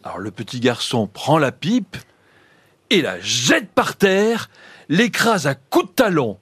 Alors 0.03 0.17
le 0.17 0.31
petit 0.31 0.61
garçon 0.61 1.07
prend 1.07 1.37
la 1.37 1.53
pipe 1.53 1.99
et 2.89 3.03
la 3.03 3.21
jette 3.21 3.71
par 3.71 3.97
terre, 3.97 4.49
l'écrase 4.89 5.47
à 5.47 5.55
coups 5.55 5.89
de 5.89 5.93
talon. 5.93 6.39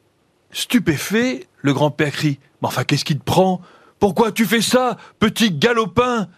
Stupéfait, 0.53 1.49
le 1.57 1.74
grand-père 1.74 2.12
crie 2.12 2.39
Mais 2.62 2.68
enfin, 2.68 2.84
qu'est-ce 2.84 3.05
qui 3.05 3.18
te 3.18 3.24
prend? 3.24 3.61
Pourquoi 3.99 4.30
tu 4.30 4.47
fais 4.47 4.61
ça, 4.61 4.97
petit 5.18 5.51
galopin? 5.51 6.28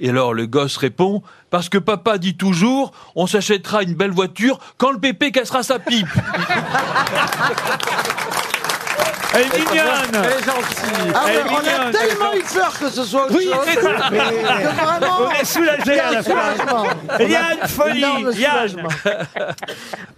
Et 0.00 0.08
alors 0.08 0.32
le 0.32 0.46
gosse 0.46 0.78
répond 0.78 1.22
Parce 1.50 1.68
que 1.68 1.76
papa 1.76 2.16
dit 2.16 2.38
toujours 2.38 2.92
On 3.16 3.26
s'achètera 3.26 3.82
une 3.82 3.92
belle 3.92 4.12
voiture 4.12 4.60
quand 4.78 4.92
le 4.92 4.98
pépé 4.98 5.30
cassera 5.30 5.62
sa 5.62 5.78
pipe. 5.78 6.08
Elle 9.34 9.40
est 9.42 9.58
mignonne 9.58 10.24
Elle 10.24 10.30
est 10.30 10.44
gentille. 10.44 11.12
Ah 11.14 11.22
Elle 11.26 11.36
est 11.36 11.42
on 11.42 11.46
a 11.46 11.60
mignonne, 11.60 11.92
tellement 11.92 12.34
eu 12.34 12.42
peur 12.54 12.78
que 12.78 12.88
ce 12.90 13.04
soit 13.04 13.24
autre 13.24 13.34
Oui, 13.36 13.44
chose. 13.46 13.56
c'est 13.64 13.80
ça. 13.80 14.10
Mais 14.10 14.18
que 14.18 14.24
vraiment, 14.44 15.18
On 15.26 15.30
est 15.40 15.44
soulagés 15.44 15.82
il 15.86 15.94
y 15.94 15.98
a 15.98 16.08
à 16.08 16.12
la 16.12 16.22
fin. 16.22 16.30
soulagement. 16.32 16.84
Il 17.20 17.30
y 17.30 17.36
a 17.36 17.54
une 17.54 17.68
folie, 17.68 18.00
Yann. 18.00 18.68
soulagement. 18.68 18.88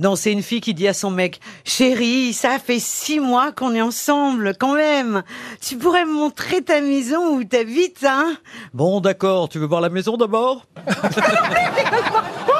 Non, 0.00 0.16
c'est 0.16 0.32
une 0.32 0.42
fille 0.42 0.60
qui 0.60 0.74
dit 0.74 0.88
à 0.88 0.94
son 0.94 1.10
mec, 1.10 1.38
chérie, 1.64 2.32
ça 2.32 2.58
fait 2.58 2.80
six 2.80 3.20
mois 3.20 3.52
qu'on 3.52 3.74
est 3.74 3.82
ensemble, 3.82 4.54
quand 4.58 4.74
même. 4.74 5.22
Tu 5.64 5.76
pourrais 5.76 6.04
me 6.04 6.12
montrer 6.12 6.62
ta 6.62 6.80
maison 6.80 7.36
où 7.36 7.44
t'habites, 7.44 8.04
hein? 8.04 8.34
Bon, 8.72 9.00
d'accord, 9.00 9.48
tu 9.48 9.58
veux 9.60 9.66
voir 9.66 9.80
la 9.80 9.90
maison 9.90 10.16
d'abord? 10.16 10.66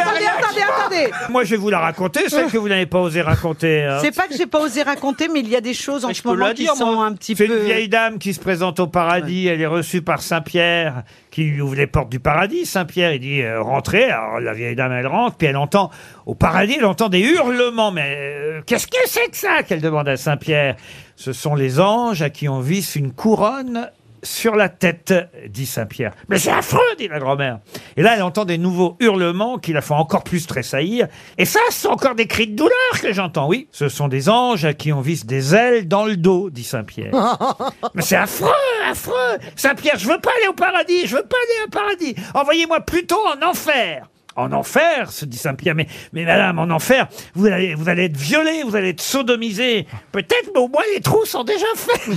Attendez, 0.00 0.26
attendez, 0.26 0.60
attendez 0.62 1.10
Moi, 1.30 1.44
je 1.44 1.50
vais 1.50 1.56
vous 1.56 1.70
la 1.70 1.78
raconter, 1.80 2.28
celle 2.28 2.50
que 2.50 2.58
vous 2.58 2.68
n'avez 2.68 2.86
pas 2.86 3.00
osé 3.00 3.22
raconter. 3.22 3.84
hein. 3.84 3.98
C'est 4.02 4.14
pas 4.14 4.26
que 4.28 4.36
j'ai 4.36 4.46
pas 4.46 4.60
osé 4.60 4.82
raconter, 4.82 5.28
mais 5.28 5.40
il 5.40 5.48
y 5.48 5.56
a 5.56 5.60
des 5.60 5.74
choses 5.74 6.04
en 6.04 6.12
ce 6.12 6.22
peux 6.22 6.30
moment 6.30 6.46
la 6.46 6.54
qui 6.54 6.62
dire, 6.62 6.74
sont 6.74 6.94
moi. 6.94 7.06
un 7.06 7.12
petit 7.14 7.34
C'est 7.36 7.46
peu... 7.46 7.58
une 7.60 7.64
vieille 7.64 7.88
dame 7.88 8.18
qui 8.18 8.32
se 8.34 8.40
présente 8.40 8.80
au 8.80 8.86
paradis. 8.86 9.46
Elle 9.46 9.60
est 9.60 9.66
reçue 9.66 10.02
par 10.02 10.20
Saint-Pierre, 10.22 11.02
qui 11.30 11.44
lui 11.44 11.60
ouvre 11.60 11.74
les 11.76 11.86
portes 11.86 12.08
du 12.10 12.20
paradis. 12.20 12.66
Saint-Pierre, 12.66 13.12
il 13.14 13.20
dit 13.20 13.42
euh, 13.42 13.60
rentrez. 13.62 14.04
Alors 14.10 14.40
la 14.40 14.52
vieille 14.52 14.76
dame, 14.76 14.92
elle 14.92 15.06
rentre, 15.06 15.36
puis 15.36 15.46
elle 15.48 15.56
entend 15.56 15.90
au 16.26 16.34
paradis, 16.34 16.76
elle 16.78 16.84
entend 16.86 17.08
des 17.08 17.20
hurlements. 17.20 17.90
Mais 17.92 18.16
euh, 18.16 18.60
qu'est-ce 18.66 18.86
que 18.86 18.96
c'est 19.06 19.28
que 19.30 19.36
ça 19.36 19.62
qu'elle 19.62 19.80
demande 19.80 20.08
à 20.08 20.16
Saint-Pierre? 20.16 20.76
Ce 21.16 21.32
sont 21.32 21.54
les 21.54 21.80
anges 21.80 22.20
à 22.22 22.30
qui 22.30 22.48
on 22.48 22.60
visse 22.60 22.94
une 22.96 23.12
couronne 23.12 23.90
sur 24.26 24.56
la 24.56 24.68
tête, 24.68 25.14
dit 25.48 25.66
Saint-Pierre. 25.66 26.12
Mais 26.28 26.38
c'est 26.38 26.50
affreux, 26.50 26.80
dit 26.98 27.08
la 27.08 27.18
grand-mère. 27.18 27.60
Et 27.96 28.02
là, 28.02 28.14
elle 28.16 28.22
entend 28.22 28.44
des 28.44 28.58
nouveaux 28.58 28.96
hurlements 29.00 29.58
qui 29.58 29.72
la 29.72 29.80
font 29.80 29.94
encore 29.94 30.24
plus 30.24 30.46
tressaillir. 30.46 31.06
Et 31.38 31.44
ça, 31.44 31.60
ce 31.70 31.82
sont 31.82 31.88
encore 31.88 32.14
des 32.14 32.26
cris 32.26 32.48
de 32.48 32.56
douleur 32.56 33.00
que 33.00 33.12
j'entends. 33.12 33.48
Oui, 33.48 33.68
ce 33.70 33.88
sont 33.88 34.08
des 34.08 34.28
anges 34.28 34.64
à 34.64 34.74
qui 34.74 34.92
on 34.92 35.00
visse 35.00 35.26
des 35.26 35.54
ailes 35.54 35.88
dans 35.88 36.04
le 36.04 36.16
dos, 36.16 36.50
dit 36.50 36.64
Saint-Pierre. 36.64 37.12
Mais 37.94 38.02
c'est 38.02 38.16
affreux, 38.16 38.50
affreux. 38.90 39.38
Saint-Pierre, 39.54 39.98
je 39.98 40.08
veux 40.08 40.20
pas 40.20 40.30
aller 40.38 40.48
au 40.48 40.54
paradis, 40.54 41.06
je 41.06 41.16
veux 41.16 41.22
pas 41.22 41.36
aller 41.36 41.66
au 41.66 41.70
paradis. 41.70 42.14
Envoyez-moi 42.34 42.80
plutôt 42.80 43.20
en 43.26 43.48
enfer. 43.48 44.08
En 44.36 44.52
enfer, 44.52 45.10
se 45.10 45.24
dit 45.24 45.38
Saint-Pierre. 45.38 45.74
Mais, 45.74 45.86
mais 46.12 46.24
madame, 46.24 46.58
en 46.58 46.68
enfer, 46.68 47.08
vous 47.34 47.46
allez, 47.46 47.74
vous 47.74 47.88
allez 47.88 48.04
être 48.04 48.16
violé, 48.18 48.62
vous 48.64 48.76
allez 48.76 48.90
être 48.90 49.00
sodomisé. 49.00 49.86
Peut-être, 50.12 50.50
mais 50.54 50.60
au 50.60 50.68
moins 50.68 50.82
les 50.94 51.00
trous 51.00 51.24
sont 51.24 51.42
déjà 51.42 51.64
faits. 51.74 52.02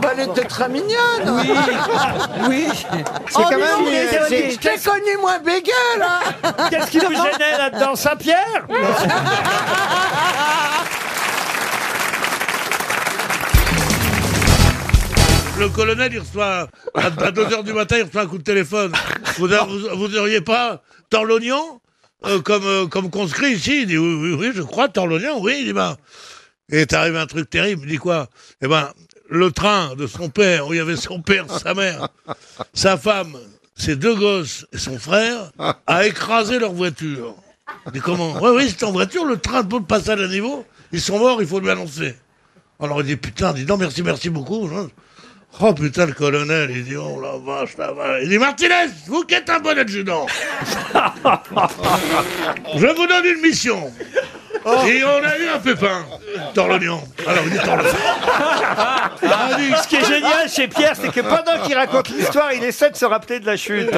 Bah, 0.00 0.10
elle 0.12 0.28
était 0.28 0.44
très 0.44 0.68
mignonne. 0.68 0.90
Oui. 1.28 1.50
Oui. 2.48 2.66
C'est 2.72 3.04
Oh, 3.36 3.42
quand 3.48 3.50
même. 3.50 3.86
c'est- 4.28 4.50
Je 4.52 4.58
t'ai 4.58 4.78
connu 4.78 5.16
moins 5.20 5.38
bégueule, 5.38 6.02
hein. 6.02 6.20
Qu'est-ce 6.70 6.90
qui 6.90 6.98
vous 6.98 7.12
gênait 7.12 7.58
là-dedans, 7.58 7.94
Saint-Pierre? 7.96 8.66
Le 15.58 15.68
colonel, 15.68 16.10
il 16.12 16.20
reçoit, 16.20 16.68
à, 16.94 17.10
2h 17.10 17.62
du 17.64 17.74
matin, 17.74 17.96
il 17.98 18.04
reçoit 18.04 18.22
un 18.22 18.26
coup 18.26 18.38
de 18.38 18.42
téléphone. 18.42 18.92
Vous, 19.36 19.52
a- 19.52 19.64
vous, 19.64 19.78
vous 19.94 20.16
auriez 20.16 20.40
pas 20.40 20.80
Torlognon 21.10 21.80
euh, 22.24 22.40
comme, 22.40 22.64
euh, 22.64 22.86
comme 22.86 23.10
conscrit 23.10 23.52
ici 23.52 23.82
Il 23.82 23.86
dit 23.88 23.98
oui, 23.98 24.14
oui, 24.14 24.32
oui, 24.38 24.52
je 24.54 24.62
crois, 24.62 24.88
Torlognon, 24.88 25.38
oui. 25.40 25.56
Il 25.60 25.64
dit 25.66 25.72
ben. 25.74 25.96
Et 26.72 26.82
est 26.82 26.92
arrivé 26.94 27.18
un 27.18 27.26
truc 27.26 27.50
terrible. 27.50 27.82
Il 27.84 27.90
dit 27.90 27.98
quoi? 27.98 28.28
Eh 28.62 28.68
ben, 28.68 28.88
le 29.30 29.50
train 29.52 29.94
de 29.96 30.06
son 30.06 30.28
père, 30.28 30.68
où 30.68 30.74
il 30.74 30.78
y 30.78 30.80
avait 30.80 30.96
son 30.96 31.22
père, 31.22 31.46
sa 31.50 31.72
mère, 31.72 32.08
sa 32.74 32.98
femme, 32.98 33.36
ses 33.76 33.96
deux 33.96 34.14
gosses 34.14 34.66
et 34.72 34.78
son 34.78 34.98
frère, 34.98 35.52
a 35.86 36.06
écrasé 36.06 36.58
leur 36.58 36.72
voiture. 36.72 37.34
Il 37.86 37.92
dit 37.92 38.00
comment 38.00 38.32
Oui, 38.42 38.50
oui, 38.56 38.68
c'est 38.68 38.84
en 38.84 38.92
voiture, 38.92 39.24
le 39.24 39.38
train 39.38 39.62
de 39.62 39.78
passage 39.78 40.20
à 40.20 40.28
niveau. 40.28 40.66
Ils 40.92 41.00
sont 41.00 41.18
morts, 41.20 41.40
il 41.40 41.46
faut 41.46 41.60
lui 41.60 41.70
annoncer. 41.70 42.16
Alors 42.80 43.00
il 43.00 43.06
dit 43.06 43.16
putain, 43.16 43.52
dis 43.52 43.64
non, 43.64 43.76
merci, 43.76 44.02
merci 44.02 44.28
beaucoup. 44.30 44.68
Oh 45.60 45.74
putain, 45.74 46.06
le 46.06 46.12
colonel, 46.12 46.70
il 46.70 46.84
dit 46.84 46.96
oh 46.96 47.20
la 47.20 47.36
vache, 47.38 47.76
la 47.76 47.92
vache. 47.92 48.22
Il 48.24 48.28
dit 48.28 48.38
Martinez, 48.38 48.86
vous 49.06 49.22
qui 49.22 49.34
êtes 49.34 49.50
un 49.50 49.60
bon 49.60 49.78
adjudant, 49.78 50.26
je 52.76 52.86
vous 52.86 53.06
donne 53.06 53.26
une 53.26 53.42
mission. 53.42 53.92
Et 54.86 55.02
on 55.04 55.24
a 55.24 55.38
eu 55.38 55.48
un 55.48 55.58
pépin, 55.58 56.04
Torlognon. 56.54 57.02
Alors 57.26 57.44
il 57.46 57.52
dit 57.52 57.58
Torlognon. 57.58 57.90
Ce 59.82 59.88
qui 59.88 59.96
est 59.96 60.04
génial 60.04 60.48
chez 60.48 60.68
Pierre, 60.68 60.94
c'est 61.00 61.10
que 61.10 61.20
pendant 61.20 61.62
qu'il 61.64 61.74
raconte 61.74 62.08
l'histoire, 62.10 62.52
il 62.52 62.62
essaie 62.64 62.90
de 62.90 62.96
se 62.96 63.06
rappeler 63.06 63.40
de 63.40 63.46
la 63.46 63.56
chute. 63.56 63.90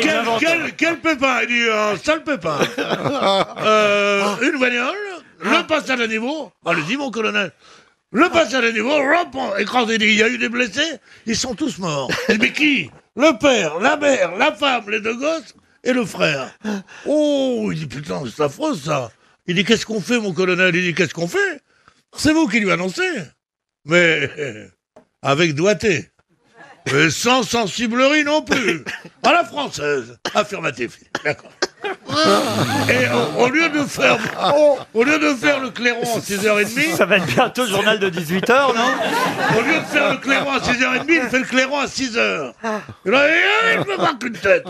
Quel, 0.00 0.24
quel, 0.38 0.74
quel 0.76 0.98
pépin? 0.98 1.40
Il 1.42 1.48
dit 1.48 1.68
un 1.70 1.96
sale 1.96 2.22
pépin. 2.22 2.58
Euh, 3.58 4.36
une 4.42 4.60
bagnole, 4.60 4.94
le 5.40 5.66
passage 5.66 6.00
à 6.00 6.06
niveau. 6.06 6.52
Allez-y, 6.64 6.96
mon 6.96 7.10
colonel. 7.10 7.52
Le 8.12 8.28
passage 8.28 8.64
à 8.64 8.70
niveau, 8.70 8.92
écrase, 9.58 9.88
il 9.90 9.98
dit, 9.98 10.06
il 10.06 10.14
y 10.14 10.22
a 10.22 10.28
eu 10.28 10.38
des 10.38 10.48
blessés, 10.48 11.00
ils 11.26 11.36
sont 11.36 11.54
tous 11.54 11.78
morts. 11.78 12.08
Il 12.28 12.38
dit, 12.38 12.46
mais 12.46 12.52
qui? 12.52 12.90
Le 13.16 13.36
père, 13.36 13.78
la 13.80 13.96
mère, 13.96 14.36
la 14.36 14.52
femme, 14.52 14.88
les 14.88 15.00
deux 15.00 15.16
gosses 15.16 15.54
et 15.86 15.92
le 15.92 16.04
frère. 16.04 16.50
Oh, 17.06 17.70
il 17.72 17.78
dit, 17.78 17.86
putain, 17.86 18.22
c'est 18.26 18.42
affreux 18.42 18.76
ça. 18.76 19.10
Il 19.46 19.54
dit, 19.54 19.64
qu'est-ce 19.64 19.86
qu'on 19.86 20.00
fait, 20.00 20.18
mon 20.18 20.32
colonel? 20.32 20.74
Il 20.74 20.82
dit, 20.82 20.94
qu'est-ce 20.94 21.14
qu'on 21.14 21.28
fait? 21.28 21.60
C'est 22.16 22.32
vous 22.32 22.48
qui 22.48 22.60
lui 22.60 22.70
annoncez. 22.70 23.08
Mais 23.84 24.28
avec 25.22 25.54
doigté. 25.54 26.10
Mais 26.92 27.10
sans 27.10 27.42
sensiblerie 27.42 28.24
non 28.24 28.42
plus. 28.42 28.84
À 29.22 29.32
la 29.32 29.44
française. 29.44 30.18
Affirmatif. 30.34 30.98
D'accord. 31.24 31.50
Et 32.88 33.06
au, 33.08 33.44
au 33.44 33.48
lieu 33.48 33.68
de 33.68 33.84
faire, 33.84 34.16
au 34.94 35.04
lieu 35.04 35.18
de 35.18 35.34
faire 35.34 35.60
le 35.60 35.70
clairon 35.70 36.00
à 36.02 36.18
6h30. 36.18 36.96
Ça 36.96 37.04
va 37.06 37.16
être 37.18 37.26
bientôt 37.26 37.62
le 37.64 37.68
journal 37.70 37.98
de 37.98 38.08
18h, 38.10 38.74
non 38.74 39.58
Au 39.58 39.62
lieu 39.62 39.78
de 39.80 39.84
faire 39.86 40.10
le 40.12 40.16
clairon 40.18 40.52
à 40.52 40.58
6h30, 40.58 41.04
il 41.08 41.22
fait 41.28 41.38
le 41.38 41.44
clairon 41.44 41.78
à 41.78 41.86
6h. 41.86 42.52
Et 43.04 43.10
là, 43.10 43.20
il 43.74 43.80
me 43.80 43.96
marque 43.96 44.22
une 44.24 44.32
tête. 44.38 44.64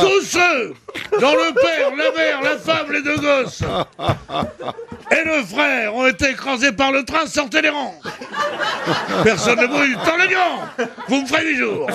Tous 0.00 0.20
ceux 0.26 0.74
dont 1.20 1.32
le 1.34 1.54
père, 1.54 1.90
la 1.96 2.10
mère, 2.16 2.42
la 2.42 2.58
femme, 2.58 2.92
les 2.92 3.02
deux 3.02 3.16
gosses 3.16 3.62
et 5.10 5.24
le 5.24 5.42
frère 5.44 5.94
ont 5.94 6.06
été 6.06 6.30
écrasés 6.30 6.72
par 6.72 6.92
le 6.92 7.04
train, 7.04 7.26
sortez 7.26 7.62
des 7.62 7.70
rangs. 7.70 7.94
Personne 9.24 9.58
ne 9.60 9.66
bouge. 9.66 9.96
Tant 10.04 10.16
le 10.16 10.26
lion 10.26 10.86
Vous 11.08 11.22
me 11.22 11.26
ferez 11.26 11.46
huit 11.46 11.56
jours. 11.58 11.86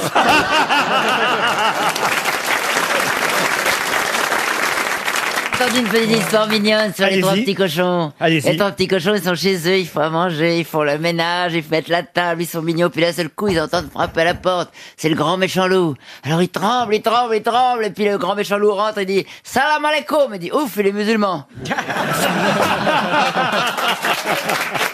Entendu 5.53 5.79
une 5.79 5.87
petite 5.87 6.11
histoire 6.11 6.47
mignonne 6.47 6.93
sur 6.93 7.05
les 7.05 7.21
trois 7.21 7.33
petits 7.33 7.55
cochons. 7.55 8.11
Les 8.21 8.57
trois 8.57 8.71
petits 8.71 8.87
cochons, 8.87 9.13
ils 9.15 9.23
sont 9.23 9.35
chez 9.35 9.55
eux, 9.67 9.79
ils 9.79 9.87
font 9.87 10.01
à 10.01 10.09
manger, 10.09 10.59
ils 10.59 10.65
font 10.65 10.83
le 10.83 10.97
ménage, 10.97 11.53
ils 11.53 11.63
mettent 11.69 11.89
la 11.89 12.03
table, 12.03 12.41
ils 12.41 12.47
sont 12.47 12.61
mignons, 12.61 12.89
puis 12.89 13.01
d'un 13.01 13.13
seul 13.13 13.29
coup, 13.29 13.47
ils 13.47 13.59
entendent 13.59 13.89
frapper 13.91 14.21
à 14.21 14.25
la 14.25 14.33
porte. 14.33 14.71
C'est 14.97 15.09
le 15.09 15.15
grand 15.15 15.37
méchant 15.37 15.67
loup. 15.67 15.95
Alors 16.23 16.41
ils 16.41 16.49
tremblent, 16.49 16.95
ils 16.95 17.01
tremblent, 17.01 17.35
ils 17.35 17.43
tremblent, 17.43 17.85
et 17.85 17.91
puis 17.91 18.05
le 18.05 18.17
grand 18.17 18.35
méchant 18.35 18.57
loup 18.57 18.73
rentre 18.73 18.99
et 18.99 19.05
dit 19.05 19.25
«Salam 19.43 19.83
alaikum!» 19.85 20.31
Il 20.33 20.39
dit 20.39 20.51
«Ouf, 20.53 20.75
les 20.77 20.91
musulmans!» 20.91 21.47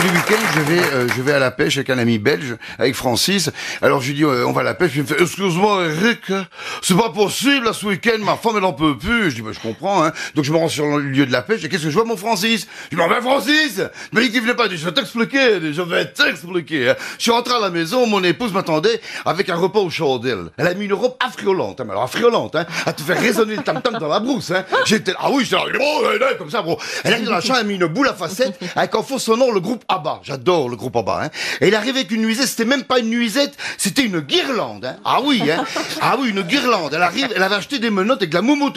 tous 0.00 0.06
week-ends, 0.06 0.46
je 0.54 0.60
vais, 0.60 0.82
euh, 0.94 1.08
je 1.14 1.22
vais 1.22 1.32
à 1.32 1.38
la 1.38 1.50
pêche 1.50 1.76
avec 1.76 1.90
un 1.90 1.98
ami 1.98 2.18
belge, 2.18 2.56
avec 2.78 2.94
Francis. 2.94 3.50
Alors 3.82 4.00
je 4.00 4.08
lui 4.08 4.14
dis, 4.14 4.24
euh, 4.24 4.46
on 4.46 4.52
va 4.52 4.62
à 4.62 4.64
la 4.64 4.74
pêche. 4.74 4.92
Il 4.94 5.02
me 5.02 5.06
fait, 5.06 5.20
excuse-moi 5.20 5.84
Eric, 5.86 6.32
c'est 6.80 6.96
pas 6.96 7.10
possible, 7.10 7.66
là, 7.66 7.72
ce 7.72 7.84
week-end, 7.86 8.18
ma 8.20 8.36
femme, 8.36 8.54
elle 8.56 8.64
en 8.64 8.72
peut 8.72 8.96
plus. 8.96 9.30
Je 9.30 9.36
dis, 9.36 9.42
bah, 9.42 9.50
je 9.52 9.60
comprends, 9.60 10.04
hein. 10.04 10.12
Donc 10.34 10.44
je 10.44 10.52
me 10.52 10.56
rends 10.56 10.68
sur 10.68 10.86
le 10.86 11.02
lieu 11.04 11.26
de 11.26 11.32
la 11.32 11.42
pêche, 11.42 11.64
et 11.64 11.68
qu'est-ce 11.68 11.84
que 11.84 11.90
je 11.90 11.94
vois, 11.94 12.04
mon 12.04 12.16
Francis? 12.16 12.66
Je 12.90 12.96
dis, 12.96 13.02
ben 13.02 13.20
Francis 13.20 13.82
Il 14.12 14.14
m'a 14.14 14.20
dit 14.22 14.30
qu'il 14.30 14.40
venait 14.40 14.54
pas, 14.54 14.68
je 14.70 14.76
vais 14.84 14.92
t'expliquer, 14.92 15.72
je 15.72 15.82
vais 15.82 16.06
t'expliquer. 16.06 16.90
hein. 16.90 16.96
Je 17.18 17.22
suis 17.22 17.32
rentré 17.32 17.54
à 17.54 17.60
la 17.60 17.70
maison, 17.70 18.06
mon 18.06 18.24
épouse 18.24 18.52
m'attendait 18.52 19.00
avec 19.26 19.48
un 19.50 19.56
repas 19.56 19.80
au 19.80 19.90
chandelles. 19.90 20.46
Elle 20.56 20.66
a 20.66 20.74
mis 20.74 20.86
une 20.86 20.94
robe 20.94 21.16
affriolante, 21.20 21.80
hein, 21.80 21.84
mais 21.84 21.90
alors 21.90 22.04
affriolante, 22.04 22.56
hein, 22.56 22.64
à 22.86 22.92
te 22.94 23.02
faire 23.02 23.20
résonner 23.20 23.56
le 23.56 23.62
tam-tam 23.62 23.98
dans 23.98 24.08
la 24.08 24.20
brousse, 24.20 24.50
hein. 24.50 24.64
J'étais, 24.86 25.12
ah 25.18 25.28
oui, 25.30 25.44
j'étais 25.44 25.56
là, 25.56 25.62
ouais, 25.64 26.36
comme 26.38 26.50
ça, 26.50 26.62
bro. 26.62 26.78
Elle 27.04 27.14
a 27.14 27.18
mis 27.18 27.26
dans 27.26 27.32
la 27.32 27.40
chambre, 27.42 27.58
elle 27.58 27.66
a 27.66 27.68
mis 27.68 27.74
une 27.74 27.86
boule 27.86 28.08
à 28.08 28.14
facettes, 28.14 28.58
avec 28.76 28.94
en 28.94 29.02
faux 29.02 29.18
son 29.18 29.36
nom, 29.36 29.52
le 29.52 29.60
groupe 29.60 29.84
ABBA. 29.90 30.20
J'adore 30.22 30.68
le 30.68 30.76
groupe 30.76 30.96
ABBA, 30.96 31.24
hein. 31.24 31.30
Et 31.60 31.68
il 31.68 31.74
arrivait 31.74 32.00
avec 32.00 32.10
une 32.10 32.22
nuisette, 32.22 32.48
c'était 32.48 32.64
même 32.64 32.84
pas 32.84 32.98
une 32.98 33.10
nuisette, 33.10 33.54
c'était 33.76 34.02
une 34.02 34.20
guirlande, 34.20 34.84
hein. 34.84 34.96
Ah 35.04 35.20
oui, 35.22 35.42
hein. 35.50 35.64
Ah 36.00 36.16
oui, 36.18 36.30
une 36.30 36.42
guirlande. 36.42 36.94
Elle 36.94 37.02
arrive, 37.02 37.28
elle 37.34 37.42
avait 37.42 37.56
acheté 37.56 37.78
des 37.78 37.90
menottes 37.90 38.18
avec 38.18 38.30
de 38.30 38.34
la 38.36 38.42
moumoute 38.42 38.74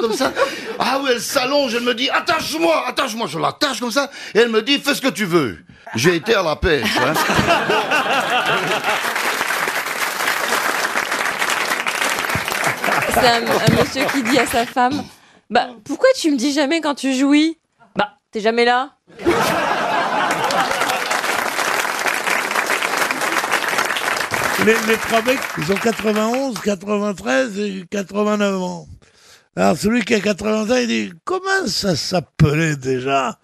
comme 0.00 0.14
ça. 0.14 0.32
Ah 0.78 1.00
oui, 1.02 1.10
elle 1.12 1.20
s'allonge, 1.20 1.74
elle 1.74 1.82
me 1.82 1.94
dit, 1.94 2.08
attache-moi, 2.10 2.84
attache-moi. 2.88 3.26
Je 3.28 3.38
l'attache 3.38 3.80
comme 3.80 3.90
ça, 3.92 4.10
et 4.34 4.38
elle 4.38 4.48
me 4.48 4.62
dit, 4.62 4.78
fais 4.78 4.94
ce 4.94 5.00
que 5.00 5.08
tu 5.08 5.24
veux. 5.24 5.58
J'ai 5.94 6.16
été 6.16 6.34
à 6.34 6.42
la 6.42 6.56
pêche, 6.56 6.96
hein. 6.96 7.12
C'est 13.10 13.28
un, 13.28 13.42
un 13.42 13.82
monsieur 13.82 14.04
qui 14.12 14.22
dit 14.22 14.38
à 14.38 14.46
sa 14.46 14.64
femme 14.64 15.02
Bah, 15.50 15.68
pourquoi 15.84 16.08
tu 16.18 16.30
me 16.30 16.36
dis 16.36 16.52
jamais 16.52 16.80
quand 16.80 16.94
tu 16.94 17.12
jouis? 17.14 17.58
Bah, 17.94 18.14
t'es 18.30 18.40
jamais 18.40 18.64
là? 18.64 18.90
Les, 24.60 24.74
les 24.86 24.96
trois 24.96 25.22
mecs, 25.22 25.40
ils 25.58 25.72
ont 25.72 25.76
91, 25.76 26.58
93 26.60 27.58
et 27.58 27.84
89 27.90 28.62
ans. 28.62 28.86
Alors 29.56 29.76
celui 29.76 30.04
qui 30.04 30.14
a 30.14 30.20
80 30.20 30.70
ans, 30.70 30.76
il 30.76 30.86
dit, 30.86 31.12
comment 31.24 31.66
ça 31.66 31.96
s'appelait 31.96 32.76
déjà 32.76 33.38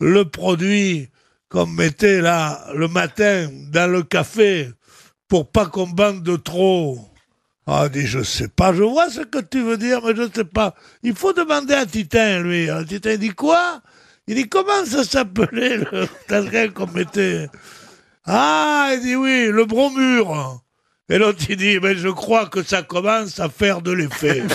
le 0.00 0.24
produit 0.24 1.08
qu'on 1.48 1.66
mettait 1.66 2.20
là 2.20 2.66
le 2.74 2.88
matin 2.88 3.48
dans 3.70 3.90
le 3.90 4.02
café 4.02 4.70
pour 5.28 5.50
pas 5.50 5.66
qu'on 5.66 5.86
bande 5.86 6.22
de 6.22 6.36
trop? 6.36 6.98
Ah, 7.66 7.84
il 7.86 7.92
dit, 8.00 8.06
je 8.06 8.22
sais 8.22 8.48
pas, 8.48 8.72
je 8.74 8.82
vois 8.82 9.10
ce 9.10 9.20
que 9.20 9.38
tu 9.38 9.62
veux 9.62 9.76
dire, 9.76 10.00
mais 10.04 10.16
je 10.16 10.28
sais 10.34 10.44
pas. 10.44 10.74
Il 11.02 11.14
faut 11.14 11.32
demander 11.32 11.74
à 11.74 11.86
Titin, 11.86 12.40
lui. 12.40 12.68
Alors, 12.68 12.84
Titin 12.84 13.16
dit 13.16 13.30
quoi? 13.30 13.80
Il 14.26 14.34
dit, 14.34 14.48
comment 14.48 14.84
ça 14.84 15.04
s'appelait 15.04 15.76
le 15.76 16.68
qu'on 16.74 16.86
mettait? 16.88 17.48
Ah, 18.26 18.90
il 18.94 19.00
dit 19.00 19.16
oui, 19.16 19.46
le 19.46 19.64
bromure. 19.64 20.60
Et 21.08 21.18
l'autre, 21.18 21.42
il 21.48 21.56
dit, 21.56 21.78
mais 21.82 21.96
je 21.96 22.08
crois 22.08 22.46
que 22.46 22.62
ça 22.62 22.82
commence 22.82 23.40
à 23.40 23.48
faire 23.48 23.82
de 23.82 23.90
l'effet. 23.90 24.42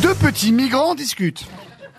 Deux 0.00 0.14
petits 0.14 0.52
migrants 0.52 0.94
discutent. 0.94 1.46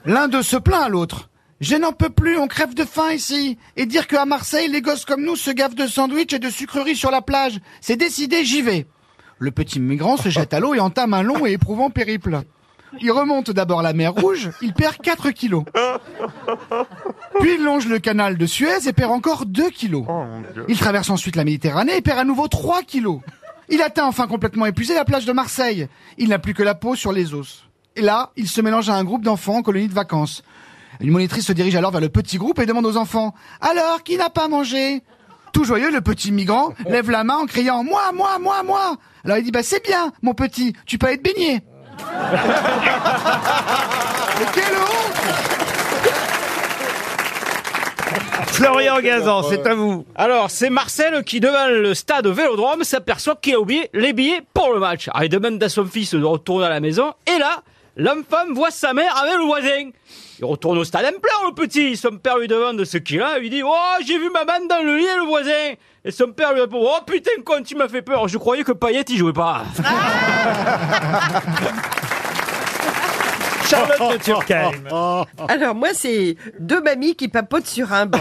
L'un 0.06 0.28
d'eux 0.28 0.42
se 0.42 0.56
plaint 0.58 0.86
à 0.86 0.90
l'autre. 0.90 1.30
Je 1.60 1.76
n'en 1.76 1.92
peux 1.92 2.10
plus, 2.10 2.38
on 2.38 2.48
crève 2.48 2.74
de 2.74 2.86
faim 2.86 3.12
ici. 3.12 3.60
Et 3.76 3.86
dire 3.86 4.08
qu'à 4.08 4.26
Marseille, 4.26 4.70
les 4.70 4.82
gosses 4.82 5.04
comme 5.06 5.26
nous 5.26 5.36
se 5.36 5.52
gavent 5.52 5.76
de 5.76 5.86
sandwichs 5.86 6.34
et 6.34 6.40
de 6.40 6.50
sucreries 6.50 6.96
sur 6.96 7.12
la 7.12 7.22
plage. 7.22 7.60
C'est 7.82 7.98
décidé, 7.98 8.46
j'y 8.46 8.62
vais. 8.62 8.88
Le 9.38 9.52
petit 9.52 9.80
migrant 9.80 10.18
se 10.18 10.30
jette 10.30 10.54
à 10.54 10.60
l'eau 10.60 10.74
et 10.74 10.80
entame 10.80 11.14
un 11.14 11.22
long 11.22 11.46
et 11.46 11.52
éprouvant 11.52 11.90
périple. 11.90 12.42
Il 13.02 13.12
remonte 13.12 13.52
d'abord 13.52 13.82
la 13.82 13.94
mer 13.94 14.14
Rouge, 14.14 14.50
il 14.62 14.74
perd 14.74 14.98
4 14.98 15.32
kilos. 15.32 15.64
Puis 17.40 17.56
il 17.56 17.64
longe 17.64 17.88
le 17.88 18.00
canal 18.00 18.38
de 18.38 18.46
Suez 18.46 18.88
et 18.88 18.94
perd 18.94 19.12
encore 19.12 19.46
2 19.46 19.70
kilos. 19.70 20.06
Il 20.68 20.78
traverse 20.78 21.10
ensuite 21.10 21.36
la 21.36 21.44
Méditerranée 21.44 21.98
et 21.98 22.02
perd 22.02 22.20
à 22.20 22.24
nouveau 22.24 22.48
3 22.48 22.82
kilos. 22.84 23.20
Il 23.70 23.82
atteint 23.82 24.08
enfin 24.08 24.28
complètement 24.28 24.66
épuisé 24.66 24.96
la 24.96 25.06
plage 25.06 25.26
de 25.26 25.32
Marseille. 25.32 25.88
Il 26.18 26.30
n'a 26.30 26.40
plus 26.40 26.54
que 26.54 26.64
la 26.64 26.76
peau 26.76 26.96
sur 26.96 27.12
les 27.12 27.34
os. 27.34 27.66
Et 27.96 28.02
là, 28.02 28.32
il 28.36 28.48
se 28.48 28.62
mélange 28.62 28.90
à 28.90 28.96
un 28.96 29.04
groupe 29.04 29.24
d'enfants 29.24 29.58
en 29.58 29.62
colonie 29.62 29.88
de 29.88 29.94
vacances. 29.94 30.44
Une 31.00 31.12
monitrice 31.12 31.46
se 31.46 31.54
dirige 31.54 31.76
alors 31.76 31.92
vers 31.92 32.02
le 32.02 32.10
petit 32.10 32.38
groupe 32.38 32.60
et 32.60 32.66
demande 32.66 32.86
aux 32.86 32.98
enfants 32.98 33.34
Alors, 33.62 34.04
qui 34.04 34.18
n'a 34.18 34.30
pas 34.30 34.48
mangé? 34.48 35.04
Tout 35.54 35.64
joyeux, 35.64 35.92
le 35.92 36.02
petit 36.02 36.32
migrant 36.32 36.74
lève 36.88 37.10
la 37.10 37.24
main 37.24 37.38
en 37.38 37.46
criant 37.46 37.84
Moi, 37.84 38.12
moi, 38.14 38.38
moi, 38.40 38.64
moi 38.64 38.98
Alors 39.24 39.38
il 39.38 39.44
dit 39.44 39.52
Bah 39.52 39.64
c'est 39.64 39.84
bien, 39.84 40.12
mon 40.22 40.34
petit, 40.34 40.74
tu 40.86 40.98
peux 40.98 41.08
être 41.08 41.24
baigné. 41.24 41.62
Mais 44.40 44.46
quelle 44.54 44.80
Florian 48.48 49.00
Gazan, 49.00 49.44
c'est 49.44 49.66
à 49.66 49.74
vous. 49.74 50.06
Alors, 50.16 50.52
c'est 50.52 50.70
Marcel 50.70 51.24
qui, 51.24 51.40
devant 51.40 51.68
le 51.68 51.94
stade 51.94 52.28
Vélodrome, 52.28 52.84
s'aperçoit 52.84 53.38
qu'il 53.38 53.56
a 53.56 53.60
oublié 53.60 53.90
les 53.94 54.12
billets 54.12 54.42
pour 54.54 54.74
le 54.74 54.82
match. 54.82 55.08
Alors, 55.10 55.24
il 55.24 55.30
demande 55.30 55.64
à 55.64 55.70
son 55.70 55.86
fils 55.86 56.14
de 56.14 56.24
retourner 56.24 56.66
à 56.66 56.70
la 56.70 56.82
maison, 56.82 57.14
et 57.26 57.40
là, 57.40 57.62
l'enfant 58.00 58.52
voit 58.54 58.72
sa 58.72 58.94
mère 58.94 59.16
avec 59.18 59.36
le 59.38 59.44
voisin. 59.46 59.90
Il 60.40 60.46
retourne 60.46 60.78
au 60.78 60.84
stade 60.86 61.06
en 61.06 61.20
pleure, 61.20 61.44
le 61.48 61.54
petit. 61.54 61.98
Son 61.98 62.18
père 62.18 62.38
lui 62.38 62.48
demande 62.48 62.84
ce 62.86 62.98
qu'il 62.98 63.22
a, 63.22 63.38
il 63.38 63.42
lui 63.42 63.50
dit, 63.50 63.62
oh, 63.64 63.74
j'ai 64.06 64.18
vu 64.18 64.30
maman 64.32 64.66
dans 64.70 64.82
le 64.84 64.98
lit 64.98 65.06
et 65.06 65.18
le 65.18 65.26
voisin. 65.26 65.74
Et 66.06 66.12
son 66.12 66.32
père 66.32 66.54
lui 66.54 66.62
répond, 66.62 66.82
oh 66.82 67.02
putain, 67.06 67.32
con, 67.46 67.62
tu 67.62 67.76
m'as 67.76 67.90
fait 67.90 68.02
peur. 68.02 68.28
Je 68.30 68.38
croyais 68.38 68.64
que 68.64 68.72
Payet, 68.72 69.04
il 69.10 69.18
jouait 69.18 69.34
pas. 69.34 69.64
Charlotte 73.70 74.14
de 74.14 74.18
Turckheim. 74.24 74.72
Alors 75.48 75.76
moi, 75.76 75.90
c'est 75.94 76.36
deux 76.60 76.82
mamies 76.82 77.16
qui 77.16 77.28
papotent 77.28 77.68
sur 77.68 77.94
un 77.94 78.08
banc. 78.08 78.20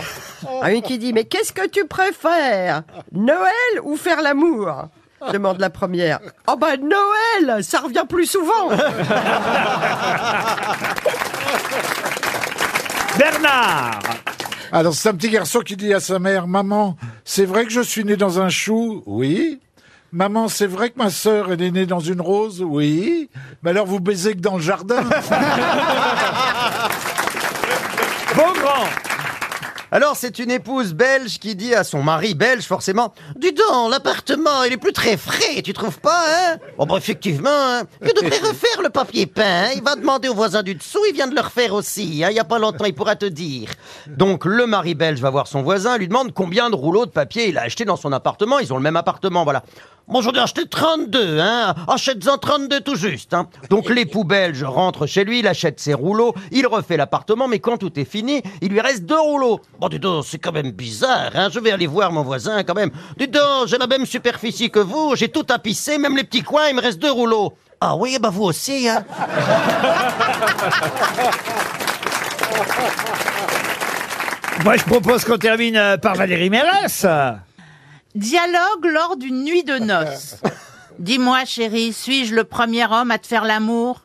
Ah, 0.61 0.72
Une 0.72 0.83
qui 0.83 0.99
dit, 0.99 1.12
mais 1.12 1.24
qu'est-ce 1.24 1.53
que 1.53 1.66
tu 1.68 1.87
préfères? 1.87 2.83
Noël 3.12 3.81
ou 3.83 3.97
faire 3.97 4.20
l'amour? 4.20 4.89
Demande 5.33 5.61
la 5.61 5.71
première. 5.71 6.21
Oh 6.47 6.57
bah 6.57 6.77
Noël, 6.77 7.62
ça 7.64 7.81
revient 7.81 8.05
plus 8.09 8.27
souvent. 8.27 8.69
Bernard 13.19 13.99
Alors, 14.73 14.95
c'est 14.95 15.09
un 15.09 15.14
petit 15.14 15.31
garçon 15.31 15.61
qui 15.61 15.77
dit 15.77 15.93
à 15.93 16.01
sa 16.01 16.19
mère, 16.19 16.47
Maman, 16.47 16.97
c'est 17.25 17.45
vrai 17.45 17.64
que 17.64 17.71
je 17.71 17.81
suis 17.81 18.05
né 18.05 18.16
dans 18.16 18.41
un 18.41 18.49
chou 18.49 19.03
Oui. 19.07 19.61
Maman, 20.12 20.49
c'est 20.49 20.66
vrai 20.66 20.89
que 20.91 20.99
ma 20.99 21.11
sœur 21.11 21.53
elle 21.53 21.61
est 21.62 21.71
née 21.71 21.85
dans 21.87 22.01
une 22.01 22.21
rose 22.21 22.62
Oui. 22.62 23.29
Mais 23.62 23.71
alors, 23.71 23.87
vous 23.87 24.01
baisez 24.01 24.35
que 24.35 24.41
dans 24.41 24.57
le 24.57 24.62
jardin 24.62 25.03
Beaugrand 28.35 28.87
Alors, 29.91 30.16
c'est 30.16 30.39
une 30.39 30.51
épouse 30.51 30.93
belge 30.93 31.39
qui 31.39 31.55
dit 31.55 31.74
à 31.74 31.82
son 31.82 32.03
mari 32.03 32.34
belge, 32.34 32.64
forcément, 32.64 33.14
Dis 33.36 33.53
donc, 33.53 33.91
l'appartement, 33.91 34.62
il 34.64 34.74
est 34.74 34.76
plus 34.78 34.93
très 34.93 35.16
frais, 35.16 35.62
tu 35.62 35.72
trouves 35.72 35.99
pas, 35.99 36.24
hein? 36.28 36.59
Bon, 36.76 36.84
bah, 36.84 36.97
effectivement, 36.99 37.49
hein. 37.51 37.82
Tu 38.05 38.12
devrais 38.12 38.39
refaire 38.49 38.82
le 38.82 38.91
papier 38.91 39.26
peint, 39.26 39.45
hein. 39.45 39.70
Il 39.74 39.82
va 39.82 39.97
demander 39.97 40.28
au 40.28 40.34
voisin 40.34 40.62
du 40.62 40.74
dessous, 40.74 41.01
il 41.09 41.14
vient 41.14 41.26
de 41.26 41.34
le 41.34 41.41
refaire 41.41 41.72
aussi, 41.72 42.22
hein. 42.22 42.28
Il 42.30 42.36
y 42.36 42.41
a 42.41 42.45
pas 42.45 42.59
longtemps, 42.59 42.84
il 42.84 42.95
pourra 42.95 43.16
te 43.16 43.26
dire. 43.26 43.70
Donc, 44.07 44.45
le 44.45 44.66
mari 44.66 44.95
belge 44.95 45.20
va 45.20 45.30
voir 45.30 45.47
son 45.47 45.62
voisin, 45.62 45.97
lui 45.97 46.09
demande 46.09 46.34
combien 46.34 46.68
de 46.68 46.74
rouleaux 46.74 47.07
de 47.07 47.11
papier 47.11 47.49
il 47.49 47.57
a 47.57 47.62
acheté 47.62 47.86
dans 47.86 47.97
son 47.97 48.12
appartement. 48.12 48.59
Ils 48.59 48.72
ont 48.72 48.76
le 48.76 48.82
même 48.82 48.97
appartement, 48.97 49.45
voilà. 49.45 49.62
Bon, 50.09 50.23
j'en 50.23 50.33
ai 50.33 50.39
acheté 50.39 50.67
32, 50.67 51.39
hein. 51.39 51.75
Achète-en 51.87 52.39
32 52.39 52.81
tout 52.81 52.97
juste, 52.97 53.35
hein. 53.35 53.47
Donc, 53.69 53.91
l'époux 53.91 54.25
belge 54.25 54.65
rentre 54.65 55.07
chez 55.07 55.23
lui, 55.23 55.41
il 55.41 55.47
achète 55.47 55.79
ses 55.81 55.93
rouleaux, 55.93 56.35
il 56.51 56.67
refait 56.67 56.97
l'appartement, 56.97 57.47
mais 57.47 57.59
quand 57.59 57.77
tout 57.77 57.99
est 58.01 58.07
fini, 58.11 58.43
il 58.63 58.69
lui 58.71 58.81
reste 58.81 59.05
deux 59.05 59.21
rouleaux. 59.21 59.61
Bon, 59.79 59.89
dis 59.89 59.99
donc, 59.99 60.25
c'est 60.27 60.39
quand 60.39 60.53
même 60.53 60.71
bizarre, 60.71 61.31
hein. 61.35 61.49
Je 61.53 61.61
vais 61.61 61.73
aller 61.73 61.87
voir 61.87 62.11
mon 62.11 62.23
voisin, 62.23 62.63
quand 62.63 62.75
même. 62.75 62.91
Dis 63.19 63.29
donc, 63.29 63.67
j'ai 63.67 63.77
la 63.77 63.87
même 63.87 64.07
superficie 64.07 64.71
que 64.71 64.79
vous, 64.79 65.15
j'ai 65.15 65.29
tout 65.29 65.43
tapissé, 65.43 65.99
même 65.99 66.17
les 66.17 66.25
petits 66.25 66.43
coins, 66.43 66.69
il 66.71 66.77
me 66.77 66.81
reste 66.81 66.99
deux 67.01 67.13
rouleaux. 67.13 67.53
Ah 67.81 67.95
oui, 67.95 68.19
bah 68.21 68.31
vous 68.31 68.45
aussi, 68.45 68.89
hein. 68.89 69.05
Moi, 74.65 74.77
je 74.77 74.85
propose 74.85 75.25
qu'on 75.25 75.39
termine 75.39 75.77
euh, 75.77 75.97
par 75.99 76.15
Valérie 76.17 76.51
Mérès. 76.51 77.07
Dialogue 78.19 78.85
lors 78.85 79.16
d'une 79.16 79.45
nuit 79.45 79.62
de 79.62 79.79
noces. 79.79 80.35
Dis-moi, 80.99 81.45
chérie, 81.45 81.93
suis-je 81.93 82.35
le 82.35 82.43
premier 82.43 82.85
homme 82.85 83.12
à 83.12 83.19
te 83.19 83.29
faire 83.29 83.45
l'amour? 83.45 84.01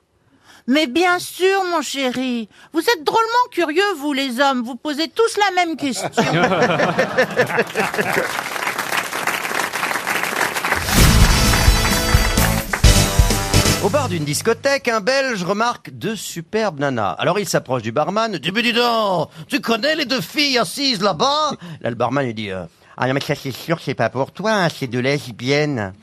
Mais 0.68 0.86
bien 0.86 1.18
sûr, 1.18 1.64
mon 1.72 1.82
chéri. 1.82 2.48
Vous 2.74 2.82
êtes 2.82 3.04
drôlement 3.04 3.24
curieux, 3.52 3.82
vous, 3.98 4.14
les 4.14 4.40
hommes. 4.40 4.62
Vous 4.62 4.76
posez 4.76 5.08
tous 5.08 5.36
la 5.38 5.66
même 5.66 5.78
question. 5.78 6.12
Au 13.84 13.90
bar 13.90 14.10
d'une 14.10 14.26
discothèque, 14.26 14.90
un 14.90 15.02
Belge 15.02 15.44
remarque 15.44 15.90
deux 15.90 16.16
superbes 16.16 16.80
nanas. 16.80 17.14
Alors 17.14 17.40
il 17.40 17.50
s'approche 17.50 17.82
du 17.82 17.92
barman, 17.92 18.38
dit, 18.38 18.52
mais 18.52 18.62
dis 18.62 18.74
donc, 18.74 19.30
tu 19.48 19.60
connais 19.60 19.96
les 19.96 20.06
deux 20.06 20.22
filles 20.22 20.60
assises 20.60 21.02
là-bas? 21.02 21.54
Là, 21.82 21.90
le 21.90 21.96
barman 21.96 22.24
lui 22.24 22.36
dit, 22.36 22.52
euh, 22.52 22.66
ah 22.98 23.08
non 23.08 23.14
mais 23.14 23.22
ça 23.22 23.36
c'est 23.36 23.52
sûr, 23.52 23.80
c'est 23.80 23.96
pas 23.96 24.10
pour 24.10 24.32
toi, 24.32 24.54
hein, 24.54 24.68
c'est 24.70 24.88
de 24.88 25.00
lesbiennes. 25.00 25.94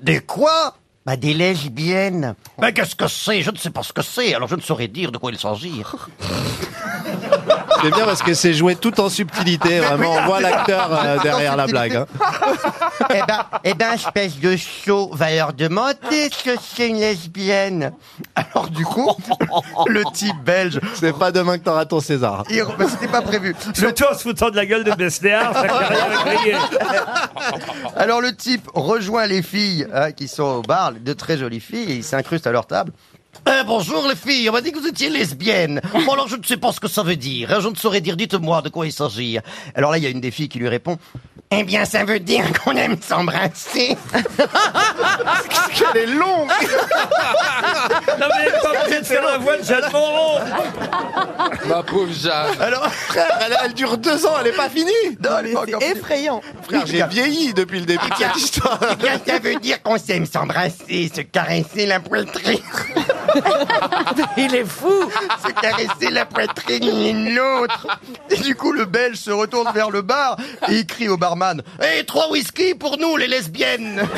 Des 0.00 0.20
quoi? 0.20 0.76
Bah, 1.06 1.16
des 1.16 1.34
lesbiennes. 1.34 2.34
Mais 2.60 2.72
qu'est-ce 2.72 2.94
que 2.94 3.08
c'est? 3.08 3.42
Je 3.42 3.50
ne 3.50 3.56
sais 3.56 3.70
pas 3.70 3.82
ce 3.82 3.92
que 3.92 4.02
c'est, 4.02 4.34
alors 4.34 4.48
je 4.48 4.54
ne 4.54 4.60
saurais 4.60 4.88
dire 4.88 5.12
de 5.12 5.18
quoi 5.18 5.30
il 5.32 5.38
s'agit. 5.38 5.82
C'est 7.82 7.90
bien 7.94 8.04
parce 8.04 8.22
que 8.22 8.34
c'est 8.34 8.52
joué 8.52 8.76
tout 8.76 9.00
en 9.00 9.08
subtilité. 9.08 9.80
Vraiment, 9.80 10.12
on 10.12 10.24
voit 10.26 10.40
l'acteur 10.40 10.90
euh, 10.92 11.18
derrière 11.22 11.56
la 11.56 11.66
blague. 11.66 11.96
hein. 11.96 12.06
eh 13.10 13.20
ben, 13.26 13.44
eh 13.64 13.74
ben, 13.74 13.92
espèce 13.92 14.38
de 14.38 14.56
chaud, 14.56 15.10
va 15.14 15.30
leur 15.34 15.52
demander 15.52 16.28
ce 16.30 16.44
que 16.44 16.50
c'est 16.60 16.88
une 16.88 17.00
lesbienne. 17.00 17.92
Alors 18.34 18.68
du 18.68 18.84
coup, 18.84 19.10
le 19.86 20.04
type 20.12 20.36
belge... 20.44 20.80
C'est 20.94 21.16
pas 21.16 21.32
demain 21.32 21.58
que 21.58 21.64
t'auras 21.64 21.86
ton 21.86 22.00
César. 22.00 22.44
il- 22.50 22.62
bah, 22.78 22.84
C'était 22.88 23.08
pas 23.08 23.22
prévu. 23.22 23.54
Surtout 23.74 24.04
en 24.10 24.14
se 24.14 24.22
foutant 24.22 24.50
de 24.50 24.56
la 24.56 24.66
gueule 24.66 24.84
de 24.84 24.92
Besnéard, 24.92 25.54
sa 25.54 25.66
carrière 25.66 26.06
a 26.20 26.24
grillé. 26.34 26.54
Alors 27.96 28.20
le 28.20 28.34
type 28.34 28.68
rejoint 28.74 29.26
les 29.26 29.42
filles 29.42 29.86
hein, 29.94 30.12
qui 30.12 30.28
sont 30.28 30.42
au 30.42 30.62
bar, 30.62 30.92
de 30.92 31.12
très 31.12 31.38
jolies 31.38 31.60
filles, 31.60 31.90
et 31.92 31.96
il 31.96 32.04
s'incruste 32.04 32.46
à 32.46 32.52
leur 32.52 32.66
table. 32.66 32.92
Eh, 33.46 33.64
bonjour 33.66 34.06
les 34.06 34.16
filles, 34.16 34.50
on 34.50 34.52
m'a 34.52 34.60
dit 34.60 34.70
que 34.70 34.78
vous 34.78 34.86
étiez 34.86 35.08
lesbienne. 35.08 35.80
Bon 36.06 36.12
alors 36.12 36.28
je 36.28 36.36
ne 36.36 36.42
sais 36.42 36.56
pas 36.56 36.72
ce 36.72 36.80
que 36.80 36.88
ça 36.88 37.02
veut 37.02 37.16
dire, 37.16 37.50
hein, 37.52 37.60
je 37.60 37.68
ne 37.68 37.74
saurais 37.74 38.00
dire, 38.00 38.16
dites-moi 38.16 38.60
de 38.62 38.68
quoi 38.68 38.86
il 38.86 38.92
s'agit. 38.92 39.38
Alors 39.74 39.90
là 39.90 39.98
il 39.98 40.04
y 40.04 40.06
a 40.06 40.10
une 40.10 40.20
des 40.20 40.30
filles 40.30 40.48
qui 40.48 40.58
lui 40.58 40.68
répond, 40.68 40.98
eh 41.52 41.64
bien 41.64 41.84
ça 41.84 42.04
veut 42.04 42.20
dire 42.20 42.44
qu'on 42.62 42.76
aime 42.76 42.96
s'embrasser. 43.02 43.96
Elle 45.92 46.02
est 46.02 46.06
longue 46.06 46.48
Non 46.48 48.26
mais 48.28 48.42
elle 48.42 48.48
est 48.48 48.60
pas 48.62 48.70
obligée 48.82 49.00
de 49.00 49.06
faire 49.06 49.24
la 49.24 49.38
voix 49.38 49.56
de 49.56 49.64
Jeanne 49.64 49.90
Moreau. 49.92 50.38
Ma 51.66 51.82
pauvre 51.82 52.12
Jeanne. 52.12 52.54
Alors, 52.60 52.86
frère, 52.88 53.38
elle, 53.44 53.56
elle 53.64 53.74
dure 53.74 53.98
deux 53.98 54.24
ans, 54.26 54.34
elle 54.40 54.48
est 54.48 54.56
pas 54.56 54.68
finie. 54.68 54.92
Non, 55.22 55.30
elle 55.40 55.46
est 55.48 55.52
pas 55.52 55.62
encore 55.62 55.80
finie. 55.80 55.92
effrayant. 55.98 56.40
Frère, 56.62 56.86
j'ai 56.86 57.04
vieilli 57.06 57.52
depuis 57.54 57.80
le 57.80 57.86
début 57.86 58.08
de 58.08 58.14
cette 58.16 58.36
histoire. 58.36 58.78
Eh 58.92 58.96
bien 58.96 59.20
ça 59.26 59.38
veut 59.40 59.56
dire 59.56 59.82
qu'on 59.82 59.98
s'aime 59.98 60.26
s'embrasser, 60.26 61.10
se 61.14 61.22
caresser 61.22 61.86
la 61.86 61.98
poitrine. 61.98 62.58
Il 64.36 64.54
est 64.54 64.64
fou 64.64 64.92
Se 65.46 65.52
caresser 65.52 66.10
la 66.10 66.26
poitrine 66.26 66.84
l'une 66.84 67.34
l'autre 67.34 67.86
Et 68.28 68.36
du 68.36 68.54
coup, 68.56 68.72
le 68.72 68.84
Belge 68.86 69.16
se 69.16 69.30
retourne 69.30 69.72
vers 69.72 69.90
le 69.90 70.02
bar 70.02 70.36
et 70.68 70.74
il 70.74 70.86
crie 70.86 71.08
au 71.08 71.16
barman 71.16 71.39
«Hé, 71.82 72.04
trois 72.04 72.30
whisky 72.30 72.74
pour 72.74 72.98
nous, 72.98 73.16
les 73.16 73.26
lesbiennes!» 73.28 74.02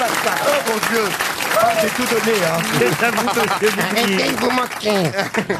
Oh 0.00 0.70
mon 0.70 0.76
Dieu 0.90 1.04
Ah, 1.60 1.70
J'ai 1.82 1.88
tout 1.88 2.04
donné, 2.14 2.36
hein 2.44 2.60
Arrêtez 3.90 4.32
de 4.32 4.36
vous 4.40 4.50
moquer 4.50 5.10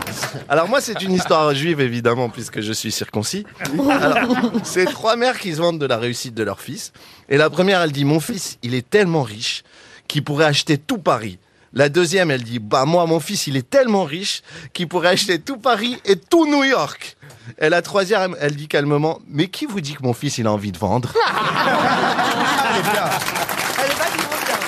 Alors 0.48 0.68
moi, 0.68 0.80
c'est 0.80 1.00
une 1.02 1.12
histoire 1.12 1.52
juive, 1.54 1.80
évidemment, 1.80 2.28
puisque 2.28 2.60
je 2.60 2.72
suis 2.72 2.92
circoncis. 2.92 3.44
Alors, 3.90 4.18
c'est 4.64 4.84
trois 4.86 5.16
mères 5.16 5.38
qui 5.38 5.52
se 5.54 5.58
vantent 5.58 5.78
de 5.78 5.86
la 5.86 5.96
réussite 5.98 6.34
de 6.34 6.42
leur 6.42 6.60
fils. 6.60 6.92
Et 7.28 7.36
la 7.36 7.50
première, 7.50 7.82
elle 7.82 7.92
dit, 7.92 8.04
mon 8.04 8.20
fils, 8.20 8.58
il 8.62 8.74
est 8.74 8.88
tellement 8.88 9.22
riche 9.22 9.64
qu'il 10.06 10.24
pourrait 10.24 10.46
acheter 10.46 10.78
tout 10.78 10.98
Paris. 10.98 11.38
La 11.72 11.88
deuxième, 11.88 12.30
elle 12.30 12.42
dit, 12.42 12.58
bah 12.58 12.84
moi, 12.84 13.04
mon 13.06 13.20
fils, 13.20 13.46
il 13.46 13.56
est 13.56 13.68
tellement 13.68 14.04
riche 14.04 14.42
qu'il 14.72 14.88
pourrait 14.88 15.10
acheter 15.10 15.38
tout 15.38 15.58
Paris 15.58 15.98
et 16.04 16.16
tout 16.16 16.46
New 16.46 16.64
York. 16.64 17.16
Et 17.60 17.68
la 17.68 17.82
troisième, 17.82 18.36
elle 18.40 18.56
dit 18.56 18.68
calmement, 18.68 19.20
mais 19.28 19.48
qui 19.48 19.66
vous 19.66 19.80
dit 19.80 19.94
que 19.94 20.02
mon 20.02 20.12
fils, 20.12 20.38
il 20.38 20.46
a 20.46 20.52
envie 20.52 20.72
de 20.72 20.78
vendre? 20.78 21.12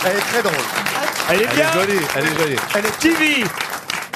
Elle 0.04 0.16
est 0.16 0.20
très 0.20 0.42
drôle. 0.42 0.54
Elle 1.30 1.42
est 1.42 1.54
bien. 1.54 1.72
jolie, 1.72 2.00
elle 2.16 2.24
est 2.24 2.38
jolie. 2.38 2.56
Elle 2.74 2.86
est 2.86 2.98
TV. 2.98 3.44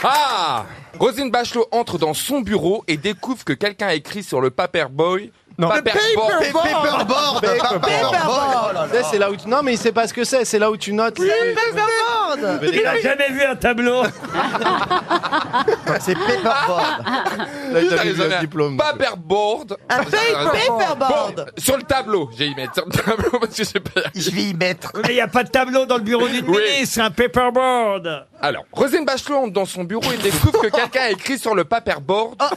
Ah 0.03 0.65
Rosine 0.99 1.31
Bachelot 1.31 1.67
entre 1.73 1.99
dans 1.99 2.15
son 2.15 2.41
bureau 2.41 2.85
et 2.89 2.97
découvre 2.97 3.45
que 3.45 3.53
quelqu'un 3.53 3.89
a 3.89 3.95
écrit 3.95 4.23
sur 4.23 4.41
le 4.41 4.51
paperboy. 4.51 5.31
Non. 5.57 5.69
Paperboard. 5.69 6.33
Paperboard. 6.53 7.41
Paperboard. 7.81 8.91
Tu 8.91 8.97
sais, 8.99 9.05
C'est 9.13 9.19
là 9.19 9.31
où 9.31 9.37
tu... 9.37 9.49
Non, 9.49 9.63
mais 9.63 9.75
il 9.75 9.79
sait 9.79 9.93
pas 9.93 10.09
ce 10.09 10.15
que 10.15 10.25
c'est. 10.25 10.45
C'est 10.45 10.59
là 10.59 10.71
où 10.71 10.77
tu 10.77 10.93
notes. 10.93 11.19
Il 11.19 12.87
a 12.87 13.01
jamais 13.01 13.31
vu 13.31 13.43
un 13.43 13.55
tableau. 13.57 14.03
C'est 16.01 16.15
paperboard. 16.15 17.07
Là, 17.73 17.81
il 17.81 17.89
T'as 17.89 17.97
t'a 17.97 18.05
mis 18.05 18.11
raison, 18.11 18.25
le 18.25 18.35
un 18.35 18.41
diplôme. 18.41 18.77
Paperboard. 18.77 19.77
Un 19.89 20.05
paperboard. 20.05 21.53
Sur 21.59 21.77
le 21.77 21.83
tableau. 21.85 22.31
J'ai 22.37 22.47
y 22.47 22.55
mettre 22.55 22.75
sur 22.75 22.87
le 22.87 22.93
tableau 22.93 23.39
parce 23.39 23.55
que 23.55 23.65
je 23.65 23.69
sais 23.69 23.81
pas. 23.81 24.01
Je 24.15 24.31
vais 24.31 24.43
y 24.43 24.55
mettre. 24.55 24.93
Mais 25.03 25.11
il 25.11 25.15
n'y 25.15 25.21
a 25.21 25.29
pas 25.29 25.45
de 25.45 25.51
tableau 25.51 25.87
dans 25.87 25.97
le 25.97 26.03
bureau 26.03 26.29
d'une 26.29 26.47
Oui. 26.49 26.59
ministre, 26.63 26.95
c'est 26.95 27.01
un 27.01 27.11
paperboard. 27.11 28.27
Alors, 28.47 28.65
Rosine 28.73 29.05
Bachelot 29.07 29.37
entre 29.37 29.53
dans 29.53 29.65
son 29.65 29.85
bureau 29.85 30.13
et 30.13 30.19
découvre 30.19 30.61
que 30.61 30.67
quelqu'un 30.67 31.01
a 31.05 31.11
écrit 31.11 31.39
sur 31.39 31.55
le 31.55 31.65
paperboard. 31.65 32.37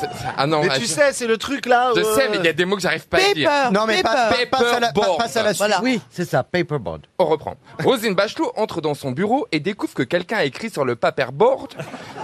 c'est- 0.00 0.26
Ah 0.36 0.46
non, 0.48 0.60
Mais 0.62 0.68
ah, 0.72 0.74
tu 0.74 0.82
je- 0.82 0.86
sais, 0.88 1.12
c'est 1.12 1.28
le 1.28 1.38
truc 1.38 1.66
là. 1.66 1.92
Je 1.94 2.00
euh, 2.00 2.14
sais, 2.16 2.28
mais 2.28 2.38
il 2.38 2.44
y 2.44 2.48
a 2.48 2.52
des 2.52 2.64
mots 2.64 2.74
que 2.74 2.82
j'arrive 2.82 3.06
pas 3.06 3.18
à 3.18 3.32
dire. 3.32 3.48
Non, 3.72 3.86
mais 3.86 4.02
pas, 4.02 4.28
pas- 4.28 4.46
passe 4.50 4.62
à 4.74 4.80
la, 4.80 4.88
pas- 4.88 4.92
Paperboard. 4.92 5.18
passe 5.18 5.36
à 5.36 5.42
la 5.44 5.54
suite. 5.54 5.68
Oui, 5.82 6.00
c'est 6.10 6.24
ça, 6.28 6.42
paperboard. 6.42 7.06
On 7.18 7.24
reprend. 7.26 7.54
Rosine 7.82 8.14
Bachelot 8.14 8.52
entre 8.56 8.80
dans 8.80 8.94
son 8.94 9.12
bureau 9.12 9.46
et 9.52 9.60
découvre 9.60 9.94
que 9.94 10.02
quelqu'un 10.02 10.38
a 10.38 10.44
écrit 10.44 10.68
sur 10.68 10.84
le 10.84 10.96
paperboard 10.96 11.74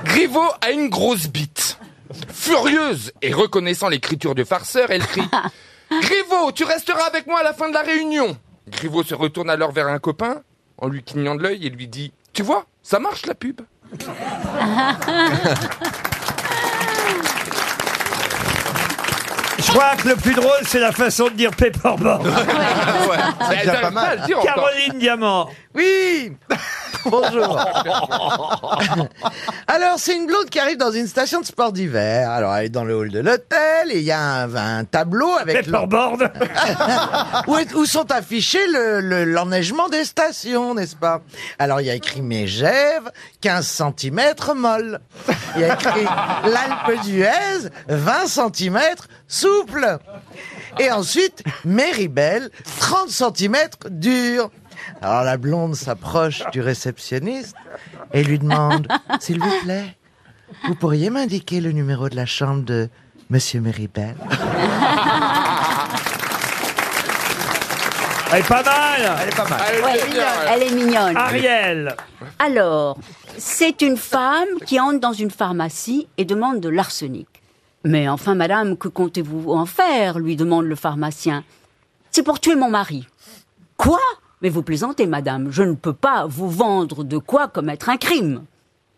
Griveaux 0.05 0.51
a 0.61 0.71
une 0.73 0.89
grosse 0.89 1.29
bite. 1.29 1.79
Furieuse 2.35 3.13
et 3.23 3.33
reconnaissant 3.33 3.89
l'écriture 3.89 4.35
du 4.35 4.45
farceur, 4.45 4.91
elle 4.91 5.07
crie 5.07 5.23
Griveaux, 6.03 6.51
tu 6.53 6.65
resteras 6.65 7.05
avec 7.05 7.29
moi 7.29 7.39
à 7.39 7.43
la 7.45 7.53
fin 7.55 7.69
de 7.69 7.75
la 7.75 7.83
réunion. 7.83 8.37
Griveaux 8.69 9.05
se 9.05 9.15
retourne 9.15 9.49
alors 9.49 9.71
vers 9.71 9.87
un 9.87 9.99
copain 10.01 10.43
en 10.81 10.89
lui 10.89 11.03
clignant 11.03 11.35
de 11.35 11.43
l'œil 11.43 11.67
et 11.67 11.71
lui 11.71 11.89
dit 11.89 12.13
Tu 12.33 12.43
vois, 12.43 12.67
ça 12.83 12.99
marche 12.99 13.27
la 13.27 13.35
pub. 13.35 13.61
Je 19.61 19.71
crois 19.71 19.95
que 19.97 20.09
le 20.09 20.17
plus 20.17 20.35
drôle, 20.35 20.51
c'est 20.67 20.79
la 20.81 20.93
façon 20.93 21.25
de 21.25 21.31
dire 21.35 21.51
paperboard. 21.55 22.27
C'est 23.51 23.59
déjà 23.59 23.75
pas 23.81 23.91
mal. 23.91 24.07
à 24.07 24.17
le 24.17 24.27
dire 24.27 24.39
encore. 24.39 24.55
Caroline 24.55 24.99
Diamant. 24.99 25.49
Oui 25.75 26.33
Bonjour. 27.05 27.59
Alors, 29.67 29.95
c'est 29.99 30.15
une 30.17 30.27
blonde 30.27 30.51
qui 30.51 30.59
arrive 30.59 30.77
dans 30.77 30.91
une 30.91 31.07
station 31.07 31.41
de 31.41 31.47
sport 31.47 31.73
d'hiver. 31.73 32.31
Alors, 32.31 32.55
elle 32.57 32.67
est 32.67 32.71
dans 32.71 32.85
le 32.85 32.95
hall 32.95 33.11
de 33.11 33.21
l'hôtel 33.21 33.91
et 33.91 33.99
il 33.99 34.03
y 34.05 34.11
a 34.13 34.21
un, 34.21 34.55
un 34.55 34.85
tableau 34.85 35.31
avec... 35.41 35.65
le- 35.67 35.73
Paperboard. 35.73 36.31
où, 37.47 37.57
est- 37.57 37.73
où 37.75 37.87
sont 37.87 38.11
affichés 38.13 38.67
le- 38.73 39.01
le- 39.01 39.25
l'enneigement 39.25 39.89
des 39.89 40.05
stations, 40.05 40.75
n'est-ce 40.75 40.97
pas? 40.97 41.21
Alors, 41.59 41.81
il 41.81 41.87
y 41.87 41.91
a 41.91 41.95
écrit 41.95 42.21
Mégève, 42.21 43.11
15 43.41 43.67
cm 43.99 44.21
molle. 44.57 45.01
Il 45.57 45.63
y 45.63 45.65
a 45.65 45.75
écrit 45.75 46.05
l'Alpe 46.45 47.03
d'Huez, 47.05 47.71
20 47.89 48.27
cm 48.27 48.79
souple. 49.51 49.99
Et 50.79 50.91
ensuite, 50.91 51.43
Méribel, 51.65 52.51
30 52.81 53.09
cm 53.09 53.57
dur. 53.91 54.51
Alors 55.03 55.25
la 55.25 55.37
blonde 55.37 55.75
s'approche 55.75 56.43
du 56.53 56.61
réceptionniste 56.61 57.55
et 58.13 58.23
lui 58.23 58.39
demande 58.39 58.87
S'il 59.21 59.41
vous 59.41 59.53
plaît, 59.65 59.97
vous 60.67 60.75
pourriez 60.75 61.11
m'indiquer 61.11 61.61
le 61.61 61.73
numéro 61.73 62.09
de 62.09 62.17
la 62.17 62.27
chambre 62.27 62.65
de 62.65 62.89
Monsieur 63.29 63.61
Méribel 63.61 64.15
Elle 68.33 68.41
est 68.41 68.49
pas 68.49 68.63
mal. 68.63 69.19
Elle 69.23 69.29
est 69.29 69.37
pas 69.37 69.49
mal. 69.49 69.61
Ouais. 69.83 70.01
elle 70.53 70.63
est 70.63 70.71
mignonne. 70.71 71.17
Ariel. 71.17 71.97
Alors, 72.39 72.97
c'est 73.39 73.83
une 73.83 73.97
femme 73.97 74.49
qui 74.67 74.79
entre 74.79 75.01
dans 75.01 75.13
une 75.13 75.33
pharmacie 75.33 76.07
et 76.17 76.25
demande 76.25 76.61
de 76.61 76.69
l'arsenic. 76.69 77.27
Mais 77.85 78.09
enfin, 78.09 78.35
madame, 78.35 78.77
que 78.77 78.89
comptez-vous 78.89 79.53
en 79.53 79.67
faire 79.67 80.19
lui 80.19 80.37
demande 80.37 80.67
le 80.67 80.77
pharmacien. 80.77 81.45
C'est 82.11 82.23
pour 82.23 82.41
tuer 82.41 82.55
mon 82.55 82.69
mari. 82.71 83.07
Quoi? 83.77 84.01
Mais 84.43 84.49
vous 84.51 84.63
plaisantez, 84.63 85.07
madame. 85.07 85.51
Je 85.51 85.63
ne 85.63 85.75
peux 85.75 85.93
pas 85.93 86.27
vous 86.27 86.51
vendre 86.51 87.05
de 87.05 87.19
quoi 87.19 87.49
commettre 87.49 87.89
un 87.89 87.97
crime. 87.97 88.45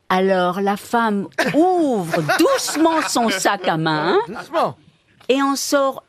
Alors 0.09 0.61
la 0.61 0.77
femme 0.77 1.29
ouvre 1.55 2.23
doucement 2.39 3.01
son 3.09 3.29
sac 3.31 3.67
à 3.67 3.77
main 3.77 4.19
Doucement. 4.29 4.77
et 5.29 5.41
en 5.41 5.57
sort 5.57 6.05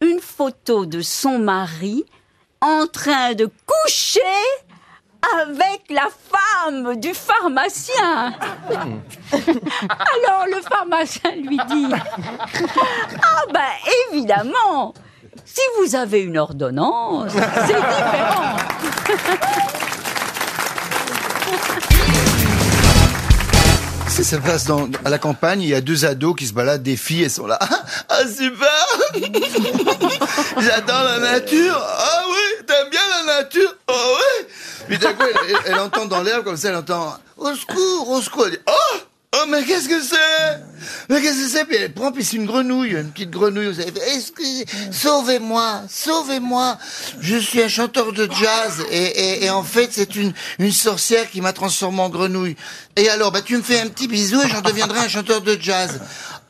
une 0.00 0.20
photo 0.20 0.86
de 0.86 1.00
son 1.00 1.38
mari 1.40 2.04
en 2.60 2.86
train 2.86 3.34
de 3.34 3.50
coucher 3.66 4.20
avec 5.22 5.82
la 5.90 6.08
femme 6.30 6.96
du 6.96 7.12
pharmacien. 7.14 8.34
Alors 9.32 10.46
le 10.46 10.60
pharmacien 10.62 11.32
lui 11.32 11.58
dit 11.68 11.86
Ah 13.22 13.42
ben 13.52 13.60
évidemment, 14.10 14.94
si 15.44 15.60
vous 15.78 15.94
avez 15.96 16.20
une 16.20 16.38
ordonnance, 16.38 17.32
c'est 17.32 17.74
différent. 17.74 18.56
Ça 24.08 24.24
se 24.24 24.36
passe 24.36 24.66
à 25.04 25.10
la 25.10 25.18
campagne, 25.18 25.62
il 25.62 25.68
y 25.68 25.74
a 25.74 25.80
deux 25.80 26.04
ados 26.04 26.34
qui 26.36 26.46
se 26.48 26.52
baladent, 26.52 26.82
des 26.82 26.96
filles, 26.96 27.22
elles 27.24 27.30
sont 27.30 27.46
là. 27.46 27.56
Ah, 28.08 28.22
super 28.26 28.68
J'adore 30.60 31.04
la 31.04 31.18
nature 31.20 31.80
Ah 31.80 32.22
oui, 32.28 32.64
t'aimes 32.66 32.90
bien 32.90 33.00
la 33.26 33.42
nature 33.42 33.76
Ah 33.86 33.92
oui 33.92 34.46
Puis 34.88 34.98
d'un 34.98 35.12
coup, 35.12 35.22
elle, 35.48 35.56
elle- 35.66 35.78
entend 35.78 36.06
dans 36.06 36.22
l'herbe 36.22 36.44
comme 36.44 36.56
ça, 36.56 36.68
elle 36.70 36.76
entend 36.76 37.16
Au 37.36 37.54
secours, 37.54 38.08
au 38.10 38.20
secours 38.22 38.46
Elle 38.46 38.52
dit 38.52 38.58
Oh 38.66 38.96
Oh 39.36 39.44
mais 39.46 39.62
qu'est-ce 39.62 39.90
que 39.90 40.00
c'est? 40.00 40.58
Mais 41.10 41.20
qu'est-ce 41.20 41.42
que 41.44 41.48
c'est? 41.50 41.64
Puis 41.66 41.76
elle 41.76 41.92
prend, 41.92 42.10
puis 42.12 42.24
c'est 42.24 42.36
une 42.36 42.46
grenouille, 42.46 42.92
une 42.92 43.10
petite 43.10 43.30
grenouille. 43.30 43.66
Vous 43.66 43.74
savez, 43.74 43.92
Excusez, 44.14 44.64
sauvez-moi, 44.90 45.82
sauvez-moi. 45.90 46.78
Je 47.20 47.36
suis 47.36 47.62
un 47.62 47.68
chanteur 47.68 48.12
de 48.14 48.26
jazz 48.32 48.82
et, 48.90 48.96
et, 48.96 49.44
et 49.44 49.50
en 49.50 49.62
fait, 49.62 49.90
c'est 49.92 50.16
une, 50.16 50.32
une 50.58 50.72
sorcière 50.72 51.30
qui 51.30 51.42
m'a 51.42 51.52
transformé 51.52 52.00
en 52.00 52.08
grenouille. 52.08 52.56
Et 52.96 53.10
alors, 53.10 53.30
bah, 53.30 53.42
tu 53.42 53.56
me 53.58 53.62
fais 53.62 53.80
un 53.80 53.88
petit 53.88 54.08
bisou 54.08 54.40
et 54.42 54.48
j'en 54.48 54.62
deviendrai 54.62 55.00
un 55.00 55.08
chanteur 55.08 55.42
de 55.42 55.58
jazz. 55.60 56.00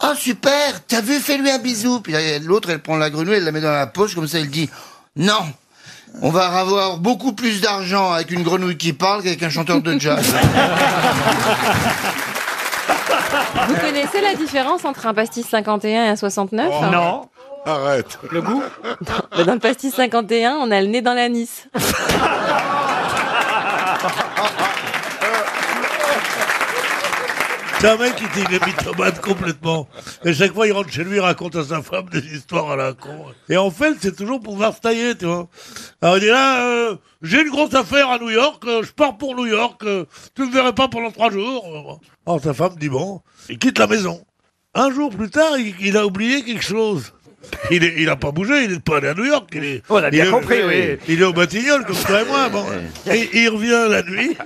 Oh, 0.04 0.12
super, 0.16 0.80
t'as 0.86 1.00
vu, 1.00 1.18
fais-lui 1.18 1.50
un 1.50 1.58
bisou. 1.58 2.00
Puis 2.00 2.14
l'autre, 2.42 2.70
elle 2.70 2.80
prend 2.80 2.96
la 2.96 3.10
grenouille, 3.10 3.34
elle 3.38 3.44
la 3.44 3.52
met 3.52 3.60
dans 3.60 3.72
la 3.72 3.88
poche, 3.88 4.14
comme 4.14 4.28
ça, 4.28 4.38
elle 4.38 4.50
dit, 4.50 4.70
non. 5.16 5.52
On 6.20 6.30
va 6.30 6.46
avoir 6.46 6.98
beaucoup 6.98 7.32
plus 7.32 7.60
d'argent 7.60 8.12
avec 8.12 8.30
une 8.30 8.42
grenouille 8.42 8.76
qui 8.76 8.92
parle 8.92 9.22
qu'avec 9.22 9.42
un 9.42 9.50
chanteur 9.50 9.80
de 9.80 9.98
jazz. 9.98 10.34
Vous 13.68 13.74
connaissez 13.76 14.20
la 14.20 14.34
différence 14.34 14.84
entre 14.84 15.06
un 15.06 15.14
pastis 15.14 15.46
51 15.46 16.04
et 16.04 16.08
un 16.08 16.16
69 16.16 16.68
Oh, 16.70 16.84
non. 16.90 17.28
Arrête. 17.66 18.18
Le 18.30 18.40
goût 18.40 18.62
Dans 19.44 19.52
le 19.54 19.58
pastis 19.58 19.94
51, 19.94 20.52
on 20.60 20.70
a 20.70 20.80
le 20.80 20.86
nez 20.86 21.02
dans 21.02 21.14
l'anis. 21.14 21.66
C'est 27.80 27.88
un 27.88 27.96
mec 27.96 28.16
qui 28.16 28.24
était 28.24 28.56
une 28.56 28.66
mythomane 28.66 29.18
complètement. 29.22 29.88
Et 30.24 30.34
chaque 30.34 30.52
fois, 30.52 30.66
il 30.66 30.72
rentre 30.72 30.90
chez 30.90 31.04
lui, 31.04 31.16
il 31.16 31.20
raconte 31.20 31.54
à 31.56 31.62
sa 31.64 31.80
femme 31.82 32.06
des 32.10 32.24
histoires 32.34 32.70
à 32.72 32.76
la 32.76 32.92
con. 32.92 33.26
Et 33.48 33.56
en 33.56 33.70
fait, 33.70 33.94
c'est 34.00 34.16
toujours 34.16 34.40
pour 34.40 34.56
voir 34.56 34.74
se 34.74 34.80
tailler, 34.80 35.16
tu 35.16 35.26
vois. 35.26 35.48
Alors 36.02 36.16
il 36.16 36.20
dit 36.22 36.26
là, 36.26 36.66
euh, 36.66 36.96
j'ai 37.22 37.40
une 37.42 37.50
grosse 37.50 37.74
affaire 37.74 38.10
à 38.10 38.18
New 38.18 38.30
York, 38.30 38.62
euh, 38.66 38.82
je 38.82 38.90
pars 38.92 39.16
pour 39.16 39.36
New 39.36 39.46
York, 39.46 39.80
euh, 39.84 40.04
tu 40.34 40.42
me 40.42 40.52
verrais 40.52 40.72
pas 40.74 40.88
pendant 40.88 41.10
trois 41.12 41.30
jours. 41.30 42.00
Alors 42.26 42.42
sa 42.42 42.52
femme 42.52 42.74
dit 42.80 42.88
bon, 42.88 43.20
il 43.48 43.58
quitte 43.58 43.78
la 43.78 43.86
maison. 43.86 44.24
Un 44.74 44.90
jour 44.92 45.10
plus 45.10 45.30
tard, 45.30 45.56
il, 45.58 45.74
il 45.80 45.96
a 45.96 46.04
oublié 46.04 46.42
quelque 46.42 46.64
chose. 46.64 47.12
Il, 47.70 47.84
est, 47.84 47.94
il 47.98 48.08
a 48.10 48.16
pas 48.16 48.32
bougé, 48.32 48.64
il 48.64 48.72
est 48.72 48.80
pas 48.80 48.96
allé 48.96 49.08
à 49.08 49.14
New 49.14 49.24
York. 49.24 49.48
Il 49.54 49.64
est, 49.64 49.82
On 49.88 49.96
a 49.96 50.10
bien 50.10 50.24
il 50.24 50.28
est- 50.28 50.30
compris, 50.32 50.62
oui. 50.66 50.98
Il 51.08 51.20
est 51.22 51.24
au 51.24 51.32
Batignolles, 51.32 51.84
comme 51.86 51.96
toi 51.96 52.22
et 52.22 52.24
moi. 52.24 52.48
Bon. 52.48 52.66
Et 53.12 53.28
il 53.32 53.48
revient 53.48 53.86
la 53.88 54.02
nuit. 54.02 54.36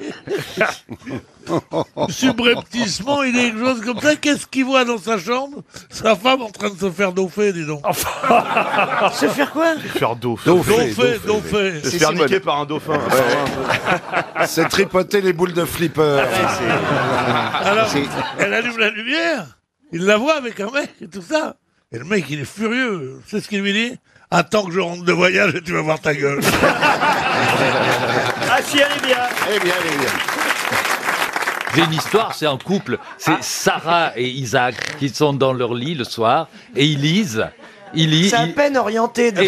Subrepticement, 2.09 3.23
il 3.23 3.37
est 3.37 3.51
quelque 3.51 3.65
chose 3.65 3.81
comme 3.83 4.01
ça. 4.01 4.17
Qu'est-ce 4.17 4.47
qu'il 4.47 4.65
voit 4.65 4.85
dans 4.85 4.99
sa 4.99 5.19
chambre? 5.19 5.63
Sa 5.91 6.17
femme 6.17 6.43
en 6.43 6.51
train 6.51 6.71
de 6.71 6.79
se 6.79 6.91
faire 6.91 7.13
daupher, 7.13 7.53
dis 7.53 7.67
donc. 7.67 7.83
Se 9.13 9.29
faire 9.29 9.51
quoi? 9.53 9.75
Se 9.75 9.99
faire 9.99 10.17
daupher. 10.17 10.47
Daupher, 10.47 11.21
daupher. 11.27 11.81
Se 11.85 11.97
faire 11.97 12.13
niquer 12.13 12.41
par 12.41 12.61
un 12.61 12.67
dauphin. 12.67 12.99
C'est 14.47 14.69
tripoter 14.69 15.21
les 15.21 15.33
boules 15.33 15.53
de 15.53 15.65
flipper. 15.65 16.23
Alors, 17.55 17.89
elle 18.39 18.55
allume 18.55 18.79
la 18.79 18.91
lumière, 18.91 19.47
il 19.93 20.05
la 20.05 20.17
voit 20.17 20.37
avec 20.37 20.61
un 20.61 20.71
mec 20.71 20.91
et 21.01 21.09
tout 21.09 21.23
ça. 21.23 21.57
Et 21.93 21.99
le 21.99 22.05
mec, 22.05 22.25
il 22.31 22.41
est 22.41 22.45
furieux. 22.45 23.21
C'est 23.27 23.41
ce 23.41 23.49
qu'il 23.49 23.61
lui 23.61 23.73
dit 23.73 23.99
Attends 24.31 24.65
que 24.65 24.73
je 24.73 24.81
rentre 24.81 25.05
de 25.05 25.13
voyage 25.13 25.55
et 25.55 25.61
tu 25.61 25.73
vas 25.73 25.83
voir 25.83 26.01
ta 26.01 26.15
gueule. 26.15 26.41
Ah 28.51 28.63
si, 28.63 28.79
elle 28.79 28.97
est 28.97 29.07
bien. 29.07 29.19
Eh 29.55 29.61
bien, 29.61 29.75
eh 29.85 29.99
bien. 29.99 30.42
J'ai 31.75 31.85
une 31.85 31.93
histoire, 31.95 32.35
c'est 32.35 32.47
un 32.47 32.59
couple. 32.59 32.99
C'est 33.19 33.43
Sarah 33.43 34.13
et 34.17 34.29
Isaac 34.29 34.75
qui 34.99 35.09
sont 35.09 35.33
dans 35.33 35.53
leur 35.53 35.75
lit 35.75 35.95
le 35.95 36.05
soir 36.05 36.49
et 36.77 36.85
ils 36.87 37.01
lisent. 37.01 37.47
Ils 37.95 38.09
lisent. 38.11 38.31
C'est 38.31 38.37
à 38.37 38.47
ils- 38.47 38.55
peine 38.55 38.77
orienté. 38.79 39.33
De... 39.33 39.43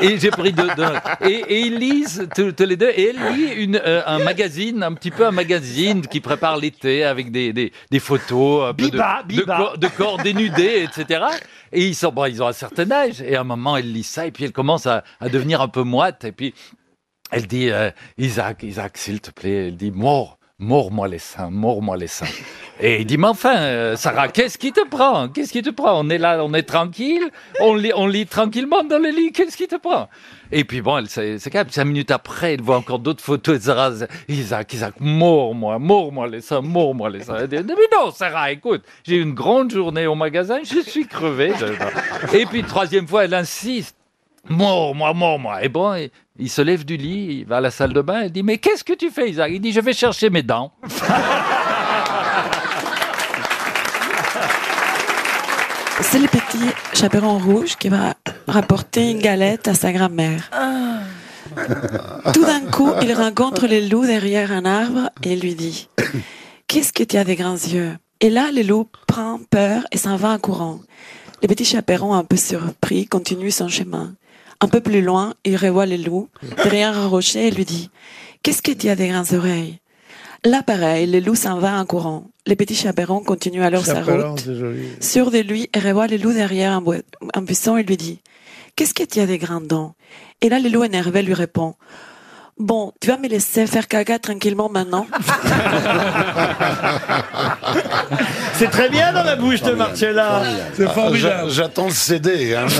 Et, 0.00 0.18
j'ai 0.18 0.30
pris 0.30 0.52
deux, 0.52 0.68
deux. 0.74 0.92
Et, 1.28 1.34
et 1.48 1.60
ils 1.60 1.76
lisent 1.78 2.26
tous 2.34 2.52
tous 2.52 2.64
les 2.64 2.76
deux. 2.76 2.88
Et 2.96 3.10
elle 3.10 3.34
lit 3.34 3.52
une, 3.62 3.76
euh, 3.76 4.02
un 4.06 4.18
magazine, 4.20 4.82
un 4.82 4.94
petit 4.94 5.10
peu 5.10 5.26
un 5.26 5.30
magazine 5.30 6.00
qui 6.06 6.20
prépare 6.20 6.56
l'été 6.56 7.04
avec 7.04 7.30
des, 7.30 7.52
des, 7.52 7.72
des 7.90 7.98
photos 7.98 8.70
un 8.70 8.74
peu 8.74 8.86
de- 8.86 8.90
Biba, 8.92 9.22
de, 9.22 9.28
Biba. 9.28 9.56
corps- 9.56 9.78
de 9.78 9.88
corps 9.88 10.16
dénudés, 10.18 10.88
etc. 10.88 11.24
Et 11.72 11.86
ils 11.88 11.94
sont, 11.94 12.10
bon, 12.10 12.24
ils 12.24 12.42
ont 12.42 12.46
un 12.46 12.52
certain 12.54 12.90
âge. 12.90 13.20
Et 13.20 13.36
à 13.36 13.42
un 13.42 13.44
moment, 13.44 13.76
elle 13.76 13.92
lit 13.92 14.02
ça 14.02 14.24
et 14.26 14.30
puis 14.30 14.44
elle 14.44 14.52
commence 14.52 14.86
à, 14.86 15.04
à 15.20 15.28
devenir 15.28 15.60
un 15.60 15.68
peu 15.68 15.82
moite. 15.82 16.24
Et 16.24 16.32
puis 16.32 16.54
elle 17.30 17.46
dit, 17.46 17.68
euh, 17.70 17.90
Isaac, 18.16 18.62
Isaac, 18.62 18.96
s'il 18.96 19.20
te 19.20 19.30
plaît, 19.30 19.68
elle 19.68 19.76
dit, 19.76 19.90
mort. 19.90 20.38
Mords-moi 20.62 21.08
les 21.08 21.18
seins, 21.18 21.48
mords-moi 21.48 21.96
les 21.96 22.06
seins. 22.06 22.26
Et 22.80 23.00
il 23.00 23.06
dit, 23.06 23.16
mais 23.16 23.28
enfin, 23.28 23.56
euh, 23.56 23.96
Sarah, 23.96 24.28
qu'est-ce 24.28 24.58
qui 24.58 24.72
te 24.72 24.86
prend? 24.86 25.28
Qu'est-ce 25.28 25.52
qui 25.52 25.62
te 25.62 25.70
prend? 25.70 25.98
On 25.98 26.10
est 26.10 26.18
là, 26.18 26.44
on 26.44 26.52
est 26.52 26.64
tranquille, 26.64 27.30
on 27.60 27.74
lit, 27.74 27.92
on 27.96 28.06
lit 28.06 28.26
tranquillement 28.26 28.84
dans 28.84 28.98
le 28.98 29.08
lit, 29.08 29.32
qu'est-ce 29.32 29.56
qui 29.56 29.66
te 29.66 29.76
prend? 29.76 30.10
Et 30.52 30.64
puis 30.64 30.82
bon, 30.82 31.06
s'est 31.06 31.38
s'est 31.38 31.50
calme. 31.50 31.70
Cinq 31.70 31.86
minutes 31.86 32.10
après, 32.10 32.54
elle 32.54 32.60
voit 32.60 32.76
encore 32.76 32.98
d'autres 32.98 33.24
photos 33.24 33.58
de 33.58 33.64
Sarah. 33.64 34.06
Isaac, 34.28 34.74
Isaac, 34.74 34.94
mords-moi, 35.00 35.78
mords-moi 35.78 36.28
les 36.28 36.42
seins, 36.42 36.60
mords-moi 36.60 37.08
les 37.08 37.22
seins. 37.22 37.38
Elle 37.38 37.48
dit, 37.48 37.56
mais 37.66 37.96
non, 37.96 38.10
Sarah, 38.10 38.52
écoute, 38.52 38.82
j'ai 39.02 39.16
eu 39.16 39.22
une 39.22 39.34
grande 39.34 39.70
journée 39.70 40.06
au 40.06 40.14
magasin, 40.14 40.58
je 40.62 40.80
suis 40.80 41.06
crevé. 41.06 41.52
Et 42.34 42.44
puis, 42.44 42.62
troisième 42.64 43.08
fois, 43.08 43.24
elle 43.24 43.34
insiste. 43.34 43.96
Mort, 44.48 44.94
moi, 44.94 45.12
mort, 45.12 45.38
moi. 45.38 45.62
Et 45.62 45.68
bon, 45.68 45.94
il, 45.94 46.10
il 46.38 46.48
se 46.50 46.62
lève 46.62 46.84
du 46.84 46.96
lit, 46.96 47.40
il 47.40 47.44
va 47.46 47.58
à 47.58 47.60
la 47.60 47.70
salle 47.70 47.92
de 47.92 48.00
bain, 48.00 48.22
il 48.24 48.32
dit, 48.32 48.42
mais 48.42 48.58
qu'est-ce 48.58 48.82
que 48.84 48.94
tu 48.94 49.10
fais, 49.10 49.30
Isaac? 49.30 49.50
Il 49.52 49.60
dit, 49.60 49.72
je 49.72 49.80
vais 49.80 49.92
chercher 49.92 50.30
mes 50.30 50.42
dents. 50.42 50.72
C'est 56.02 56.18
le 56.18 56.28
petit 56.28 56.74
chaperon 56.94 57.38
rouge 57.38 57.76
qui 57.76 57.88
va 57.88 58.14
rapporter 58.48 59.10
une 59.10 59.18
galette 59.20 59.68
à 59.68 59.74
sa 59.74 59.92
grand-mère. 59.92 60.50
Tout 62.32 62.44
d'un 62.44 62.62
coup, 62.70 62.90
il 63.02 63.12
rencontre 63.12 63.66
le 63.66 63.86
loup 63.88 64.06
derrière 64.06 64.50
un 64.50 64.64
arbre 64.64 65.10
et 65.22 65.36
lui 65.36 65.54
dit 65.54 65.88
Qu'est-ce 66.66 66.92
que 66.92 67.04
tu 67.04 67.16
as 67.16 67.24
des 67.24 67.36
grands 67.36 67.52
yeux 67.54 67.96
Et 68.20 68.30
là, 68.30 68.50
le 68.52 68.62
loup 68.62 68.88
prend 69.06 69.38
peur 69.50 69.82
et 69.92 69.98
s'en 69.98 70.16
va 70.16 70.30
en 70.30 70.38
courant. 70.38 70.80
Le 71.42 71.48
petit 71.48 71.64
chaperon, 71.64 72.14
un 72.14 72.24
peu 72.24 72.36
surpris, 72.36 73.06
continue 73.06 73.50
son 73.50 73.68
chemin. 73.68 74.14
Un 74.60 74.68
peu 74.68 74.80
plus 74.80 75.00
loin, 75.02 75.34
il 75.44 75.56
revoit 75.56 75.86
le 75.86 75.96
loup 75.96 76.28
derrière 76.64 76.96
un 76.98 77.06
rocher 77.08 77.48
et 77.48 77.50
lui 77.50 77.64
dit 77.64 77.90
Qu'est-ce 78.42 78.62
que 78.62 78.72
tu 78.72 78.88
as 78.88 78.96
des 78.96 79.08
grandes 79.08 79.32
oreilles? 79.32 79.78
Là, 80.44 80.62
pareil, 80.62 81.06
le 81.06 81.20
loup 81.20 81.34
s'en 81.34 81.58
va 81.58 81.78
en 81.78 81.84
courant. 81.84 82.30
Le 82.46 82.54
petit 82.54 82.74
chaperon 82.74 83.22
continue 83.22 83.62
alors 83.62 83.84
sa 83.84 84.02
route. 84.02 84.48
Sûr 85.00 85.30
de 85.30 85.38
lui, 85.38 85.68
il 85.74 85.86
revoit 85.86 86.06
le 86.06 86.16
loup 86.16 86.32
derrière 86.32 86.80
un 87.34 87.42
buisson 87.42 87.76
et 87.76 87.82
lui 87.82 87.96
dit 87.96 88.20
Qu'est-ce 88.76 88.94
que 88.94 89.02
tu 89.04 89.20
as 89.20 89.26
des 89.26 89.38
grandes 89.38 89.66
dents? 89.66 89.94
Et 90.40 90.48
là, 90.48 90.58
le 90.58 90.70
loup 90.70 90.84
énervé 90.84 91.22
lui 91.22 91.34
répond 91.34 91.74
Bon, 92.60 92.92
tu 93.00 93.08
vas 93.08 93.16
me 93.16 93.26
laisser 93.26 93.66
faire 93.66 93.88
caca 93.88 94.18
tranquillement 94.18 94.68
maintenant 94.68 95.06
C'est 98.54 98.70
très 98.70 98.90
bien 98.90 99.14
dans 99.14 99.22
la 99.22 99.34
bouche 99.36 99.62
de 99.62 99.72
Marcella. 99.72 100.42
C'est 100.74 100.86
Ah, 100.86 100.90
formidable. 100.90 101.50
J'attends 101.50 101.86
le 101.86 101.92
CD. 101.92 102.54
hein. 102.54 102.66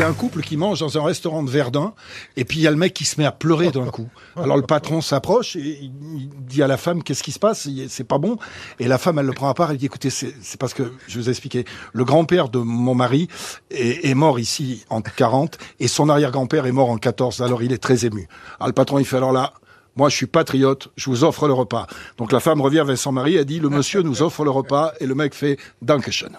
C'est 0.00 0.06
un 0.06 0.14
couple 0.14 0.40
qui 0.40 0.56
mange 0.56 0.80
dans 0.80 0.96
un 0.96 1.04
restaurant 1.04 1.42
de 1.42 1.50
Verdun, 1.50 1.92
et 2.34 2.46
puis 2.46 2.56
il 2.56 2.62
y 2.62 2.66
a 2.66 2.70
le 2.70 2.78
mec 2.78 2.94
qui 2.94 3.04
se 3.04 3.20
met 3.20 3.26
à 3.26 3.32
pleurer 3.32 3.70
d'un 3.70 3.84
coup. 3.84 4.08
Alors 4.34 4.56
le 4.56 4.62
patron 4.62 5.02
s'approche 5.02 5.56
et 5.56 5.78
il 5.82 6.30
dit 6.46 6.62
à 6.62 6.66
la 6.66 6.78
femme 6.78 7.02
qu'est-ce 7.02 7.22
qui 7.22 7.32
se 7.32 7.38
passe, 7.38 7.68
c'est 7.88 8.04
pas 8.04 8.16
bon. 8.16 8.38
Et 8.78 8.88
la 8.88 8.96
femme 8.96 9.18
elle 9.18 9.26
le 9.26 9.34
prend 9.34 9.50
à 9.50 9.52
part, 9.52 9.70
elle 9.70 9.76
dit 9.76 9.84
écoutez 9.84 10.08
c'est 10.08 10.32
parce 10.58 10.72
que 10.72 10.90
je 11.06 11.18
vous 11.18 11.28
ai 11.28 11.32
expliqué, 11.32 11.66
le 11.92 12.04
grand-père 12.06 12.48
de 12.48 12.60
mon 12.60 12.94
mari 12.94 13.28
est, 13.70 14.08
est 14.08 14.14
mort 14.14 14.40
ici 14.40 14.86
en 14.88 15.02
40 15.02 15.58
et 15.80 15.86
son 15.86 16.08
arrière-grand-père 16.08 16.64
est 16.64 16.72
mort 16.72 16.88
en 16.88 16.96
14. 16.96 17.42
Alors 17.42 17.62
il 17.62 17.70
est 17.70 17.82
très 17.82 18.06
ému. 18.06 18.26
Alors 18.58 18.68
le 18.68 18.72
patron 18.72 19.00
il 19.00 19.04
fait 19.04 19.18
alors 19.18 19.32
là. 19.32 19.52
Moi, 19.96 20.08
je 20.08 20.16
suis 20.16 20.26
patriote, 20.26 20.88
je 20.96 21.10
vous 21.10 21.24
offre 21.24 21.46
le 21.46 21.52
repas. 21.52 21.86
Donc 22.16 22.32
la 22.32 22.40
femme 22.40 22.60
revient 22.60 22.84
vers 22.86 22.96
son 22.96 23.12
mari, 23.12 23.36
elle 23.36 23.44
dit, 23.44 23.58
le 23.58 23.68
monsieur 23.68 24.02
nous 24.02 24.22
offre 24.22 24.44
le 24.44 24.50
repas, 24.50 24.92
et 25.00 25.06
le 25.06 25.14
mec 25.14 25.34
fait, 25.34 25.58
Dankeschön. 25.82 26.30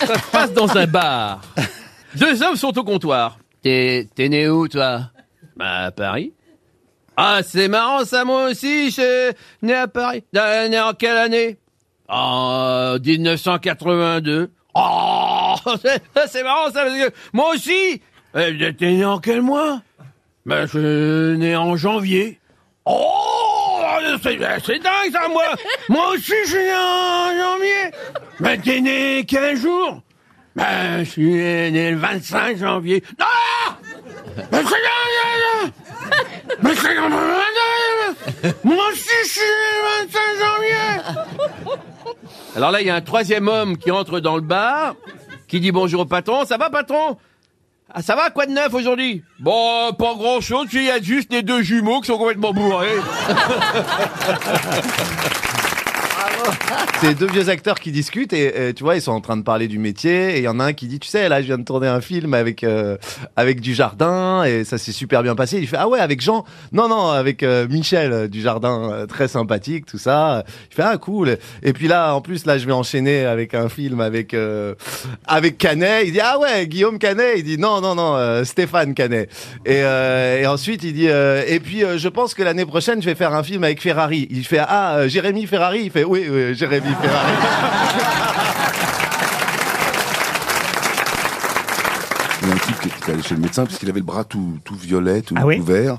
Ça 0.00 0.14
se 0.14 0.30
passe 0.30 0.52
dans 0.52 0.76
un 0.76 0.86
bar. 0.86 1.40
Deux 2.14 2.42
hommes 2.42 2.56
sont 2.56 2.76
au 2.78 2.84
comptoir. 2.84 3.38
T'es, 3.62 4.08
né 4.18 4.48
où, 4.48 4.68
toi? 4.68 5.10
Bah, 5.56 5.84
à 5.86 5.90
Paris. 5.90 6.32
Ah, 7.16 7.40
c'est 7.42 7.68
marrant, 7.68 8.04
ça, 8.04 8.24
moi 8.24 8.50
aussi, 8.50 8.90
je 8.90 8.92
suis 8.92 9.36
né 9.62 9.74
à 9.74 9.88
Paris. 9.88 10.24
Né 10.32 10.80
en 10.80 10.92
quelle 10.92 11.16
année? 11.16 11.58
En 12.08 12.96
1982. 12.98 14.50
Oh, 14.78 15.54
c'est, 16.28 16.42
marrant, 16.42 16.70
ça, 16.70 16.84
parce 16.84 16.94
que 16.94 17.10
moi 17.32 17.54
aussi 17.54 18.02
Euh, 18.36 18.72
T'es 18.78 18.92
né 18.92 19.04
en 19.06 19.18
quel 19.18 19.40
mois? 19.40 19.80
Ben, 20.44 20.66
je 20.66 20.78
suis 21.32 21.38
né 21.38 21.56
en 21.56 21.76
janvier. 21.76 22.38
Oh, 22.84 23.80
c'est, 24.22 24.38
c'est 24.64 24.78
dingue, 24.78 25.12
ça, 25.12 25.28
moi. 25.28 25.44
Moi 25.88 26.10
aussi, 26.10 26.34
je 26.44 26.50
suis 26.50 26.58
né 26.58 26.74
en 26.74 27.36
janvier. 27.38 27.90
Ben, 28.40 28.60
t'es 28.60 28.80
né 28.82 29.24
quel 29.26 29.56
jour 29.56 30.02
Ben, 30.54 30.98
je 30.98 31.10
suis 31.10 31.24
né 31.24 31.90
le 31.92 31.96
25 31.96 32.58
janvier. 32.58 33.02
Non 33.18 33.26
Mais 34.52 34.58
c'est 34.58 34.62
dingue, 34.62 35.72
Mais 36.62 36.74
c'est 36.74 36.94
dingue 36.94 37.12
Moi 38.64 38.84
aussi, 38.92 39.08
je 39.24 39.28
suis 39.28 39.40
né 39.40 39.46
le 39.76 40.06
25 40.06 40.20
janvier 40.44 40.94
Alors 42.56 42.70
là, 42.70 42.80
il 42.80 42.86
y 42.86 42.90
a 42.90 42.94
un 42.94 43.00
troisième 43.00 43.48
homme 43.48 43.76
qui 43.76 43.90
entre 43.90 44.20
dans 44.20 44.36
le 44.36 44.42
bar, 44.42 44.94
qui 45.48 45.58
dit 45.60 45.72
bonjour 45.72 46.02
au 46.02 46.06
patron. 46.06 46.44
Ça 46.44 46.56
va, 46.56 46.70
patron? 46.70 47.16
Ah, 47.92 48.02
ça 48.02 48.14
va, 48.16 48.30
quoi 48.30 48.46
de 48.46 48.52
neuf 48.52 48.72
aujourd'hui? 48.74 49.22
Bon, 49.38 49.92
pas 49.92 50.14
grand 50.14 50.40
chose, 50.40 50.66
il 50.72 50.84
y 50.84 50.90
a 50.90 51.00
juste 51.00 51.32
les 51.32 51.42
deux 51.42 51.62
jumeaux 51.62 52.00
qui 52.00 52.08
sont 52.08 52.18
complètement 52.18 52.52
bourrés. 52.52 52.88
C'est 57.00 57.14
deux 57.14 57.26
vieux 57.26 57.48
acteurs 57.48 57.78
qui 57.78 57.92
discutent 57.92 58.32
et 58.32 58.72
tu 58.74 58.82
vois 58.82 58.96
ils 58.96 59.02
sont 59.02 59.12
en 59.12 59.20
train 59.20 59.36
de 59.36 59.42
parler 59.42 59.68
du 59.68 59.78
métier 59.78 60.36
et 60.36 60.38
il 60.38 60.44
y 60.44 60.48
en 60.48 60.60
a 60.60 60.64
un 60.64 60.72
qui 60.72 60.86
dit 60.86 60.98
tu 60.98 61.08
sais 61.08 61.28
là 61.28 61.42
je 61.42 61.46
viens 61.46 61.58
de 61.58 61.64
tourner 61.64 61.88
un 61.88 62.00
film 62.00 62.34
avec 62.34 62.64
euh, 62.64 62.96
avec 63.36 63.60
du 63.60 63.74
jardin 63.74 64.44
et 64.44 64.64
ça 64.64 64.78
s'est 64.78 64.92
super 64.92 65.22
bien 65.22 65.34
passé. 65.34 65.58
Il 65.58 65.66
fait 65.66 65.76
ah 65.78 65.88
ouais 65.88 66.00
avec 66.00 66.20
Jean. 66.20 66.44
Non 66.72 66.88
non 66.88 67.08
avec 67.08 67.42
euh, 67.42 67.66
Michel 67.68 68.12
euh, 68.12 68.28
du 68.28 68.40
jardin 68.40 68.90
euh, 68.92 69.06
très 69.06 69.28
sympathique 69.28 69.86
tout 69.86 69.98
ça. 69.98 70.44
Il 70.70 70.74
fait 70.74 70.82
ah 70.82 70.96
cool. 70.96 71.36
Et 71.62 71.72
puis 71.72 71.88
là 71.88 72.14
en 72.14 72.20
plus 72.20 72.46
là 72.46 72.58
je 72.58 72.66
vais 72.66 72.72
enchaîner 72.72 73.24
avec 73.24 73.54
un 73.54 73.68
film 73.68 74.00
avec 74.00 74.34
avec 75.26 75.58
Canet. 75.58 76.04
Il 76.06 76.12
dit 76.12 76.20
ah 76.20 76.38
ouais 76.38 76.66
Guillaume 76.66 76.98
Canet. 76.98 77.34
Il 77.36 77.44
dit 77.44 77.58
non 77.58 77.80
non 77.80 77.94
non 77.94 78.44
Stéphane 78.44 78.94
Canet. 78.94 79.30
Et 79.64 79.80
et 79.80 80.46
ensuite 80.46 80.82
il 80.82 80.94
dit 80.94 81.06
et 81.06 81.60
puis 81.60 81.82
je 81.96 82.08
pense 82.08 82.34
que 82.34 82.42
l'année 82.42 82.66
prochaine 82.66 83.00
je 83.00 83.06
vais 83.06 83.14
faire 83.14 83.34
un 83.34 83.42
film 83.42 83.64
avec 83.64 83.80
Ferrari. 83.80 84.26
Il 84.30 84.44
fait 84.44 84.60
ah 84.60 85.06
Jérémy 85.08 85.46
Ferrari. 85.46 85.82
Il 85.84 85.90
fait 85.90 86.04
oui, 86.04 86.26
oui 86.36 86.54
Jérémy 86.54 86.88
Ferrari 87.00 87.32
Il 92.42 92.48
y 92.48 92.50
a 92.50 92.54
un 92.54 92.58
type 92.58 92.80
qui 92.80 92.88
était 92.88 93.12
allé 93.12 93.22
chez 93.22 93.34
le 93.34 93.40
médecin 93.40 93.64
parce 93.64 93.78
qu'il 93.78 93.88
avait 93.88 93.98
le 94.00 94.04
bras 94.06 94.24
tout, 94.24 94.58
tout 94.64 94.76
violet, 94.76 95.22
tout 95.22 95.34
Ah 95.38 95.46
oui 95.46 95.58
ouvert. 95.58 95.98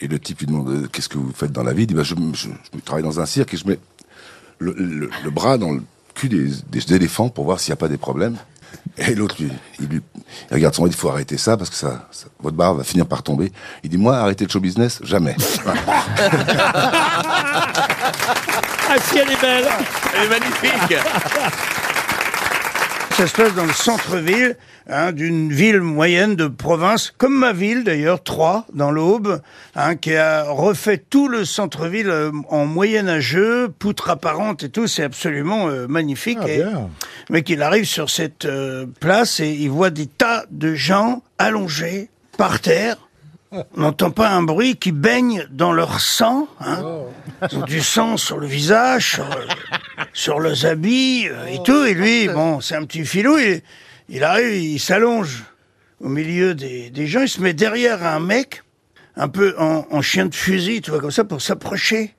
Et 0.00 0.08
le 0.08 0.18
type 0.18 0.40
lui 0.40 0.46
demande 0.46 0.68
euh, 0.68 0.86
qu'est-ce 0.92 1.08
que 1.08 1.16
vous 1.18 1.32
faites 1.34 1.52
dans 1.52 1.62
la 1.62 1.72
vie? 1.72 1.84
Il 1.84 1.86
dit 1.86 1.94
bah, 1.94 2.02
je, 2.02 2.14
je- 2.34 2.48
je 2.74 2.80
travaille 2.84 3.04
dans 3.04 3.20
un 3.20 3.26
cirque 3.26 3.54
et 3.54 3.56
je 3.56 3.66
mets 3.66 3.78
le, 4.58 4.72
le- 4.76 5.10
le 5.24 5.30
bras 5.30 5.56
dans 5.56 5.70
le 5.72 5.82
cul 6.14 6.28
des, 6.28 6.48
des 6.68 6.94
éléphants 6.94 7.28
pour 7.30 7.44
voir 7.44 7.60
s'il 7.60 7.70
n'y 7.70 7.74
a 7.74 7.76
pas 7.76 7.88
des 7.88 7.96
problèmes. 7.96 8.36
Et 8.98 9.14
l'autre, 9.14 9.36
lui, 9.40 9.50
il, 9.80 9.86
lui, 9.86 10.00
il 10.50 10.54
regarde 10.54 10.74
son 10.74 10.82
bras, 10.82 10.88
il 10.88 10.90
dit, 10.90 10.96
il 10.96 11.00
faut 11.00 11.08
arrêter 11.08 11.38
ça 11.38 11.56
parce 11.56 11.70
que 11.70 11.76
ça, 11.76 12.06
ça- 12.10 12.26
votre 12.40 12.56
barre 12.56 12.74
va 12.74 12.84
finir 12.84 13.06
par 13.06 13.22
tomber. 13.22 13.50
Il 13.84 13.88
dit, 13.90 13.96
moi, 13.98 14.16
arrêter 14.18 14.44
le 14.44 14.50
show 14.50 14.60
business, 14.60 15.00
jamais. 15.04 15.36
Si, 19.10 19.18
elle 19.18 19.30
est 19.30 19.40
belle 19.40 19.64
Elle 20.16 20.24
est 20.24 20.28
magnifique 20.28 20.98
Ça 23.16 23.26
se 23.26 23.34
passe 23.34 23.54
dans 23.54 23.64
le 23.64 23.72
centre-ville 23.72 24.56
hein, 24.88 25.10
d'une 25.12 25.52
ville 25.52 25.80
moyenne 25.80 26.36
de 26.36 26.46
province, 26.46 27.12
comme 27.18 27.34
ma 27.34 27.52
ville 27.52 27.82
d'ailleurs, 27.84 28.22
Troyes, 28.22 28.64
dans 28.72 28.90
l'Aube, 28.92 29.40
hein, 29.74 29.96
qui 29.96 30.14
a 30.14 30.44
refait 30.44 30.98
tout 30.98 31.26
le 31.28 31.44
centre-ville 31.44 32.10
euh, 32.10 32.30
en 32.48 32.64
moyenâgeux, 32.66 33.68
poutre 33.76 34.10
apparente 34.10 34.62
et 34.62 34.68
tout, 34.68 34.86
c'est 34.86 35.02
absolument 35.02 35.68
euh, 35.68 35.86
magnifique. 35.88 36.38
Ah, 36.42 36.48
Et- 36.48 36.56
bien. 36.58 36.90
mais 37.28 37.42
qu'il 37.42 37.62
arrive 37.62 37.86
sur 37.86 38.08
cette 38.08 38.44
euh, 38.44 38.86
place 39.00 39.40
et 39.40 39.48
il 39.50 39.70
voit 39.70 39.90
des 39.90 40.06
tas 40.06 40.44
de 40.50 40.74
gens 40.74 41.22
allongés 41.38 42.08
par 42.36 42.60
terre. 42.60 42.96
On 43.50 43.64
n'entend 43.76 44.10
pas 44.10 44.30
un 44.30 44.42
bruit 44.42 44.76
qui 44.76 44.92
baigne 44.92 45.46
dans 45.50 45.72
leur 45.72 46.00
sang. 46.00 46.48
Hein. 46.60 47.04
Ils 47.50 47.58
ont 47.58 47.62
du 47.62 47.80
sang 47.80 48.16
sur 48.16 48.38
le 48.38 48.46
visage, 48.46 49.12
sur, 49.12 49.26
sur 50.12 50.40
leurs 50.40 50.66
habits 50.66 51.28
euh, 51.28 51.46
et 51.46 51.62
tout. 51.62 51.84
Et 51.84 51.94
lui, 51.94 52.28
bon, 52.28 52.60
c'est 52.60 52.74
un 52.74 52.84
petit 52.84 53.06
filou. 53.06 53.38
Il, 53.38 53.62
il 54.10 54.22
arrive, 54.22 54.54
il 54.54 54.78
s'allonge 54.78 55.44
au 56.00 56.08
milieu 56.08 56.54
des, 56.54 56.90
des 56.90 57.06
gens. 57.06 57.22
Il 57.22 57.28
se 57.28 57.40
met 57.40 57.54
derrière 57.54 58.04
un 58.04 58.20
mec, 58.20 58.62
un 59.16 59.28
peu 59.28 59.54
en, 59.58 59.86
en 59.90 60.02
chien 60.02 60.26
de 60.26 60.34
fusil, 60.34 60.82
tu 60.82 60.90
vois, 60.90 61.00
comme 61.00 61.10
ça, 61.10 61.24
pour 61.24 61.40
s'approcher 61.40 62.14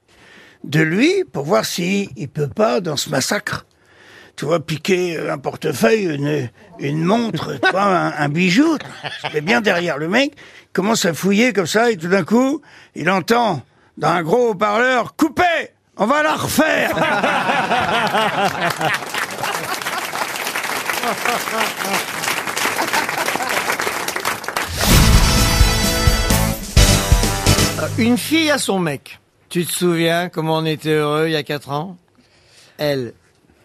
de 0.63 0.81
lui, 0.81 1.23
pour 1.31 1.45
voir 1.45 1.63
s'il 1.63 2.09
il 2.17 2.27
peut 2.27 2.49
pas, 2.49 2.81
dans 2.81 2.97
ce 2.97 3.09
massacre, 3.09 3.65
tu 4.39 4.45
vois, 4.45 4.61
piquer 4.61 5.19
un 5.29 5.37
portefeuille, 5.37 6.17
une, 6.79 7.03
montre, 7.03 7.59
un, 7.75 8.29
bijou. 8.29 8.77
Est 9.33 9.41
bien 9.41 9.59
derrière 9.59 9.97
le 9.97 10.07
mec, 10.07 10.31
commence 10.71 11.03
à 11.03 11.13
fouiller 11.13 11.51
comme 11.51 11.67
ça, 11.67 11.91
et 11.91 11.97
tout 11.97 12.07
d'un 12.07 12.23
coup, 12.23 12.61
il 12.95 13.09
entend 13.09 13.61
dans 13.97 14.07
un 14.07 14.23
gros 14.23 14.51
haut-parleur, 14.51 15.13
coupez 15.17 15.43
On 15.97 16.05
va 16.05 16.23
la 16.23 16.35
refaire 16.35 16.95
Euh, 27.81 27.87
Une 27.97 28.17
fille 28.17 28.51
à 28.51 28.57
son 28.57 28.79
mec. 28.79 29.19
Tu 29.49 29.65
te 29.65 29.71
souviens 29.71 30.29
comment 30.29 30.57
on 30.57 30.65
était 30.65 30.89
heureux 30.93 31.27
il 31.27 31.31
y 31.31 31.35
a 31.35 31.43
quatre 31.43 31.71
ans? 31.71 31.97
Elle. 32.77 33.13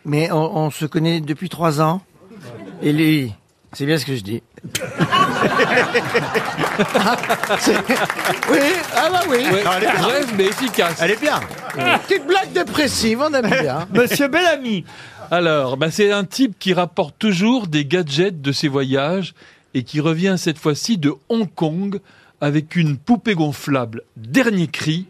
Mais 0.05 0.31
on, 0.31 0.57
on 0.57 0.71
se 0.71 0.87
connaît 0.87 1.21
depuis 1.21 1.49
trois 1.49 1.81
ans. 1.81 2.03
Et 2.83 2.93
lui, 2.93 3.33
c'est 3.73 3.87
bien 3.87 3.99
ce 3.99 4.05
que 4.07 4.15
je 4.15 4.23
dis. 4.23 4.43
Oui, 8.51 8.59
ah 8.97 9.09
bah 9.11 9.21
oui. 9.29 9.39
Bref, 9.63 10.35
mais 10.37 10.45
efficace. 10.47 10.99
Elle 11.01 11.13
est 11.13 11.21
bien. 11.21 11.41
Petite 12.07 12.27
blague 12.27 12.53
dépressive, 12.53 13.21
on 13.21 13.33
aime 13.33 13.49
bien. 13.49 13.87
Monsieur 13.93 14.29
Bellamy. 14.29 14.85
Alors, 15.31 15.77
bah, 15.77 15.91
c'est 15.91 16.11
un 16.13 16.25
type 16.25 16.59
qui 16.59 16.73
rapporte 16.73 17.15
toujours 17.19 17.67
des 17.67 17.85
gadgets 17.85 18.41
de 18.41 18.53
ses 18.53 18.69
voyages 18.69 19.35
et 19.75 19.83
qui 19.83 20.01
revient 20.01 20.37
cette 20.37 20.59
fois-ci 20.59 20.99
de 20.99 21.15
Hong 21.29 21.53
Kong 21.53 22.01
avec 22.41 22.77
une 22.77 22.97
poupée 22.97 23.35
gonflable 23.35 24.03
dernier 24.17 24.67
cri 24.67 25.07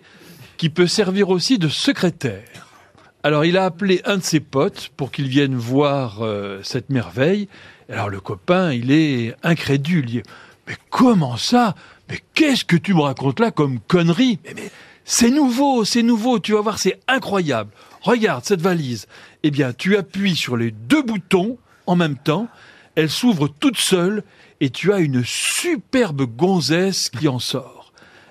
qui 0.56 0.70
peut 0.70 0.86
servir 0.86 1.30
aussi 1.30 1.58
de 1.58 1.68
secrétaire. 1.68 2.63
Alors, 3.24 3.46
il 3.46 3.56
a 3.56 3.64
appelé 3.64 4.02
un 4.04 4.18
de 4.18 4.22
ses 4.22 4.38
potes 4.38 4.90
pour 4.98 5.10
qu'il 5.10 5.28
vienne 5.28 5.56
voir 5.56 6.20
euh, 6.20 6.60
cette 6.62 6.90
merveille. 6.90 7.48
Alors, 7.88 8.10
le 8.10 8.20
copain, 8.20 8.70
il 8.74 8.92
est 8.92 9.34
incrédule. 9.42 10.22
Mais 10.68 10.76
comment 10.90 11.38
ça? 11.38 11.74
Mais 12.10 12.20
qu'est-ce 12.34 12.66
que 12.66 12.76
tu 12.76 12.92
me 12.92 13.00
racontes 13.00 13.40
là 13.40 13.50
comme 13.50 13.80
connerie? 13.80 14.40
Mais 14.54 14.70
c'est 15.06 15.30
nouveau, 15.30 15.86
c'est 15.86 16.02
nouveau, 16.02 16.38
tu 16.38 16.52
vas 16.52 16.60
voir, 16.60 16.78
c'est 16.78 17.00
incroyable. 17.08 17.70
Regarde 18.02 18.44
cette 18.44 18.60
valise. 18.60 19.06
Eh 19.42 19.50
bien, 19.50 19.72
tu 19.72 19.96
appuies 19.96 20.36
sur 20.36 20.58
les 20.58 20.70
deux 20.70 21.02
boutons 21.02 21.56
en 21.86 21.96
même 21.96 22.18
temps, 22.18 22.48
elle 22.94 23.08
s'ouvre 23.08 23.48
toute 23.48 23.78
seule 23.78 24.22
et 24.60 24.68
tu 24.68 24.92
as 24.92 24.98
une 24.98 25.24
superbe 25.24 26.26
gonzesse 26.36 27.08
qui 27.08 27.28
en 27.28 27.38
sort. 27.38 27.83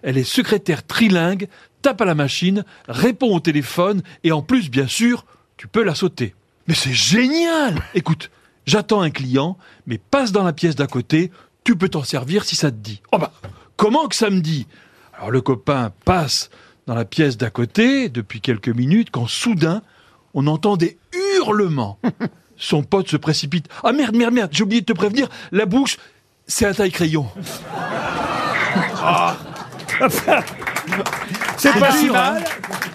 Elle 0.03 0.17
est 0.17 0.23
secrétaire 0.23 0.85
trilingue, 0.85 1.47
tape 1.81 2.01
à 2.01 2.05
la 2.05 2.13
machine, 2.13 2.63
répond 2.87 3.35
au 3.35 3.39
téléphone 3.39 4.03
et 4.23 4.31
en 4.31 4.41
plus, 4.41 4.69
bien 4.69 4.87
sûr, 4.87 5.25
tu 5.57 5.67
peux 5.67 5.83
la 5.83 5.95
sauter. 5.95 6.35
Mais 6.67 6.73
c'est 6.73 6.93
génial 6.93 7.79
Écoute, 7.95 8.29
j'attends 8.65 9.01
un 9.01 9.09
client, 9.09 9.57
mais 9.87 9.97
passe 9.97 10.31
dans 10.31 10.43
la 10.43 10.53
pièce 10.53 10.75
d'à 10.75 10.87
côté, 10.87 11.31
tu 11.63 11.75
peux 11.75 11.89
t'en 11.89 12.03
servir 12.03 12.43
si 12.45 12.55
ça 12.55 12.69
te 12.69 12.75
dit. 12.75 13.01
Oh 13.11 13.17
bah, 13.17 13.31
comment 13.77 14.07
que 14.07 14.15
ça 14.15 14.29
me 14.29 14.41
dit? 14.41 14.67
Alors 15.13 15.31
le 15.31 15.41
copain 15.41 15.91
passe 16.05 16.49
dans 16.85 16.95
la 16.95 17.05
pièce 17.05 17.37
d'à 17.37 17.49
côté 17.49 18.09
depuis 18.09 18.41
quelques 18.41 18.69
minutes 18.69 19.09
quand 19.11 19.27
soudain, 19.27 19.81
on 20.33 20.47
entend 20.47 20.75
des 20.75 20.97
hurlements. 21.37 21.97
Son 22.57 22.83
pote 22.83 23.09
se 23.09 23.17
précipite. 23.17 23.67
Ah 23.83 23.93
merde, 23.93 24.15
merde, 24.15 24.33
merde, 24.33 24.49
j'ai 24.53 24.63
oublié 24.63 24.81
de 24.81 24.85
te 24.85 24.93
prévenir, 24.93 25.27
la 25.51 25.65
bouche, 25.65 25.97
c'est 26.45 26.65
à 26.65 26.73
taille 26.73 26.91
crayon. 26.91 27.27
Ah. 28.75 29.37
C'est 31.57 31.79
pas 31.79 31.91
si 31.91 32.09
hein. 32.09 32.13
mal. 32.13 32.43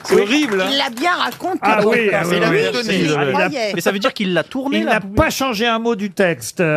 C'est 0.05 0.21
horrible, 0.21 0.61
hein. 0.61 0.69
Il 0.71 0.79
l'a 0.79 0.91
bien 0.91 1.15
raconté. 1.15 1.61
Ah 1.63 1.81
oui, 1.87 2.11
ah 2.13 2.23
oui, 2.27 2.37
il 2.89 3.11
y 3.11 3.15
croyait. 3.15 3.73
Mais 3.75 3.81
ça 3.81 3.91
veut 3.93 3.99
dire 3.99 4.13
qu'il 4.13 4.35
l'a 4.35 4.45
tourné 4.45 4.79
Il 4.79 4.85
n'a 4.87 5.01
pas 5.01 5.31
changé 5.31 5.67
un 5.67 5.79
mot 5.79 5.97
du 5.97 6.11
texte. 6.11 6.63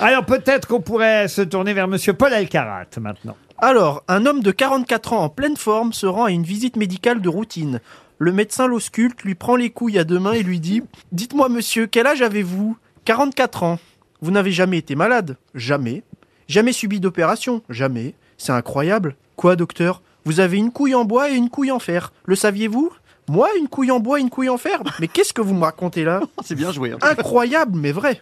Alors 0.00 0.24
peut-être 0.24 0.66
qu'on 0.66 0.80
pourrait 0.80 1.28
se 1.28 1.42
tourner 1.42 1.74
vers 1.74 1.88
Monsieur 1.88 2.14
Paul 2.14 2.32
Alcarat 2.32 2.86
maintenant. 2.98 3.36
Alors, 3.58 4.02
un 4.08 4.24
homme 4.24 4.42
de 4.42 4.50
44 4.50 5.12
ans 5.12 5.24
en 5.24 5.28
pleine 5.28 5.58
forme 5.58 5.92
se 5.92 6.06
rend 6.06 6.24
à 6.24 6.30
une 6.30 6.44
visite 6.44 6.76
médicale 6.76 7.20
de 7.20 7.28
routine. 7.28 7.80
Le 8.16 8.32
médecin 8.32 8.66
l'ausculte, 8.66 9.22
lui 9.22 9.34
prend 9.34 9.56
les 9.56 9.68
couilles 9.68 9.98
à 9.98 10.04
deux 10.04 10.18
mains 10.18 10.32
et 10.32 10.42
lui 10.42 10.60
dit 10.60 10.82
«Dites-moi 11.12 11.50
monsieur, 11.50 11.86
quel 11.86 12.06
âge 12.06 12.22
avez-vous 12.22 12.78
»«44 13.04 13.62
ans. 13.62 13.78
Vous 14.22 14.30
n'avez 14.30 14.52
jamais 14.52 14.78
été 14.78 14.94
malade 14.94 15.36
»«Jamais. 15.54 16.02
»«Jamais 16.50 16.72
subi 16.72 16.98
d'opération 16.98 17.62
»«Jamais. 17.70 18.14
»«C'est 18.36 18.50
incroyable. 18.50 19.14
»«Quoi, 19.36 19.54
docteur? 19.54 20.02
Vous 20.24 20.40
avez 20.40 20.56
une 20.58 20.72
couille 20.72 20.96
en 20.96 21.04
bois 21.04 21.30
et 21.30 21.34
une 21.36 21.48
couille 21.48 21.70
en 21.70 21.78
fer. 21.78 22.12
Le 22.24 22.34
saviez-vous 22.34 22.90
»«Moi, 23.28 23.48
une 23.56 23.68
couille 23.68 23.92
en 23.92 24.00
bois 24.00 24.18
et 24.18 24.22
une 24.22 24.30
couille 24.30 24.48
en 24.48 24.58
fer? 24.58 24.82
Mais 24.98 25.06
qu'est-ce 25.06 25.32
que 25.32 25.40
vous 25.40 25.54
me 25.54 25.62
racontez 25.62 26.02
là? 26.02 26.20
C'est 26.44 26.56
bien 26.56 26.72
joué. 26.72 26.90
hein. 26.90 26.98
Incroyable, 27.02 27.78
mais 27.78 27.92
vrai. 27.92 28.20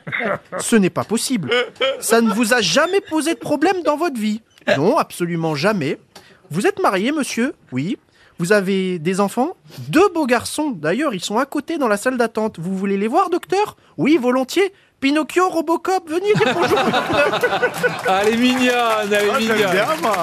Ce 0.59 0.76
n'est 0.76 0.91
pas 0.91 1.05
possible. 1.05 1.51
Ça 2.01 2.20
ne 2.20 2.31
vous 2.31 2.53
a 2.53 2.61
jamais 2.61 3.01
posé 3.01 3.33
de 3.33 3.39
problème 3.39 3.83
dans 3.83 3.97
votre 3.97 4.20
vie 4.20 4.43
Non, 4.76 4.99
absolument 4.99 5.55
jamais. 5.55 5.99
Vous 6.51 6.66
êtes 6.66 6.83
marié, 6.83 7.12
monsieur? 7.12 7.55
Oui. 7.72 7.97
Vous 8.39 8.53
avez 8.53 8.99
des 8.99 9.20
enfants? 9.20 9.57
Deux 9.89 10.09
beaux 10.11 10.26
garçons. 10.26 10.70
D'ailleurs, 10.70 11.14
ils 11.14 11.24
sont 11.24 11.39
à 11.39 11.47
côté 11.47 11.79
dans 11.79 11.89
la 11.89 11.97
salle 11.97 12.18
d'attente. 12.18 12.59
Vous 12.59 12.76
voulez 12.76 12.99
les 12.99 13.09
voir, 13.09 13.31
docteur? 13.31 13.76
Oui, 13.97 14.18
volontiers. 14.18 14.72
Pinocchio, 15.01 15.49
Robocop, 15.49 16.09
venez 16.11 16.33
dire 16.35 16.55
bonjour. 16.55 16.79
Ah, 18.09 18.23
elle 18.27 18.35
est 18.35 18.37
mignonne, 18.37 18.73
elle 19.07 19.13
est 19.13 19.31
Ah, 19.33 19.39
j'aime 19.39 19.53
mignonne. 19.57 19.71
bien, 19.71 19.87
moi. 20.03 20.17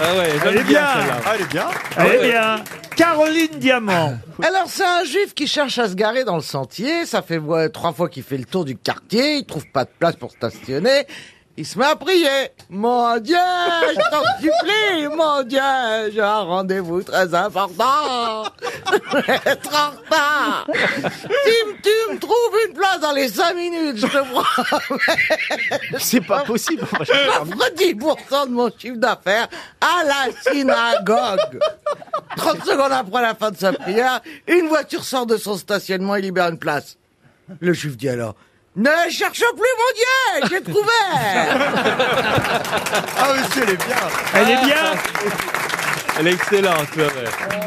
Ah 0.00 0.14
ouais, 0.16 0.28
Elle 0.46 0.56
est 0.58 0.62
bien. 0.64 0.86
celle-là. 0.94 1.16
Ah, 1.26 1.32
elle 1.34 1.40
est 1.42 1.48
bien. 1.50 1.66
Elle 1.98 2.06
est 2.12 2.30
bien. 2.30 2.64
Caroline 2.96 3.58
Diamant. 3.58 4.18
Alors, 4.42 4.64
c'est 4.68 4.84
un 4.84 5.04
juif 5.04 5.34
qui 5.34 5.46
cherche 5.46 5.78
à 5.78 5.88
se 5.88 5.94
garer 5.94 6.24
dans 6.24 6.36
le 6.36 6.42
sentier. 6.42 7.04
Ça 7.06 7.20
fait 7.22 7.40
trois 7.72 7.92
fois 7.92 8.08
qu'il 8.08 8.22
fait 8.22 8.38
le 8.38 8.44
tour 8.44 8.64
du 8.64 8.76
quartier. 8.76 9.36
Il 9.38 9.44
trouve 9.46 9.66
pas 9.66 9.84
de 9.84 9.90
place 9.98 10.16
pour 10.16 10.30
stationner. 10.30 11.06
Il 11.58 11.64
se 11.66 11.78
met 11.78 11.86
à 11.86 11.96
prier. 11.96 12.50
Mon 12.68 13.18
Dieu, 13.18 13.34
je 13.34 14.10
t'en 14.10 14.22
supplie, 14.40 15.16
mon 15.16 15.42
Dieu, 15.42 16.12
j'ai 16.12 16.20
un 16.20 16.40
rendez-vous 16.40 17.02
très 17.02 17.32
important. 17.34 18.44
Être 19.46 19.70
en 19.74 19.90
retard. 19.90 20.66
Si 21.46 21.54
tu 21.82 22.12
me 22.12 22.18
trouves 22.18 22.56
une 22.68 22.74
place 22.74 23.00
dans 23.00 23.12
les 23.12 23.28
cinq 23.28 23.54
minutes, 23.54 23.96
je 23.96 24.06
te 24.06 24.22
promets. 24.28 25.98
C'est 25.98 26.20
pas 26.20 26.40
possible. 26.40 26.84
J'offre 27.00 27.74
10% 27.74 28.48
de 28.48 28.52
mon 28.52 28.70
chiffre 28.76 28.96
d'affaires 28.98 29.48
à 29.80 30.04
la 30.04 30.52
synagogue. 30.52 31.58
30 32.36 32.64
secondes 32.64 32.92
après 32.92 33.22
la 33.22 33.34
fin 33.34 33.50
de 33.50 33.56
sa 33.56 33.72
prière, 33.72 34.20
une 34.46 34.68
voiture 34.68 35.04
sort 35.04 35.24
de 35.24 35.38
son 35.38 35.56
stationnement 35.56 36.16
et 36.16 36.20
libère 36.20 36.48
une 36.48 36.58
place. 36.58 36.98
Le 37.60 37.72
juif 37.72 37.96
dit 37.96 38.08
alors, 38.08 38.34
ne 38.76 38.90
cherche 39.10 39.38
plus 39.38 39.74
mon 39.78 39.92
Dieu, 39.94 40.48
j'ai 40.50 40.62
trouvé. 40.62 40.86
Ah 43.18 43.32
oui, 43.32 43.38
si, 43.50 43.58
elle 43.60 43.70
est 43.70 43.76
bien. 43.76 43.96
Elle 44.34 44.50
est 44.50 44.64
bien. 44.64 44.92
Elle 46.18 46.26
est 46.28 46.32
excellente, 46.32 46.88
vrai. 46.94 47.24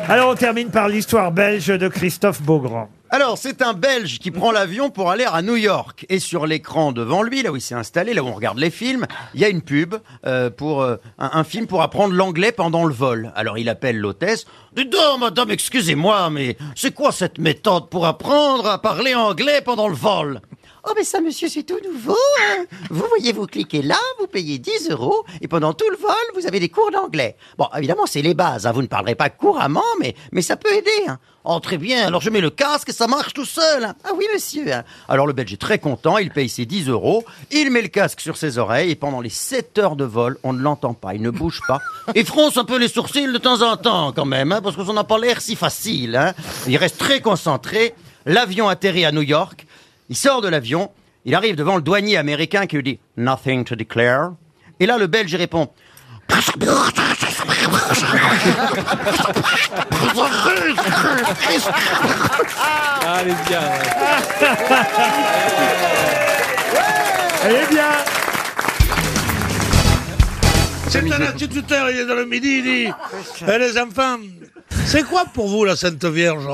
Alors 0.07 0.29
on 0.29 0.35
termine 0.35 0.69
par 0.69 0.87
l'histoire 0.87 1.31
belge 1.31 1.67
de 1.67 1.87
Christophe 1.87 2.41
Beaugrand. 2.41 2.89
Alors, 3.11 3.39
c'est 3.39 3.63
un 3.63 3.73
Belge 3.73 4.19
qui 4.19 4.29
prend 4.29 4.51
l'avion 4.51 4.91
pour 4.91 5.09
aller 5.09 5.25
à 5.25 5.41
New 5.41 5.55
York. 5.55 6.05
Et 6.09 6.19
sur 6.19 6.45
l'écran 6.45 6.91
devant 6.91 7.23
lui, 7.23 7.41
là 7.41 7.51
où 7.51 7.55
il 7.55 7.61
s'est 7.61 7.73
installé, 7.73 8.13
là 8.13 8.21
où 8.21 8.27
on 8.27 8.33
regarde 8.33 8.59
les 8.59 8.69
films, 8.69 9.07
il 9.33 9.41
y 9.41 9.45
a 9.45 9.49
une 9.49 9.63
pub 9.63 9.95
euh, 10.27 10.51
pour 10.51 10.83
euh, 10.83 10.97
un, 11.17 11.31
un 11.33 11.43
film 11.43 11.65
pour 11.65 11.81
apprendre 11.81 12.13
l'anglais 12.13 12.51
pendant 12.51 12.85
le 12.85 12.93
vol. 12.93 13.31
Alors, 13.35 13.57
il 13.57 13.67
appelle 13.67 13.97
l'hôtesse. 13.97 14.45
Dis 14.75 14.85
donc, 14.85 15.21
madame, 15.21 15.49
excusez-moi, 15.49 16.29
mais 16.29 16.55
c'est 16.75 16.93
quoi 16.93 17.11
cette 17.11 17.39
méthode 17.39 17.89
pour 17.89 18.05
apprendre 18.05 18.67
à 18.67 18.79
parler 18.79 19.15
anglais 19.15 19.61
pendant 19.65 19.87
le 19.87 19.95
vol? 19.95 20.41
Oh, 20.87 20.91
mais 20.95 21.03
ça, 21.03 21.19
monsieur, 21.21 21.47
c'est 21.49 21.63
tout 21.63 21.79
nouveau. 21.83 22.15
hein. 22.41 22.65
Vous 22.89 23.05
voyez, 23.09 23.33
vous 23.33 23.45
cliquez 23.47 23.81
là, 23.81 23.97
vous 24.19 24.27
payez 24.27 24.57
10 24.59 24.89
euros, 24.91 25.25
et 25.41 25.47
pendant 25.47 25.73
tout 25.73 25.89
le 25.89 25.97
vol, 25.97 26.09
vous 26.35 26.47
avez 26.47 26.59
des 26.59 26.69
cours 26.69 26.89
d'anglais. 26.91 27.35
Bon, 27.57 27.67
évidemment, 27.77 28.05
c'est 28.05 28.21
les 28.21 28.33
bases. 28.33 28.65
hein. 28.65 28.71
Vous 28.71 28.81
ne 28.81 28.87
parlerez 28.87 29.15
pas 29.15 29.29
couramment, 29.29 29.83
mais, 29.99 30.15
mais 30.31 30.41
ça 30.41 30.55
peut 30.55 30.71
aider. 30.73 30.89
hein. 31.07 31.19
Oh, 31.45 31.59
très 31.59 31.77
bien. 31.77 32.05
Alors, 32.07 32.21
je 32.21 32.29
mets 32.29 32.41
le 32.41 32.49
casque 32.49 32.89
et 32.89 32.93
ça 32.93 33.07
marche 33.07 33.33
tout 33.33 33.45
seul. 33.45 33.83
hein. 33.83 33.95
Ah 34.03 34.09
oui, 34.15 34.25
monsieur. 34.33 34.65
Alors, 35.07 35.25
le 35.25 35.33
Belge 35.33 35.53
est 35.53 35.57
très 35.57 35.79
content. 35.79 36.17
Il 36.17 36.29
paye 36.31 36.49
ses 36.49 36.65
10 36.65 36.89
euros. 36.89 37.23
Il 37.51 37.71
met 37.71 37.81
le 37.81 37.87
casque 37.87 38.19
sur 38.21 38.37
ses 38.37 38.57
oreilles 38.57 38.91
et 38.91 38.95
pendant 38.95 39.21
les 39.21 39.29
7 39.29 39.77
heures 39.79 39.95
de 39.95 40.03
vol, 40.05 40.37
on 40.43 40.53
ne 40.53 40.61
l'entend 40.61 40.93
pas. 40.93 41.13
Il 41.15 41.21
ne 41.21 41.29
bouge 41.29 41.61
pas. 41.67 41.79
Il 42.15 42.25
fronce 42.25 42.57
un 42.57 42.65
peu 42.65 42.77
les 42.77 42.87
sourcils 42.89 43.25
de 43.31 43.37
temps 43.37 43.61
en 43.61 43.77
temps, 43.77 44.11
quand 44.11 44.25
même, 44.25 44.59
parce 44.63 44.75
que 44.75 44.83
ça 44.85 44.93
n'a 44.93 45.03
pas 45.05 45.17
l'air 45.17 45.41
si 45.41 45.55
facile. 45.55 46.33
Il 46.67 46.77
reste 46.77 46.97
très 46.97 47.21
concentré. 47.21 47.93
L'avion 48.25 48.67
atterrit 48.67 49.05
à 49.05 49.11
New 49.11 49.21
York. 49.23 49.65
Il 50.09 50.15
sort 50.15 50.41
de 50.41 50.47
l'avion. 50.47 50.91
Il 51.25 51.35
arrive 51.35 51.55
devant 51.55 51.75
le 51.75 51.81
douanier 51.81 52.17
américain 52.17 52.65
qui 52.65 52.75
lui 52.77 52.83
dit 52.83 52.99
Nothing 53.17 53.63
to 53.63 53.75
declare. 53.75 54.31
Et 54.79 54.85
là, 54.85 54.97
le 54.97 55.07
Belge 55.07 55.35
répond 55.35 55.69
Ah, 62.61 63.21
elle 63.21 63.29
est 63.29 63.47
bien. 63.47 63.61
Elle 67.45 67.55
est 67.55 67.69
bien. 67.69 67.91
C'est 70.87 70.99
un 70.99 71.21
instituteur, 71.21 71.89
il 71.91 71.99
est 71.99 72.05
dans 72.05 72.15
le 72.15 72.25
midi, 72.25 72.57
il 72.57 72.63
dit 72.63 72.93
Eh, 73.47 73.57
Les 73.59 73.77
enfants, 73.77 74.17
c'est 74.85 75.03
quoi 75.03 75.25
pour 75.33 75.47
vous 75.47 75.65
la 75.65 75.75
Sainte 75.75 76.03
Vierge? 76.05 76.47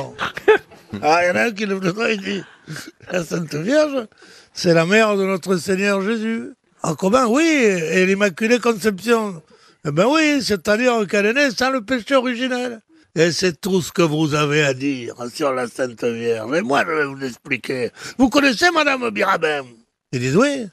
Ah, 1.01 1.22
il 1.24 1.28
y 1.28 1.32
en 1.32 1.36
a 1.36 1.43
un 1.45 1.51
qui 1.51 1.66
le 1.66 1.80
il 2.12 2.22
dit 2.22 2.43
La 3.11 3.24
Sainte 3.24 3.55
Vierge, 3.55 4.07
c'est 4.53 4.74
la 4.74 4.86
mère 4.86 5.16
de 5.18 5.26
notre 5.26 5.57
Seigneur 5.57 6.01
Jésus. 6.01 6.51
Ah, 6.84 6.93
comment 6.97 7.26
Oui, 7.28 7.43
et 7.43 8.05
l'Immaculée 8.05 8.59
Conception. 8.59 9.41
Eh 9.88 9.91
ben 9.91 10.05
oui, 10.07 10.41
c'est-à-dire 10.41 11.07
qu'elle 11.07 11.28
est 11.28 11.34
née 11.34 11.51
sans 11.51 11.70
le 11.70 11.82
péché 11.82 12.16
originel. 12.16 12.82
Et 13.16 13.32
c'est 13.32 13.61
tout 13.61 13.82
ce 13.82 13.91
que 13.91 14.01
vous 14.01 14.34
avez 14.34 14.63
à 14.63 14.74
dire 14.74 15.16
sur 15.34 15.53
la 15.53 15.68
Sainte 15.68 16.03
Vierge. 16.03 16.53
Et 16.55 16.61
moi, 16.61 16.84
je 16.86 16.91
vais 16.91 17.05
vous 17.05 17.16
l'expliquer. 17.16 17.91
Vous 18.18 18.30
connaissez 18.30 18.70
Madame 18.72 19.09
Birabin 19.09 19.63
Ils 20.11 20.20
disent 20.20 20.36
oui. 20.36 20.68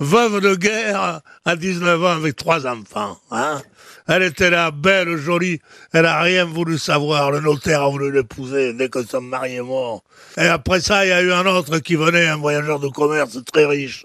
Veuve 0.00 0.40
de 0.40 0.56
guerre 0.56 1.20
à 1.44 1.56
19 1.56 2.02
ans 2.04 2.16
avec 2.16 2.34
trois 2.34 2.66
enfants. 2.66 3.16
Hein 3.30 3.62
Elle 4.06 4.22
était 4.22 4.50
là, 4.50 4.70
belle, 4.70 5.16
jolie. 5.16 5.60
Elle 5.92 6.04
a 6.06 6.20
rien 6.20 6.44
voulu 6.44 6.78
savoir. 6.78 7.30
Le 7.30 7.40
notaire 7.40 7.82
a 7.82 7.88
voulu 7.88 8.12
l'épouser 8.12 8.74
dès 8.74 8.88
que 8.88 9.02
son 9.02 9.22
mari 9.22 9.56
est 9.56 9.62
mort. 9.62 10.02
Et 10.36 10.46
après 10.46 10.80
ça, 10.80 11.06
il 11.06 11.08
y 11.08 11.12
a 11.12 11.22
eu 11.22 11.32
un 11.32 11.46
autre 11.46 11.78
qui 11.78 11.96
venait, 11.96 12.26
un 12.26 12.36
voyageur 12.36 12.80
de 12.80 12.88
commerce 12.88 13.38
très 13.50 13.64
riche. 13.64 14.04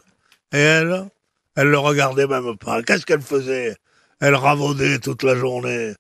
Et 0.54 0.60
elle, 0.60 1.10
elle 1.56 1.68
le 1.68 1.80
regardait 1.80 2.28
même 2.28 2.58
pas. 2.58 2.82
Qu'est-ce 2.82 3.06
qu'elle 3.06 3.22
faisait? 3.22 3.76
Elle 4.22 4.36
ravaudait 4.36 5.00
toute 5.00 5.24
la 5.24 5.36
journée. 5.36 5.94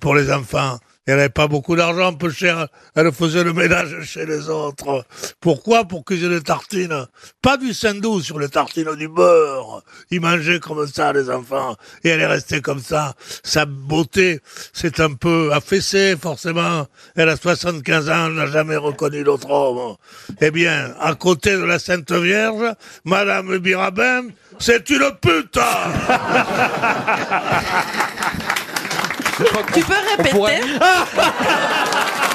Pour 0.00 0.14
les 0.14 0.32
enfants, 0.32 0.78
elle 1.06 1.16
n'avait 1.16 1.28
pas 1.28 1.48
beaucoup 1.48 1.76
d'argent, 1.76 2.14
peu 2.14 2.30
cher. 2.30 2.68
Elle 2.94 3.12
faisait 3.12 3.44
le 3.44 3.52
ménage 3.52 3.94
chez 4.04 4.24
les 4.24 4.48
autres. 4.48 5.04
Pourquoi? 5.40 5.84
Pour 5.84 6.02
cuisiner 6.04 6.36
des 6.36 6.42
tartines. 6.42 7.06
Pas 7.42 7.58
du 7.58 7.74
sandou 7.74 8.22
sur 8.22 8.38
les 8.38 8.48
tartines, 8.48 8.94
du 8.96 9.08
beurre. 9.08 9.82
Ils 10.10 10.22
mangeaient 10.22 10.60
comme 10.60 10.86
ça, 10.86 11.12
les 11.12 11.28
enfants. 11.28 11.76
Et 12.04 12.08
elle 12.08 12.20
est 12.20 12.26
restée 12.26 12.62
comme 12.62 12.80
ça. 12.80 13.12
Sa 13.42 13.66
beauté 13.66 14.40
s'est 14.72 15.02
un 15.02 15.12
peu 15.12 15.52
affaissée, 15.52 16.16
forcément. 16.20 16.86
Elle 17.16 17.28
a 17.28 17.36
75 17.36 18.08
ans, 18.08 18.26
elle 18.28 18.34
n'a 18.34 18.46
jamais 18.46 18.76
reconnu 18.76 19.24
d'autre 19.24 19.50
homme. 19.50 19.96
Eh 20.40 20.50
bien, 20.50 20.94
à 21.00 21.14
côté 21.14 21.52
de 21.52 21.64
la 21.64 21.78
Sainte 21.78 22.12
Vierge, 22.12 22.72
Madame 23.04 23.58
Birabin, 23.58 24.22
c'est 24.58 24.88
une 24.88 25.10
pute 25.20 25.58
Tu 29.74 29.82
peux 29.82 29.94
répéter? 30.16 30.62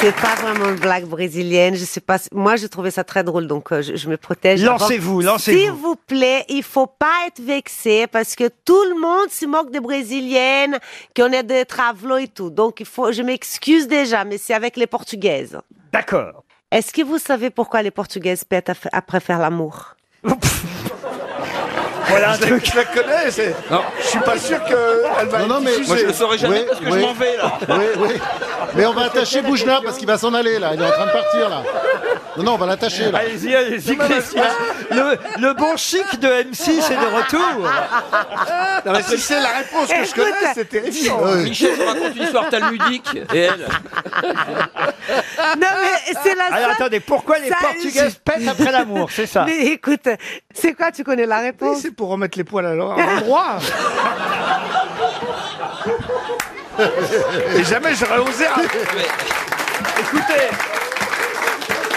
C'est 0.00 0.14
pas 0.16 0.34
vraiment 0.34 0.68
une 0.70 0.80
blague 0.80 1.04
brésilienne. 1.04 1.76
Je 1.76 1.84
sais 1.84 2.00
pas. 2.00 2.16
Moi, 2.32 2.56
je 2.56 2.66
trouvais 2.66 2.90
ça 2.90 3.04
très 3.04 3.22
drôle, 3.22 3.46
donc 3.46 3.70
euh, 3.70 3.82
je, 3.82 3.94
je 3.94 4.08
me 4.08 4.16
protège. 4.16 4.64
Lancez-vous, 4.64 5.20
lancez-vous. 5.20 5.56
S'il 5.56 5.70
vous 5.70 5.94
plaît, 5.94 6.44
il 6.48 6.64
faut 6.64 6.88
pas 6.88 7.26
être 7.28 7.40
vexé 7.40 8.08
parce 8.08 8.34
que 8.34 8.48
tout 8.64 8.82
le 8.82 9.00
monde 9.00 9.30
se 9.30 9.46
moque 9.46 9.70
des 9.70 9.78
brésiliennes, 9.78 10.80
qu'on 11.16 11.30
est 11.30 11.44
des 11.44 11.64
travelots 11.64 12.16
et 12.16 12.26
tout. 12.26 12.50
Donc, 12.50 12.80
il 12.80 12.86
faut. 12.86 13.12
Je 13.12 13.22
m'excuse 13.22 13.86
déjà, 13.86 14.24
mais 14.24 14.38
c'est 14.38 14.54
avec 14.54 14.76
les 14.76 14.88
portugaises. 14.88 15.56
D'accord. 15.92 16.42
Est-ce 16.72 16.92
que 16.92 17.02
vous 17.02 17.18
savez 17.18 17.50
pourquoi 17.50 17.82
les 17.82 17.92
portugaises 17.92 18.42
pètent 18.42 18.72
après 18.92 19.20
faire 19.20 19.38
l'amour? 19.38 19.94
Voilà 22.08 22.30
un 22.30 22.34
je, 22.34 22.40
la, 22.42 22.58
je 22.58 22.76
la 22.76 22.84
connais, 22.84 23.30
c'est. 23.30 23.54
Je 24.00 24.06
suis 24.06 24.18
pas 24.20 24.38
sûr 24.38 24.62
qu'elle 24.64 25.28
va. 25.28 25.38
Non, 25.40 25.46
non, 25.46 25.60
mais-. 25.60 25.78
Moi, 25.86 25.96
je 25.96 26.06
le 26.06 26.12
saurais 26.12 26.38
jamais 26.38 26.64
parce 26.64 26.80
que 26.80 26.86
je 26.86 26.98
m'en 26.98 27.12
vais, 27.14 27.36
là. 27.36 27.58
Oui, 27.68 27.84
oui. 27.98 28.20
Mais 28.74 28.86
on 28.86 28.92
va 28.92 29.04
attacher 29.04 29.42
Boujna 29.42 29.80
parce 29.84 29.98
qu'il 29.98 30.06
va 30.06 30.18
s'en 30.18 30.32
aller 30.34 30.58
là. 30.58 30.70
Il 30.74 30.80
est 30.80 30.84
en 30.86 30.90
train 30.90 31.06
de 31.06 31.12
partir 31.12 31.48
là. 31.48 31.62
Non, 32.36 32.44
non, 32.44 32.54
on 32.54 32.58
va 32.58 32.66
l'attacher 32.66 33.10
là. 33.10 33.18
Allez-y, 33.18 33.54
allez-y, 33.54 33.96
Christian. 33.96 34.42
Le, 34.90 35.18
le 35.40 35.52
bon 35.54 35.76
chic 35.76 36.18
de 36.20 36.28
M6 36.28 36.70
est 36.70 36.96
de 36.96 37.14
retour. 37.16 37.70
Non, 38.86 38.92
mais 38.92 39.02
si 39.02 39.18
c'est 39.18 39.40
la 39.40 39.48
réponse 39.58 39.88
que 39.88 40.04
je 40.04 40.14
connais, 40.14 40.52
c'est 40.54 40.68
terrifiant. 40.68 41.20
Oui. 41.22 41.44
Michel 41.50 41.76
se 41.76 41.82
raconte 41.82 42.16
une 42.16 42.22
histoire 42.22 42.48
talmudique 42.48 43.08
et 43.34 43.38
elle. 43.40 43.68
Non, 45.58 45.66
mais 45.82 46.14
c'est 46.22 46.34
la 46.34 46.44
Alors 46.44 46.58
seule- 46.60 46.70
attendez, 46.72 47.00
pourquoi 47.00 47.38
les 47.38 47.48
Ça- 47.48 47.56
Portugaises 47.60 48.18
pètent 48.24 48.48
après 48.48 48.72
l'amour 48.72 49.10
C'est 49.12 49.26
ça 49.26 49.44
Mais 49.46 49.66
écoute, 49.66 50.08
c'est 50.54 50.72
quoi 50.74 50.90
Tu 50.90 51.04
connais 51.04 51.26
la 51.26 51.40
réponse? 51.40 51.86
Pour 51.96 52.08
remettre 52.08 52.38
les 52.38 52.44
poils 52.44 52.66
à 52.66 52.74
l'endroit. 52.74 53.58
Et 57.54 57.64
jamais 57.64 57.94
j'aurais 57.94 58.18
osé. 58.18 58.46
Écoutez, 60.00 60.48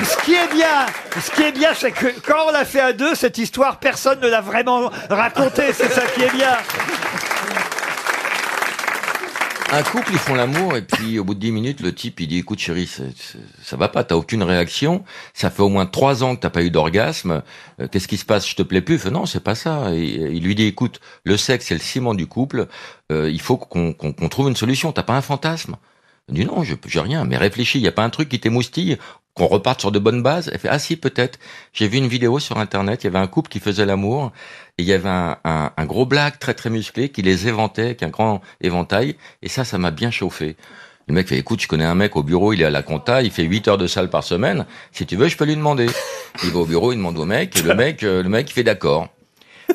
ce 0.03 0.17
qui 0.23 0.35
est 0.35 0.51
bien, 0.53 0.85
ce 1.23 1.31
qui 1.31 1.43
est 1.43 1.51
bien, 1.51 1.73
c'est 1.73 1.91
que 1.91 2.07
quand 2.25 2.47
on 2.47 2.51
l'a 2.51 2.65
fait 2.65 2.81
à 2.81 2.93
deux, 2.93 3.15
cette 3.15 3.37
histoire, 3.37 3.77
personne 3.77 4.19
ne 4.19 4.27
l'a 4.27 4.41
vraiment 4.41 4.91
racontée. 5.09 5.71
C'est 5.73 5.91
ça 5.91 6.01
qui 6.13 6.23
est 6.23 6.31
bien. 6.33 6.57
Un 9.71 9.81
couple, 9.83 10.11
ils 10.11 10.17
font 10.19 10.35
l'amour 10.35 10.77
et 10.77 10.83
puis 10.83 11.19
au 11.19 11.23
bout 11.23 11.33
de 11.33 11.39
10 11.39 11.51
minutes, 11.51 11.81
le 11.81 11.93
type 11.93 12.19
il 12.19 12.27
dit 12.27 12.37
écoute 12.37 12.59
chérie, 12.59 12.87
c'est- 12.87 13.11
ça 13.61 13.75
va 13.75 13.89
pas, 13.89 14.03
t'as 14.03 14.15
aucune 14.15 14.43
réaction, 14.43 15.03
ça 15.33 15.49
fait 15.49 15.63
au 15.63 15.69
moins 15.69 15.85
trois 15.87 16.23
ans 16.23 16.35
que 16.35 16.41
t'as 16.41 16.49
pas 16.51 16.61
eu 16.63 16.69
d'orgasme, 16.69 17.41
euh, 17.81 17.87
qu'est-ce 17.91 18.07
qui 18.07 18.17
se 18.17 18.25
passe, 18.25 18.47
je 18.47 18.55
te 18.55 18.61
plais 18.61 18.81
plus 18.81 18.95
Il 18.95 18.99
fait 18.99 19.11
non, 19.11 19.25
c'est 19.25 19.43
pas 19.43 19.55
ça. 19.55 19.93
Et, 19.93 20.03
il 20.05 20.43
lui 20.43 20.55
dit 20.55 20.65
écoute, 20.65 21.01
le 21.23 21.35
sexe 21.35 21.65
c'est 21.67 21.73
le 21.73 21.79
ciment 21.81 22.13
du 22.13 22.27
couple, 22.27 22.67
euh, 23.11 23.29
il 23.29 23.41
faut 23.41 23.57
qu'on 23.57 23.93
trouve 24.29 24.47
une 24.49 24.55
solution. 24.55 24.91
T'as 24.91 25.03
pas 25.03 25.15
un 25.17 25.21
fantasme? 25.21 25.75
Il 26.29 26.35
dit 26.35 26.45
non, 26.45 26.63
j'ai 26.63 26.99
rien, 27.01 27.25
mais 27.25 27.37
réfléchis, 27.37 27.79
y 27.79 27.87
a 27.87 27.91
pas 27.91 28.03
un 28.03 28.09
truc 28.09 28.29
qui 28.29 28.39
t'émoustille 28.39 28.97
qu'on 29.35 29.47
reparte 29.47 29.81
sur 29.81 29.91
de 29.91 29.99
bonnes 29.99 30.23
bases? 30.23 30.49
Elle 30.53 30.59
fait 30.59 30.69
ah 30.69 30.79
si 30.79 30.95
peut-être. 30.95 31.37
J'ai 31.73 31.87
vu 31.87 31.97
une 31.97 32.07
vidéo 32.07 32.39
sur 32.39 32.57
internet. 32.57 33.03
Il 33.03 33.07
y 33.07 33.09
avait 33.09 33.19
un 33.19 33.27
couple 33.27 33.49
qui 33.49 33.59
faisait 33.59 33.85
l'amour 33.85 34.31
et 34.77 34.83
il 34.83 34.87
y 34.87 34.93
avait 34.93 35.09
un, 35.09 35.37
un, 35.45 35.71
un 35.75 35.85
gros 35.85 36.05
black 36.05 36.39
très 36.39 36.53
très 36.53 36.69
musclé 36.69 37.09
qui 37.09 37.21
les 37.21 37.47
éventait 37.47 37.83
avec 37.83 38.03
un 38.03 38.09
grand 38.09 38.41
éventail 38.61 39.15
et 39.41 39.49
ça 39.49 39.63
ça 39.63 39.77
m'a 39.77 39.91
bien 39.91 40.11
chauffé. 40.11 40.55
Le 41.07 41.13
mec 41.13 41.27
fait 41.27 41.37
écoute 41.37 41.61
je 41.61 41.67
connais 41.67 41.85
un 41.85 41.95
mec 41.95 42.15
au 42.15 42.23
bureau 42.23 42.51
il 42.53 42.61
est 42.61 42.65
à 42.65 42.69
la 42.69 42.83
compta 42.83 43.21
il 43.21 43.31
fait 43.31 43.43
8 43.43 43.67
heures 43.67 43.77
de 43.77 43.87
salle 43.87 44.09
par 44.09 44.23
semaine 44.23 44.65
si 44.91 45.05
tu 45.05 45.15
veux 45.15 45.27
je 45.27 45.37
peux 45.37 45.45
lui 45.45 45.55
demander. 45.55 45.87
Il 46.43 46.51
va 46.51 46.59
au 46.59 46.65
bureau 46.65 46.91
il 46.91 46.97
demande 46.97 47.17
au 47.17 47.25
mec 47.25 47.57
et 47.57 47.61
le 47.61 47.75
mec 47.75 48.03
euh, 48.03 48.21
le 48.21 48.29
mec 48.29 48.49
il 48.49 48.53
fait 48.53 48.63
d'accord. 48.63 49.09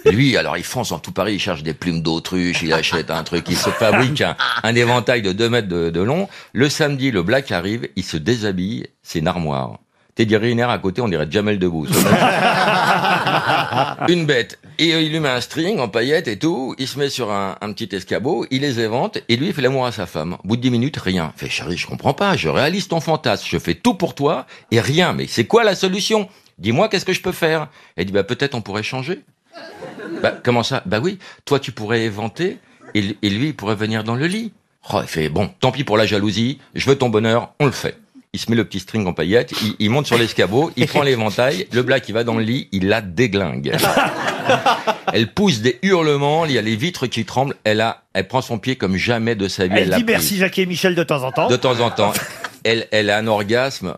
Lui, 0.05 0.37
alors 0.37 0.57
il 0.57 0.65
fonce 0.65 0.91
dans 0.91 0.99
tout 0.99 1.13
Paris, 1.13 1.35
il 1.35 1.41
cherche 1.41 1.63
des 1.63 1.75
plumes 1.75 2.01
d'autruche, 2.01 2.63
il 2.63 2.73
achète 2.73 3.11
un 3.11 3.23
truc, 3.25 3.47
il 3.49 3.57
se 3.57 3.71
fabrique 3.71 4.21
un, 4.21 4.37
un 4.63 4.75
éventail 4.75 5.21
de 5.21 5.33
2 5.33 5.49
mètres 5.51 5.69
de, 5.69 5.91
de 5.91 6.01
long. 6.01 6.29
Le 6.53 6.69
samedi, 6.69 7.11
le 7.11 7.23
black 7.23 7.51
arrive, 7.51 7.89
il 7.97 8.05
se 8.05 8.17
déshabille, 8.17 8.87
c'est 9.03 9.19
une 9.19 9.27
armoire. 9.27 9.79
Teddy 10.15 10.37
Riner 10.37 10.65
à 10.65 10.79
côté, 10.79 11.01
on 11.01 11.09
dirait 11.09 11.27
Jamel 11.31 11.59
Debbouze. 11.59 11.91
une 14.09 14.27
bête. 14.27 14.59
Et 14.79 14.95
euh, 14.95 15.01
il 15.03 15.13
lui 15.13 15.21
met 15.21 15.29
un 15.29 15.41
string 15.41 15.79
en 15.79 15.89
paillettes 15.89 16.29
et 16.29 16.39
tout, 16.39 16.75
il 16.79 16.89
se 16.89 16.99
met 16.99 17.11
sur 17.11 17.31
un, 17.31 17.57
un 17.61 17.73
petit 17.73 17.95
escabeau, 17.95 18.47
il 18.51 18.63
les 18.63 18.81
évente, 18.81 19.19
et 19.29 19.37
lui 19.37 19.49
il 19.49 19.53
fait 19.53 19.63
l'amour 19.63 19.87
à 19.87 19.93
sa 19.93 20.07
femme. 20.07 20.37
Au 20.45 20.49
bout 20.49 20.57
de 20.57 20.63
10 20.63 20.71
minutes, 20.71 20.97
rien. 20.97 21.33
Fait 21.37 21.49
chérie, 21.49 21.77
je 21.77 21.87
comprends 21.87 22.15
pas, 22.15 22.37
je 22.37 22.49
réalise 22.49 22.89
ton 22.89 23.01
fantasme, 23.01 23.47
je 23.49 23.59
fais 23.59 23.75
tout 23.75 23.95
pour 23.95 24.15
toi, 24.15 24.47
et 24.71 24.81
rien. 24.81 25.13
Mais 25.13 25.27
c'est 25.27 25.45
quoi 25.47 25.65
la 25.65 25.75
solution? 25.75 26.29
Dis-moi 26.59 26.89
qu'est-ce 26.89 27.05
que 27.05 27.13
je 27.13 27.23
peux 27.23 27.33
faire? 27.33 27.69
Elle 27.97 28.07
dit, 28.07 28.13
bah 28.13 28.25
peut-être 28.25 28.55
on 28.55 28.61
pourrait 28.61 28.83
changer. 28.83 29.21
Bah, 30.23 30.35
comment 30.43 30.63
ça? 30.63 30.83
Bah 30.87 31.01
oui, 31.03 31.19
toi 31.45 31.59
tu 31.61 31.73
pourrais 31.73 32.03
éventer 32.03 32.59
et, 32.95 33.17
et 33.23 33.31
lui 33.31 33.49
il 33.49 33.57
pourrait 33.57 33.77
venir 33.77 34.05
dans 34.05 34.15
le 34.15 34.27
lit. 34.27 34.53
Oh, 34.93 35.01
il 35.03 35.09
fait 35.09 35.29
bon, 35.29 35.51
tant 35.61 35.73
pis 35.73 35.85
pour 35.85 35.99
la 35.99 36.07
jalousie, 36.07 36.59
je 36.75 36.89
veux 36.89 36.97
ton 36.97 37.11
bonheur, 37.11 37.53
on 37.61 37.67
le 37.67 37.73
fait. 37.73 37.99
Il 38.33 38.39
se 38.39 38.49
met 38.49 38.57
le 38.57 38.65
petit 38.65 38.79
string 38.79 39.05
en 39.09 39.13
paillettes, 39.13 39.53
il, 39.61 39.75
il 39.81 39.91
monte 39.91 40.07
sur 40.07 40.17
l'escabeau, 40.17 40.71
il 40.77 40.87
prend 40.87 41.03
l'éventail, 41.05 41.67
le 41.73 41.83
black 41.83 42.09
il 42.09 42.13
va 42.13 42.23
dans 42.23 42.37
le 42.37 42.45
lit, 42.45 42.69
il 42.71 42.87
la 42.87 43.01
déglingue. 43.01 43.77
Elle 45.13 45.33
pousse 45.33 45.61
des 45.61 45.81
hurlements, 45.83 46.45
il 46.45 46.53
y 46.53 46.59
a 46.59 46.63
les 46.63 46.77
vitres 46.77 47.09
qui 47.09 47.25
tremblent, 47.25 47.57
elle 47.65 47.81
a, 47.81 48.05
elle 48.15 48.29
prend 48.29 48.41
son 48.41 48.59
pied 48.59 48.77
comme 48.77 48.97
jamais 48.97 49.35
de 49.35 49.49
sa 49.49 49.67
vie. 49.67 49.75
Elle 49.79 49.89
l'a 49.89 49.97
dit 49.97 50.05
merci 50.05 50.37
Jackie 50.37 50.61
et 50.63 50.67
Michel 50.67 50.95
de 50.95 51.03
temps 51.03 51.25
en 51.25 51.33
temps. 51.33 51.49
De 51.49 51.57
temps 51.57 51.81
en 51.81 51.91
temps. 51.91 52.13
Elle, 52.63 52.87
elle 52.93 53.11
a 53.11 53.19
un 53.19 53.27
orgasme 53.27 53.97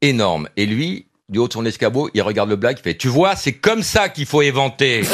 énorme. 0.00 0.48
Et 0.56 0.64
lui, 0.64 1.06
du 1.28 1.38
haut 1.38 1.48
de 1.48 1.52
son 1.52 1.66
escabeau, 1.66 2.08
il 2.14 2.22
regarde 2.22 2.48
le 2.48 2.56
black, 2.56 2.78
il 2.80 2.82
fait, 2.82 2.96
tu 2.96 3.08
vois, 3.08 3.36
c'est 3.36 3.52
comme 3.52 3.82
ça 3.82 4.08
qu'il 4.08 4.26
faut 4.26 4.40
éventer. 4.42 5.02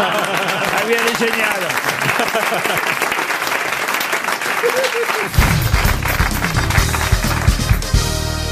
Ah 0.00 0.82
oui, 0.86 0.94
elle 0.98 1.12
est 1.12 1.18
géniale. 1.18 1.68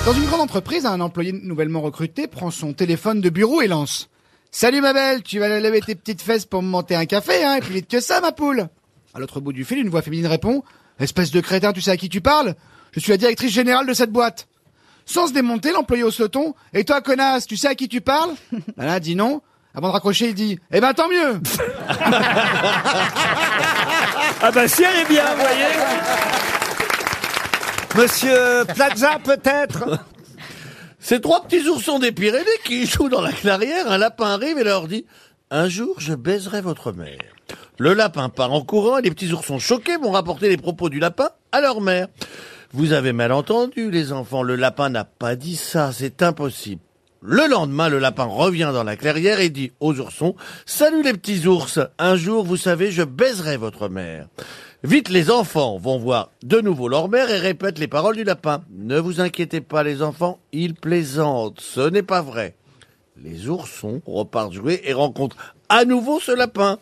Dans 0.06 0.12
une 0.12 0.24
grande 0.26 0.40
entreprise, 0.40 0.86
un 0.86 1.00
employé 1.00 1.32
nouvellement 1.32 1.80
recruté 1.80 2.28
prend 2.28 2.52
son 2.52 2.72
téléphone 2.72 3.20
de 3.20 3.28
bureau 3.28 3.60
et 3.60 3.66
lance. 3.66 4.08
Salut 4.52 4.80
ma 4.80 4.92
belle, 4.92 5.24
tu 5.24 5.40
vas 5.40 5.58
lever 5.58 5.80
tes 5.80 5.96
petites 5.96 6.22
fesses 6.22 6.44
pour 6.44 6.62
me 6.62 6.68
monter 6.68 6.94
un 6.94 7.06
café, 7.06 7.42
hein, 7.44 7.56
et 7.56 7.60
plus 7.60 7.74
vite 7.74 7.90
que 7.90 7.98
ça, 7.98 8.20
ma 8.20 8.30
poule. 8.30 8.68
À 9.14 9.18
l'autre 9.18 9.40
bout 9.40 9.52
du 9.52 9.64
fil, 9.64 9.78
une 9.78 9.88
voix 9.88 10.02
féminine 10.02 10.28
répond. 10.28 10.62
Espèce 11.00 11.32
de 11.32 11.40
crétin, 11.40 11.72
tu 11.72 11.80
sais 11.80 11.90
à 11.90 11.96
qui 11.96 12.08
tu 12.08 12.20
parles? 12.20 12.54
Je 12.92 13.00
suis 13.00 13.10
la 13.10 13.16
directrice 13.16 13.50
générale 13.50 13.84
de 13.84 13.94
cette 13.94 14.12
boîte. 14.12 14.46
Sans 15.06 15.26
se 15.26 15.32
démonter, 15.32 15.72
l'employé 15.72 16.04
hausse 16.04 16.20
le 16.20 16.28
ton. 16.28 16.54
Et 16.72 16.84
toi, 16.84 17.00
connasse, 17.00 17.48
tu 17.48 17.56
sais 17.56 17.66
à 17.66 17.74
qui 17.74 17.88
tu 17.88 18.00
parles? 18.00 18.30
Là, 18.76 19.00
dit 19.00 19.16
non. 19.16 19.42
Avant 19.74 19.88
de 19.88 19.92
raccrocher, 19.92 20.28
il 20.28 20.34
dit, 20.36 20.56
eh 20.70 20.80
ben, 20.80 20.94
tant 20.94 21.08
mieux! 21.08 21.40
Ah 24.38 24.50
bah 24.50 24.68
si 24.68 24.82
elle 24.82 25.00
est 25.00 25.08
bien, 25.08 25.34
vous 25.34 25.40
voyez. 25.40 26.55
Monsieur 27.94 28.64
Plaza, 28.74 29.18
peut-être 29.22 30.00
Ces 30.98 31.20
trois 31.20 31.44
petits 31.44 31.68
oursons 31.68 31.98
des 31.98 32.12
Pyrénées 32.12 32.44
qui 32.64 32.86
jouent 32.86 33.08
dans 33.08 33.20
la 33.20 33.32
clairière, 33.32 33.90
un 33.90 33.98
lapin 33.98 34.26
arrive 34.26 34.58
et 34.58 34.64
leur 34.64 34.88
dit 34.88 35.06
Un 35.50 35.68
jour, 35.68 35.94
je 35.98 36.14
baiserai 36.14 36.60
votre 36.60 36.92
mère. 36.92 37.18
Le 37.78 37.94
lapin 37.94 38.28
part 38.28 38.52
en 38.52 38.62
courant 38.62 38.98
et 38.98 39.02
les 39.02 39.10
petits 39.10 39.32
oursons 39.32 39.58
choqués 39.58 39.96
vont 39.98 40.10
rapporter 40.10 40.48
les 40.48 40.56
propos 40.56 40.88
du 40.88 40.98
lapin 40.98 41.30
à 41.52 41.60
leur 41.60 41.80
mère. 41.80 42.08
Vous 42.72 42.92
avez 42.92 43.12
mal 43.12 43.32
entendu, 43.32 43.90
les 43.90 44.12
enfants, 44.12 44.42
le 44.42 44.56
lapin 44.56 44.88
n'a 44.88 45.04
pas 45.04 45.36
dit 45.36 45.56
ça, 45.56 45.92
c'est 45.92 46.22
impossible. 46.22 46.82
Le 47.22 47.48
lendemain, 47.48 47.88
le 47.88 47.98
lapin 47.98 48.24
revient 48.24 48.70
dans 48.72 48.84
la 48.84 48.96
clairière 48.96 49.40
et 49.40 49.48
dit 49.48 49.72
aux 49.80 49.98
oursons 50.00 50.34
Salut 50.64 51.02
les 51.02 51.12
petits 51.12 51.46
ours, 51.46 51.80
un 51.98 52.16
jour, 52.16 52.44
vous 52.44 52.56
savez, 52.56 52.90
je 52.90 53.02
baiserai 53.02 53.56
votre 53.56 53.88
mère. 53.88 54.26
Vite, 54.86 55.08
les 55.08 55.32
enfants 55.32 55.78
vont 55.78 55.98
voir 55.98 56.30
de 56.44 56.60
nouveau 56.60 56.86
leur 56.86 57.08
mère 57.08 57.28
et 57.28 57.38
répètent 57.38 57.80
les 57.80 57.88
paroles 57.88 58.14
du 58.14 58.22
lapin. 58.22 58.62
Ne 58.70 59.00
vous 59.00 59.20
inquiétez 59.20 59.60
pas, 59.60 59.82
les 59.82 60.00
enfants, 60.00 60.38
il 60.52 60.74
plaisante, 60.76 61.60
ce 61.60 61.90
n'est 61.90 62.04
pas 62.04 62.22
vrai. 62.22 62.54
Les 63.20 63.48
oursons 63.48 64.00
repartent 64.06 64.52
jouer 64.52 64.82
et 64.84 64.92
rencontrent 64.92 65.38
à 65.68 65.84
nouveau 65.84 66.20
ce 66.20 66.30
lapin. 66.30 66.78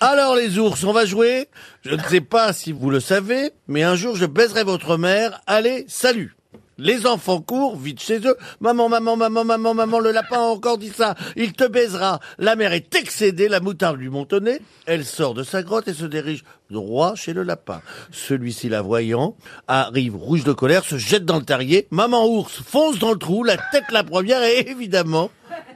Alors 0.00 0.34
les 0.34 0.58
ours, 0.58 0.82
on 0.82 0.92
va 0.92 1.04
jouer? 1.04 1.46
Je 1.82 1.94
ne 1.94 2.02
sais 2.02 2.20
pas 2.20 2.52
si 2.52 2.72
vous 2.72 2.90
le 2.90 2.98
savez, 2.98 3.52
mais 3.68 3.84
un 3.84 3.94
jour 3.94 4.16
je 4.16 4.26
baiserai 4.26 4.64
votre 4.64 4.96
mère. 4.96 5.40
Allez, 5.46 5.84
salut 5.86 6.34
les 6.78 7.06
enfants 7.06 7.40
courent 7.40 7.76
vite 7.76 8.00
chez 8.00 8.20
eux. 8.26 8.36
Maman, 8.60 8.88
maman, 8.88 9.16
maman, 9.16 9.44
maman, 9.44 9.74
maman, 9.74 10.00
le 10.00 10.10
lapin 10.10 10.38
a 10.38 10.50
encore 10.50 10.78
dit 10.78 10.90
ça. 10.90 11.14
Il 11.36 11.52
te 11.52 11.64
baisera. 11.66 12.20
La 12.38 12.56
mère 12.56 12.72
est 12.72 12.94
excédée, 12.94 13.48
la 13.48 13.60
moutarde 13.60 13.98
lui 13.98 14.08
monte 14.08 14.32
au 14.32 14.40
nez. 14.40 14.60
Elle 14.86 15.04
sort 15.04 15.34
de 15.34 15.42
sa 15.42 15.62
grotte 15.62 15.88
et 15.88 15.94
se 15.94 16.04
dirige 16.04 16.44
droit 16.70 17.14
chez 17.14 17.32
le 17.32 17.42
lapin. 17.42 17.80
Celui-ci, 18.10 18.68
la 18.68 18.82
voyant, 18.82 19.36
arrive 19.68 20.16
rouge 20.16 20.44
de 20.44 20.52
colère, 20.52 20.84
se 20.84 20.98
jette 20.98 21.24
dans 21.24 21.38
le 21.38 21.44
terrier. 21.44 21.86
Maman 21.90 22.26
ours 22.26 22.62
fonce 22.64 22.98
dans 22.98 23.12
le 23.12 23.18
trou, 23.18 23.44
la 23.44 23.56
tête 23.56 23.90
la 23.92 24.04
première 24.04 24.42
et 24.42 24.68
évidemment, 24.68 25.30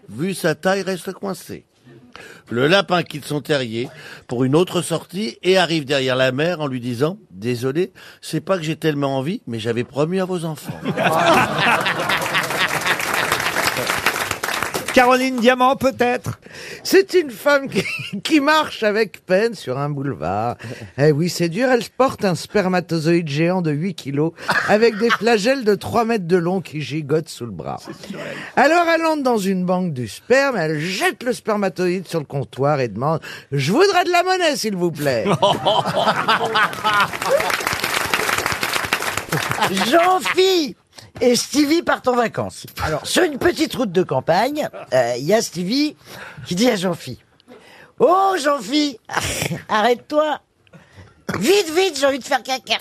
vu 0.09 0.35
sa 0.35 0.55
taille, 0.55 0.83
reste 0.83 1.13
coincée. 1.13 1.68
Le 2.51 2.67
lapin 2.67 3.03
quitte 3.03 3.25
son 3.25 3.41
terrier 3.41 3.89
pour 4.27 4.45
une 4.45 4.55
autre 4.55 4.83
sortie 4.83 5.39
et 5.43 5.59
arrive 5.59 5.85
derrière 5.85 6.17
la 6.17 6.33
mère 6.33 6.61
en 6.61 6.67
lui 6.67 6.81
disant 6.81 7.19
«Désolé, 7.31 7.93
c'est 8.21 8.41
pas 8.41 8.57
que 8.57 8.65
j'ai 8.65 8.77
tellement 8.77 9.17
envie, 9.17 9.43
mais 9.47 9.59
j'avais 9.59 9.85
promis 9.85 10.21
à 10.21 10.25
vos 10.25 10.45
enfants. 10.45 10.81
Caroline 14.93 15.37
Diamant, 15.37 15.77
peut-être 15.77 16.41
C'est 16.83 17.15
une 17.15 17.31
femme 17.31 17.69
qui, 17.69 17.85
qui 18.23 18.41
marche 18.41 18.83
avec 18.83 19.25
peine 19.25 19.55
sur 19.55 19.79
un 19.79 19.91
boulevard. 19.91 20.57
Eh 20.97 21.13
oui, 21.13 21.29
c'est 21.29 21.49
dur, 21.49 21.69
elle 21.71 21.85
porte 21.97 22.25
un 22.25 22.35
spermatozoïde 22.35 23.29
géant 23.29 23.63
de 23.63 23.71
8 23.71 23.95
kilos 23.95 24.33
avec 24.69 24.99
des 24.99 25.11
flagelles 25.11 25.65
de 25.65 25.75
3 25.75 26.05
mètres 26.05 26.27
de 26.27 26.37
long 26.37 26.61
qui 26.61 26.81
gigotent 26.81 27.29
sous 27.29 27.47
le 27.47 27.53
bras. 27.53 27.81
Alors 28.57 28.87
elle 28.93 29.05
entre 29.05 29.23
dans 29.23 29.39
une 29.39 29.65
banque 29.65 29.93
du 29.93 30.09
sperme, 30.09 30.57
elle 30.57 30.81
jette 30.81 31.23
le 31.23 31.33
spermatozoïde 31.33 32.09
sur 32.09 32.19
le 32.21 32.27
comptoir 32.27 32.81
et 32.81 32.89
demande 32.89 33.21
«Je 33.53 33.73
voudrais 33.73 34.05
de 34.05 34.11
la 34.11 34.23
monnaie, 34.23 34.57
s'il 34.57 34.77
vous 34.77 34.91
plaît!» 34.91 35.25
Jean-Phi 39.71 40.77
et 41.21 41.37
Stevie 41.37 41.83
partent 41.83 42.09
en 42.09 42.15
vacances. 42.17 42.67
Alors, 42.83 43.07
sur 43.07 43.23
une 43.23 43.39
petite 43.39 43.75
route 43.75 43.93
de 43.93 44.03
campagne, 44.03 44.69
euh, 44.93 45.15
il 45.19 45.25
y 45.25 45.35
a 45.35 45.43
Stevie 45.43 45.97
qui 46.47 46.55
dit 46.55 46.69
à 46.69 46.77
Jean-Phi 46.77 47.19
Oh, 47.99 48.35
Jean-Phi, 48.39 48.99
arrête-toi. 49.69 50.41
Vite, 51.39 51.71
vite, 51.75 51.99
j'ai 51.99 52.07
envie 52.07 52.19
de 52.19 52.25
faire 52.25 52.43
caca. 52.43 52.79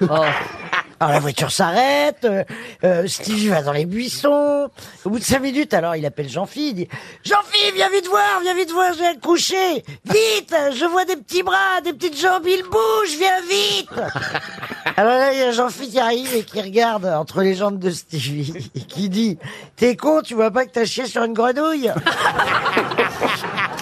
Oh. 0.08 0.24
Alors 0.98 1.12
la 1.12 1.20
voiture 1.20 1.50
s'arrête, 1.50 2.24
euh, 2.24 2.42
euh, 2.82 3.06
Stevie 3.06 3.48
va 3.48 3.60
dans 3.60 3.72
les 3.72 3.84
buissons. 3.84 4.70
Au 5.04 5.10
bout 5.10 5.18
de 5.18 5.24
cinq 5.24 5.40
minutes, 5.40 5.74
alors 5.74 5.94
il 5.94 6.06
appelle 6.06 6.28
Jean-Phi, 6.28 6.68
il 6.70 6.74
dit 6.74 6.88
Jean-Phi, 7.22 7.72
viens 7.74 7.90
vite 7.90 8.06
voir, 8.08 8.40
viens 8.40 8.54
vite 8.54 8.72
voir, 8.72 8.94
j'ai 8.94 9.18
coucher. 9.20 9.84
Vite, 10.06 10.54
je 10.74 10.86
vois 10.86 11.04
des 11.04 11.16
petits 11.16 11.42
bras, 11.42 11.82
des 11.84 11.92
petites 11.92 12.18
jambes, 12.18 12.46
il 12.46 12.62
bouge, 12.62 13.14
viens 13.18 13.42
vite. 13.42 13.90
Alors 14.96 15.18
là, 15.18 15.34
il 15.34 15.38
y 15.38 15.42
a 15.42 15.52
Jean-Phi 15.52 15.90
qui 15.90 15.98
arrive 16.00 16.34
et 16.34 16.44
qui 16.44 16.62
regarde 16.62 17.04
entre 17.04 17.42
les 17.42 17.54
jambes 17.54 17.78
de 17.78 17.90
Stevie 17.90 18.70
et 18.74 18.80
qui 18.80 19.10
dit 19.10 19.38
T'es 19.76 19.96
con, 19.96 20.22
tu 20.22 20.32
vois 20.34 20.50
pas 20.50 20.64
que 20.64 20.70
t'as 20.70 20.86
chié 20.86 21.04
sur 21.04 21.24
une 21.24 21.34
grenouille? 21.34 21.92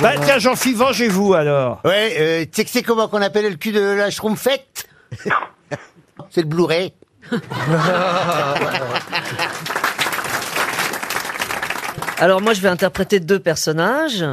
Bah 0.00 0.12
tiens, 0.22 0.38
Jean-Philippe, 0.38 0.78
vengez-vous 0.78 1.34
alors. 1.34 1.80
Ouais, 1.84 2.14
euh, 2.18 2.44
tu 2.44 2.50
sais 2.52 2.64
que 2.64 2.70
c'est 2.70 2.82
comment 2.82 3.08
qu'on 3.08 3.22
appelle 3.22 3.48
le 3.48 3.56
cul 3.56 3.72
de 3.72 3.80
la 3.80 4.10
schtroumpfette 4.10 4.86
C'est 6.30 6.42
le 6.42 6.46
Blu-ray. 6.46 6.92
Alors 12.18 12.40
moi, 12.40 12.54
je 12.54 12.60
vais 12.60 12.68
interpréter 12.68 13.20
deux 13.20 13.38
personnages. 13.38 14.24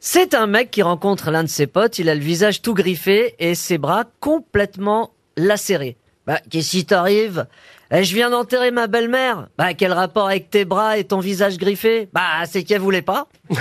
C'est 0.00 0.34
un 0.34 0.46
mec 0.46 0.70
qui 0.70 0.82
rencontre 0.82 1.30
l'un 1.30 1.42
de 1.42 1.48
ses 1.48 1.66
potes, 1.66 1.98
il 1.98 2.08
a 2.08 2.14
le 2.14 2.20
visage 2.20 2.60
tout 2.60 2.74
griffé 2.74 3.34
et 3.38 3.54
ses 3.54 3.78
bras 3.78 4.04
complètement 4.20 5.12
lacérés. 5.36 5.96
Bah, 6.26 6.40
qu'est-ce 6.50 6.70
qui 6.70 6.84
t'arrive? 6.84 7.46
Eh, 7.94 8.04
Je 8.04 8.14
viens 8.14 8.30
d'enterrer 8.30 8.70
ma 8.70 8.86
belle-mère. 8.86 9.48
Bah, 9.58 9.74
quel 9.74 9.92
rapport 9.92 10.26
avec 10.26 10.48
tes 10.50 10.64
bras 10.64 10.96
et 10.96 11.04
ton 11.04 11.20
visage 11.20 11.58
griffé? 11.58 12.08
Bah, 12.12 12.22
c'est 12.50 12.62
qu'elle 12.62 12.80
voulait 12.80 13.02
pas. 13.02 13.26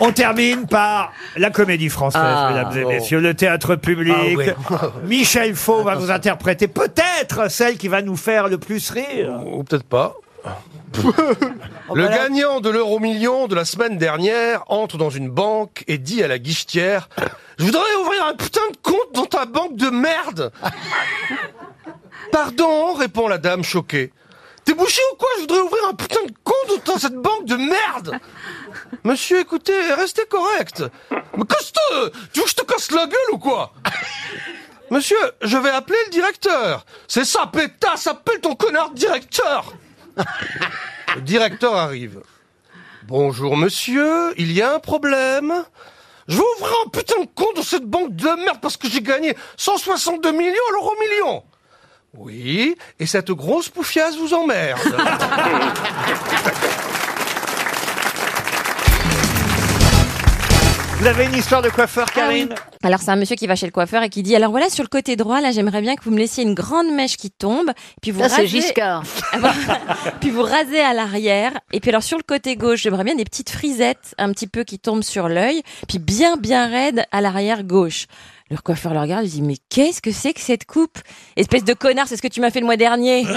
On 0.00 0.12
termine 0.12 0.66
par 0.68 1.12
la 1.36 1.50
comédie 1.50 1.88
française, 1.88 2.22
Ah, 2.24 2.50
mesdames 2.52 2.78
et 2.78 2.84
oh. 2.84 2.88
messieurs, 2.88 3.18
le 3.20 3.34
théâtre 3.34 3.74
public. 3.74 4.14
Ah. 4.70 4.90
Michel 5.04 5.56
Faux 5.56 5.82
va 5.82 5.96
vous 5.96 6.12
interpréter 6.12 6.68
peut-être 6.68 7.50
celle 7.50 7.76
qui 7.76 7.88
va 7.88 8.00
nous 8.02 8.16
faire 8.16 8.46
le 8.48 8.58
plus 8.58 8.90
rire. 8.90 9.40
Ou 9.46 9.64
peut-être 9.64 9.84
pas. 9.84 10.14
Le 11.94 12.08
gagnant 12.08 12.60
de 12.60 12.70
l'euro 12.70 12.98
million 12.98 13.46
de 13.46 13.54
la 13.54 13.64
semaine 13.64 13.98
dernière 13.98 14.64
entre 14.68 14.98
dans 14.98 15.10
une 15.10 15.30
banque 15.30 15.84
et 15.86 15.98
dit 15.98 16.22
à 16.22 16.28
la 16.28 16.38
guichetière 16.38 17.08
Je 17.58 17.64
voudrais 17.64 17.94
ouvrir 18.00 18.26
un 18.26 18.34
putain 18.34 18.68
de 18.70 18.76
compte 18.82 19.12
dans 19.14 19.26
ta 19.26 19.46
banque 19.46 19.76
de 19.76 19.90
merde 19.90 20.52
Pardon, 22.32 22.92
répond 22.94 23.26
la 23.28 23.38
dame 23.38 23.64
choquée. 23.64 24.12
T'es 24.64 24.74
bouché 24.74 25.00
ou 25.12 25.16
quoi? 25.16 25.28
Je 25.36 25.40
voudrais 25.42 25.60
ouvrir 25.60 25.82
un 25.88 25.94
putain 25.94 26.22
de 26.26 26.32
compte 26.44 26.84
dans 26.84 26.98
cette 26.98 27.14
banque 27.14 27.46
de 27.46 27.56
merde 27.56 28.18
Monsieur, 29.04 29.40
écoutez, 29.40 29.94
restez 29.94 30.26
correct. 30.26 30.84
Mais 31.10 31.44
casse-toi 31.44 32.10
Tu 32.32 32.40
veux 32.40 32.44
que 32.44 32.50
je 32.50 32.54
te 32.54 32.64
casse 32.64 32.90
la 32.90 33.06
gueule 33.06 33.32
ou 33.32 33.38
quoi? 33.38 33.72
Monsieur, 34.90 35.16
je 35.42 35.56
vais 35.56 35.70
appeler 35.70 35.98
le 36.06 36.12
directeur. 36.12 36.84
C'est 37.06 37.24
ça, 37.24 37.46
pétasse, 37.46 38.06
appelle 38.06 38.40
ton 38.40 38.54
connard 38.54 38.90
directeur. 38.90 39.72
Le 41.14 41.20
directeur 41.22 41.76
arrive. 41.76 42.20
Bonjour 43.04 43.56
monsieur, 43.56 44.34
il 44.36 44.52
y 44.52 44.60
a 44.60 44.74
un 44.74 44.78
problème. 44.78 45.64
Je 46.26 46.36
vais 46.36 46.42
ouvrir 46.58 46.74
un 46.86 46.90
putain 46.90 47.20
de 47.22 47.28
compte 47.34 47.56
dans 47.56 47.62
cette 47.62 47.84
banque 47.84 48.14
de 48.14 48.44
merde 48.44 48.58
parce 48.60 48.76
que 48.76 48.88
j'ai 48.88 49.00
gagné 49.00 49.34
162 49.56 50.30
millions 50.32 50.50
à 50.50 50.72
l'euro 50.72 50.92
million. 51.00 51.42
Oui, 52.14 52.76
et 52.98 53.06
cette 53.06 53.30
grosse 53.30 53.68
poufiasse 53.68 54.16
vous 54.16 54.34
emmerde. 54.34 54.80
Vous 61.00 61.06
avez 61.06 61.26
une 61.26 61.34
histoire 61.34 61.62
de 61.62 61.68
coiffeur, 61.68 62.10
Karine 62.10 62.48
Alors 62.82 62.98
c'est 63.00 63.10
un 63.12 63.16
monsieur 63.16 63.36
qui 63.36 63.46
va 63.46 63.54
chez 63.54 63.66
le 63.66 63.72
coiffeur 63.72 64.02
et 64.02 64.08
qui 64.08 64.24
dit 64.24 64.34
alors 64.34 64.50
voilà 64.50 64.68
sur 64.68 64.82
le 64.82 64.88
côté 64.88 65.14
droit 65.14 65.40
là 65.40 65.52
j'aimerais 65.52 65.80
bien 65.80 65.94
que 65.94 66.02
vous 66.02 66.10
me 66.10 66.18
laissiez 66.18 66.42
une 66.42 66.54
grande 66.54 66.90
mèche 66.92 67.16
qui 67.16 67.30
tombe 67.30 67.70
puis 68.02 68.10
vous 68.10 68.20
Ça, 68.20 68.28
c'est 68.28 68.34
rasez 68.42 68.48
Giscard. 68.48 69.04
puis 70.20 70.30
vous 70.30 70.42
rasez 70.42 70.80
à 70.80 70.94
l'arrière 70.94 71.52
et 71.72 71.78
puis 71.78 71.90
alors 71.90 72.02
sur 72.02 72.18
le 72.18 72.24
côté 72.24 72.56
gauche 72.56 72.80
j'aimerais 72.82 73.04
bien 73.04 73.14
des 73.14 73.24
petites 73.24 73.50
frisettes 73.50 74.16
un 74.18 74.32
petit 74.32 74.48
peu 74.48 74.64
qui 74.64 74.80
tombent 74.80 75.04
sur 75.04 75.28
l'œil 75.28 75.62
puis 75.86 76.00
bien 76.00 76.36
bien 76.36 76.66
raide 76.66 77.04
à 77.12 77.20
l'arrière 77.20 77.62
gauche. 77.62 78.06
Le 78.50 78.56
coiffeur 78.56 78.92
le 78.94 79.00
regarde, 79.00 79.24
il 79.24 79.30
dit 79.30 79.42
mais 79.42 79.58
qu'est-ce 79.68 80.02
que 80.02 80.10
c'est 80.10 80.32
que 80.32 80.40
cette 80.40 80.64
coupe? 80.64 80.98
Espèce 81.36 81.62
de 81.64 81.74
connard, 81.74 82.08
c'est 82.08 82.16
ce 82.16 82.22
que 82.22 82.28
tu 82.28 82.40
m'as 82.40 82.50
fait 82.50 82.60
le 82.60 82.66
mois 82.66 82.76
dernier. 82.76 83.24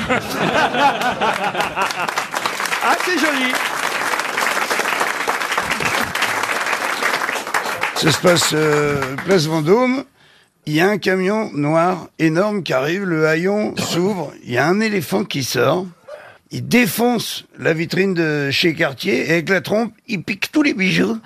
Ah, 2.83 2.95
c'est 3.05 3.13
joli. 3.19 3.51
Ça 8.01 8.11
se 8.11 8.17
passe 8.19 8.49
euh, 8.55 9.15
place 9.25 9.45
Vendôme. 9.45 10.05
Il 10.65 10.73
y 10.73 10.81
a 10.81 10.89
un 10.89 10.97
camion 10.97 11.51
noir 11.53 12.07
énorme 12.17 12.63
qui 12.63 12.73
arrive, 12.73 13.03
le 13.03 13.27
haillon 13.27 13.75
s'ouvre, 13.77 14.33
il 14.43 14.51
y 14.51 14.57
a 14.57 14.65
un 14.65 14.79
éléphant 14.79 15.23
qui 15.23 15.43
sort, 15.43 15.85
il 16.49 16.67
défonce 16.67 17.45
la 17.59 17.73
vitrine 17.73 18.15
de 18.15 18.49
chez 18.49 18.73
Cartier 18.73 19.27
et 19.27 19.33
avec 19.33 19.49
la 19.49 19.61
trompe, 19.61 19.93
il 20.07 20.23
pique 20.23 20.51
tous 20.51 20.63
les 20.63 20.73
bijoux. 20.73 21.19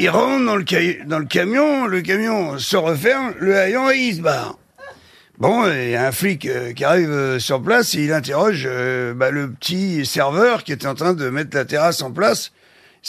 Il 0.00 0.08
rentre 0.08 0.46
dans 0.46 0.56
le, 0.56 1.26
camion, 1.26 1.84
le 1.84 2.00
camion 2.00 2.58
se 2.58 2.78
referme, 2.78 3.34
le 3.38 3.58
haillon 3.58 3.90
et 3.90 3.98
il 3.98 4.16
se 4.16 4.22
barre. 4.22 4.56
Bon, 5.36 5.70
il 5.70 5.90
y 5.90 5.94
a 5.94 6.06
un 6.06 6.12
flic 6.12 6.46
euh, 6.46 6.72
qui 6.72 6.84
arrive 6.84 7.10
euh, 7.10 7.38
sur 7.38 7.62
place 7.62 7.94
et 7.94 8.04
il 8.04 8.14
interroge 8.14 8.64
euh, 8.66 9.12
bah, 9.12 9.30
le 9.30 9.50
petit 9.50 10.06
serveur 10.06 10.64
qui 10.64 10.72
était 10.72 10.86
en 10.86 10.94
train 10.94 11.12
de 11.12 11.28
mettre 11.28 11.54
la 11.54 11.66
terrasse 11.66 12.00
en 12.00 12.12
place. 12.12 12.50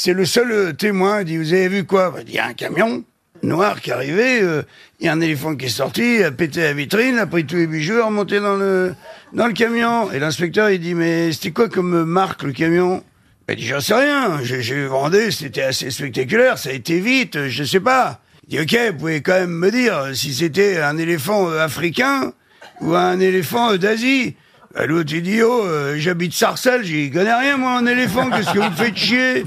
C'est 0.01 0.13
le 0.13 0.23
seul 0.23 0.49
euh, 0.53 0.71
témoin. 0.71 1.19
Il 1.19 1.25
dit, 1.25 1.37
vous 1.37 1.51
avez 1.51 1.67
vu 1.67 1.83
quoi? 1.83 2.09
Bah, 2.09 2.19
Il 2.25 2.33
y 2.33 2.39
a 2.39 2.45
un 2.45 2.53
camion 2.53 3.03
noir 3.43 3.81
qui 3.81 3.89
est 3.89 3.93
arrivé, 3.93 4.41
euh, 4.41 4.61
il 5.01 5.07
y 5.07 5.09
a 5.09 5.11
un 5.11 5.19
éléphant 5.19 5.57
qui 5.57 5.65
est 5.65 5.67
sorti, 5.67 6.23
a 6.23 6.31
pété 6.31 6.61
la 6.61 6.71
vitrine, 6.71 7.17
a 7.17 7.27
pris 7.27 7.45
tous 7.45 7.57
les 7.57 7.67
bijoux, 7.67 7.99
a 7.99 8.05
remonté 8.05 8.39
dans 8.39 8.55
le, 8.55 8.95
dans 9.33 9.47
le 9.47 9.51
camion. 9.51 10.09
Et 10.13 10.19
l'inspecteur, 10.19 10.69
il 10.69 10.79
dit, 10.79 10.93
mais 10.93 11.33
c'était 11.33 11.51
quoi 11.51 11.67
comme 11.67 12.05
marque 12.05 12.43
le 12.43 12.53
camion? 12.53 13.03
Il 13.49 13.57
dit, 13.57 13.65
j'en 13.65 13.81
sais 13.81 13.95
rien, 13.95 14.39
j'ai 14.41 14.85
vendé, 14.85 15.31
c'était 15.31 15.63
assez 15.63 15.91
spectaculaire, 15.91 16.57
ça 16.57 16.69
a 16.69 16.73
été 16.73 17.01
vite, 17.01 17.35
euh, 17.35 17.49
je 17.49 17.65
sais 17.65 17.81
pas. 17.81 18.21
Il 18.47 18.51
dit, 18.51 18.61
ok, 18.61 18.91
vous 18.93 18.97
pouvez 18.99 19.21
quand 19.21 19.33
même 19.33 19.51
me 19.51 19.69
dire 19.69 20.11
si 20.13 20.33
c'était 20.33 20.79
un 20.79 20.97
éléphant 20.97 21.49
euh, 21.49 21.59
africain 21.59 22.31
ou 22.79 22.95
un 22.95 23.19
éléphant 23.19 23.73
euh, 23.73 23.77
d'Asie. 23.77 24.37
Bah, 24.73 24.85
L'autre, 24.85 25.11
il 25.13 25.23
dit, 25.23 25.41
oh, 25.41 25.63
euh, 25.65 25.95
j'habite 25.97 26.33
Sarcelles, 26.33 26.83
j'y 26.83 27.09
connais 27.09 27.33
rien, 27.33 27.57
moi, 27.57 27.79
en 27.79 27.85
éléphant, 27.85 28.29
qu'est-ce 28.29 28.53
que 28.53 28.59
vous 28.59 28.69
me 28.69 28.75
faites 28.75 28.95
chier? 28.95 29.43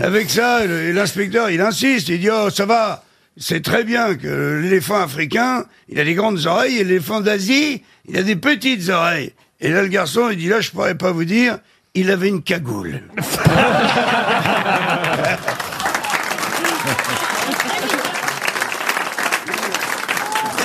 Avec 0.00 0.30
ça, 0.30 0.64
et 0.64 0.92
l'inspecteur, 0.92 1.50
il 1.50 1.60
insiste, 1.60 2.08
il 2.08 2.20
dit, 2.20 2.30
oh, 2.30 2.50
ça 2.50 2.66
va, 2.66 3.04
c'est 3.36 3.62
très 3.62 3.84
bien 3.84 4.16
que 4.16 4.60
l'éléphant 4.62 5.00
africain, 5.00 5.64
il 5.88 6.00
a 6.00 6.04
des 6.04 6.14
grandes 6.14 6.46
oreilles, 6.46 6.78
et 6.78 6.84
l'éléphant 6.84 7.20
d'Asie, 7.20 7.82
il 8.08 8.16
a 8.16 8.22
des 8.22 8.36
petites 8.36 8.88
oreilles. 8.88 9.32
Et 9.60 9.70
là, 9.70 9.82
le 9.82 9.88
garçon, 9.88 10.28
il 10.30 10.38
dit, 10.38 10.48
là, 10.48 10.60
je 10.60 10.70
pourrais 10.70 10.96
pas 10.96 11.12
vous 11.12 11.24
dire, 11.24 11.58
il 11.94 12.10
avait 12.10 12.28
une 12.28 12.42
cagoule. 12.42 13.02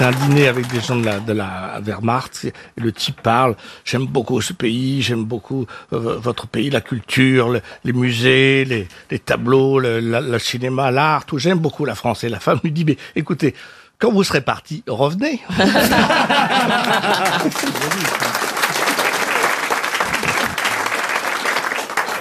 C'est 0.02 0.08
un 0.08 0.12
dîner 0.14 0.48
avec 0.48 0.66
des 0.66 0.80
gens 0.82 0.96
de 0.96 1.06
la, 1.06 1.20
de 1.20 1.32
la 1.32 1.80
Wehrmacht. 1.80 2.46
Et 2.46 2.54
le 2.82 2.92
type 2.92 3.22
parle. 3.22 3.56
J'aime 3.86 4.08
beaucoup 4.08 4.42
ce 4.42 4.52
pays. 4.52 5.04
J'aime 5.04 5.26
beaucoup 5.26 5.68
euh, 5.94 6.18
votre 6.18 6.48
pays, 6.48 6.72
la 6.72 6.82
culture, 6.82 7.50
le- 7.50 7.62
les 7.84 7.94
musées, 7.94 8.66
les, 8.66 8.88
les 9.12 9.20
tableaux, 9.20 9.78
le, 9.78 10.00
la- 10.00 10.22
le 10.22 10.40
cinéma, 10.40 10.90
l'art. 10.90 11.26
Tout. 11.28 11.38
J'aime 11.38 11.60
beaucoup 11.60 11.86
la 11.86 11.94
France. 11.94 12.24
Et 12.24 12.30
la 12.30 12.40
femme 12.40 12.60
lui 12.64 12.72
dit 12.72 12.84
mais 12.84 12.98
écoutez, 13.16 13.54
quand 14.00 14.12
vous 14.12 14.24
serez 14.24 14.42
parti, 14.42 14.84
revenez. 14.88 15.40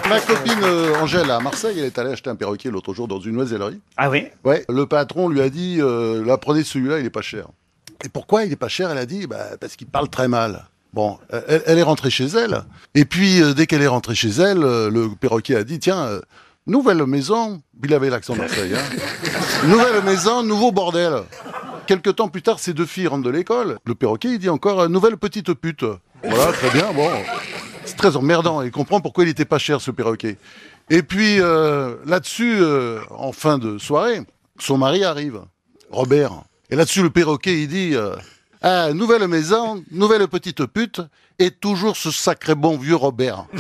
Ma 0.09 0.19
copine 0.21 0.59
euh, 0.65 0.95
Angèle 1.01 1.31
à 1.31 1.39
Marseille, 1.41 1.77
elle 1.79 1.85
est 1.85 1.99
allée 1.99 2.11
acheter 2.13 2.31
un 2.31 2.35
perroquet 2.37 2.71
l'autre 2.71 2.93
jour 2.95 3.07
dans 3.07 3.21
une 3.21 3.37
oisellerie. 3.37 3.81
Ah 3.97 4.11
oui? 4.11 4.27
Ouais, 4.45 4.65
le 4.69 4.87
patron 4.87 5.29
lui 5.29 5.41
a 5.41 5.49
dit 5.49 5.77
euh, 5.81 6.25
là, 6.25 6.37
prenez 6.37 6.65
celui-là, 6.65 6.99
il 6.99 7.07
est 7.07 7.11
pas 7.11 7.23
cher. 7.23 7.47
Et 8.05 8.09
pourquoi 8.09 8.45
il 8.45 8.53
est 8.53 8.57
pas 8.57 8.69
cher 8.69 8.91
Elle 8.91 8.99
a 8.99 9.07
dit? 9.07 9.27
Bah, 9.27 9.57
parce 9.61 9.77
qu'il 9.77 9.87
parle 9.87 10.09
très 10.09 10.29
mal. 10.29 10.67
Bon, 10.93 11.19
euh, 11.33 11.43
elle, 11.47 11.63
elle 11.67 11.79
est 11.79 11.83
rentrée 11.83 12.11
chez 12.11 12.27
elle. 12.27 12.65
Et 12.95 13.05
puis, 13.05 13.43
euh, 13.43 13.55
dès 13.55 13.67
qu'elle 13.67 13.83
est 13.83 13.87
rentrée 13.87 14.15
chez 14.15 14.31
elle, 14.31 14.65
euh, 14.65 14.91
le 14.91 15.09
perroquet 15.11 15.55
a 15.55 15.65
dit 15.65 15.79
tiens, 15.79 16.21
nouvelle 16.67 17.05
maison. 17.07 17.63
Il 17.83 17.95
avait 17.95 18.11
l'accent 18.11 18.35
de 18.35 18.41
Marseille. 18.41 18.75
Hein. 18.75 19.67
nouvelle 19.67 20.03
maison, 20.03 20.43
nouveau 20.43 20.73
bordel. 20.73 21.23
Quelque 21.87 22.11
temps 22.11 22.29
plus 22.29 22.43
tard, 22.43 22.59
ces 22.59 22.73
deux 22.73 22.87
filles 22.87 23.07
rentrent 23.07 23.25
de 23.25 23.31
l'école. 23.31 23.79
Le 23.85 23.95
perroquet, 23.95 24.29
il 24.29 24.39
dit 24.39 24.49
encore 24.49 24.89
nouvelle 24.89 25.17
petite 25.17 25.55
pute. 25.55 25.85
Voilà, 26.23 26.53
très 26.53 26.71
bien. 26.71 26.93
Bon, 26.93 27.09
c'est 27.85 27.97
très 27.97 28.17
emmerdant. 28.17 28.63
Il 28.63 28.71
comprend 28.71 29.01
pourquoi 29.01 29.25
il 29.25 29.31
était 29.31 29.45
pas 29.45 29.59
cher 29.59 29.81
ce 29.81 29.91
perroquet. 29.91 30.37
Et 30.91 31.05
puis 31.05 31.41
euh, 31.41 31.97
là-dessus, 32.05 32.57
euh, 32.61 33.01
en 33.11 33.33
fin 33.33 33.59
de 33.59 33.79
soirée, 33.79 34.21
son 34.59 34.77
mari 34.77 35.05
arrive, 35.05 35.41
Robert. 35.91 36.43
Et 36.71 36.77
là-dessus, 36.77 37.03
le 37.03 37.11
perroquet, 37.11 37.63
il 37.63 37.69
dit 37.69 37.91
euh, 37.95 38.15
ah, 38.63 38.93
nouvelle 38.93 39.27
maison, 39.27 39.83
nouvelle 39.91 40.27
petite 40.29 40.67
pute, 40.67 41.01
et 41.39 41.51
toujours 41.51 41.97
ce 41.97 42.11
sacré 42.11 42.55
bon 42.55 42.77
vieux 42.77 42.97
Robert. 42.97 43.47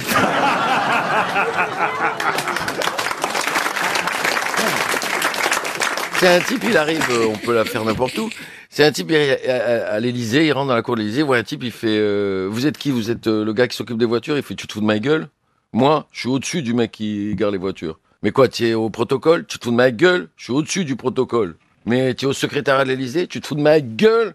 C'est 6.21 6.29
un 6.29 6.41
type, 6.41 6.65
il 6.69 6.77
arrive, 6.77 7.03
euh, 7.11 7.29
on 7.33 7.39
peut 7.39 7.55
la 7.55 7.65
faire 7.65 7.83
n'importe 7.83 8.19
où. 8.19 8.29
C'est 8.69 8.85
un 8.85 8.93
type, 8.93 9.07
il 9.09 9.15
est 9.15 9.49
à, 9.49 9.93
à, 9.93 10.01
l'Elysée, 10.01 10.47
il 10.47 10.53
rentre 10.53 10.69
dans 10.69 10.75
la 10.75 10.83
cour 10.83 10.95
de 10.95 11.01
l'Elysée, 11.01 11.23
voit 11.23 11.39
un 11.39 11.43
type, 11.43 11.63
il 11.63 11.73
fait 11.73 11.97
euh, 11.99 12.47
Vous 12.51 12.67
êtes 12.67 12.77
qui 12.77 12.91
Vous 12.91 13.11
êtes 13.11 13.27
euh, 13.27 13.43
le 13.43 13.55
gars 13.55 13.67
qui 13.67 13.75
s'occupe 13.75 13.97
des 13.97 14.05
voitures 14.05 14.37
Il 14.37 14.43
fait 14.43 14.55
Tu 14.55 14.67
te 14.67 14.75
fous 14.75 14.83
de 14.83 14.85
ma 14.85 14.99
gueule? 14.99 15.29
Moi, 15.73 16.07
je 16.13 16.21
suis 16.21 16.29
au-dessus 16.29 16.61
du 16.61 16.75
mec 16.75 16.93
qui 16.93 17.35
gare 17.37 17.51
les 17.51 17.57
voitures. 17.57 17.99
Mais 18.23 18.33
quoi, 18.33 18.49
tu 18.49 18.67
es 18.67 18.75
au 18.75 18.91
protocole? 18.91 19.47
Tu 19.47 19.59
te 19.59 19.65
fous 19.65 19.71
de 19.71 19.77
ma 19.77 19.91
gueule? 19.91 20.29
Je 20.37 20.45
suis 20.45 20.53
au-dessus 20.53 20.85
du 20.85 20.95
protocole. 20.95 21.57
Mais 21.87 22.15
tu 22.15 22.25
es 22.25 22.29
au 22.29 22.33
secrétariat 22.33 22.85
de 22.85 22.91
l'Elysée 22.91 23.27
Tu 23.27 23.41
te 23.41 23.47
fous 23.47 23.55
de 23.55 23.63
ma 23.63 23.81
gueule 23.81 24.35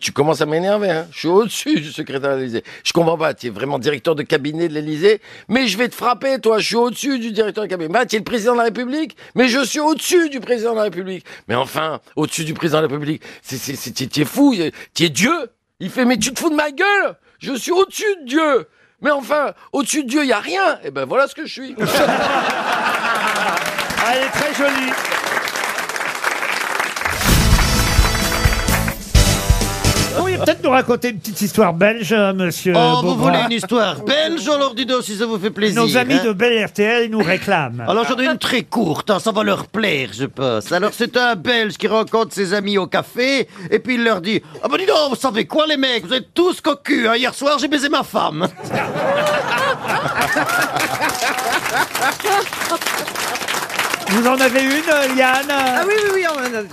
tu 0.00 0.12
commences 0.12 0.40
à 0.40 0.46
m'énerver, 0.46 0.90
hein. 0.90 1.06
Je 1.12 1.18
suis 1.18 1.28
au-dessus 1.28 1.80
du 1.80 1.92
secrétaire 1.92 2.34
de 2.34 2.40
l'Élysée. 2.40 2.64
Je 2.82 2.92
comprends 2.92 3.18
pas. 3.18 3.34
Tu 3.34 3.48
es 3.48 3.50
vraiment 3.50 3.78
directeur 3.78 4.14
de 4.14 4.22
cabinet 4.22 4.68
de 4.68 4.74
l'Élysée, 4.74 5.20
mais 5.48 5.66
je 5.66 5.76
vais 5.76 5.88
te 5.88 5.94
frapper, 5.94 6.38
toi. 6.40 6.58
Je 6.58 6.66
suis 6.66 6.76
au-dessus 6.76 7.18
du 7.18 7.30
directeur 7.32 7.64
de 7.64 7.68
cabinet. 7.68 7.88
Bah, 7.88 8.06
tu 8.06 8.16
es 8.16 8.18
le 8.18 8.24
président 8.24 8.52
de 8.52 8.58
la 8.58 8.64
République, 8.64 9.16
mais 9.34 9.48
je 9.48 9.62
suis 9.64 9.80
au-dessus 9.80 10.30
du 10.30 10.40
président 10.40 10.72
de 10.72 10.76
la 10.76 10.84
République. 10.84 11.24
Mais 11.48 11.54
enfin, 11.54 12.00
au-dessus 12.16 12.44
du 12.44 12.54
président 12.54 12.78
de 12.78 12.86
la 12.86 12.88
République, 12.88 13.22
c'est, 13.42 13.92
tu 13.92 14.20
es 14.20 14.24
fou. 14.24 14.54
Tu 14.94 15.04
es 15.04 15.08
Dieu. 15.10 15.50
Il 15.78 15.90
fait, 15.90 16.06
mais 16.06 16.16
tu 16.16 16.32
te 16.32 16.40
fous 16.40 16.50
de 16.50 16.54
ma 16.54 16.70
gueule. 16.70 17.16
Je 17.38 17.52
suis 17.54 17.72
au-dessus 17.72 18.16
de 18.22 18.26
Dieu. 18.26 18.68
Mais 19.02 19.10
enfin, 19.10 19.52
au-dessus 19.72 20.04
de 20.04 20.08
Dieu, 20.08 20.22
il 20.22 20.28
y 20.28 20.32
a 20.32 20.40
rien. 20.40 20.78
Et 20.84 20.90
ben, 20.90 21.04
voilà 21.04 21.28
ce 21.28 21.34
que 21.34 21.44
je 21.44 21.52
suis. 21.52 21.76
Ah, 24.08 24.12
elle 24.14 24.22
est 24.22 24.30
très 24.30 24.54
jolie. 24.54 24.92
Peut-être 30.46 30.62
nous 30.62 30.70
raconter 30.70 31.08
une 31.08 31.18
petite 31.18 31.40
histoire 31.40 31.74
belge, 31.74 32.12
euh, 32.12 32.32
monsieur 32.32 32.72
Oh, 32.76 33.00
vous 33.02 33.14
Beaugrand. 33.14 33.30
voulez 33.30 33.38
une 33.46 33.52
histoire 33.52 34.00
belge 34.02 34.48
alors 34.48 34.74
dis 34.76 34.86
donc 34.86 35.02
si 35.02 35.16
ça 35.16 35.26
vous 35.26 35.38
fait 35.38 35.50
plaisir. 35.50 35.82
Nos 35.82 35.96
amis 35.96 36.14
hein. 36.14 36.24
de 36.24 36.32
Bel 36.32 36.64
RTL 36.64 37.10
nous 37.10 37.18
réclament. 37.18 37.84
Alors 37.88 38.06
j'en 38.06 38.16
ai 38.16 38.26
une 38.26 38.38
très 38.38 38.62
courte, 38.62 39.10
hein, 39.10 39.18
ça 39.18 39.32
va 39.32 39.42
leur 39.42 39.66
plaire, 39.66 40.10
je 40.12 40.26
pense. 40.26 40.70
Alors 40.70 40.90
c'est 40.92 41.16
un 41.16 41.34
Belge 41.34 41.76
qui 41.76 41.88
rencontre 41.88 42.32
ses 42.32 42.54
amis 42.54 42.78
au 42.78 42.86
café, 42.86 43.48
et 43.70 43.78
puis 43.80 43.96
il 43.96 44.04
leur 44.04 44.20
dit 44.20 44.40
«Ah 44.62 44.68
bah 44.68 44.76
dis 44.78 44.86
donc, 44.86 45.10
vous 45.10 45.16
savez 45.16 45.46
quoi 45.46 45.66
les 45.66 45.76
mecs, 45.76 46.06
vous 46.06 46.14
êtes 46.14 46.32
tous 46.32 46.60
cocus, 46.60 47.08
hein, 47.08 47.16
hier 47.16 47.34
soir 47.34 47.58
j'ai 47.58 47.68
baisé 47.68 47.88
ma 47.88 48.04
femme. 48.04 48.46
Vous 54.08 54.26
en 54.26 54.38
avez 54.40 54.62
une, 54.62 54.70
euh, 54.70 55.14
Yann 55.18 55.46
Ah 55.50 55.84
oui, 55.86 55.92
oui, 56.04 56.10
oui, 56.14 56.24
on 56.32 56.38
en 56.38 56.58
a 56.58 56.62
deux. 56.62 56.68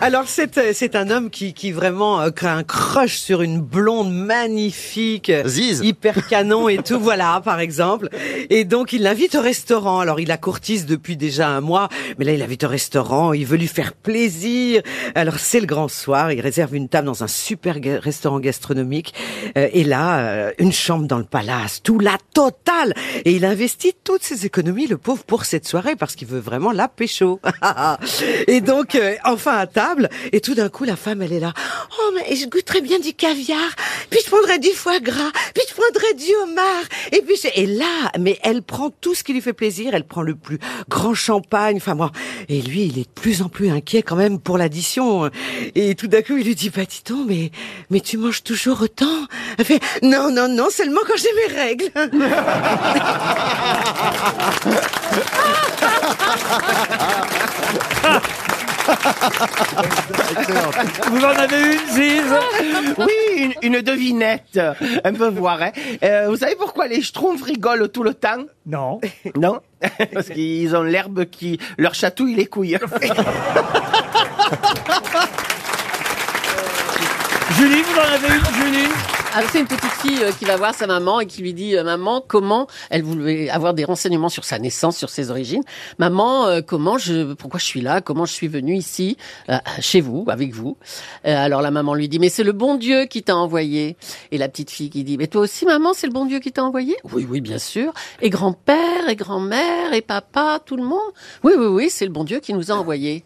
Alors, 0.00 0.24
c'est, 0.26 0.56
euh, 0.58 0.70
c'est 0.72 0.94
un 0.96 1.10
homme 1.10 1.28
qui, 1.28 1.52
qui 1.52 1.70
vraiment 1.72 2.20
euh, 2.20 2.30
a 2.42 2.52
un 2.54 2.62
crush 2.62 3.18
sur 3.18 3.42
une 3.42 3.60
blonde 3.60 4.12
magnifique, 4.12 5.28
euh, 5.28 5.42
hyper 5.82 6.26
canon 6.28 6.68
et 6.68 6.78
tout, 6.78 6.98
voilà, 7.00 7.42
par 7.44 7.58
exemple. 7.60 8.08
Et 8.48 8.64
donc, 8.64 8.92
il 8.92 9.02
l'invite 9.02 9.34
au 9.34 9.40
restaurant. 9.42 9.98
Alors, 10.00 10.20
il 10.20 10.28
la 10.28 10.38
courtise 10.38 10.86
depuis 10.86 11.16
déjà 11.16 11.48
un 11.48 11.60
mois, 11.60 11.88
mais 12.18 12.24
là, 12.24 12.32
il 12.32 12.38
l'invite 12.38 12.64
au 12.64 12.68
restaurant, 12.68 13.32
il 13.32 13.44
veut 13.44 13.58
lui 13.58 13.66
faire 13.68 13.92
plaisir. 13.92 14.80
Alors, 15.14 15.38
c'est 15.38 15.60
le 15.60 15.66
grand 15.66 15.88
soir, 15.88 16.32
il 16.32 16.40
réserve 16.40 16.74
une 16.76 16.88
table 16.88 17.06
dans 17.06 17.22
un 17.24 17.28
super 17.28 17.80
ga- 17.80 17.98
restaurant 18.00 18.38
gastronomique. 18.38 19.14
Euh, 19.58 19.68
et 19.72 19.84
là, 19.84 20.20
euh, 20.20 20.52
une 20.58 20.72
chambre 20.72 21.06
dans 21.06 21.18
le 21.18 21.24
palace, 21.24 21.82
tout 21.82 21.98
la 21.98 22.16
totale. 22.32 22.94
Et 23.24 23.32
il 23.32 23.44
investit 23.44 23.92
toutes 24.04 24.22
ses 24.22 24.46
économies, 24.46 24.86
le 24.86 24.96
pauvre, 24.96 25.24
pour 25.24 25.44
cette 25.44 25.66
soirée, 25.66 25.96
parce 25.96 26.14
qu'il 26.14 26.28
veut 26.28 26.38
vraiment 26.38 26.67
la 26.72 26.88
pécho. 26.88 27.40
et 28.46 28.60
donc, 28.60 28.94
euh, 28.94 29.14
enfin 29.24 29.56
à 29.58 29.66
table, 29.66 30.08
et 30.32 30.40
tout 30.40 30.54
d'un 30.54 30.68
coup, 30.68 30.84
la 30.84 30.96
femme, 30.96 31.22
elle 31.22 31.32
est 31.32 31.40
là. 31.40 31.52
Oh, 32.00 32.12
mais 32.14 32.36
je 32.36 32.46
goûterais 32.46 32.80
bien 32.80 32.98
du 32.98 33.12
caviar, 33.14 33.70
puis 34.10 34.20
je 34.24 34.30
prendrais 34.30 34.58
du 34.58 34.70
foie 34.70 35.00
gras, 35.00 35.30
puis 35.54 35.62
je 35.68 35.74
prendrais 35.74 36.14
du 36.14 36.34
homard, 36.42 36.84
et 37.12 37.22
puis 37.22 37.36
je- 37.42 37.48
et 37.60 37.66
là, 37.66 38.10
mais 38.18 38.38
elle 38.42 38.62
prend 38.62 38.90
tout 38.90 39.14
ce 39.14 39.24
qui 39.24 39.32
lui 39.32 39.40
fait 39.40 39.52
plaisir, 39.52 39.94
elle 39.94 40.06
prend 40.06 40.22
le 40.22 40.34
plus 40.34 40.58
grand 40.88 41.14
champagne, 41.14 41.76
enfin 41.78 41.94
moi, 41.94 42.12
et 42.48 42.60
lui, 42.62 42.82
il 42.84 42.98
est 42.98 43.04
de 43.04 43.20
plus 43.20 43.42
en 43.42 43.48
plus 43.48 43.70
inquiet 43.70 44.02
quand 44.02 44.16
même 44.16 44.38
pour 44.38 44.58
l'addition. 44.58 45.30
Et 45.74 45.94
tout 45.94 46.06
d'un 46.08 46.22
coup, 46.22 46.36
il 46.36 46.44
lui 46.46 46.54
dit, 46.54 46.70
bah 46.70 46.82
dis 46.84 47.02
donc, 47.08 47.26
mais, 47.28 47.50
mais 47.90 48.00
tu 48.00 48.16
manges 48.18 48.42
toujours 48.42 48.80
autant? 48.82 49.26
Elle 49.58 49.64
fait, 49.64 49.80
non, 50.02 50.30
non, 50.30 50.48
non, 50.48 50.68
seulement 50.70 51.00
quand 51.06 51.16
j'ai 51.16 51.28
mes 51.34 51.54
règles. 51.60 51.90
Vous 61.10 61.24
en 61.24 61.28
avez 61.28 61.60
une, 61.60 61.86
Ziz 61.90 62.22
Oui, 62.98 63.52
une, 63.62 63.74
une 63.74 63.80
devinette, 63.82 64.58
un 65.04 65.12
peu 65.12 65.28
voir. 65.28 65.60
Hein. 65.62 65.72
Euh, 66.02 66.26
vous 66.28 66.36
savez 66.36 66.54
pourquoi 66.56 66.86
les 66.86 67.02
schtroumpfs 67.02 67.42
rigolent 67.42 67.88
tout 67.88 68.02
le 68.02 68.14
temps? 68.14 68.44
Non. 68.66 69.00
Non? 69.36 69.60
Parce 70.12 70.28
qu'ils 70.28 70.74
ont 70.74 70.82
l'herbe 70.82 71.26
qui 71.26 71.60
leur 71.76 71.94
chatouille 71.94 72.34
les 72.34 72.46
couilles. 72.46 72.78
Julie, 77.56 77.82
vous 77.82 77.98
en 77.98 78.14
avez 78.14 78.28
une, 78.28 78.44
Julie? 78.54 79.17
Alors 79.38 79.50
c'est 79.52 79.60
une 79.60 79.68
petite 79.68 79.92
fille 80.02 80.24
euh, 80.24 80.32
qui 80.32 80.46
va 80.46 80.56
voir 80.56 80.74
sa 80.74 80.88
maman 80.88 81.20
et 81.20 81.26
qui 81.26 81.42
lui 81.42 81.54
dit 81.54 81.76
euh, 81.76 81.84
maman 81.84 82.20
comment 82.26 82.66
elle 82.90 83.04
voulait 83.04 83.48
avoir 83.50 83.72
des 83.72 83.84
renseignements 83.84 84.30
sur 84.30 84.42
sa 84.42 84.58
naissance, 84.58 84.96
sur 84.96 85.10
ses 85.10 85.30
origines. 85.30 85.62
Maman 85.98 86.48
euh, 86.48 86.60
comment 86.60 86.98
je 86.98 87.34
pourquoi 87.34 87.60
je 87.60 87.64
suis 87.64 87.80
là, 87.80 88.00
comment 88.00 88.24
je 88.24 88.32
suis 88.32 88.48
venue 88.48 88.74
ici 88.74 89.16
chez 89.78 90.00
vous 90.00 90.24
avec 90.26 90.52
vous? 90.52 90.76
Alors 91.22 91.62
la 91.62 91.70
maman 91.70 91.94
lui 91.94 92.08
dit 92.08 92.18
mais 92.18 92.30
c'est 92.30 92.42
le 92.42 92.50
bon 92.50 92.74
Dieu 92.74 93.04
qui 93.04 93.22
t'a 93.22 93.36
envoyé. 93.36 93.96
Et 94.32 94.38
la 94.38 94.48
petite 94.48 94.72
fille 94.72 94.90
qui 94.90 95.04
dit 95.04 95.16
mais 95.16 95.28
toi 95.28 95.42
aussi 95.42 95.64
maman 95.66 95.92
c'est 95.94 96.08
le 96.08 96.12
bon 96.12 96.24
Dieu 96.24 96.40
qui 96.40 96.50
t'a 96.50 96.64
envoyé? 96.64 96.96
Oui 97.12 97.24
oui 97.30 97.40
bien 97.40 97.58
sûr. 97.58 97.92
Et 98.20 98.30
grand-père 98.30 99.08
et 99.08 99.14
grand-mère 99.14 99.92
et 99.92 100.02
papa 100.02 100.58
tout 100.66 100.76
le 100.76 100.82
monde? 100.82 100.98
Oui 101.44 101.52
oui 101.56 101.66
oui 101.66 101.90
c'est 101.90 102.06
le 102.06 102.10
bon 102.10 102.24
Dieu 102.24 102.40
qui 102.40 102.54
nous 102.54 102.72
a 102.72 102.74
envoyés. 102.74 103.24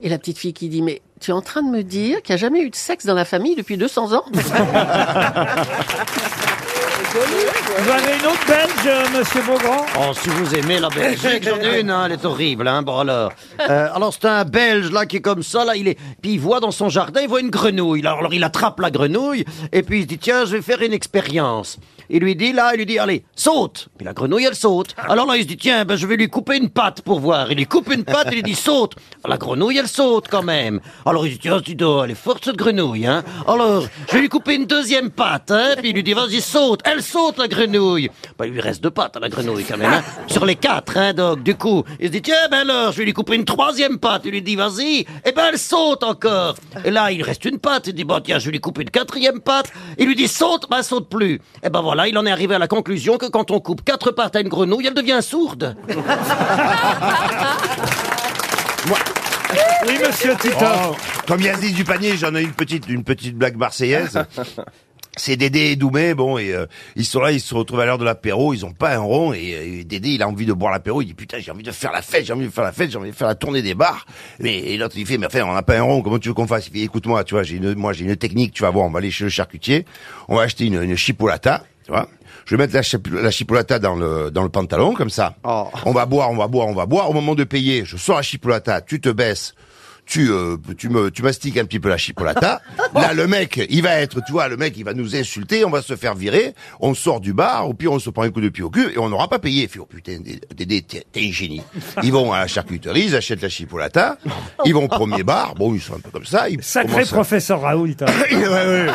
Et 0.00 0.08
la 0.08 0.18
petite 0.18 0.38
fille 0.38 0.52
qui 0.52 0.68
dit 0.68 0.82
mais 0.82 1.00
tu 1.20 1.30
es 1.30 1.34
en 1.34 1.40
train 1.40 1.62
de 1.62 1.70
me 1.70 1.82
dire 1.82 2.22
qu'il 2.22 2.34
n'y 2.34 2.38
a 2.38 2.40
jamais 2.40 2.60
eu 2.60 2.70
de 2.70 2.76
sexe 2.76 3.06
dans 3.06 3.14
la 3.14 3.24
famille 3.24 3.56
depuis 3.56 3.76
200 3.76 4.12
ans? 4.12 4.24
Vous 7.78 7.90
avez 7.90 8.18
une 8.18 8.26
autre 8.26 8.46
monsieur 8.84 9.42
Beaugrand 9.42 9.84
Oh, 9.98 10.12
si 10.12 10.28
vous 10.28 10.54
aimez 10.54 10.78
la 10.78 10.88
Belgique, 10.88 11.42
j'en 11.42 11.60
ai 11.60 11.80
une, 11.80 11.90
hein, 11.90 12.06
elle 12.06 12.12
est 12.12 12.24
horrible, 12.24 12.68
hein, 12.68 12.82
bon 12.82 12.98
alors. 12.98 13.32
Euh, 13.60 13.88
alors 13.94 14.12
c'est 14.12 14.26
un 14.26 14.44
Belge, 14.44 14.90
là, 14.90 15.06
qui 15.06 15.16
est 15.16 15.20
comme 15.20 15.42
ça, 15.42 15.64
là, 15.64 15.76
il 15.76 15.88
est... 15.88 15.98
Puis 16.20 16.32
il 16.32 16.40
voit 16.40 16.60
dans 16.60 16.70
son 16.70 16.88
jardin, 16.88 17.20
il 17.22 17.28
voit 17.28 17.40
une 17.40 17.50
grenouille. 17.50 18.06
Alors, 18.06 18.32
il 18.34 18.44
attrape 18.44 18.80
la 18.80 18.90
grenouille, 18.90 19.44
et 19.72 19.82
puis 19.82 20.00
il 20.00 20.02
se 20.02 20.08
dit, 20.08 20.18
tiens, 20.18 20.44
je 20.44 20.56
vais 20.56 20.62
faire 20.62 20.82
une 20.82 20.92
expérience. 20.92 21.78
Il 22.08 22.20
lui 22.20 22.36
dit, 22.36 22.52
là, 22.52 22.70
il 22.74 22.78
lui 22.78 22.86
dit, 22.86 22.98
allez, 22.98 23.24
saute 23.34 23.88
Puis 23.96 24.04
la 24.04 24.12
grenouille, 24.12 24.44
elle 24.44 24.54
saute. 24.54 24.94
Alors 24.96 25.26
là, 25.26 25.36
il 25.36 25.42
se 25.42 25.48
dit, 25.48 25.56
tiens, 25.56 25.84
ben, 25.84 25.96
je 25.96 26.06
vais 26.06 26.16
lui 26.16 26.28
couper 26.28 26.56
une 26.56 26.70
patte 26.70 27.02
pour 27.02 27.18
voir. 27.18 27.50
Il 27.50 27.58
lui 27.58 27.66
coupe 27.66 27.92
une 27.92 28.04
patte, 28.04 28.28
il 28.30 28.36
lui 28.36 28.42
dit, 28.42 28.54
saute 28.54 28.94
La 29.26 29.36
grenouille, 29.36 29.78
elle 29.78 29.88
saute 29.88 30.26
quand 30.30 30.42
même. 30.42 30.80
Alors 31.04 31.26
il 31.26 31.32
dit, 31.32 31.38
tiens, 31.38 31.60
donc, 31.74 32.04
elle 32.04 32.10
est 32.12 32.14
forte, 32.14 32.44
cette 32.44 32.56
grenouille, 32.56 33.06
hein 33.06 33.24
Alors, 33.48 33.86
je 34.08 34.14
vais 34.14 34.20
lui 34.20 34.28
couper 34.28 34.54
une 34.54 34.66
deuxième 34.66 35.10
patte, 35.10 35.50
hein 35.50 35.74
Puis 35.78 35.90
il 35.90 35.94
lui 35.94 36.02
dit, 36.04 36.12
vas-y, 36.12 36.40
saute 36.40 36.80
Elle 36.84 37.02
saute, 37.02 37.38
la 37.38 37.48
grenouille 37.48 38.10
Ben, 38.38 38.52
lui 38.66 38.70
reste 38.70 38.82
deux 38.82 38.90
pattes 38.90 39.16
à 39.16 39.20
la 39.20 39.28
grenouille, 39.28 39.64
quand 39.64 39.76
même, 39.76 39.92
hein 39.92 40.02
Sur 40.26 40.44
les 40.44 40.56
quatre, 40.56 40.96
hein, 40.96 41.12
donc, 41.12 41.42
du 41.42 41.54
coup, 41.54 41.84
il 42.00 42.06
se 42.08 42.12
dit, 42.12 42.22
tiens, 42.22 42.48
ben 42.50 42.68
alors, 42.68 42.92
je 42.92 42.98
vais 42.98 43.04
lui 43.04 43.12
couper 43.12 43.36
une 43.36 43.44
troisième 43.44 43.98
patte. 43.98 44.22
Il 44.24 44.32
lui 44.32 44.42
dit, 44.42 44.56
vas-y 44.56 45.06
Eh 45.24 45.32
ben, 45.32 45.50
elle 45.52 45.58
saute 45.58 46.02
encore 46.02 46.56
Et 46.84 46.90
là, 46.90 47.12
il 47.12 47.22
reste 47.22 47.44
une 47.44 47.58
patte. 47.58 47.86
Il 47.86 47.94
dit, 47.94 48.04
bon, 48.04 48.20
tiens, 48.20 48.38
je 48.38 48.46
vais 48.46 48.52
lui 48.52 48.60
couper 48.60 48.82
une 48.82 48.90
quatrième 48.90 49.40
patte. 49.40 49.72
Il 49.98 50.06
lui 50.06 50.16
dit, 50.16 50.28
saute 50.28 50.66
Ben, 50.68 50.78
elle 50.78 50.84
saute 50.84 51.08
plus 51.08 51.40
Et 51.62 51.70
ben 51.70 51.80
voilà, 51.80 52.08
il 52.08 52.18
en 52.18 52.26
est 52.26 52.30
arrivé 52.30 52.54
à 52.54 52.58
la 52.58 52.68
conclusion 52.68 53.18
que 53.18 53.26
quand 53.26 53.50
on 53.50 53.60
coupe 53.60 53.84
quatre 53.84 54.10
pattes 54.10 54.36
à 54.36 54.40
une 54.40 54.48
grenouille, 54.48 54.86
elle 54.86 54.94
devient 54.94 55.20
sourde 55.22 55.76
Oui, 59.86 59.98
monsieur 60.04 60.34
Titoff. 60.36 60.90
Oh, 60.90 60.96
comme 61.26 61.40
Yazid 61.40 61.74
du 61.74 61.84
panier, 61.84 62.16
j'en 62.16 62.34
ai 62.34 62.42
une 62.42 62.52
petite, 62.52 62.88
une 62.88 63.04
petite 63.04 63.36
blague 63.36 63.56
marseillaise. 63.56 64.18
C'est 65.18 65.36
Dédé 65.36 65.60
et 65.70 65.76
Doumé, 65.76 66.12
bon, 66.12 66.36
et 66.36 66.52
euh, 66.52 66.66
ils 66.94 67.06
sont 67.06 67.20
là, 67.20 67.32
ils 67.32 67.40
se 67.40 67.54
retrouvent 67.54 67.80
à 67.80 67.86
l'heure 67.86 67.96
de 67.96 68.04
l'apéro, 68.04 68.52
ils 68.52 68.66
ont 68.66 68.72
pas 68.72 68.94
un 68.94 69.00
rond, 69.00 69.32
et, 69.32 69.54
euh, 69.80 69.84
Dédé, 69.84 70.10
il 70.10 70.22
a 70.22 70.28
envie 70.28 70.44
de 70.44 70.52
boire 70.52 70.70
l'apéro, 70.72 71.00
il 71.00 71.06
dit, 71.06 71.14
putain, 71.14 71.38
j'ai 71.38 71.50
envie 71.50 71.62
de 71.62 71.72
faire 71.72 71.90
la 71.90 72.02
fête, 72.02 72.26
j'ai 72.26 72.34
envie 72.34 72.44
de 72.44 72.50
faire 72.52 72.64
la 72.64 72.72
fête, 72.72 72.90
j'ai 72.90 72.98
envie 72.98 73.10
de 73.10 73.16
faire 73.16 73.26
la 73.28 73.34
tournée 73.34 73.62
des 73.62 73.74
bars. 73.74 74.04
Mais 74.40 74.58
et 74.58 74.76
l'autre, 74.76 74.94
il 74.98 75.06
fait, 75.06 75.16
mais 75.16 75.26
enfin, 75.26 75.42
on 75.44 75.54
n'a 75.54 75.62
pas 75.62 75.78
un 75.78 75.82
rond, 75.82 76.02
comment 76.02 76.18
tu 76.18 76.28
veux 76.28 76.34
qu'on 76.34 76.46
fasse? 76.46 76.68
Il 76.68 76.72
fait, 76.74 76.80
écoute-moi, 76.80 77.24
tu 77.24 77.32
vois, 77.34 77.44
j'ai 77.44 77.56
une, 77.56 77.74
moi, 77.76 77.94
j'ai 77.94 78.04
une 78.04 78.16
technique, 78.16 78.52
tu 78.52 78.62
vas 78.62 78.70
voir, 78.70 78.84
on 78.84 78.90
va 78.90 78.98
aller 78.98 79.10
chez 79.10 79.24
le 79.24 79.30
charcutier, 79.30 79.86
on 80.28 80.36
va 80.36 80.42
acheter 80.42 80.66
une, 80.66 80.82
une 80.82 80.96
chipolata, 80.96 81.64
tu 81.84 81.92
vois. 81.92 82.08
Je 82.44 82.54
vais 82.54 82.62
mettre 82.62 82.74
la, 82.74 82.82
chip- 82.82 83.08
la 83.10 83.30
chipolata 83.30 83.78
dans 83.78 83.96
le, 83.96 84.30
dans 84.30 84.42
le 84.42 84.50
pantalon, 84.50 84.92
comme 84.94 85.10
ça. 85.10 85.34
On 85.86 85.92
va 85.92 86.04
boire, 86.04 86.30
on 86.30 86.36
va 86.36 86.46
boire, 86.46 86.68
on 86.68 86.74
va 86.74 86.84
boire. 86.86 87.08
Au 87.10 87.12
moment 87.14 87.34
de 87.34 87.42
payer, 87.42 87.84
je 87.86 87.96
sors 87.96 88.16
la 88.16 88.22
chipolata, 88.22 88.82
tu 88.82 89.00
te 89.00 89.08
baisses, 89.08 89.54
tu, 90.06 90.30
euh, 90.30 90.56
tu 90.78 90.88
me, 90.88 91.10
tu 91.10 91.22
mastiques 91.22 91.56
un 91.58 91.64
petit 91.64 91.80
peu 91.80 91.88
la 91.88 91.96
chipolata. 91.98 92.60
Là, 92.94 93.12
le 93.12 93.26
mec, 93.26 93.60
il 93.68 93.82
va 93.82 93.96
être, 93.96 94.20
tu 94.24 94.32
vois, 94.32 94.48
le 94.48 94.56
mec, 94.56 94.74
il 94.76 94.84
va 94.84 94.94
nous 94.94 95.14
insulter, 95.16 95.64
on 95.64 95.70
va 95.70 95.82
se 95.82 95.96
faire 95.96 96.14
virer, 96.14 96.54
on 96.80 96.94
sort 96.94 97.20
du 97.20 97.32
bar, 97.32 97.68
au 97.68 97.74
pire, 97.74 97.92
on 97.92 97.98
se 97.98 98.08
prend 98.10 98.22
un 98.22 98.30
coup 98.30 98.40
de 98.40 98.48
pied 98.48 98.62
au 98.62 98.70
cul 98.70 98.92
et 98.94 98.98
on 98.98 99.08
n'aura 99.08 99.28
pas 99.28 99.38
payé. 99.38 99.66
Fait, 99.68 99.80
oh 99.80 99.86
putain, 99.86 100.18
Dédé, 100.54 100.82
t'es 100.82 101.04
t'es 101.12 101.20
un 101.26 101.32
génie. 101.32 101.62
Ils 102.02 102.12
vont 102.12 102.32
à 102.32 102.38
la 102.40 102.46
charcuterie, 102.46 103.04
ils 103.06 103.16
achètent 103.16 103.42
la 103.42 103.48
chipolata, 103.48 104.16
ils 104.64 104.72
vont 104.72 104.84
au 104.84 104.88
premier 104.88 105.22
bar, 105.24 105.54
bon, 105.54 105.74
ils 105.74 105.80
sont 105.80 105.94
un 105.94 106.00
peu 106.00 106.10
comme 106.10 106.24
ça. 106.24 106.48
Ils 106.48 106.62
Sacré 106.62 107.02
à- 107.02 107.06
professeur 107.06 107.60
Raoult. 107.60 107.88
hein. 108.00 108.06
Ouais, 108.30 108.46
ouais. 108.46 108.86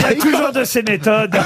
Il 0.00 0.06
a 0.06 0.14
toujours 0.14 0.52
de 0.52 0.64
ses 0.64 0.82
méthodes. 0.82 1.36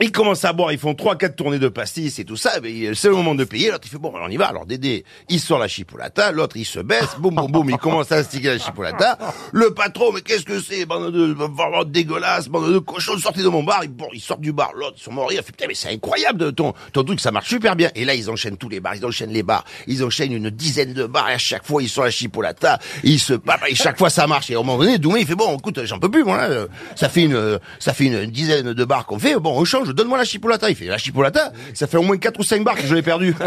Ils 0.00 0.12
commencent 0.12 0.44
à 0.44 0.52
boire, 0.52 0.72
ils 0.72 0.78
font 0.78 0.94
trois, 0.94 1.16
quatre 1.16 1.36
tournées 1.36 1.58
de 1.58 1.68
pastis 1.68 2.18
et 2.18 2.24
tout 2.24 2.36
ça, 2.36 2.52
c'est 2.94 3.08
le 3.08 3.14
moment 3.14 3.34
de 3.34 3.44
payer, 3.44 3.70
l'autre 3.70 3.84
il 3.86 3.90
fait 3.90 3.98
bon, 3.98 4.12
on 4.14 4.28
y 4.28 4.36
va, 4.36 4.46
alors 4.46 4.66
Dédé, 4.66 5.04
il 5.28 5.40
sort 5.40 5.58
la 5.58 5.68
chipolata, 5.68 6.32
l'autre 6.32 6.56
il 6.56 6.64
se 6.64 6.80
baisse, 6.80 7.16
boum, 7.18 7.34
boum, 7.34 7.50
boum, 7.50 7.70
il 7.70 7.78
commence 7.78 8.10
à 8.12 8.22
sticker 8.24 8.52
la 8.54 8.58
chipolata, 8.58 9.18
le 9.52 9.74
patron, 9.74 10.12
mais 10.12 10.20
qu'est-ce 10.20 10.44
que 10.44 10.60
c'est, 10.60 10.84
bande 10.84 11.12
de, 11.12 11.32
vraiment 11.32 11.84
dégueulasse, 11.84 12.48
bande 12.48 12.72
de 12.72 12.78
cochons, 12.78 13.18
sortez 13.18 13.42
de 13.42 13.48
mon 13.48 13.62
bar, 13.62 13.84
il, 13.84 13.90
bon, 13.90 14.08
il 14.12 14.20
sort 14.20 14.38
du 14.38 14.52
bar, 14.52 14.72
l'autre, 14.74 14.98
sont 14.98 15.12
morts, 15.12 15.32
il 15.32 15.36
fait, 15.36 15.44
putain, 15.44 15.66
mais 15.68 15.74
c'est 15.74 15.90
incroyable, 15.90 16.52
ton, 16.52 16.74
ton 16.92 17.04
truc, 17.04 17.20
ça 17.20 17.30
marche 17.30 17.48
super 17.48 17.76
bien, 17.76 17.90
et 17.94 18.04
là, 18.04 18.14
ils 18.14 18.30
enchaînent 18.30 18.56
tous 18.56 18.68
les 18.68 18.80
bars, 18.80 18.96
ils 18.96 19.06
enchaînent 19.06 19.32
les 19.32 19.42
bars, 19.44 19.64
ils 19.86 20.04
enchaînent 20.04 20.32
une 20.32 20.50
dizaine 20.50 20.92
de 20.92 21.06
bars, 21.06 21.30
et 21.30 21.34
à 21.34 21.38
chaque 21.38 21.64
fois, 21.64 21.82
ils 21.82 21.88
sont 21.88 22.02
la 22.02 22.10
chipolata, 22.10 22.78
ils 23.04 23.20
se 23.20 23.34
et 23.68 23.74
chaque 23.74 23.98
fois, 23.98 24.10
ça 24.10 24.26
marche, 24.26 24.50
et 24.50 24.54
un 24.54 24.58
moment 24.58 24.78
donné, 24.78 24.98
Doumé, 24.98 25.20
il 25.20 25.26
fait, 25.26 25.34
bon, 25.34 25.56
écoute, 25.56 25.84
j'en 25.84 25.98
peux 25.98 26.10
plus, 26.10 26.24
moi, 26.24 26.48
ça 26.96 27.08
fait 27.08 27.22
une, 27.22 27.58
ça 27.78 27.92
fait 27.92 28.06
une 28.06 28.26
dizaine 28.26 28.72
de 28.72 28.84
bars 28.84 29.06
qu'on 29.06 29.18
fait, 29.18 29.36
change, 29.68 29.88
donne-moi 29.94 30.18
la 30.18 30.24
chipolata, 30.24 30.68
il 30.70 30.76
fait, 30.76 30.86
la 30.86 30.98
chipolata, 30.98 31.52
ça 31.74 31.86
fait 31.86 31.96
au 31.96 32.02
moins 32.02 32.16
4 32.16 32.40
ou 32.40 32.42
5 32.42 32.64
bars 32.64 32.74
que 32.74 32.86
je 32.86 32.94
l'ai 32.94 33.02
perdu. 33.02 33.34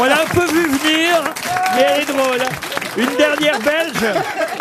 On 0.00 0.04
l'a 0.04 0.22
un 0.22 0.26
peu 0.26 0.46
vu 0.46 0.66
venir, 0.66 1.22
mais 1.74 1.86
elle 1.88 2.02
est 2.02 2.06
drôle. 2.06 2.42
Une 2.96 3.16
dernière 3.16 3.58
belge. 3.60 4.14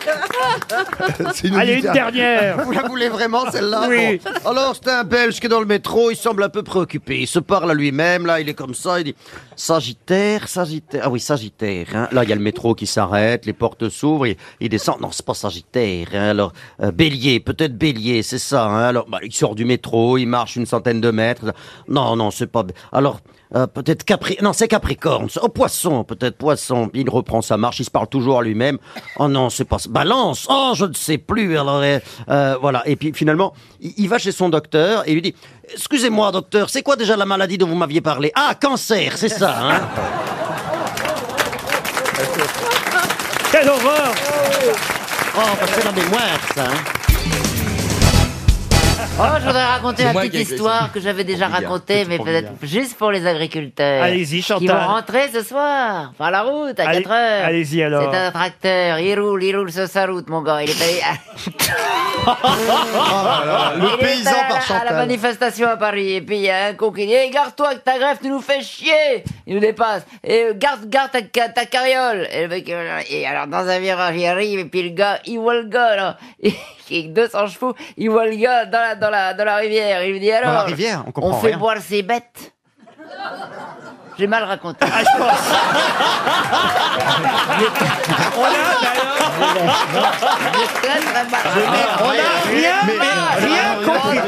Allez, 1.57 1.75
une 1.75 1.81
dernière. 1.81 2.63
Vous 2.63 2.71
la 2.71 2.83
voulez 2.83 3.09
vraiment, 3.09 3.49
celle-là 3.51 3.85
Oui. 3.89 4.19
Bon. 4.43 4.49
Alors, 4.51 4.75
c'est 4.75 4.89
un 4.91 5.03
Belge 5.03 5.39
qui 5.39 5.45
est 5.45 5.49
dans 5.49 5.59
le 5.59 5.65
métro, 5.65 6.11
il 6.11 6.15
semble 6.15 6.43
un 6.43 6.49
peu 6.49 6.63
préoccupé. 6.63 7.19
Il 7.21 7.27
se 7.27 7.39
parle 7.39 7.69
à 7.71 7.73
lui-même, 7.73 8.25
là, 8.25 8.39
il 8.39 8.49
est 8.49 8.53
comme 8.53 8.73
ça, 8.73 8.99
il 8.99 9.05
dit 9.05 9.15
Sagittaire, 9.55 10.47
Sagittaire. 10.47 11.01
Ah 11.05 11.09
oui, 11.09 11.19
Sagittaire. 11.19 11.87
hein. 11.93 12.07
Là, 12.11 12.23
il 12.23 12.29
y 12.29 12.31
a 12.31 12.35
le 12.35 12.41
métro 12.41 12.75
qui 12.75 12.85
s'arrête, 12.87 13.45
les 13.45 13.53
portes 13.53 13.89
s'ouvrent, 13.89 14.27
il, 14.27 14.35
il 14.59 14.69
descend. 14.69 14.99
Non, 15.01 15.09
c'est 15.11 15.25
pas 15.25 15.33
Sagittaire. 15.33 16.07
hein. 16.13 16.29
Alors, 16.29 16.53
euh, 16.81 16.91
Bélier, 16.91 17.39
peut-être 17.39 17.77
Bélier, 17.77 18.23
c'est 18.23 18.39
ça. 18.39 18.65
hein. 18.65 18.83
Alors, 18.85 19.07
bah, 19.09 19.19
il 19.23 19.33
sort 19.33 19.55
du 19.55 19.65
métro, 19.65 20.17
il 20.17 20.27
marche 20.27 20.55
une 20.55 20.65
centaine 20.65 21.01
de 21.01 21.11
mètres. 21.11 21.53
Non, 21.87 22.15
non, 22.15 22.31
c'est 22.31 22.47
pas. 22.47 22.63
Alors. 22.91 23.19
Euh, 23.55 23.67
peut-être 23.67 24.03
Capri... 24.03 24.37
Non, 24.41 24.53
c'est 24.53 24.67
Capricorne. 24.67 25.27
Oh, 25.41 25.49
Poisson, 25.49 26.03
peut-être 26.03 26.37
Poisson. 26.37 26.89
Il 26.93 27.09
reprend 27.09 27.41
sa 27.41 27.57
marche, 27.57 27.79
il 27.79 27.85
se 27.85 27.91
parle 27.91 28.07
toujours 28.07 28.39
à 28.39 28.43
lui-même. 28.43 28.77
Oh 29.17 29.27
non, 29.27 29.49
c'est 29.49 29.65
pas... 29.65 29.77
Balance 29.89 30.47
Oh, 30.49 30.73
je 30.75 30.85
ne 30.85 30.93
sais 30.93 31.17
plus. 31.17 31.57
Alors, 31.57 31.81
euh, 31.81 31.99
euh, 32.29 32.57
voilà. 32.59 32.83
Et 32.85 32.95
puis, 32.95 33.13
finalement, 33.13 33.53
il, 33.79 34.07
va 34.07 34.17
chez 34.17 34.31
son 34.31 34.49
docteur 34.49 35.07
et 35.07 35.13
lui 35.13 35.21
dit... 35.21 35.35
Excusez-moi, 35.73 36.31
docteur, 36.31 36.69
c'est 36.69 36.81
quoi 36.81 36.95
déjà 36.95 37.17
la 37.17 37.25
maladie 37.25 37.57
dont 37.57 37.67
vous 37.67 37.75
m'aviez 37.75 38.01
parlé? 38.01 38.31
Ah, 38.35 38.55
cancer, 38.59 39.17
c'est 39.17 39.29
ça, 39.29 39.57
hein 39.59 39.81
Quelle 43.51 43.67
horreur 43.67 44.13
Oh, 45.35 45.41
parce 45.59 45.71
que 45.71 45.81
c'est 45.81 45.85
la 45.85 45.91
mémoire, 45.91 46.39
ça, 46.55 46.63
hein 46.63 46.96
Oh, 49.19 49.23
je 49.39 49.45
voudrais 49.47 49.63
raconter 49.65 50.03
C'est 50.03 50.07
une 50.09 50.13
moi 50.13 50.21
petite 50.21 50.31
qui 50.33 50.37
ai 50.37 50.41
écrit 50.41 50.53
histoire 50.53 50.91
que 50.91 50.99
j'avais 50.99 51.23
déjà 51.23 51.47
racontée, 51.47 52.05
mais 52.05 52.19
peut-être 52.19 52.51
juste 52.61 52.95
pour 52.99 53.09
les 53.11 53.25
agriculteurs. 53.25 54.03
Allez-y, 54.03 54.43
Chantal. 54.43 54.59
Qui 54.59 54.67
vont 54.67 54.77
rentrer 54.77 55.29
ce 55.33 55.41
soir, 55.41 56.13
par 56.19 56.29
la 56.29 56.43
route, 56.43 56.79
à 56.79 56.87
Allez- 56.89 57.01
4 57.01 57.11
heures. 57.11 57.45
allez-y, 57.45 57.81
alors. 57.81 58.11
C'est 58.11 58.17
un 58.19 58.31
tracteur, 58.31 58.99
il 58.99 59.19
roule, 59.19 59.43
il 59.43 59.57
roule 59.57 59.71
sur 59.71 59.87
sa 59.87 60.05
route, 60.05 60.29
mon 60.29 60.43
gars. 60.43 60.61
Il 60.61 60.69
est 60.69 60.83
allé... 60.83 61.01
le 62.27 63.87
Il 63.87 63.93
est 63.93 63.97
paysan 63.97 64.31
par 64.31 64.43
à 64.51 64.53
la 64.53 64.61
Chantal. 64.61 64.95
manifestation 64.97 65.67
à 65.67 65.77
Paris, 65.77 66.13
et 66.13 66.21
puis 66.21 66.35
il 66.37 66.43
y 66.43 66.49
a 66.51 66.65
un 66.67 66.73
con 66.75 66.91
qui 66.91 67.07
dit 67.07 67.13
hey, 67.13 67.31
Garde-toi 67.31 67.73
que 67.75 67.79
ta 67.79 67.97
greffe, 67.97 68.19
tu 68.21 68.29
nous 68.29 68.41
fais 68.41 68.61
chier 68.61 69.23
Il 69.47 69.55
nous 69.55 69.61
dépasse. 69.61 70.05
Et 70.23 70.43
euh, 70.43 70.53
garde, 70.55 70.87
garde 70.89 71.09
ta, 71.11 71.21
ta, 71.23 71.49
ta 71.49 71.65
carriole 71.65 72.27
Et 72.31 72.43
le 72.43 72.49
mec, 72.49 72.69
euh, 72.69 72.99
et 73.09 73.25
alors 73.25 73.47
dans 73.47 73.67
un 73.67 73.79
virage, 73.79 74.15
il 74.15 74.27
arrive, 74.27 74.59
et 74.59 74.65
puis 74.65 74.83
le 74.83 74.89
gars, 74.89 75.19
il 75.25 75.39
voit 75.39 75.55
le 75.55 75.63
gars, 75.67 75.95
là, 75.95 76.17
qui 76.87 76.99
est 76.99 77.03
200 77.09 77.47
chevaux, 77.47 77.75
il 77.97 78.09
voit 78.09 78.25
le 78.25 78.35
gars 78.35 78.65
dans 78.65 78.79
la, 78.79 78.95
dans 78.95 79.09
la, 79.09 79.33
dans 79.33 79.43
la 79.45 79.57
rivière. 79.57 80.03
Il 80.03 80.13
lui 80.13 80.19
dit 80.19 80.31
Alors, 80.31 80.53
la 80.53 80.61
rivière, 80.63 81.03
on 81.05 81.11
comprend 81.11 81.39
fait 81.39 81.47
rien. 81.47 81.57
boire 81.57 81.77
ses 81.77 82.01
bêtes 82.01 82.53
J'ai 84.17 84.27
mal 84.27 84.43
raconté. 84.43 84.85
Ah, 84.91 85.03
je 85.03 85.07
On 91.99 92.09
a 92.09 92.49
rien, 92.49 92.73
rien 93.39 93.85
compris. 93.85 94.19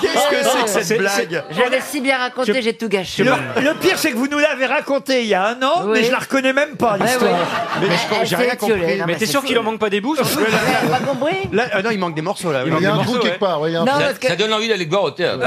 qu'est-ce 0.00 0.28
que 0.28 0.36
c'est 0.44 0.64
que 0.64 0.84
cette 0.84 0.98
blague 0.98 1.44
J'avais 1.50 1.80
si 1.80 2.00
bien 2.00 2.18
raconté, 2.18 2.62
j'ai 2.62 2.74
tout 2.74 2.88
gâché. 2.88 3.24
Le, 3.24 3.32
le 3.62 3.74
pire, 3.74 3.98
c'est 3.98 4.12
que 4.12 4.16
vous 4.16 4.26
nous 4.28 4.38
l'avez 4.38 4.66
raconté 4.66 5.22
il 5.22 5.28
y 5.28 5.34
a 5.34 5.46
un 5.48 5.62
an, 5.62 5.82
Oui. 5.84 5.90
mais 5.94 6.04
je 6.04 6.10
la 6.12 6.18
reconnais 6.18 6.52
même 6.52 6.76
pas, 6.76 6.92
Ouais, 6.98 7.06
l'histoire. 7.06 7.38
Mais 7.80 8.24
j'ai 8.26 8.36
rien 8.36 8.56
compris. 8.56 9.02
Mais 9.06 9.14
t'es 9.14 9.20
c'est 9.20 9.26
sûr 9.32 9.42
qu'il 9.44 9.58
en 9.58 9.62
manque 9.62 9.78
pas 9.78 9.90
des 9.90 10.00
bouts 10.00 10.16
pas 10.16 10.98
compris? 11.06 11.48
Là, 11.52 11.64
euh, 11.76 11.82
non, 11.82 11.90
il 11.90 11.98
manque 11.98 12.14
des 12.14 12.22
morceaux 12.22 12.52
là. 12.52 12.62
Il 12.66 12.72
y 12.82 12.86
a 12.86 12.92
un 12.92 12.94
manque 12.94 13.00
des 13.00 13.04
trou 13.04 13.12
morceaux, 13.14 13.18
quelque 13.20 13.38
part, 13.38 13.60
ouais, 13.60 13.70
il 13.70 13.74
y 13.74 13.76
a 13.76 13.80
un 13.80 13.84
Non, 13.84 13.92
trou. 13.92 14.00
parce 14.02 14.18
que- 14.18 14.28
Ça 14.28 14.36
donne 14.36 14.52
envie 14.52 14.68
d'aller 14.68 14.86
boire 14.86 15.04
au 15.04 15.10
théâtre. 15.10 15.38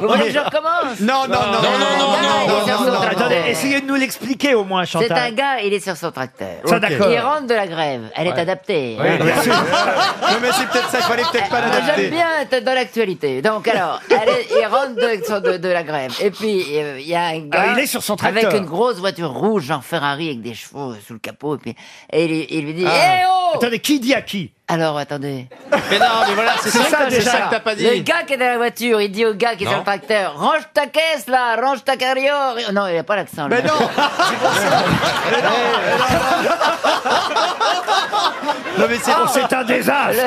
Vous 0.00 0.08
voulez 0.08 0.26
que 0.26 0.32
je 0.32 0.38
recommence 0.38 1.00
Non, 1.00 1.26
non, 1.28 1.52
non, 1.52 1.57
non, 1.62 1.78
non, 1.78 1.98
non, 1.98 2.92
son 2.92 3.02
Attendez, 3.08 3.40
essayez 3.48 3.80
de 3.80 3.86
nous 3.86 3.94
l'expliquer 3.94 4.54
au 4.54 4.64
moins, 4.64 4.84
C'est 4.84 4.98
un 4.98 5.02
Chantal. 5.02 5.34
gars, 5.34 5.60
il 5.64 5.72
est 5.72 5.80
sur 5.80 5.96
son 5.96 6.10
tracteur. 6.10 6.48
Ça, 6.64 6.78
d'accord. 6.78 7.10
Il 7.10 7.18
rentre 7.18 7.46
de 7.46 7.54
la 7.54 7.66
grève. 7.66 8.02
Elle 8.14 8.28
est 8.28 8.38
adaptée. 8.38 8.96
Oui, 9.00 9.06
hein. 9.08 9.24
bien 9.24 9.42
sûr. 9.42 9.52
non, 9.54 10.36
mais 10.40 10.48
c'est 10.52 10.68
peut-être 10.68 10.90
ça, 10.90 10.98
il 10.98 11.04
fallait 11.04 11.22
peut-être 11.32 11.48
pas 11.48 11.60
l'adapter. 11.60 12.02
J'aime 12.02 12.10
bien 12.10 12.26
être 12.42 12.64
dans 12.64 12.74
l'actualité. 12.74 13.42
Donc 13.42 13.66
alors, 13.68 14.00
elle 14.10 14.28
est- 14.28 14.48
il 14.60 14.66
rentre 14.66 14.94
de, 14.94 15.24
sur- 15.24 15.40
de, 15.42 15.56
de 15.56 15.68
la 15.68 15.82
grève. 15.82 16.12
Et 16.20 16.30
puis, 16.30 16.62
euh, 16.76 16.98
il 17.00 17.08
y 17.08 17.14
a 17.14 17.26
un 17.26 17.40
gars 17.40 17.64
Ah, 17.70 17.72
il 17.76 17.78
est 17.82 17.86
sur 17.86 18.02
son 18.02 18.16
tracteur. 18.16 18.50
avec 18.50 18.60
une 18.60 18.66
grosse 18.66 18.96
voiture 18.96 19.30
rouge, 19.32 19.64
genre 19.64 19.82
Ferrari, 19.84 20.28
avec 20.28 20.42
des 20.42 20.54
chevaux 20.54 20.94
sous 21.06 21.14
le 21.14 21.18
capot. 21.18 21.56
Et, 21.56 21.58
puis, 21.58 21.76
et 22.12 22.24
il, 22.24 22.46
il 22.58 22.64
lui 22.66 22.74
dit, 22.74 22.84
Ah. 22.86 22.90
Eh 23.22 23.24
oh 23.28 23.56
Attendez, 23.56 23.78
qui 23.80 23.98
dit 24.00 24.14
à 24.14 24.20
qui 24.22 24.52
Alors, 24.70 24.98
attendez. 24.98 25.46
Mais 25.90 25.98
non, 25.98 26.04
mais 26.28 26.34
voilà, 26.34 26.52
c'est 26.60 26.68
ça, 26.68 27.06
déjà. 27.06 27.30
ça 27.30 27.38
que 27.38 27.50
t'as 27.52 27.60
pas 27.60 27.72
Le 27.74 27.76
dit. 27.94 28.02
gars 28.02 28.22
qui 28.26 28.34
est 28.34 28.36
dans 28.36 28.44
la 28.44 28.58
voiture, 28.58 29.00
il 29.00 29.10
dit 29.10 29.24
au 29.24 29.32
gars 29.32 29.54
qui 29.56 29.64
est 29.64 29.66
sur 29.66 29.78
le 29.78 29.82
tracteur, 29.84 30.38
range 30.38 30.60
ta 30.74 30.86
caisse 30.86 31.26
là, 31.26 31.56
range 31.56 31.82
ta 31.84 31.96
carrière. 31.96 32.54
Non, 32.74 32.86
il 32.86 32.92
n'y 32.92 32.98
a 32.98 33.02
pas 33.02 33.16
l'accent. 33.16 33.48
Mais 33.48 33.62
là. 33.62 33.72
non 33.72 33.86
Non, 38.78 38.86
mais 38.88 38.96
c'est 39.02 39.12
Oh, 39.18 39.26
C'est 39.32 39.52
un 39.52 39.64
désastre. 39.64 40.22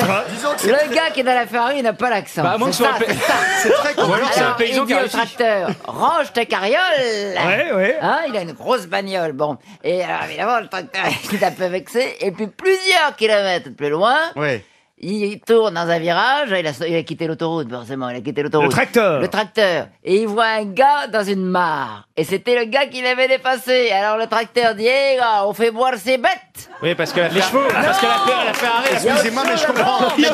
Le, 0.65 0.71
le 0.71 0.93
gars 0.93 1.09
qui 1.13 1.21
est 1.21 1.23
dans 1.23 1.33
la 1.33 1.45
Ferrari, 1.47 1.75
il 1.77 1.83
n'a 1.83 1.93
pas 1.93 2.09
l'accent. 2.09 2.43
Bah, 2.43 2.51
à 2.53 2.57
moins 2.57 2.69
que 2.69 2.75
C'est 2.75 2.83
ce 2.83 2.89
soit 2.89 2.97
un 2.97 3.13
c'est 3.61 3.69
très 3.73 3.93
con. 3.93 4.09
Ou 4.09 4.13
alors 4.13 4.29
c'est 4.33 4.41
un 4.41 4.51
paysan 4.53 4.81
il 4.83 4.87
qui 4.87 4.87
dit 4.87 4.93
a 4.93 4.97
au 4.97 4.99
réussi. 5.01 5.15
tracteur, 5.15 5.69
range 5.87 6.33
ta 6.33 6.45
carriole. 6.45 6.77
Ouais, 6.99 7.71
ouais. 7.73 7.97
Hein, 8.01 8.19
il 8.27 8.35
a 8.35 8.41
une 8.41 8.51
grosse 8.53 8.87
bagnole. 8.87 9.31
Bon. 9.33 9.57
Et 9.83 10.03
alors, 10.03 10.23
évidemment, 10.27 10.59
le 10.59 10.67
tracteur 10.67 11.03
est 11.33 11.43
un 11.43 11.51
peu 11.51 11.65
vexé. 11.67 12.17
Et 12.19 12.31
puis, 12.31 12.47
plusieurs 12.47 13.15
kilomètres 13.17 13.69
plus 13.77 13.89
loin, 13.89 14.17
Ouais. 14.35 14.63
il 15.03 15.39
tourne 15.39 15.73
dans 15.73 15.89
un 15.89 15.97
virage. 15.99 16.49
Il 16.51 16.67
a, 16.67 16.71
il 16.87 16.95
a 16.95 17.01
quitté 17.03 17.25
l'autoroute, 17.27 17.67
forcément. 17.71 18.07
Il 18.09 18.17
a 18.17 18.21
quitté 18.21 18.43
l'autoroute. 18.43 18.67
Le 18.67 18.71
tracteur. 18.73 19.19
Le 19.19 19.27
tracteur. 19.27 19.87
Et 20.03 20.21
il 20.21 20.27
voit 20.27 20.45
un 20.45 20.65
gars 20.65 21.07
dans 21.11 21.23
une 21.23 21.43
mare. 21.45 22.07
Et 22.15 22.23
c'était 22.23 22.55
le 22.59 22.65
gars 22.65 22.85
qui 22.85 23.01
l'avait 23.01 23.27
dépassé. 23.27 23.89
Alors, 23.91 24.17
le 24.17 24.27
tracteur 24.27 24.75
dit, 24.75 24.85
eh, 24.87 25.17
gars, 25.17 25.43
on 25.47 25.53
fait 25.53 25.71
boire 25.71 25.93
ses 25.97 26.17
bêtes. 26.17 26.69
Oui, 26.83 26.93
parce 26.95 27.11
que 27.13 27.19
les 27.21 27.41
chevaux, 27.41 27.63
parce 27.71 27.97
que 27.99 28.05
la, 28.05 28.17
la 28.45 28.53
Ferrari, 28.53 28.85
elle- 28.89 28.95
Excusez-moi, 29.07 29.43
mais 29.47 29.57
je 29.57 29.65
comprends. 29.65 29.99
Oui. 30.17 30.25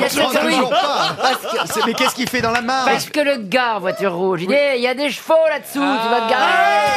Mais 1.86 1.94
qu'est-ce 1.94 2.16
qu'il 2.16 2.28
fait 2.30 2.42
dans 2.42 2.52
la 2.52 2.62
mare 2.62 2.86
Parce 2.86 3.10
que 3.10 3.20
le 3.22 3.38
gars 3.38 3.76
en 3.78 3.80
voiture 3.80 4.14
rouge, 4.14 4.42
il 4.44 4.48
dit, 4.50 4.54
Eh, 4.54 4.76
il 4.78 4.82
y 4.82 4.88
a 4.88 4.94
des 4.94 5.10
chevaux 5.10 5.34
là-dessous, 5.50 5.80
tu 5.80 6.10
vas 6.10 6.22
te 6.22 6.30
garer. 6.30 6.92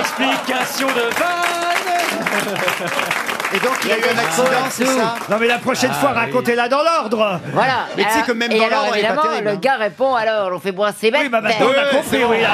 explication 0.00 0.86
de 0.88 1.02
vanne. 1.18 3.18
Et 3.54 3.58
donc, 3.60 3.76
il 3.84 3.90
y 3.90 3.92
a 3.92 3.98
eu 3.98 4.02
un 4.02 4.18
accident, 4.18 4.46
c'est 4.70 4.86
ça 4.86 5.14
Non, 5.30 5.36
mais 5.38 5.46
la 5.46 5.58
prochaine 5.58 5.92
fois, 5.92 6.12
racontez-la 6.12 6.68
dans 6.68 6.82
l'ordre. 6.82 7.38
Voilà. 7.52 7.86
Mais 7.96 8.04
tu 8.04 8.10
sais 8.10 8.22
que 8.22 8.32
même 8.32 8.50
et 8.50 8.58
dans 8.58 8.64
alors, 8.66 8.78
l'ordre, 8.84 8.94
elle 8.94 9.00
est 9.00 9.02
pas 9.02 9.08
évidemment, 9.08 9.22
terrible, 9.30 9.48
le 9.48 9.52
hein. 9.54 9.58
gars 9.60 9.76
répond, 9.76 10.14
alors, 10.14 10.50
on 10.54 10.58
fait 10.58 10.72
boire 10.72 10.92
ses 10.98 11.10
bêtes. 11.10 11.20
Oui, 11.22 11.28
bah 11.28 11.42
maintenant, 11.42 11.66
on 11.68 11.78
a 11.78 11.84
compris, 11.96 12.24
oui, 12.24 12.40
là. 12.40 12.48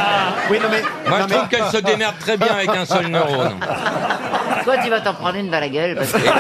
Oui, 0.51 0.59
non, 0.61 0.69
mais. 0.71 0.83
Moi, 1.09 1.19
non, 1.21 1.27
je 1.29 1.35
trouve 1.35 1.49
qu'elle 1.49 1.65
se 1.67 1.77
démerde 1.79 2.19
très 2.19 2.37
bien 2.37 2.53
avec 2.53 2.69
un 2.71 2.85
seul 2.85 3.07
neurone. 3.07 3.61
Toi, 4.65 4.77
tu 4.83 4.91
vas 4.91 5.01
t'en 5.01 5.15
prendre 5.15 5.37
une 5.37 5.51
dans 5.51 5.61
la 5.61 5.69
gueule. 5.69 5.95
Parce 5.97 6.11
que... 6.13 6.19
Et 6.19 6.23
toi, 6.25 6.35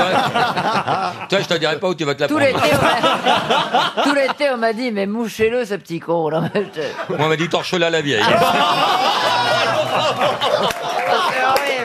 toi, 1.30 1.39
je 1.40 1.47
te 1.47 1.55
dirais 1.55 1.78
pas 1.78 1.89
où 1.89 1.94
tu 1.94 2.05
vas 2.05 2.14
te 2.14 2.20
la 2.22 2.28
Tout 2.28 2.36
prendre. 2.36 2.51
l'été, 2.52 2.74
on 2.76 2.82
m'a- 2.85 3.93
tout 4.02 4.12
l'été, 4.14 4.51
on 4.52 4.56
m'a 4.59 4.72
dit, 4.74 4.90
mais 4.93 5.06
mouchez-le, 5.06 5.64
ce 5.64 5.74
petit 5.74 5.98
con. 6.01 6.28
Je- 6.30 6.36
Moi, 7.14 7.18
on 7.20 7.28
m'a 7.28 7.36
dit 7.36 7.48
torche-la 7.48 7.89
la 7.89 8.02
vieille. 8.02 8.22
C'est 8.22 8.35
horrible. 11.44 11.77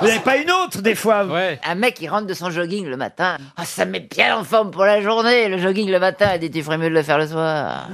Vous 0.00 0.06
n'avez 0.06 0.18
pas 0.20 0.36
une 0.36 0.50
autre, 0.50 0.80
des 0.82 0.94
fois 0.94 1.24
Ouais. 1.24 1.58
Un 1.66 1.74
mec, 1.74 1.96
il 2.00 2.08
rentre 2.08 2.26
de 2.26 2.34
son 2.34 2.50
jogging 2.50 2.86
le 2.86 2.96
matin. 2.96 3.36
Ah, 3.56 3.64
ça 3.64 3.84
me 3.84 3.92
met 3.92 4.00
bien 4.00 4.36
en 4.36 4.44
forme 4.44 4.70
pour 4.70 4.84
la 4.84 5.00
journée. 5.00 5.48
Le 5.48 5.58
jogging 5.58 5.90
le 5.90 5.98
matin, 5.98 6.30
il 6.34 6.40
dit, 6.40 6.50
tu 6.50 6.62
ferais 6.62 6.78
mieux 6.78 6.90
de 6.90 6.94
le 6.94 7.02
faire 7.02 7.18
le 7.18 7.26
soir. 7.26 7.88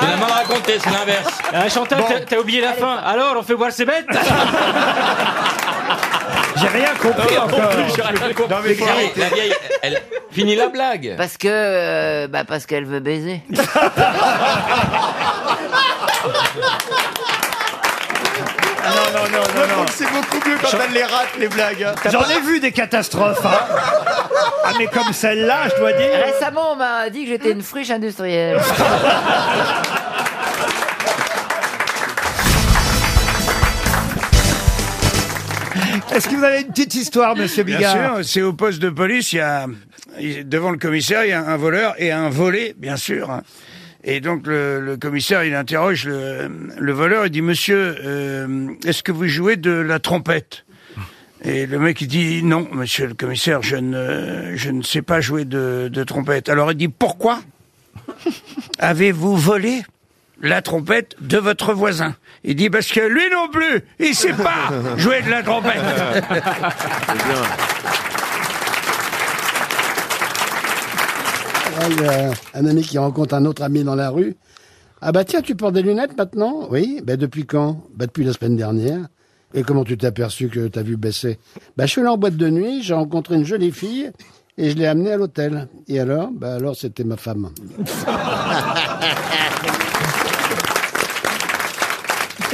Tu 0.00 0.06
l'as 0.06 0.16
mal 0.16 0.30
raconté, 0.32 0.78
c'est 0.78 0.90
l'inverse. 0.90 1.38
Ah, 1.52 1.68
Chantal, 1.68 2.02
t'as- 2.08 2.20
t'as 2.20 2.38
oublié 2.38 2.60
la 2.60 2.72
fin. 2.74 2.96
Alors, 3.04 3.34
on 3.38 3.42
fait 3.42 3.54
boire 3.54 3.72
ses 3.72 3.84
bêtes 3.84 4.06
J'ai 6.56 6.68
rien 6.68 6.94
compris 7.00 7.36
encore. 7.36 7.72
J'ai 7.94 8.02
rien 8.02 8.32
compris. 8.32 8.48
La 8.48 8.60
vieille, 8.92 9.10
la 9.16 9.28
vieille, 9.28 9.52
elle 9.82 10.00
finit 10.30 10.54
la 10.56 10.68
blague. 10.68 11.14
Parce 11.16 11.36
que, 11.36 11.48
euh, 11.50 12.28
bah, 12.28 12.44
parce 12.46 12.64
qu'elle 12.66 12.84
veut 12.86 13.00
baiser. 13.00 13.42
non, 19.30 19.38
non, 19.38 19.60
non, 19.60 19.66
non, 19.68 19.76
non. 19.82 19.86
C'est 19.90 20.04
beaucoup 20.10 20.48
mieux 20.48 20.56
quand 20.62 20.78
elle 20.86 20.92
les 20.92 21.04
rate, 21.04 21.28
les 21.38 21.48
blagues. 21.48 21.82
hein. 21.82 21.94
J'en 22.10 22.24
ai 22.28 22.40
vu 22.40 22.60
des 22.60 22.72
catastrophes. 22.72 23.44
hein. 23.44 23.58
Ah, 24.64 24.72
mais 24.78 24.86
comme 24.86 25.12
celle-là, 25.12 25.68
je 25.74 25.78
dois 25.80 25.92
dire. 25.92 26.08
Récemment, 26.24 26.72
on 26.72 26.76
m'a 26.76 27.08
dit 27.10 27.22
que 27.24 27.28
j'étais 27.30 27.50
une 27.52 27.62
friche 27.62 27.90
industrielle. 27.90 28.58
Est-ce 36.14 36.28
que 36.28 36.36
vous 36.36 36.44
avez 36.44 36.60
une 36.62 36.68
petite 36.68 36.94
histoire, 36.94 37.34
monsieur 37.36 37.64
Bien 37.64 37.78
Bigard 37.78 38.16
sûr, 38.16 38.24
c'est 38.24 38.42
au 38.42 38.52
poste 38.52 38.78
de 38.80 38.90
police, 38.90 39.32
il 39.32 39.36
y 39.36 39.40
a, 39.40 39.66
il- 40.20 40.48
devant 40.48 40.70
le 40.70 40.78
commissaire, 40.78 41.24
il 41.24 41.30
y 41.30 41.32
a 41.32 41.40
un 41.44 41.56
voleur 41.56 41.94
et 41.98 42.12
un 42.12 42.28
volé, 42.28 42.74
bien 42.78 42.96
sûr. 42.96 43.40
Et 44.04 44.20
donc 44.20 44.46
le, 44.46 44.80
le 44.80 44.96
commissaire, 44.98 45.44
il 45.44 45.54
interroge 45.54 46.04
le, 46.06 46.50
le 46.78 46.92
voleur, 46.92 47.24
il 47.24 47.30
dit, 47.30 47.40
monsieur, 47.40 47.96
euh, 48.04 48.68
est-ce 48.84 49.02
que 49.02 49.12
vous 49.12 49.26
jouez 49.26 49.56
de 49.56 49.70
la 49.70 49.98
trompette? 49.98 50.64
Et 51.42 51.66
le 51.66 51.78
mec, 51.78 52.00
il 52.00 52.08
dit, 52.08 52.42
non, 52.42 52.68
monsieur 52.72 53.06
le 53.06 53.14
commissaire, 53.14 53.62
je 53.62 53.76
ne, 53.76 54.56
je 54.56 54.70
ne 54.70 54.82
sais 54.82 55.02
pas 55.02 55.20
jouer 55.20 55.44
de, 55.44 55.88
de 55.90 56.04
trompette. 56.04 56.48
Alors 56.48 56.70
il 56.72 56.76
dit, 56.76 56.88
pourquoi 56.88 57.40
avez-vous 58.78 59.36
volé 59.36 59.82
la 60.40 60.60
trompette 60.60 61.16
de 61.20 61.38
votre 61.38 61.72
voisin? 61.72 62.14
Il 62.44 62.56
dit 62.56 62.68
parce 62.68 62.92
que 62.92 63.00
lui 63.00 63.30
non 63.32 63.48
plus, 63.48 63.80
il 63.98 64.14
sait 64.14 64.34
pas 64.34 64.70
jouer 64.98 65.22
de 65.22 65.30
la 65.30 65.42
trompette. 65.42 65.80
Il 71.90 72.02
y 72.02 72.06
a 72.06 72.32
un 72.54 72.66
ami 72.66 72.82
qui 72.82 72.98
rencontre 72.98 73.34
un 73.34 73.44
autre 73.44 73.62
ami 73.62 73.84
dans 73.84 73.94
la 73.94 74.10
rue. 74.10 74.36
Ah 75.00 75.12
bah 75.12 75.24
tiens, 75.24 75.42
tu 75.42 75.54
portes 75.54 75.74
des 75.74 75.82
lunettes 75.82 76.16
maintenant? 76.16 76.68
Oui. 76.70 77.00
Bah 77.04 77.16
depuis 77.16 77.46
quand? 77.46 77.82
Bah 77.94 78.06
depuis 78.06 78.24
la 78.24 78.32
semaine 78.32 78.56
dernière. 78.56 79.08
Et 79.52 79.62
comment 79.62 79.84
tu 79.84 79.96
t'es 79.96 80.06
aperçu 80.06 80.48
que 80.48 80.66
t'as 80.68 80.82
vu 80.82 80.96
baisser? 80.96 81.38
Bah 81.76 81.86
je 81.86 81.92
suis 81.92 82.00
allé 82.00 82.10
en 82.10 82.16
boîte 82.16 82.36
de 82.36 82.48
nuit, 82.48 82.82
j'ai 82.82 82.94
rencontré 82.94 83.34
une 83.36 83.44
jolie 83.44 83.70
fille 83.70 84.10
et 84.56 84.70
je 84.70 84.76
l'ai 84.76 84.86
amenée 84.86 85.12
à 85.12 85.16
l'hôtel. 85.16 85.68
Et 85.88 86.00
alors? 86.00 86.30
Bah 86.32 86.54
alors 86.54 86.76
c'était 86.76 87.04
ma 87.04 87.16
femme. 87.16 87.50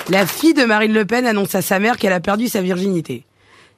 La 0.08 0.26
fille 0.26 0.54
de 0.54 0.64
Marine 0.64 0.92
Le 0.92 1.04
Pen 1.04 1.24
annonce 1.24 1.54
à 1.54 1.62
sa 1.62 1.78
mère 1.78 1.96
qu'elle 1.96 2.12
a 2.12 2.18
perdu 2.18 2.48
sa 2.48 2.60
virginité. 2.62 3.24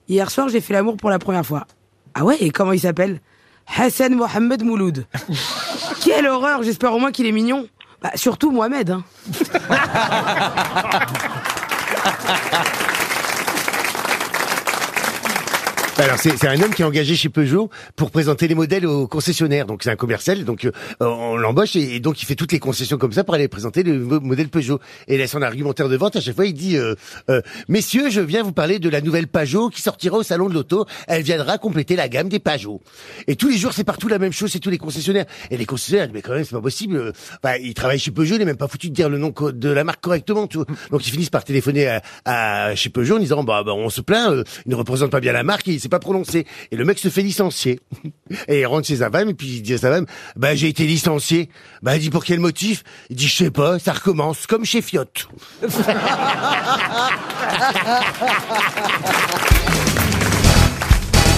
Hier 0.08 0.30
soir, 0.30 0.48
j'ai 0.48 0.62
fait 0.62 0.72
l'amour 0.72 0.96
pour 0.96 1.10
la 1.10 1.18
première 1.18 1.44
fois. 1.44 1.66
Ah 2.14 2.24
ouais, 2.24 2.38
et 2.40 2.50
comment 2.50 2.72
il 2.72 2.80
s'appelle? 2.80 3.20
Hassan 3.66 4.14
Mohamed 4.14 4.64
Mouloud. 4.64 5.06
Quelle 6.04 6.26
horreur, 6.26 6.62
j'espère 6.62 6.92
au 6.94 6.98
moins 6.98 7.12
qu'il 7.12 7.26
est 7.26 7.32
mignon. 7.32 7.68
Bah, 8.00 8.10
surtout 8.14 8.50
Mohamed. 8.50 8.90
Hein. 8.90 9.04
Alors 16.02 16.18
c'est 16.18 16.48
un 16.48 16.60
homme 16.60 16.74
qui 16.74 16.82
est 16.82 16.84
engagé 16.84 17.14
chez 17.14 17.28
Peugeot 17.28 17.70
pour 17.94 18.10
présenter 18.10 18.48
les 18.48 18.56
modèles 18.56 18.86
aux 18.86 19.06
concessionnaires. 19.06 19.66
Donc 19.66 19.84
c'est 19.84 19.90
un 19.90 19.94
commercial, 19.96 20.44
donc 20.44 20.64
euh, 20.64 20.72
on 20.98 21.36
l'embauche 21.36 21.76
et, 21.76 22.00
donc 22.00 22.20
il 22.20 22.26
fait 22.26 22.34
toutes 22.34 22.50
les 22.50 22.58
concessions 22.58 22.98
comme 22.98 23.12
ça 23.12 23.22
pour 23.22 23.34
aller 23.36 23.46
présenter 23.46 23.84
le 23.84 24.00
mo- 24.00 24.18
modèle 24.18 24.48
Peugeot. 24.48 24.80
Et 25.06 25.16
là 25.16 25.28
son 25.28 25.42
argumentaire 25.42 25.88
de 25.88 25.96
vente 25.96 26.16
à 26.16 26.20
chaque 26.20 26.34
fois 26.34 26.46
il 26.46 26.54
dit 26.54 26.76
euh, 26.76 26.96
euh, 27.30 27.40
messieurs 27.68 28.10
je 28.10 28.20
viens 28.20 28.42
vous 28.42 28.50
parler 28.52 28.80
de 28.80 28.88
la 28.88 29.00
nouvelle 29.00 29.28
Peugeot 29.28 29.68
qui 29.70 29.80
sortira 29.80 30.16
au 30.16 30.24
salon 30.24 30.48
de 30.48 30.54
l'auto. 30.54 30.86
Elle 31.06 31.22
viendra 31.22 31.56
compléter 31.58 31.94
la 31.94 32.08
gamme 32.08 32.28
des 32.28 32.40
Peugeot. 32.40 32.80
Et 33.28 33.36
tous 33.36 33.48
les 33.48 33.56
jours 33.56 33.72
c'est 33.72 33.84
partout 33.84 34.08
la 34.08 34.18
même 34.18 34.32
chose, 34.32 34.50
c'est 34.50 34.58
tous 34.58 34.70
les 34.70 34.78
concessionnaires. 34.78 35.26
Et 35.52 35.56
les 35.56 35.66
concessionnaires 35.66 36.08
mais 36.12 36.20
quand 36.20 36.32
même 36.34 36.44
c'est 36.44 36.56
pas 36.56 36.60
possible. 36.60 36.96
euh, 36.96 37.12
Enfin 37.44 37.54
ils 37.62 37.74
travaillent 37.74 38.00
chez 38.00 38.10
Peugeot, 38.10 38.34
il 38.34 38.38
n'est 38.40 38.44
même 38.44 38.56
pas 38.56 38.66
foutu 38.68 38.88
de 38.88 38.94
dire 38.94 39.08
le 39.08 39.18
nom 39.18 39.32
de 39.38 39.68
la 39.68 39.84
marque 39.84 40.00
correctement. 40.02 40.48
Donc 40.90 41.06
ils 41.06 41.10
finissent 41.12 41.30
par 41.30 41.44
téléphoner 41.44 41.86
à, 41.86 42.02
à- 42.24 42.74
chez 42.74 42.90
Peugeot 42.90 43.16
en 43.16 43.20
disant 43.20 43.44
bah, 43.44 43.62
bah, 43.64 43.72
on 43.74 43.88
se 43.88 44.00
plaint, 44.00 44.32
euh, 44.32 44.42
il 44.66 44.70
ne 44.72 44.76
représente 44.76 45.12
pas 45.12 45.20
bien 45.20 45.32
la 45.32 45.44
marque, 45.44 45.68
il 45.68 45.78
pas 45.92 45.98
prononcé. 45.98 46.46
Et 46.70 46.76
le 46.76 46.84
mec 46.86 46.98
se 46.98 47.08
fait 47.08 47.20
licencier. 47.22 47.78
Et 48.48 48.60
il 48.60 48.66
rentre 48.66 48.86
chez 48.86 48.96
sa 48.96 49.10
femme 49.10 49.28
et 49.28 49.34
puis 49.34 49.48
il 49.48 49.62
dit 49.62 49.74
à 49.74 49.78
sa 49.78 49.90
femme 49.92 50.06
bah 50.36 50.54
j'ai 50.54 50.68
été 50.68 50.86
licencié. 50.86 51.50
Bah 51.82 51.96
il 51.96 52.00
dit 52.00 52.08
pour 52.08 52.24
quel 52.24 52.40
motif? 52.40 52.82
Il 53.10 53.16
dit 53.16 53.28
je 53.28 53.36
sais 53.36 53.50
pas, 53.50 53.78
ça 53.78 53.92
recommence 53.92 54.46
comme 54.46 54.64
chez 54.64 54.80
Fiat. 54.80 55.04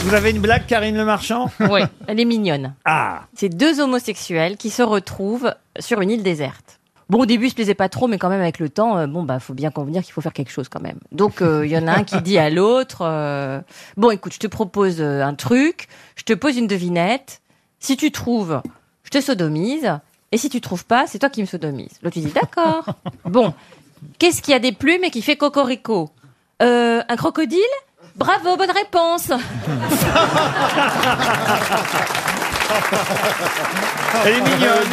Vous 0.05 0.15
avez 0.15 0.31
une 0.31 0.41
blague, 0.41 0.67
Karine 0.67 0.97
Le 0.97 1.05
Marchand? 1.05 1.51
Oui, 1.59 1.81
elle 2.07 2.21
est 2.21 2.27
mignonne. 2.27 2.75
Ah 2.85 3.23
C'est 3.35 3.49
deux 3.49 3.81
homosexuels 3.81 4.57
qui 4.57 4.71
se 4.71 4.83
retrouvent 4.83 5.53
sur 5.81 6.01
une 6.03 6.11
île 6.11 6.23
déserte. 6.23 6.79
Bon, 7.11 7.19
au 7.21 7.27
début, 7.27 7.47
ils 7.47 7.51
se 7.51 7.55
plaisaient 7.55 7.75
pas 7.75 7.89
trop, 7.89 8.09
mais 8.09 8.17
quand 8.19 8.29
même, 8.31 8.41
avec 8.41 8.59
le 8.59 8.69
temps, 8.69 8.97
euh, 8.97 9.07
bon, 9.07 9.23
bah, 9.23 9.39
faut 9.39 9.53
bien 9.55 9.71
convenir 9.71 10.03
qu'il 10.03 10.13
faut 10.13 10.21
faire 10.23 10.33
quelque 10.33 10.51
chose 10.51 10.69
quand 10.69 10.81
même. 10.81 10.99
Donc, 11.13 11.43
euh, 11.43 11.67
il 11.67 11.71
y 11.73 11.77
en 11.77 11.87
a 11.87 11.93
un 11.93 12.05
qui 12.05 12.21
dit 12.23 12.39
à 12.39 12.49
l'autre, 12.51 12.99
euh, 13.03 13.61
bon, 13.97 14.11
écoute, 14.11 14.33
je 14.33 14.39
te 14.39 14.47
propose 14.47 14.97
euh, 15.01 15.23
un 15.23 15.35
truc, 15.35 15.89
je 16.17 16.23
te 16.23 16.33
pose 16.33 16.57
une 16.57 16.67
devinette. 16.67 17.41
Si 17.79 17.97
tu 17.99 18.11
trouves, 18.11 18.63
je 19.03 19.11
te 19.11 19.21
sodomise. 19.21 19.93
Et 20.33 20.39
si 20.39 20.49
tu 20.49 20.61
trouves 20.61 20.85
pas, 20.87 21.07
c'est 21.07 21.19
toi 21.19 21.29
qui 21.29 21.43
me 21.43 21.47
sodomise. 21.47 21.93
L'autre, 22.03 22.17
il 22.17 22.25
dit, 22.25 22.33
d'accord. 22.33 22.87
Bon, 23.25 23.53
qu'est-ce 24.19 24.41
qui 24.43 24.53
a 24.55 24.59
des 24.59 24.73
plumes 24.73 25.05
et 25.05 25.11
qui 25.11 25.23
fait 25.23 25.37
cocorico? 25.37 26.11
Euh, 26.63 27.03
Un 27.09 27.17
crocodile? 27.17 27.61
Bravo, 28.17 28.57
bonne 28.57 28.71
réponse. 28.71 29.31
Elle 34.25 34.35
est 34.35 34.41
mignonne. 34.41 34.89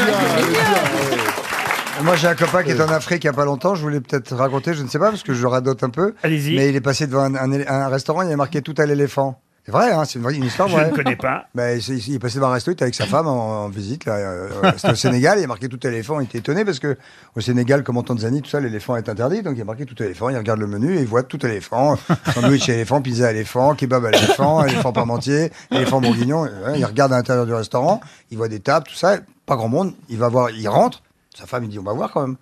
Moi, 2.04 2.16
j'ai 2.16 2.28
un 2.28 2.36
copain 2.36 2.64
qui 2.64 2.72
est 2.72 2.82
en 2.82 2.88
Afrique 2.90 3.24
il 3.24 3.28
n'y 3.28 3.30
a 3.30 3.34
pas 3.34 3.46
longtemps. 3.46 3.76
Je 3.76 3.82
voulais 3.82 4.02
peut-être 4.02 4.36
raconter, 4.36 4.74
je 4.74 4.82
ne 4.82 4.88
sais 4.88 4.98
pas, 4.98 5.10
parce 5.12 5.22
que 5.24 5.34
je 5.34 5.46
radote 5.46 5.84
un 5.84 5.90
peu. 5.90 6.16
Allez-y. 6.24 6.56
Mais 6.56 6.70
il 6.70 6.76
est 6.76 6.82
passé 6.82 7.06
devant 7.06 7.22
un, 7.24 7.36
un- 7.36 7.68
un 7.68 7.88
restaurant, 7.90 8.24
il 8.24 8.30
y 8.30 8.34
a 8.34 8.38
marqué 8.38 8.62
tout 8.64 8.74
à 8.80 8.86
l'éléphant. 8.88 9.40
C'est 9.64 9.72
vrai, 9.72 9.92
hein, 9.92 10.06
c'est 10.06 10.18
une, 10.18 10.24
vraie- 10.24 10.34
une 10.36 10.46
histoire 10.46 10.68
Je 10.68 10.74
vraie. 10.76 10.90
ne 10.90 10.96
connais 10.96 11.16
pas. 11.16 11.46
C'est- 11.56 11.94
il 12.08 12.16
est 12.16 12.20
passé 12.20 12.36
devant 12.40 12.48
un 12.48 12.54
resto, 12.54 12.72
il 12.72 12.74
était 12.74 12.82
avec 12.84 12.96
sa 12.96 13.06
femme 13.06 13.28
en, 13.28 13.66
en 13.66 13.70
visite. 13.70 14.06
là, 14.06 14.16
euh, 14.16 14.50
euh, 14.64 14.72
C'était 14.76 14.94
au 14.94 14.96
Sénégal, 14.96 15.38
il 15.38 15.42
y 15.42 15.44
a 15.44 15.48
marqué 15.48 15.70
tout 15.70 15.80
à 15.84 15.90
l'éléphant. 15.92 16.20
Il 16.20 16.24
était 16.24 16.40
étonné 16.40 16.66
parce 16.66 16.80
que 16.80 16.98
au 17.36 17.42
Sénégal, 17.42 17.84
comme 17.84 17.98
en 17.98 18.04
Tanzanie, 18.04 18.42
tout 18.42 18.50
ça, 18.50 18.60
l'éléphant 18.60 18.96
est 18.96 19.08
interdit. 19.08 19.44
Donc 19.44 19.54
il 19.54 19.60
y 19.60 19.62
a 19.62 19.66
marqué 19.66 19.86
tout 19.86 19.96
à 20.00 20.04
l'éléphant. 20.04 20.30
Il 20.30 20.38
regarde 20.38 20.60
le 20.60 20.66
menu 20.68 20.98
et 20.98 21.02
il 21.02 21.08
voit 21.08 21.22
tout 21.22 21.38
à 21.44 21.48
l'éléphant. 21.48 21.98
Sandwich 22.34 22.68
à 22.70 22.74
éléphant, 22.74 23.02
pizza 23.04 23.28
à 23.28 23.32
éléphant, 23.32 23.76
kebab 23.76 24.04
à 24.06 24.10
l'éléphant, 24.12 24.66
éléphant 24.66 24.92
parmentier, 24.92 25.52
éléphant 25.70 26.02
bourguignon. 26.02 26.46
Euh, 26.46 26.74
Il 26.76 26.86
regarde 26.86 27.14
à 27.14 27.18
l'intérieur 27.18 27.46
du 27.46 27.54
restaurant, 27.54 28.02
il 28.32 28.38
voit 28.40 28.48
des 28.48 28.62
tables, 28.62 28.88
tout 28.88 28.96
ça. 28.96 29.18
Pas 29.46 29.56
grand 29.58 29.70
monde. 29.70 29.94
Il 30.10 30.18
va 30.18 30.28
voir, 30.30 30.50
il 30.50 30.68
rentre. 30.68 31.04
Sa 31.38 31.46
femme, 31.46 31.64
il 31.64 31.70
dit, 31.70 31.80
on 31.80 31.84
va 31.84 31.94
voir 31.94 32.12
quand 32.12 32.22
même. 32.22 32.38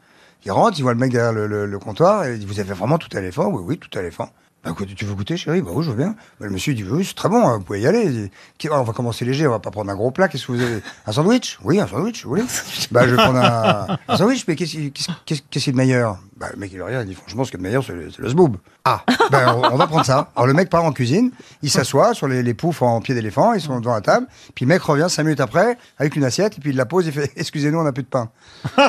Il 0.46 0.52
rentre, 0.52 0.78
il 0.80 0.84
voit 0.84 0.94
le 0.94 1.00
mec 1.00 1.12
derrière 1.12 1.34
le, 1.34 1.48
le- 1.48 1.66
le 1.66 1.80
comptoir 1.80 2.26
et 2.26 2.34
il 2.34 2.40
dit, 2.40 2.46
vous 2.46 2.60
avez 2.60 2.74
vraiment 2.74 2.98
tout 2.98 3.10
à 3.16 3.20
l'éléphant 3.20 3.48
Oui, 3.48 3.62
oui, 3.66 3.78
tout 3.78 3.90
à 3.98 4.02
l'éléphant. 4.02 4.30
Bah, 4.64 4.74
quoi, 4.76 4.86
tu 4.86 5.06
veux 5.06 5.14
goûter, 5.14 5.38
chérie? 5.38 5.62
Bah 5.62 5.72
oui, 5.74 5.86
je 5.86 5.90
veux 5.92 5.96
bien. 5.96 6.16
Bah, 6.40 6.46
le 6.48 6.50
monsieur 6.52 6.74
dit, 6.74 6.84
oui, 6.84 7.06
c'est 7.06 7.14
très 7.16 7.30
bon, 7.30 7.46
hein, 7.48 7.58
vous 7.60 7.64
pouvez 7.64 7.80
y 7.82 7.88
aller. 7.88 8.04
Il 8.06 8.12
dit, 8.26 8.32
Qui- 8.58 8.70
on 8.70 8.84
va 8.84 8.92
commencer 8.94 9.24
léger, 9.26 9.48
on 9.48 9.52
va 9.52 9.60
pas 9.60 9.72
prendre 9.72 9.90
un 9.92 9.96
gros 9.96 10.12
plat. 10.12 10.28
Qu'est-ce 10.28 10.48
que 10.48 10.52
vous 10.52 10.62
avez? 10.62 10.82
Un 11.06 11.12
sandwich? 11.14 11.58
Oui, 11.64 11.80
un 11.80 11.88
sandwich, 11.88 12.26
voulez 12.26 12.44
Bah, 12.92 13.08
je 13.08 13.16
vais 13.16 13.18
prendre 13.24 13.40
un, 13.40 13.98
un 14.08 14.18
sandwich, 14.18 14.44
mais 14.48 14.56
qu'est-ce 14.58 14.72
qui 14.72 14.92
qu'est-ce- 14.92 15.10
qu'est-ce- 15.26 15.42
qu'est-ce 15.50 15.64
qui 15.66 15.70
est 15.70 15.74
le 15.74 15.78
meilleur? 15.78 16.18
Bah, 16.40 16.48
le 16.54 16.58
mec, 16.58 16.72
il 16.74 16.82
regarde, 16.82 17.06
il 17.06 17.10
dit, 17.10 17.16
franchement, 17.16 17.44
ce 17.44 17.52
qui 17.52 17.58
est 17.58 17.60
le 17.60 17.64
meilleur, 17.64 17.84
c'est 17.84 17.92
le, 17.92 18.10
c'est 18.12 18.22
le 18.22 18.30
zboob. 18.30 18.56
Ah, 18.86 19.04
ben, 19.30 19.56
on, 19.58 19.74
on 19.74 19.76
va 19.76 19.88
prendre 19.88 20.06
ça. 20.06 20.30
Alors, 20.38 20.48
le 20.48 20.54
mec 20.54 20.70
part 20.70 20.86
en 20.86 20.94
cuisine, 20.94 21.32
il 21.62 21.70
s'assoit 21.70 22.14
sur 22.14 22.30
les, 22.30 22.42
les 22.44 22.54
poufs 22.54 22.82
en 22.82 23.02
pied 23.02 23.14
d'éléphant, 23.14 23.52
ils 23.54 23.60
sont 23.60 23.78
devant 23.82 23.94
la 23.94 24.00
table, 24.00 24.26
puis 24.56 24.64
le 24.64 24.70
mec 24.70 24.82
revient 24.82 25.08
cinq 25.10 25.24
minutes 25.24 25.42
après, 25.42 25.78
avec 25.98 26.16
une 26.16 26.24
assiette, 26.24 26.58
et 26.58 26.62
puis 26.62 26.70
il 26.70 26.78
la 26.78 26.86
pose, 26.86 27.08
il 27.08 27.12
fait, 27.12 27.30
excusez-nous, 27.36 27.78
on 27.80 27.84
n'a 27.84 27.92
plus 27.92 28.04
de 28.04 28.08
pain. 28.08 28.30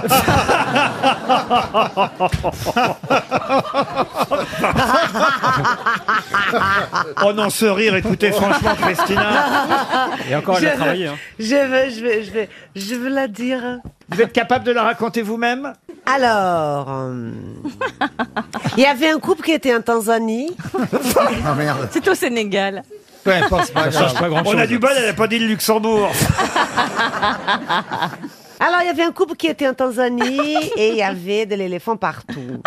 oh 7.24 7.32
non, 7.32 7.51
ce 7.51 7.66
rire, 7.66 7.94
écoutez, 7.97 8.32
franchement, 8.32 8.74
Christina. 8.81 10.10
Et 10.31 10.35
encore, 10.35 10.59
elle 10.59 10.66
a 10.68 10.72
Je 10.72 10.77
travaillé. 10.77 11.06
veux- 11.06 11.12
hein. 11.12 11.16
Je 11.39 11.44
veux, 11.55 11.90
je 11.90 12.01
vais, 12.02 12.22
je 12.24 12.31
vais, 12.31 12.48
je 12.77 12.94
veux 12.94 13.09
la 13.09 13.28
dire. 13.28 13.78
Vous 14.12 14.20
êtes 14.20 14.32
capable 14.32 14.65
de 14.65 14.73
la 14.73 14.82
raconter 14.82 15.23
vous-même? 15.23 15.73
Alors, 16.07 16.87
euh, 16.91 17.31
il 18.77 18.82
y 18.82 18.87
avait 18.87 19.11
un 19.11 19.19
couple 19.20 19.43
qui 19.45 19.53
était 19.53 19.74
en 19.74 19.81
Tanzanie. 19.82 20.51
Ah 21.47 21.55
merde. 21.55 21.89
C'est 21.93 22.07
au 22.09 22.15
Sénégal. 22.15 22.82
Ouais, 23.27 23.41
pas, 23.49 23.62
c'est 23.65 23.73
pas 23.74 23.89
grave. 23.89 24.43
On 24.47 24.59
a 24.59 24.66
du 24.66 24.78
bol, 24.78 24.91
elle 24.97 25.07
n'a 25.07 25.12
pas 25.12 25.27
dit 25.27 25.39
le 25.39 25.47
Luxembourg. 25.47 26.11
Alors, 28.62 28.81
il 28.82 28.87
y 28.87 28.91
avait 28.91 29.05
un 29.05 29.12
couple 29.12 29.37
qui 29.37 29.47
était 29.47 29.66
en 29.69 29.73
Tanzanie 29.74 30.57
et 30.77 30.91
il 30.91 30.97
y 30.97 31.03
avait 31.03 31.47
de 31.47 31.55
l'éléphant 31.55 31.97
partout. 31.97 32.61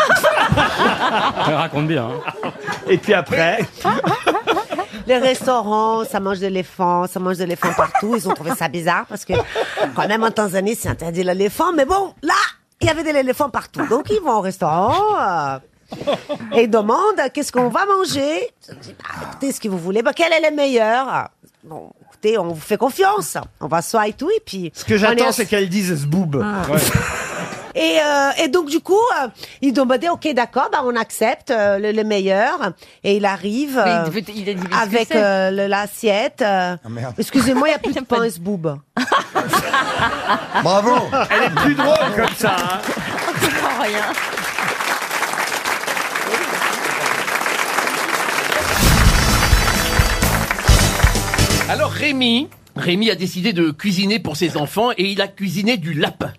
Elle 1.48 1.54
raconte 1.54 1.88
bien. 1.88 2.06
hein. 2.44 2.52
Et 2.88 2.98
puis 2.98 3.14
après? 3.14 3.60
Les 5.06 5.18
restaurants, 5.18 6.06
ça 6.06 6.20
mange 6.20 6.40
de 6.40 6.48
l'éléphant, 6.48 7.08
ça 7.08 7.20
mange 7.20 7.38
de 7.38 7.44
l'éléphant 7.44 7.74
partout. 7.76 8.16
Ils 8.16 8.28
ont 8.30 8.34
trouvé 8.34 8.52
ça 8.58 8.68
bizarre 8.70 9.06
parce 9.08 9.26
que 9.26 9.34
quand 9.96 10.08
même 10.08 10.24
en 10.24 10.32
Tanzanie, 10.32 10.76
c'est 10.76 10.90
interdit 10.90 11.24
l'éléphant. 11.24 11.74
Mais 11.74 11.86
bon, 11.86 12.14
là, 12.22 12.34
il 12.82 12.88
y 12.88 12.90
avait 12.90 13.04
de 13.04 13.10
l'éléphant 13.10 13.50
partout. 13.50 13.86
Donc, 13.88 14.10
ils 14.10 14.22
vont 14.22 14.38
au 14.38 14.42
restaurant 14.42 14.94
euh, 15.20 15.58
et 16.54 16.64
ils 16.64 16.70
demandent 16.70 17.22
qu'est-ce 17.34 17.52
qu'on 17.52 17.70
va 17.70 17.86
manger? 17.86 18.50
Je 18.68 18.74
dis, 18.76 18.96
bah, 18.98 19.28
écoutez, 19.30 19.52
ce 19.52 19.60
que 19.60 19.68
vous 19.68 19.78
voulez, 19.78 20.02
bah, 20.02 20.12
quel 20.16 20.32
est 20.32 20.50
le 20.50 20.56
meilleur? 20.56 21.30
Bon, 21.64 21.92
écoutez, 22.08 22.38
on 22.38 22.48
vous 22.48 22.62
fait 22.62 22.78
confiance. 22.78 23.38
On 23.60 23.68
va 23.68 23.82
s'asseoir 23.82 24.06
et 24.06 24.14
tout. 24.14 24.30
Et 24.30 24.42
puis, 24.46 24.72
Ce 24.74 24.86
que 24.86 24.98
j'attends, 24.98 25.30
est 25.30 25.32
c'est 25.34 25.46
qu'elle 25.46 25.70
dise 25.70 25.94
zboob. 25.94 26.42
Ah. 26.44 26.72
Ouais. 26.72 26.80
et, 27.76 27.98
euh, 28.00 28.44
et 28.44 28.48
donc 28.48 28.70
du 28.70 28.80
coup, 28.80 28.94
euh, 29.24 29.28
ils 29.62 29.74
demandaient, 29.74 30.10
ok, 30.10 30.28
d'accord, 30.34 30.70
bah, 30.72 30.82
on 30.84 30.96
accepte 30.96 31.52
euh, 31.52 31.80
le, 31.80 31.92
le 31.92 32.04
meilleur. 32.04 32.74
Et 33.04 33.18
il 33.18 33.26
arrive 33.26 33.82
Mais 33.84 33.92
il 33.92 33.98
euh, 33.98 34.06
devait- 34.06 34.26
il 34.36 34.50
a 34.50 34.54
dit 34.54 34.62
ce 34.64 34.68
que 34.68 34.76
avec 34.76 35.08
c'est. 35.12 35.18
euh, 35.24 35.52
le- 35.52 35.68
l'assiette. 35.68 36.42
euh, 36.42 36.76
merde. 36.90 37.16
Excusez-moi, 37.18 37.68
il 37.68 37.72
n'y 37.72 37.76
a 37.76 37.80
plus 37.92 37.94
de 37.94 38.02
pain 38.06 38.24
et 38.24 38.30
ce 38.30 38.40
boob. 38.40 38.78
Bravo 40.64 40.96
Elle 41.32 41.44
est 41.44 41.56
plus 41.56 41.76
drôle 41.76 41.98
comme 42.16 42.36
ça. 42.38 42.56
hein. 42.56 42.80
rien. 43.82 44.02
Alors 51.70 51.92
Rémi, 51.92 52.50
Rémi 52.76 53.10
a 53.10 53.16
décidé 53.16 53.54
de 53.54 53.72
cuisiner 53.72 54.20
pour 54.20 54.36
ses 54.38 54.58
enfants 54.58 54.92
et 54.98 55.06
il 55.12 55.22
a 55.22 55.28
cuisiné 55.28 55.78
du 55.78 55.94
lapin. 55.94 56.32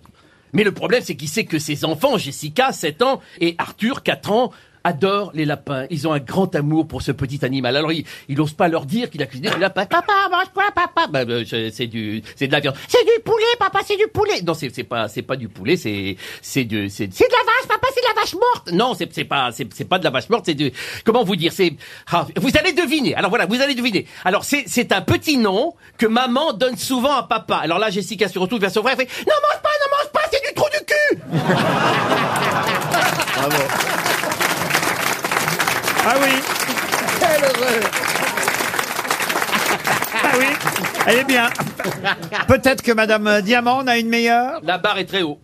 Mais 0.54 0.64
le 0.64 0.72
problème, 0.72 1.02
c'est 1.04 1.16
qu'il 1.16 1.28
sait 1.28 1.44
que 1.44 1.58
ses 1.58 1.84
enfants, 1.84 2.16
Jessica, 2.16 2.72
7 2.72 3.02
ans, 3.02 3.20
et 3.40 3.54
Arthur, 3.58 4.02
4 4.02 4.30
ans, 4.32 4.50
adorent 4.84 5.30
les 5.34 5.46
lapins. 5.46 5.86
Ils 5.90 6.06
ont 6.06 6.12
un 6.12 6.18
grand 6.18 6.54
amour 6.54 6.86
pour 6.86 7.00
ce 7.00 7.10
petit 7.10 7.42
animal. 7.44 7.74
Alors, 7.76 7.90
il, 7.90 8.04
il 8.28 8.38
ose 8.40 8.52
pas 8.52 8.68
leur 8.68 8.84
dire 8.84 9.08
qu'il 9.10 9.22
a 9.22 9.26
cuisiné 9.26 9.50
du 9.50 9.58
lapin. 9.58 9.86
Papa, 9.86 10.12
mange 10.30 10.50
quoi, 10.52 10.64
papa? 10.74 11.06
Bah, 11.08 11.24
bah, 11.24 11.36
c'est 11.46 11.86
du, 11.86 12.22
c'est 12.36 12.46
de 12.46 12.52
la 12.52 12.60
viande. 12.60 12.74
C'est 12.86 13.02
du 13.02 13.22
poulet, 13.24 13.44
papa, 13.58 13.80
c'est 13.84 13.96
du 13.96 14.06
poulet. 14.08 14.42
Non, 14.42 14.52
c'est 14.52 14.72
c'est 14.74 14.84
pas, 14.84 15.08
c'est 15.08 15.22
pas 15.22 15.36
du 15.36 15.48
poulet, 15.48 15.78
c'est, 15.78 16.16
c'est 16.42 16.64
du, 16.64 16.90
c'est, 16.90 17.08
c'est 17.12 17.24
de 17.24 17.32
la 17.32 17.44
vache, 17.44 17.66
papa, 17.66 17.86
c'est 17.94 18.00
de 18.02 18.14
la 18.14 18.20
vache 18.20 18.34
morte. 18.34 18.72
Non, 18.72 18.94
c'est 18.94 19.10
c'est 19.12 19.24
pas, 19.24 19.50
c'est 19.52 19.88
pas 19.88 19.98
de 19.98 20.04
la 20.04 20.10
vache 20.10 20.28
morte, 20.28 20.44
c'est 20.44 20.54
du, 20.54 20.70
comment 21.04 21.24
vous 21.24 21.36
dire, 21.36 21.52
c'est, 21.52 21.72
ah, 22.12 22.26
vous 22.36 22.50
allez 22.58 22.74
deviner. 22.74 23.14
Alors 23.14 23.30
voilà, 23.30 23.46
vous 23.46 23.60
allez 23.62 23.74
deviner. 23.74 24.06
Alors 24.24 24.44
c'est 24.44 24.64
c'est 24.66 24.92
un 24.92 25.00
petit 25.00 25.38
nom 25.38 25.74
que 25.96 26.06
maman 26.06 26.52
donne 26.52 26.76
souvent 26.76 27.14
à 27.14 27.22
papa. 27.22 27.56
Alors 27.56 27.78
là, 27.78 27.88
Jessica 27.88 28.28
se 28.28 28.38
retourne 28.38 28.60
vers 28.60 28.70
son 28.70 28.82
frère 28.82 29.00
et 29.00 29.06
fait, 29.06 29.24
non 29.26 29.32
mange 29.32 29.62
pas, 29.62 29.70
non 29.80 29.96
mange 29.96 30.12
pas, 30.12 30.20
c'est 30.30 30.46
du 30.46 30.54
trou 30.54 30.66
du 30.70 30.84
cul. 30.84 31.22
Bravo. 33.34 33.62
Ah 36.06 36.14
oui. 36.22 36.30
Ah 40.22 40.36
oui, 40.38 40.46
elle 41.06 41.18
est 41.18 41.24
bien. 41.24 41.48
Peut-être 42.46 42.82
que 42.82 42.92
Madame 42.92 43.40
Diamant 43.42 43.78
en 43.78 43.86
a 43.86 43.96
une 43.96 44.08
meilleure? 44.08 44.60
La 44.62 44.78
barre 44.78 44.98
est 44.98 45.06
très 45.06 45.22
haut. 45.22 45.40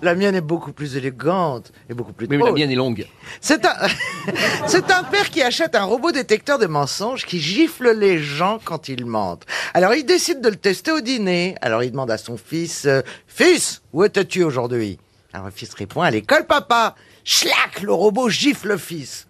La 0.00 0.14
mienne 0.14 0.34
est 0.36 0.40
beaucoup 0.40 0.72
plus 0.72 0.96
élégante 0.96 1.72
et 1.90 1.94
beaucoup 1.94 2.12
plus 2.12 2.26
Oui, 2.28 2.36
mais 2.36 2.44
la 2.44 2.52
mienne 2.52 2.70
est 2.70 2.76
longue. 2.76 3.06
C'est 3.40 3.64
un, 3.64 3.74
c'est 4.66 4.90
un 4.92 5.02
père 5.02 5.30
qui 5.30 5.42
achète 5.42 5.74
un 5.74 5.84
robot 5.84 6.12
détecteur 6.12 6.58
de 6.58 6.66
mensonges 6.66 7.26
qui 7.26 7.40
gifle 7.40 7.90
les 7.96 8.18
gens 8.18 8.60
quand 8.64 8.88
ils 8.88 9.04
mentent. 9.04 9.44
Alors 9.74 9.94
il 9.94 10.04
décide 10.06 10.40
de 10.40 10.48
le 10.48 10.56
tester 10.56 10.92
au 10.92 11.00
dîner. 11.00 11.56
Alors 11.62 11.82
il 11.82 11.90
demande 11.90 12.10
à 12.10 12.18
son 12.18 12.36
fils, 12.36 12.84
euh, 12.86 13.02
Fils, 13.26 13.82
où 13.92 14.04
étais-tu 14.04 14.44
aujourd'hui? 14.44 14.98
Alors 15.32 15.46
le 15.46 15.52
fils 15.52 15.74
répond, 15.74 16.02
à 16.02 16.10
l'école 16.10 16.46
papa. 16.46 16.94
Schlac, 17.24 17.82
le 17.82 17.92
robot 17.92 18.28
gifle 18.28 18.68
le 18.68 18.76
fils. 18.78 19.26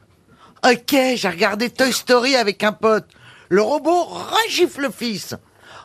Ok, 0.64 0.94
j'ai 1.14 1.28
regardé 1.28 1.70
Toy 1.70 1.92
Story 1.92 2.36
avec 2.36 2.62
un 2.62 2.72
pote. 2.72 3.06
Le 3.48 3.62
robot 3.62 4.04
regifle 4.04 4.82
le 4.82 4.90
fils. 4.90 5.34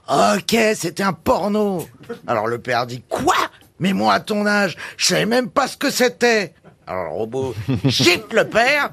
Ok, 0.10 0.56
c'était 0.76 1.04
un 1.04 1.14
porno. 1.14 1.88
Alors 2.28 2.48
le 2.48 2.60
père 2.60 2.86
dit, 2.86 3.02
quoi? 3.08 3.36
Mais 3.84 3.92
moi 3.92 4.14
à 4.14 4.22
ton 4.22 4.46
âge, 4.46 4.78
je 4.96 5.08
savais 5.08 5.26
même 5.26 5.50
pas 5.50 5.68
ce 5.68 5.76
que 5.76 5.90
c'était. 5.90 6.54
Alors 6.88 7.04
le 7.04 7.10
robot 7.10 7.54
gifle 7.86 8.34
le 8.34 8.46
père, 8.46 8.92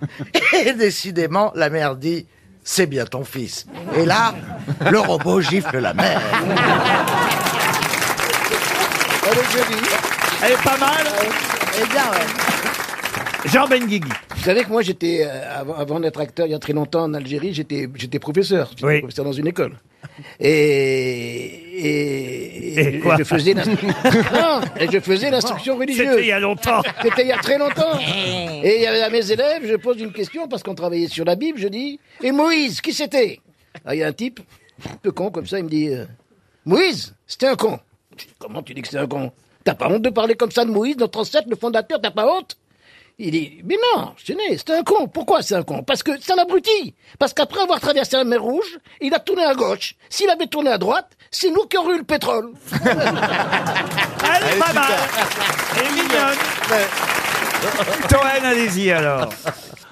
et 0.53 0.73
décidément, 0.73 1.53
la 1.55 1.71
mère 1.71 1.95
dit, 1.95 2.27
c'est 2.65 2.87
bien 2.87 3.05
ton 3.05 3.23
fils. 3.23 3.69
Et 3.97 4.05
là, 4.05 4.35
le 4.91 4.99
robot 4.99 5.41
gifle 5.43 5.79
la 5.79 5.95
mère. 5.95 6.21
Elle 9.31 9.39
est 9.39 9.53
jolie. 9.53 9.89
Elle 10.43 10.53
est 10.55 10.65
pas 10.65 10.77
mal. 10.77 11.07
Eh 11.81 11.87
bien, 11.87 12.11
ouais. 12.11 13.49
Jean 13.49 13.69
Benguigui. 13.69 14.11
Vous 14.35 14.43
savez 14.43 14.65
que 14.65 14.71
moi, 14.71 14.83
j'étais, 14.83 15.25
euh, 15.25 15.61
avant, 15.61 15.75
avant 15.75 16.01
d'être 16.01 16.19
acteur 16.21 16.47
il 16.47 16.51
y 16.51 16.55
a 16.55 16.59
très 16.59 16.73
longtemps 16.73 17.05
en 17.05 17.15
Algérie, 17.15 17.55
j'étais, 17.55 17.89
j'étais 17.95 18.19
professeur. 18.19 18.73
J'étais 18.77 18.99
professeur 18.99 19.25
dans 19.25 19.33
une 19.33 19.47
école. 19.47 19.77
Et, 20.39 21.79
et, 22.75 22.79
Et 22.97 22.99
quoi 23.01 23.17
je 23.19 23.25
faisais 23.25 23.55
l'in- 23.55 23.65
Non, 24.33 24.61
et 24.79 24.91
je 24.91 25.01
faisais 25.01 25.31
l'instruction 25.31 25.77
religieuse. 25.77 26.09
C'était 26.11 26.23
il 26.23 26.27
y 26.29 26.33
a 26.33 26.41
longtemps. 26.41 26.83
C'était 27.03 27.23
il 27.23 27.29
y 27.29 27.33
a 27.33 27.39
très 27.39 27.59
longtemps. 27.59 27.99
Et 28.63 28.77
il 28.77 28.83
y 28.83 28.87
avait 28.87 29.03
à 29.03 29.11
mes 29.11 29.31
élèves, 29.31 29.63
je 29.67 29.77
pose 29.77 30.01
une 30.01 30.13
question 30.13 30.49
parce 30.49 30.63
qu'on 30.63 30.75
travaillait 30.75 31.09
sur 31.09 31.25
la 31.25 31.37
Bible, 31.37 31.59
je 31.59 31.69
dis, 31.69 31.99
et 32.23 32.33
Moïse, 32.33 32.81
qui 32.81 32.93
c'était? 32.93 33.41
Ah, 33.85 33.95
Il 33.95 33.99
y 33.99 34.03
a 34.03 34.09
un 34.09 34.13
type, 34.13 34.41
un 34.89 34.97
peu 34.97 35.13
con 35.13 35.31
comme 35.31 35.47
ça, 35.47 35.59
il 35.59 35.65
me 35.65 35.71
dit, 35.71 35.89
euh, 35.89 36.05
Moïse, 36.65 37.15
c'était 37.27 37.47
un 37.47 37.57
con. 37.57 37.79
Comment 38.39 38.63
tu 38.63 38.75
dis 38.75 38.83
que 38.83 38.89
c'est 38.89 38.99
un 38.99 39.07
con? 39.07 39.33
T'as 39.65 39.75
pas 39.75 39.89
honte 39.89 40.03
de 40.03 40.11
parler 40.11 40.35
comme 40.35 40.51
ça 40.51 40.65
de 40.65 40.71
Moïse, 40.71 40.97
notre 40.97 41.21
ancêtre, 41.21 41.47
le 41.49 41.57
fondateur, 41.57 42.01
t'as 42.01 42.11
pas 42.11 42.27
honte? 42.27 42.57
Il 43.23 43.33
dit, 43.33 43.61
mais 43.65 43.77
non, 43.95 44.15
c'était 44.17 44.73
un 44.73 44.83
con. 44.83 45.07
Pourquoi 45.07 45.43
c'est 45.43 45.55
un 45.55 45.63
con? 45.63 45.83
Parce 45.83 46.03
que 46.03 46.13
c'est 46.19 46.33
un 46.33 46.39
abruti. 46.39 46.95
Parce 47.19 47.35
qu'après 47.35 47.61
avoir 47.61 47.79
traversé 47.79 48.17
la 48.17 48.25
mer 48.25 48.43
Rouge, 48.43 48.79
il 49.03 49.13
a 49.13 49.19
tourné 49.19 49.45
à 49.45 49.55
gauche. 49.55 49.95
S'il 50.09 50.31
avait 50.31 50.47
tourné 50.47 50.71
à 50.71 50.79
droite, 50.79 51.11
c'est 51.31 51.51
nous 51.51 51.67
qui 51.67 51.77
aurions 51.77 51.97
eu 51.97 51.99
le 51.99 52.05
pétrole. 52.05 52.53
Elle 52.73 52.89
est 52.89 54.59
pas 54.59 54.73
mal. 54.73 54.93
Elle 55.77 55.87
est 55.87 55.91
mignonne. 55.91 56.39
Toen, 58.09 58.21
allez-y 58.43 58.91
alors. 58.91 59.29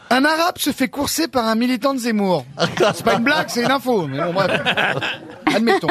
Un 0.09 0.25
arabe 0.25 0.57
se 0.57 0.73
fait 0.73 0.89
courser 0.89 1.29
par 1.29 1.47
un 1.47 1.55
militant 1.55 1.93
de 1.93 1.99
Zemmour. 1.99 2.47
C'est 2.79 3.05
pas 3.05 3.17
une 3.17 3.25
blague, 3.25 3.51
c'est 3.51 3.63
une 3.63 3.71
info. 3.71 4.07
Mais 4.07 4.25
bon, 4.25 4.33
bref. 4.33 4.59
Admettons. 5.55 5.89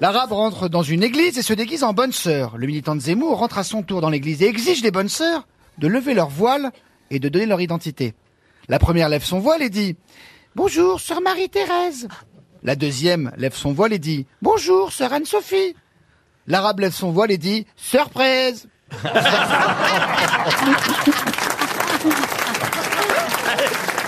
L'arabe 0.00 0.30
rentre 0.30 0.68
dans 0.68 0.84
une 0.84 1.02
église 1.02 1.36
et 1.36 1.42
se 1.42 1.52
déguise 1.52 1.82
en 1.82 1.92
bonne 1.92 2.12
sœur. 2.12 2.52
Le 2.56 2.68
militant 2.68 2.94
de 2.94 3.00
Zemmour 3.00 3.38
rentre 3.38 3.58
à 3.58 3.64
son 3.64 3.82
tour 3.82 4.00
dans 4.00 4.10
l'église 4.10 4.40
et 4.42 4.46
exige 4.46 4.82
des 4.82 4.92
bonnes 4.92 5.08
sœurs 5.08 5.48
de 5.78 5.88
lever 5.88 6.14
leur 6.14 6.28
voile 6.28 6.70
et 7.10 7.18
de 7.18 7.28
donner 7.28 7.46
leur 7.46 7.60
identité. 7.60 8.14
La 8.68 8.78
première 8.78 9.08
lève 9.08 9.24
son 9.24 9.38
voile 9.38 9.62
et 9.62 9.70
dit 9.70 9.96
Bonjour, 10.54 11.00
sœur 11.00 11.20
Marie-Thérèse. 11.20 12.08
La 12.62 12.74
deuxième 12.76 13.32
lève 13.36 13.54
son 13.54 13.72
voile 13.72 13.92
et 13.92 13.98
dit 13.98 14.26
Bonjour, 14.42 14.92
sœur 14.92 15.12
Anne-Sophie. 15.12 15.76
L'arabe 16.46 16.80
lève 16.80 16.92
son 16.92 17.12
voile 17.12 17.30
et 17.30 17.38
dit 17.38 17.66
Surprise. 17.76 18.68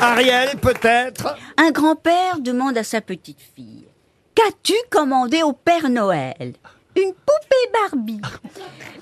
Ariel, 0.01 0.57
peut-être? 0.59 1.37
Un 1.57 1.71
grand-père 1.73 2.39
demande 2.41 2.79
à 2.79 2.85
sa 2.85 3.01
petite 3.01 3.41
fille 3.57 3.87
Qu'as-tu 4.35 4.75
commandé 4.91 5.43
au 5.43 5.53
Père 5.53 5.91
Noël? 5.91 6.55
Une 6.99 7.13
poupée 7.13 7.73
Barbie. 7.91 8.21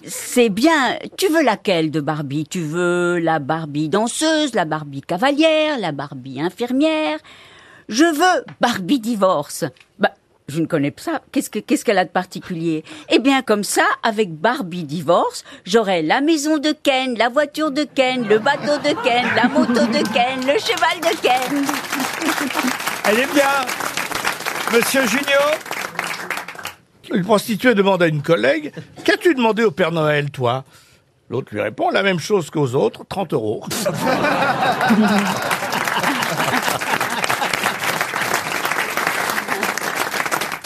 C'est 0.06 0.48
bien. 0.50 0.98
Tu 1.16 1.28
veux 1.28 1.42
laquelle 1.42 1.90
de 1.90 2.00
Barbie? 2.00 2.46
Tu 2.48 2.60
veux 2.60 3.18
la 3.18 3.38
Barbie 3.38 3.88
danseuse, 3.88 4.54
la 4.54 4.64
Barbie 4.66 5.00
cavalière, 5.02 5.78
la 5.78 5.92
Barbie 5.92 6.40
infirmière? 6.40 7.18
Je 7.88 8.04
veux 8.04 8.44
Barbie 8.60 9.00
divorce. 9.00 9.64
Bah, 9.98 10.12
je 10.48 10.60
ne 10.60 10.66
connais 10.66 10.90
pas 10.90 11.02
ça. 11.02 11.22
Qu'est-ce 11.32 11.48
que- 11.50 11.58
qu'est-ce 11.58 11.84
qu'elle 11.84 11.98
a 11.98 12.04
de 12.04 12.10
particulier? 12.10 12.84
Eh 13.08 13.18
bien, 13.18 13.42
comme 13.42 13.64
ça, 13.64 13.84
avec 14.02 14.32
Barbie 14.34 14.84
divorce, 14.84 15.44
j'aurai 15.64 16.02
la 16.02 16.20
maison 16.20 16.58
de 16.58 16.72
Ken, 16.82 17.16
la 17.16 17.28
voiture 17.30 17.70
de 17.70 17.84
Ken, 17.84 18.28
le 18.28 18.38
bateau 18.38 18.76
de 18.78 18.94
Ken, 19.02 19.24
la 19.34 19.48
moto 19.48 19.72
de 19.86 20.02
Ken, 20.12 20.40
le 20.40 20.58
cheval 20.58 21.00
de 21.00 21.16
Ken. 21.22 21.64
Elle 23.08 23.20
est 23.20 23.32
bien. 23.34 23.50
Monsieur 24.72 25.06
Junior 25.06 25.54
Une 27.12 27.22
prostituée 27.24 27.74
demande 27.74 28.02
à 28.02 28.06
une 28.08 28.22
collègue 28.22 28.72
Qu'as-tu 29.04 29.34
demandé 29.34 29.64
au 29.64 29.70
Père 29.70 29.92
Noël, 29.92 30.30
toi? 30.30 30.64
L'autre 31.28 31.48
lui 31.52 31.60
répond 31.60 31.90
la 31.90 32.02
même 32.02 32.20
chose 32.20 32.50
qu'aux 32.50 32.74
autres 32.74 33.04
30 33.08 33.32
euros. 33.32 33.64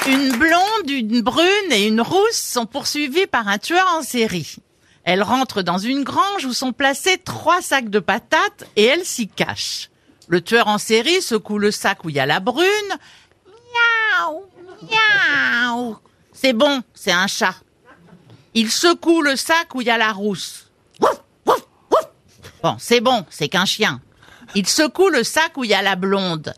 Une 0.06 0.36
blonde, 0.36 0.90
une 0.90 1.20
brune 1.20 1.70
et 1.70 1.86
une 1.86 2.00
rousse 2.00 2.32
sont 2.32 2.66
poursuivies 2.66 3.26
par 3.28 3.46
un 3.46 3.58
tueur 3.58 3.86
en 3.96 4.02
série. 4.02 4.56
Elles 5.04 5.22
rentrent 5.22 5.62
dans 5.62 5.78
une 5.78 6.02
grange 6.02 6.44
où 6.46 6.52
sont 6.52 6.72
placés 6.72 7.18
trois 7.18 7.62
sacs 7.62 7.90
de 7.90 8.00
patates 8.00 8.64
et 8.76 8.84
elles 8.84 9.04
s'y 9.04 9.28
cachent. 9.28 9.88
Le 10.26 10.40
tueur 10.40 10.68
en 10.68 10.78
série 10.78 11.22
secoue 11.22 11.58
le 11.58 11.70
sac 11.70 12.04
où 12.04 12.08
il 12.08 12.16
y 12.16 12.20
a 12.20 12.26
la 12.26 12.40
brune. 12.40 12.66
Miaou, 13.46 14.44
miaou. 14.82 15.96
C'est 16.42 16.54
bon, 16.54 16.82
c'est 16.94 17.12
un 17.12 17.26
chat. 17.26 17.54
Il 18.54 18.70
secoue 18.70 19.20
le 19.20 19.36
sac 19.36 19.74
où 19.74 19.82
il 19.82 19.88
y 19.88 19.90
a 19.90 19.98
la 19.98 20.10
rousse. 20.10 20.70
Bon, 22.62 22.76
c'est 22.78 23.02
bon, 23.02 23.26
c'est 23.28 23.48
qu'un 23.48 23.66
chien. 23.66 24.00
Il 24.54 24.66
secoue 24.66 25.10
le 25.10 25.22
sac 25.22 25.52
où 25.58 25.64
il 25.64 25.70
y 25.70 25.74
a 25.74 25.82
la 25.82 25.96
blonde. 25.96 26.54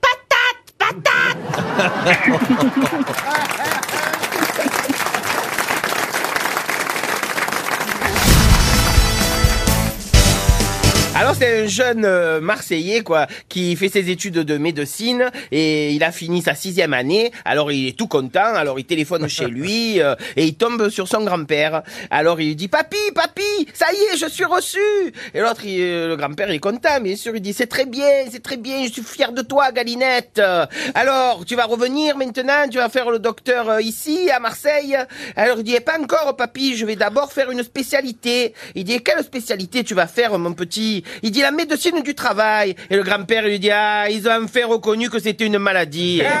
Patate, 0.00 0.72
patate. 0.78 1.36
Alors 11.20 11.34
c'est 11.34 11.64
un 11.64 11.66
jeune 11.66 12.04
euh, 12.04 12.40
Marseillais 12.40 13.02
quoi 13.02 13.26
qui 13.48 13.74
fait 13.74 13.88
ses 13.88 14.08
études 14.08 14.34
de 14.34 14.56
médecine 14.56 15.30
et 15.50 15.90
il 15.90 16.04
a 16.04 16.12
fini 16.12 16.42
sa 16.42 16.54
sixième 16.54 16.94
année. 16.94 17.32
Alors 17.44 17.72
il 17.72 17.88
est 17.88 17.98
tout 17.98 18.06
content. 18.06 18.54
Alors 18.54 18.78
il 18.78 18.84
téléphone 18.84 19.26
chez 19.28 19.46
lui 19.48 20.00
euh, 20.00 20.14
et 20.36 20.44
il 20.44 20.54
tombe 20.54 20.90
sur 20.90 21.08
son 21.08 21.24
grand-père. 21.24 21.82
Alors 22.10 22.40
il 22.40 22.48
lui 22.48 22.56
dit 22.56 22.68
papy 22.68 22.96
papy 23.16 23.42
ça 23.74 23.86
y 23.92 23.96
est 24.14 24.16
je 24.16 24.28
suis 24.28 24.44
reçu. 24.44 24.78
Et 25.34 25.40
l'autre 25.40 25.64
il- 25.64 25.80
euh, 25.82 26.08
le 26.08 26.16
grand-père 26.16 26.50
il 26.50 26.54
est 26.54 26.58
content 26.60 27.00
bien 27.00 27.16
sûr 27.16 27.34
il 27.34 27.42
dit 27.42 27.52
c'est 27.52 27.66
très 27.66 27.86
bien 27.86 28.06
c'est 28.30 28.42
très 28.42 28.56
bien 28.56 28.84
je 28.86 28.92
suis 28.92 29.02
fier 29.02 29.32
de 29.32 29.42
toi 29.42 29.72
Galinette. 29.72 30.40
Alors 30.94 31.44
tu 31.44 31.56
vas 31.56 31.64
revenir 31.64 32.16
maintenant 32.16 32.68
tu 32.70 32.78
vas 32.78 32.88
faire 32.90 33.10
le 33.10 33.18
docteur 33.18 33.68
euh, 33.68 33.82
ici 33.82 34.30
à 34.30 34.38
Marseille. 34.38 34.96
Alors 35.34 35.58
il 35.58 35.64
dit 35.64 35.74
Eh, 35.76 35.80
pas 35.80 35.98
encore 36.00 36.36
papy 36.36 36.76
je 36.76 36.86
vais 36.86 36.96
d'abord 36.96 37.32
faire 37.32 37.50
une 37.50 37.64
spécialité. 37.64 38.54
Il 38.76 38.84
dit 38.84 39.00
quelle 39.02 39.24
spécialité 39.24 39.82
tu 39.82 39.94
vas 39.94 40.06
faire 40.06 40.38
mon 40.38 40.52
petit? 40.52 41.02
Il 41.22 41.30
dit 41.30 41.40
la 41.42 41.50
médecine 41.50 42.02
du 42.02 42.14
travail. 42.14 42.74
Et 42.90 42.96
le 42.96 43.02
grand-père 43.02 43.44
lui 43.44 43.58
dit 43.58 43.70
ah 43.70 44.08
ils 44.10 44.26
ont 44.28 44.44
enfin 44.44 44.66
reconnu 44.66 45.10
que 45.10 45.18
c'était 45.18 45.46
une 45.46 45.58
maladie. 45.58 46.22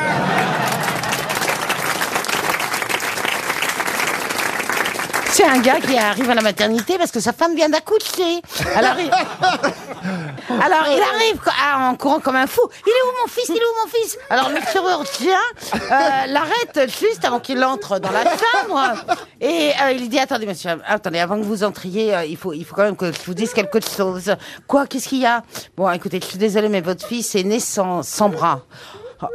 C'est 5.38 5.44
un 5.44 5.60
gars 5.60 5.80
qui 5.80 5.96
arrive 5.96 6.28
à 6.28 6.34
la 6.34 6.42
maternité 6.42 6.98
parce 6.98 7.12
que 7.12 7.20
sa 7.20 7.32
femme 7.32 7.54
vient 7.54 7.68
d'accoucher. 7.68 8.42
Alors 8.74 8.98
il... 8.98 9.08
Alors 10.50 10.84
il 10.88 11.00
arrive 11.00 11.40
ah, 11.46 11.90
en 11.90 11.94
courant 11.94 12.18
comme 12.18 12.34
un 12.34 12.48
fou. 12.48 12.62
Il 12.84 12.90
est 12.90 13.02
où 13.04 13.22
mon 13.22 13.28
fils? 13.28 13.48
Il 13.48 13.54
est 13.54 13.60
où 13.60 13.84
mon 13.84 13.88
fils? 13.88 14.18
Alors 14.30 14.48
le 14.48 14.58
chirurgien 14.72 15.38
euh, 15.74 16.26
l'arrête 16.26 16.90
juste 16.90 17.24
avant 17.24 17.38
qu'il 17.38 17.62
entre 17.62 18.00
dans 18.00 18.10
la 18.10 18.24
chambre 18.24 19.04
et 19.40 19.70
euh, 19.80 19.92
il 19.92 20.08
dit 20.08 20.18
attendez 20.18 20.44
monsieur, 20.44 20.70
attendez 20.84 21.20
avant 21.20 21.36
que 21.36 21.44
vous 21.44 21.62
entriez, 21.62 22.16
euh, 22.16 22.24
il 22.24 22.36
faut 22.36 22.52
il 22.52 22.64
faut 22.64 22.74
quand 22.74 22.82
même 22.82 22.96
que 22.96 23.12
je 23.12 23.20
vous 23.24 23.34
dise 23.34 23.52
quelque 23.52 23.78
chose. 23.80 24.34
Quoi? 24.66 24.88
Qu'est-ce 24.88 25.08
qu'il 25.08 25.20
y 25.20 25.26
a? 25.26 25.44
Bon 25.76 25.88
écoutez, 25.92 26.18
je 26.20 26.26
suis 26.26 26.38
désolée 26.38 26.68
mais 26.68 26.80
votre 26.80 27.06
fils 27.06 27.36
est 27.36 27.44
né 27.44 27.60
sans, 27.60 28.02
sans 28.02 28.28
bras. 28.28 28.62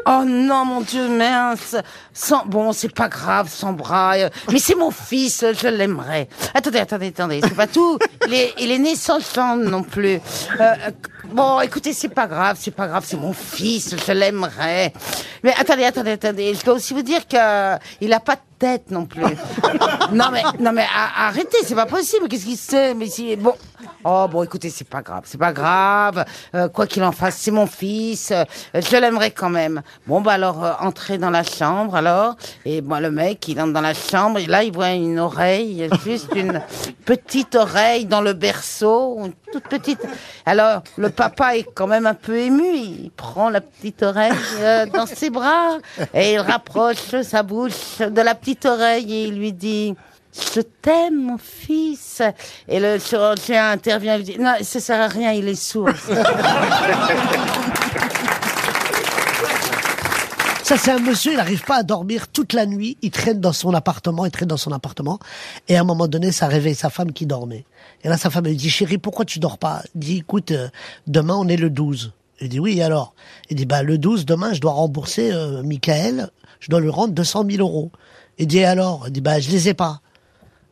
Oh 0.06 0.24
non, 0.26 0.66
mon 0.66 0.82
Dieu, 0.82 1.08
mince. 1.10 1.76
Sans, 2.14 2.46
bon, 2.46 2.72
c'est 2.72 2.94
pas 2.94 3.10
grave, 3.10 3.50
sans 3.50 3.74
bras. 3.74 4.14
euh, 4.16 4.30
Mais 4.52 4.60
c'est 4.60 4.76
mon 4.76 4.92
fils, 4.92 5.44
je 5.62 5.68
l'aimerais. 5.68 6.30
Attendez, 6.54 6.80
attendez, 6.80 7.08
attendez, 7.08 7.42
c'est 7.44 7.56
pas 7.56 7.68
tout. 7.68 8.00
Il 8.28 8.34
est, 8.34 8.54
il 8.60 8.72
est 8.72 8.80
né 8.80 8.96
sans 8.96 9.20
jambes 9.20 9.64
non 9.64 9.84
plus. 9.84 10.16
Euh, 10.16 10.20
euh, 10.60 10.92
bon, 11.26 11.60
écoutez, 11.60 11.92
c'est 11.94 12.10
pas 12.10 12.28
grave, 12.28 12.58
c'est 12.60 12.72
pas 12.72 12.88
grave, 12.88 13.04
c'est 13.06 13.18
mon 13.18 13.34
fils, 13.34 13.96
je 14.08 14.12
l'aimerais. 14.14 14.94
Mais 15.44 15.54
attendez, 15.60 15.84
attendez, 15.84 16.12
attendez, 16.12 16.54
je 16.54 16.64
dois 16.64 16.76
aussi 16.76 16.94
vous 16.94 17.02
dire 17.02 17.28
que 17.28 17.76
il 18.00 18.14
a 18.14 18.20
pas 18.22 18.38
tête 18.64 18.92
non 18.92 19.06
plus. 19.06 19.22
non 20.14 20.26
mais, 20.32 20.42
non 20.60 20.72
mais 20.72 20.84
a- 20.84 21.28
arrêtez, 21.28 21.58
c'est 21.66 21.76
pas 21.76 21.86
possible. 21.86 22.30
Qu'est-ce 22.30 22.46
qu'il 22.46 22.56
sait 22.58 22.94
Mais 22.94 23.08
si, 23.08 23.36
bon. 23.36 23.54
Oh 24.06 24.26
bon, 24.32 24.44
écoutez, 24.44 24.70
c'est 24.70 24.88
pas 24.88 25.02
grave, 25.02 25.24
c'est 25.26 25.38
pas 25.38 25.52
grave. 25.52 26.24
Euh, 26.56 26.70
quoi 26.70 26.88
qu'il 26.88 27.04
en 27.04 27.12
fasse, 27.12 27.36
c'est 27.38 27.52
mon 27.52 27.68
fils. 27.68 28.32
euh, 28.32 28.46
je 28.74 28.96
l'aimerais 28.96 29.32
quand 29.32 29.50
même. 29.50 29.82
Bon 30.08 30.22
bah 30.22 30.34
alors, 30.34 30.64
euh, 30.64 30.72
entrez 30.80 31.18
dans 31.18 31.30
la 31.30 31.44
chambre 31.44 31.96
alors. 31.96 32.36
Et 32.66 32.82
moi 32.82 33.02
le 33.02 33.12
mec, 33.12 33.46
il 33.50 33.60
entre 33.60 33.74
dans 33.74 33.82
la 33.82 33.94
chambre 33.94 34.40
et 34.40 34.46
là 34.46 34.64
il 34.64 34.72
voit 34.74 34.92
une 34.92 35.20
oreille, 35.20 35.90
juste 36.06 36.30
une 36.36 36.62
petite 37.06 37.56
oreille 37.56 38.06
dans 38.06 38.22
le 38.22 38.32
berceau, 38.34 39.18
une 39.26 39.34
toute 39.54 39.68
petite. 39.70 40.02
Alors 40.46 40.84
le 40.98 41.10
papa 41.10 41.56
est 41.56 41.68
quand 41.74 41.88
même 41.88 42.06
un 42.06 42.14
peu 42.14 42.38
ému. 42.38 42.76
Il 42.76 43.12
prend 43.16 43.50
la 43.50 43.62
petite 43.62 44.04
oreille 44.04 44.34
euh, 44.60 44.86
dans 44.88 45.06
ses 45.06 45.30
bras 45.30 45.78
et 46.14 46.34
il 46.34 46.40
rapproche 46.40 47.22
sa 47.22 47.44
bouche 47.44 48.00
de 48.00 48.22
la 48.22 48.36
petite 48.36 48.66
oreille 48.66 49.14
et 49.14 49.24
il 49.26 49.38
lui 49.38 49.54
dit. 49.54 49.96
Je 50.56 50.62
t'aime, 50.62 51.26
mon 51.26 51.38
fils. 51.38 52.24
Et 52.68 52.80
le 52.80 52.98
chirurgien 52.98 53.70
intervient 53.70 54.16
et 54.16 54.18
lui 54.18 54.24
dit, 54.24 54.40
non, 54.40 54.56
ça 54.64 54.80
sert 54.80 55.00
à 55.00 55.08
rien, 55.08 55.32
il 55.32 55.48
est 55.48 55.54
sourd. 55.54 55.90
Ça, 60.64 60.78
c'est 60.78 60.92
un 60.92 61.00
monsieur, 61.00 61.34
il 61.34 61.36
n'arrive 61.36 61.66
pas 61.66 61.80
à 61.80 61.84
dormir 61.84 62.30
toute 62.30 62.54
la 62.54 62.66
nuit. 62.66 62.96
Il 63.02 63.12
traîne 63.12 63.42
dans 63.42 63.52
son 63.52 63.74
appartement, 63.74 64.26
il 64.26 64.32
traîne 64.32 64.48
dans 64.48 64.56
son 64.56 64.72
appartement. 64.72 65.20
Et 65.68 65.76
à 65.76 65.82
un 65.82 65.84
moment 65.84 66.08
donné, 66.08 66.32
ça 66.32 66.48
réveille 66.48 66.74
sa 66.74 66.90
femme 66.90 67.12
qui 67.12 67.26
dormait. 67.26 67.66
Et 68.02 68.08
là, 68.08 68.18
sa 68.18 68.30
femme, 68.30 68.46
elle 68.46 68.56
dit, 68.56 68.70
chérie, 68.70 68.98
pourquoi 68.98 69.26
tu 69.26 69.40
dors 69.40 69.58
pas? 69.58 69.82
Il 69.94 70.00
dit, 70.00 70.18
écoute, 70.20 70.52
euh, 70.52 70.70
demain, 71.06 71.36
on 71.36 71.50
est 71.50 71.58
le 71.58 71.70
12. 71.70 72.14
Il 72.40 72.48
dit, 72.48 72.62
oui, 72.62 72.82
alors? 72.82 73.14
Il 73.50 73.58
dit, 73.58 73.66
bah, 73.66 73.84
le 73.84 73.98
12, 73.98 74.26
demain, 74.26 74.54
je 74.54 74.62
dois 74.62 74.72
rembourser, 74.72 75.34
euh, 75.34 75.64
Michael. 75.64 76.30
Je 76.62 76.70
dois 76.70 76.80
lui 76.80 76.90
rendre 76.90 77.14
200 77.14 77.44
000 77.46 77.60
euros. 77.60 77.92
Il 78.38 78.48
dit, 78.48 78.64
alors? 78.64 79.04
Il 79.08 79.12
dit, 79.12 79.22
bah, 79.22 79.42
je 79.42 79.50
les 79.50 79.68
ai 79.68 79.74
pas. 79.74 80.00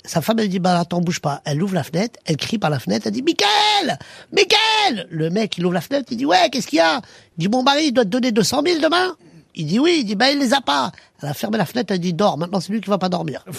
Sa 0.06 0.22
femme, 0.22 0.40
elle 0.40 0.48
dit, 0.48 0.60
bah, 0.60 0.80
attends, 0.80 1.02
bouge 1.02 1.20
pas. 1.20 1.42
Elle 1.44 1.62
ouvre 1.62 1.76
la 1.76 1.84
fenêtre, 1.84 2.18
elle 2.26 2.38
crie 2.38 2.58
par 2.58 2.70
la 2.70 2.80
fenêtre, 2.80 3.08
elle 3.08 3.14
dit, 3.14 3.24
Michael! 3.24 4.00
Michael! 4.32 5.08
Le 5.10 5.30
mec, 5.30 5.58
il 5.58 5.66
ouvre 5.66 5.74
la 5.74 5.82
fenêtre, 5.82 6.08
il 6.12 6.18
dit, 6.18 6.26
ouais, 6.26 6.50
qu'est-ce 6.50 6.68
qu'il 6.68 6.78
y 6.78 6.82
a? 6.82 7.02
Il 7.38 7.42
dit, 7.42 7.50
mon 7.50 7.62
mari, 7.62 7.88
il 7.88 7.92
doit 7.92 8.06
te 8.06 8.10
donner 8.10 8.32
200 8.32 8.62
000 8.66 8.80
demain? 8.80 9.18
Il 9.56 9.66
dit 9.66 9.80
oui, 9.80 9.98
il 10.00 10.06
dit, 10.06 10.16
bah, 10.16 10.32
il 10.32 10.40
les 10.40 10.54
a 10.54 10.62
pas. 10.62 10.92
Elle 11.22 11.30
a 11.30 11.34
fermé 11.34 11.58
la 11.58 11.66
fenêtre, 11.66 11.94
elle 11.94 12.00
dit, 12.00 12.14
dors. 12.14 12.38
Maintenant, 12.38 12.60
c'est 12.60 12.72
lui 12.72 12.82
qui 12.82 12.90
va 12.90 12.98
pas 12.98 13.10
dormir. 13.10 13.44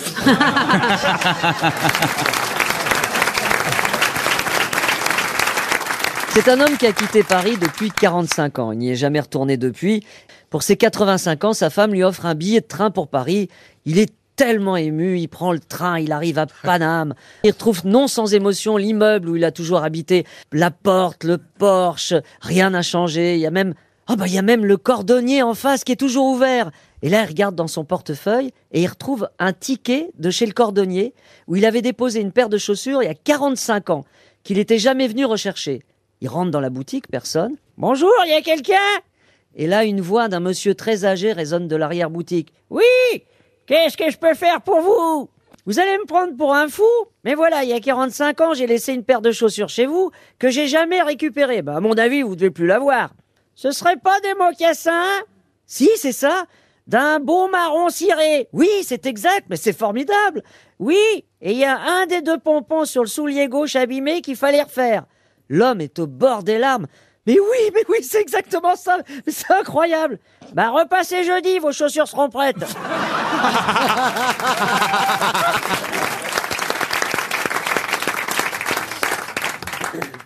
C'est 6.34 6.48
un 6.48 6.58
homme 6.60 6.78
qui 6.78 6.86
a 6.86 6.92
quitté 6.92 7.22
Paris 7.22 7.58
depuis 7.60 7.90
45 7.90 8.58
ans. 8.58 8.72
Il 8.72 8.78
n'y 8.78 8.90
est 8.90 8.96
jamais 8.96 9.20
retourné 9.20 9.58
depuis. 9.58 10.02
Pour 10.48 10.62
ses 10.62 10.78
85 10.78 11.44
ans, 11.44 11.52
sa 11.52 11.68
femme 11.68 11.92
lui 11.92 12.02
offre 12.02 12.24
un 12.24 12.34
billet 12.34 12.62
de 12.62 12.66
train 12.66 12.90
pour 12.90 13.08
Paris. 13.08 13.50
Il 13.84 13.98
est 13.98 14.10
tellement 14.34 14.78
ému, 14.78 15.18
il 15.18 15.28
prend 15.28 15.52
le 15.52 15.60
train, 15.60 15.98
il 15.98 16.10
arrive 16.10 16.38
à 16.38 16.46
Paname. 16.46 17.14
Il 17.44 17.50
retrouve 17.50 17.82
non 17.84 18.08
sans 18.08 18.32
émotion 18.32 18.78
l'immeuble 18.78 19.28
où 19.28 19.36
il 19.36 19.44
a 19.44 19.52
toujours 19.52 19.84
habité. 19.84 20.24
La 20.52 20.70
porte, 20.70 21.24
le 21.24 21.36
Porsche, 21.36 22.14
rien 22.40 22.70
n'a 22.70 22.82
changé. 22.82 23.34
Il 23.34 23.40
y 23.40 23.46
a 23.46 23.50
même, 23.50 23.74
oh 24.08 24.16
bah, 24.16 24.26
il 24.26 24.34
y 24.34 24.38
a 24.38 24.42
même 24.42 24.64
le 24.64 24.76
cordonnier 24.76 25.42
en 25.42 25.54
face 25.54 25.84
qui 25.84 25.92
est 25.92 25.96
toujours 25.96 26.26
ouvert. 26.26 26.70
Et 27.02 27.08
là, 27.08 27.22
il 27.22 27.28
regarde 27.28 27.54
dans 27.54 27.66
son 27.66 27.84
portefeuille 27.84 28.52
et 28.72 28.82
il 28.82 28.86
retrouve 28.86 29.28
un 29.38 29.52
ticket 29.52 30.10
de 30.18 30.30
chez 30.30 30.46
le 30.46 30.52
cordonnier 30.52 31.14
où 31.46 31.56
il 31.56 31.64
avait 31.64 31.82
déposé 31.82 32.20
une 32.20 32.32
paire 32.32 32.48
de 32.48 32.58
chaussures 32.58 33.02
il 33.02 33.06
y 33.06 33.08
a 33.08 33.14
45 33.14 33.90
ans, 33.90 34.04
qu'il 34.44 34.56
n'était 34.56 34.78
jamais 34.78 35.08
venu 35.08 35.24
rechercher. 35.24 35.82
Il 36.20 36.28
rentre 36.28 36.50
dans 36.50 36.60
la 36.60 36.70
boutique, 36.70 37.08
personne. 37.08 37.56
Bonjour, 37.76 38.12
il 38.24 38.30
y 38.30 38.34
a 38.34 38.42
quelqu'un 38.42 38.74
Et 39.56 39.66
là, 39.66 39.84
une 39.84 40.00
voix 40.00 40.28
d'un 40.28 40.40
monsieur 40.40 40.74
très 40.74 41.04
âgé 41.04 41.32
résonne 41.32 41.66
de 41.66 41.76
l'arrière-boutique. 41.76 42.52
Oui 42.70 42.82
Qu'est-ce 43.66 43.96
que 43.96 44.10
je 44.10 44.18
peux 44.18 44.34
faire 44.34 44.60
pour 44.60 44.80
vous 44.80 45.28
Vous 45.66 45.78
allez 45.80 45.98
me 45.98 46.06
prendre 46.06 46.36
pour 46.36 46.54
un 46.54 46.68
fou 46.68 46.82
Mais 47.24 47.34
voilà, 47.34 47.64
il 47.64 47.70
y 47.70 47.72
a 47.72 47.80
45 47.80 48.40
ans, 48.40 48.54
j'ai 48.54 48.66
laissé 48.66 48.92
une 48.92 49.04
paire 49.04 49.22
de 49.22 49.32
chaussures 49.32 49.68
chez 49.68 49.86
vous 49.86 50.10
que 50.38 50.50
j'ai 50.50 50.66
jamais 50.66 51.02
récupérée. 51.02 51.62
Bah, 51.62 51.76
à 51.76 51.80
mon 51.80 51.94
avis, 51.94 52.22
vous 52.22 52.36
devez 52.36 52.50
plus 52.50 52.66
l'avoir. 52.66 53.12
Ce 53.54 53.70
serait 53.70 53.96
pas 53.96 54.18
des 54.20 54.34
mocassins? 54.34 55.20
Si, 55.66 55.90
c'est 55.96 56.12
ça. 56.12 56.44
D'un 56.86 57.20
beau 57.20 57.48
marron 57.48 57.90
ciré. 57.90 58.48
Oui, 58.52 58.68
c'est 58.82 59.06
exact, 59.06 59.46
mais 59.48 59.56
c'est 59.56 59.76
formidable. 59.76 60.42
Oui, 60.78 61.24
et 61.40 61.52
il 61.52 61.58
y 61.58 61.64
a 61.64 61.78
un 61.78 62.06
des 62.06 62.22
deux 62.22 62.38
pompons 62.38 62.84
sur 62.84 63.02
le 63.02 63.08
soulier 63.08 63.48
gauche 63.48 63.76
abîmé 63.76 64.20
qu'il 64.20 64.36
fallait 64.36 64.62
refaire. 64.62 65.04
L'homme 65.48 65.80
est 65.80 65.98
au 65.98 66.06
bord 66.06 66.42
des 66.42 66.58
larmes. 66.58 66.86
Mais 67.26 67.38
oui, 67.38 67.70
mais 67.72 67.84
oui, 67.88 67.98
c'est 68.02 68.20
exactement 68.20 68.74
ça. 68.74 68.98
C'est 69.28 69.52
incroyable. 69.52 70.18
Bah, 70.54 70.70
repassez 70.70 71.22
jeudi, 71.22 71.60
vos 71.60 71.70
chaussures 71.70 72.08
seront 72.08 72.28
prêtes. 72.28 72.56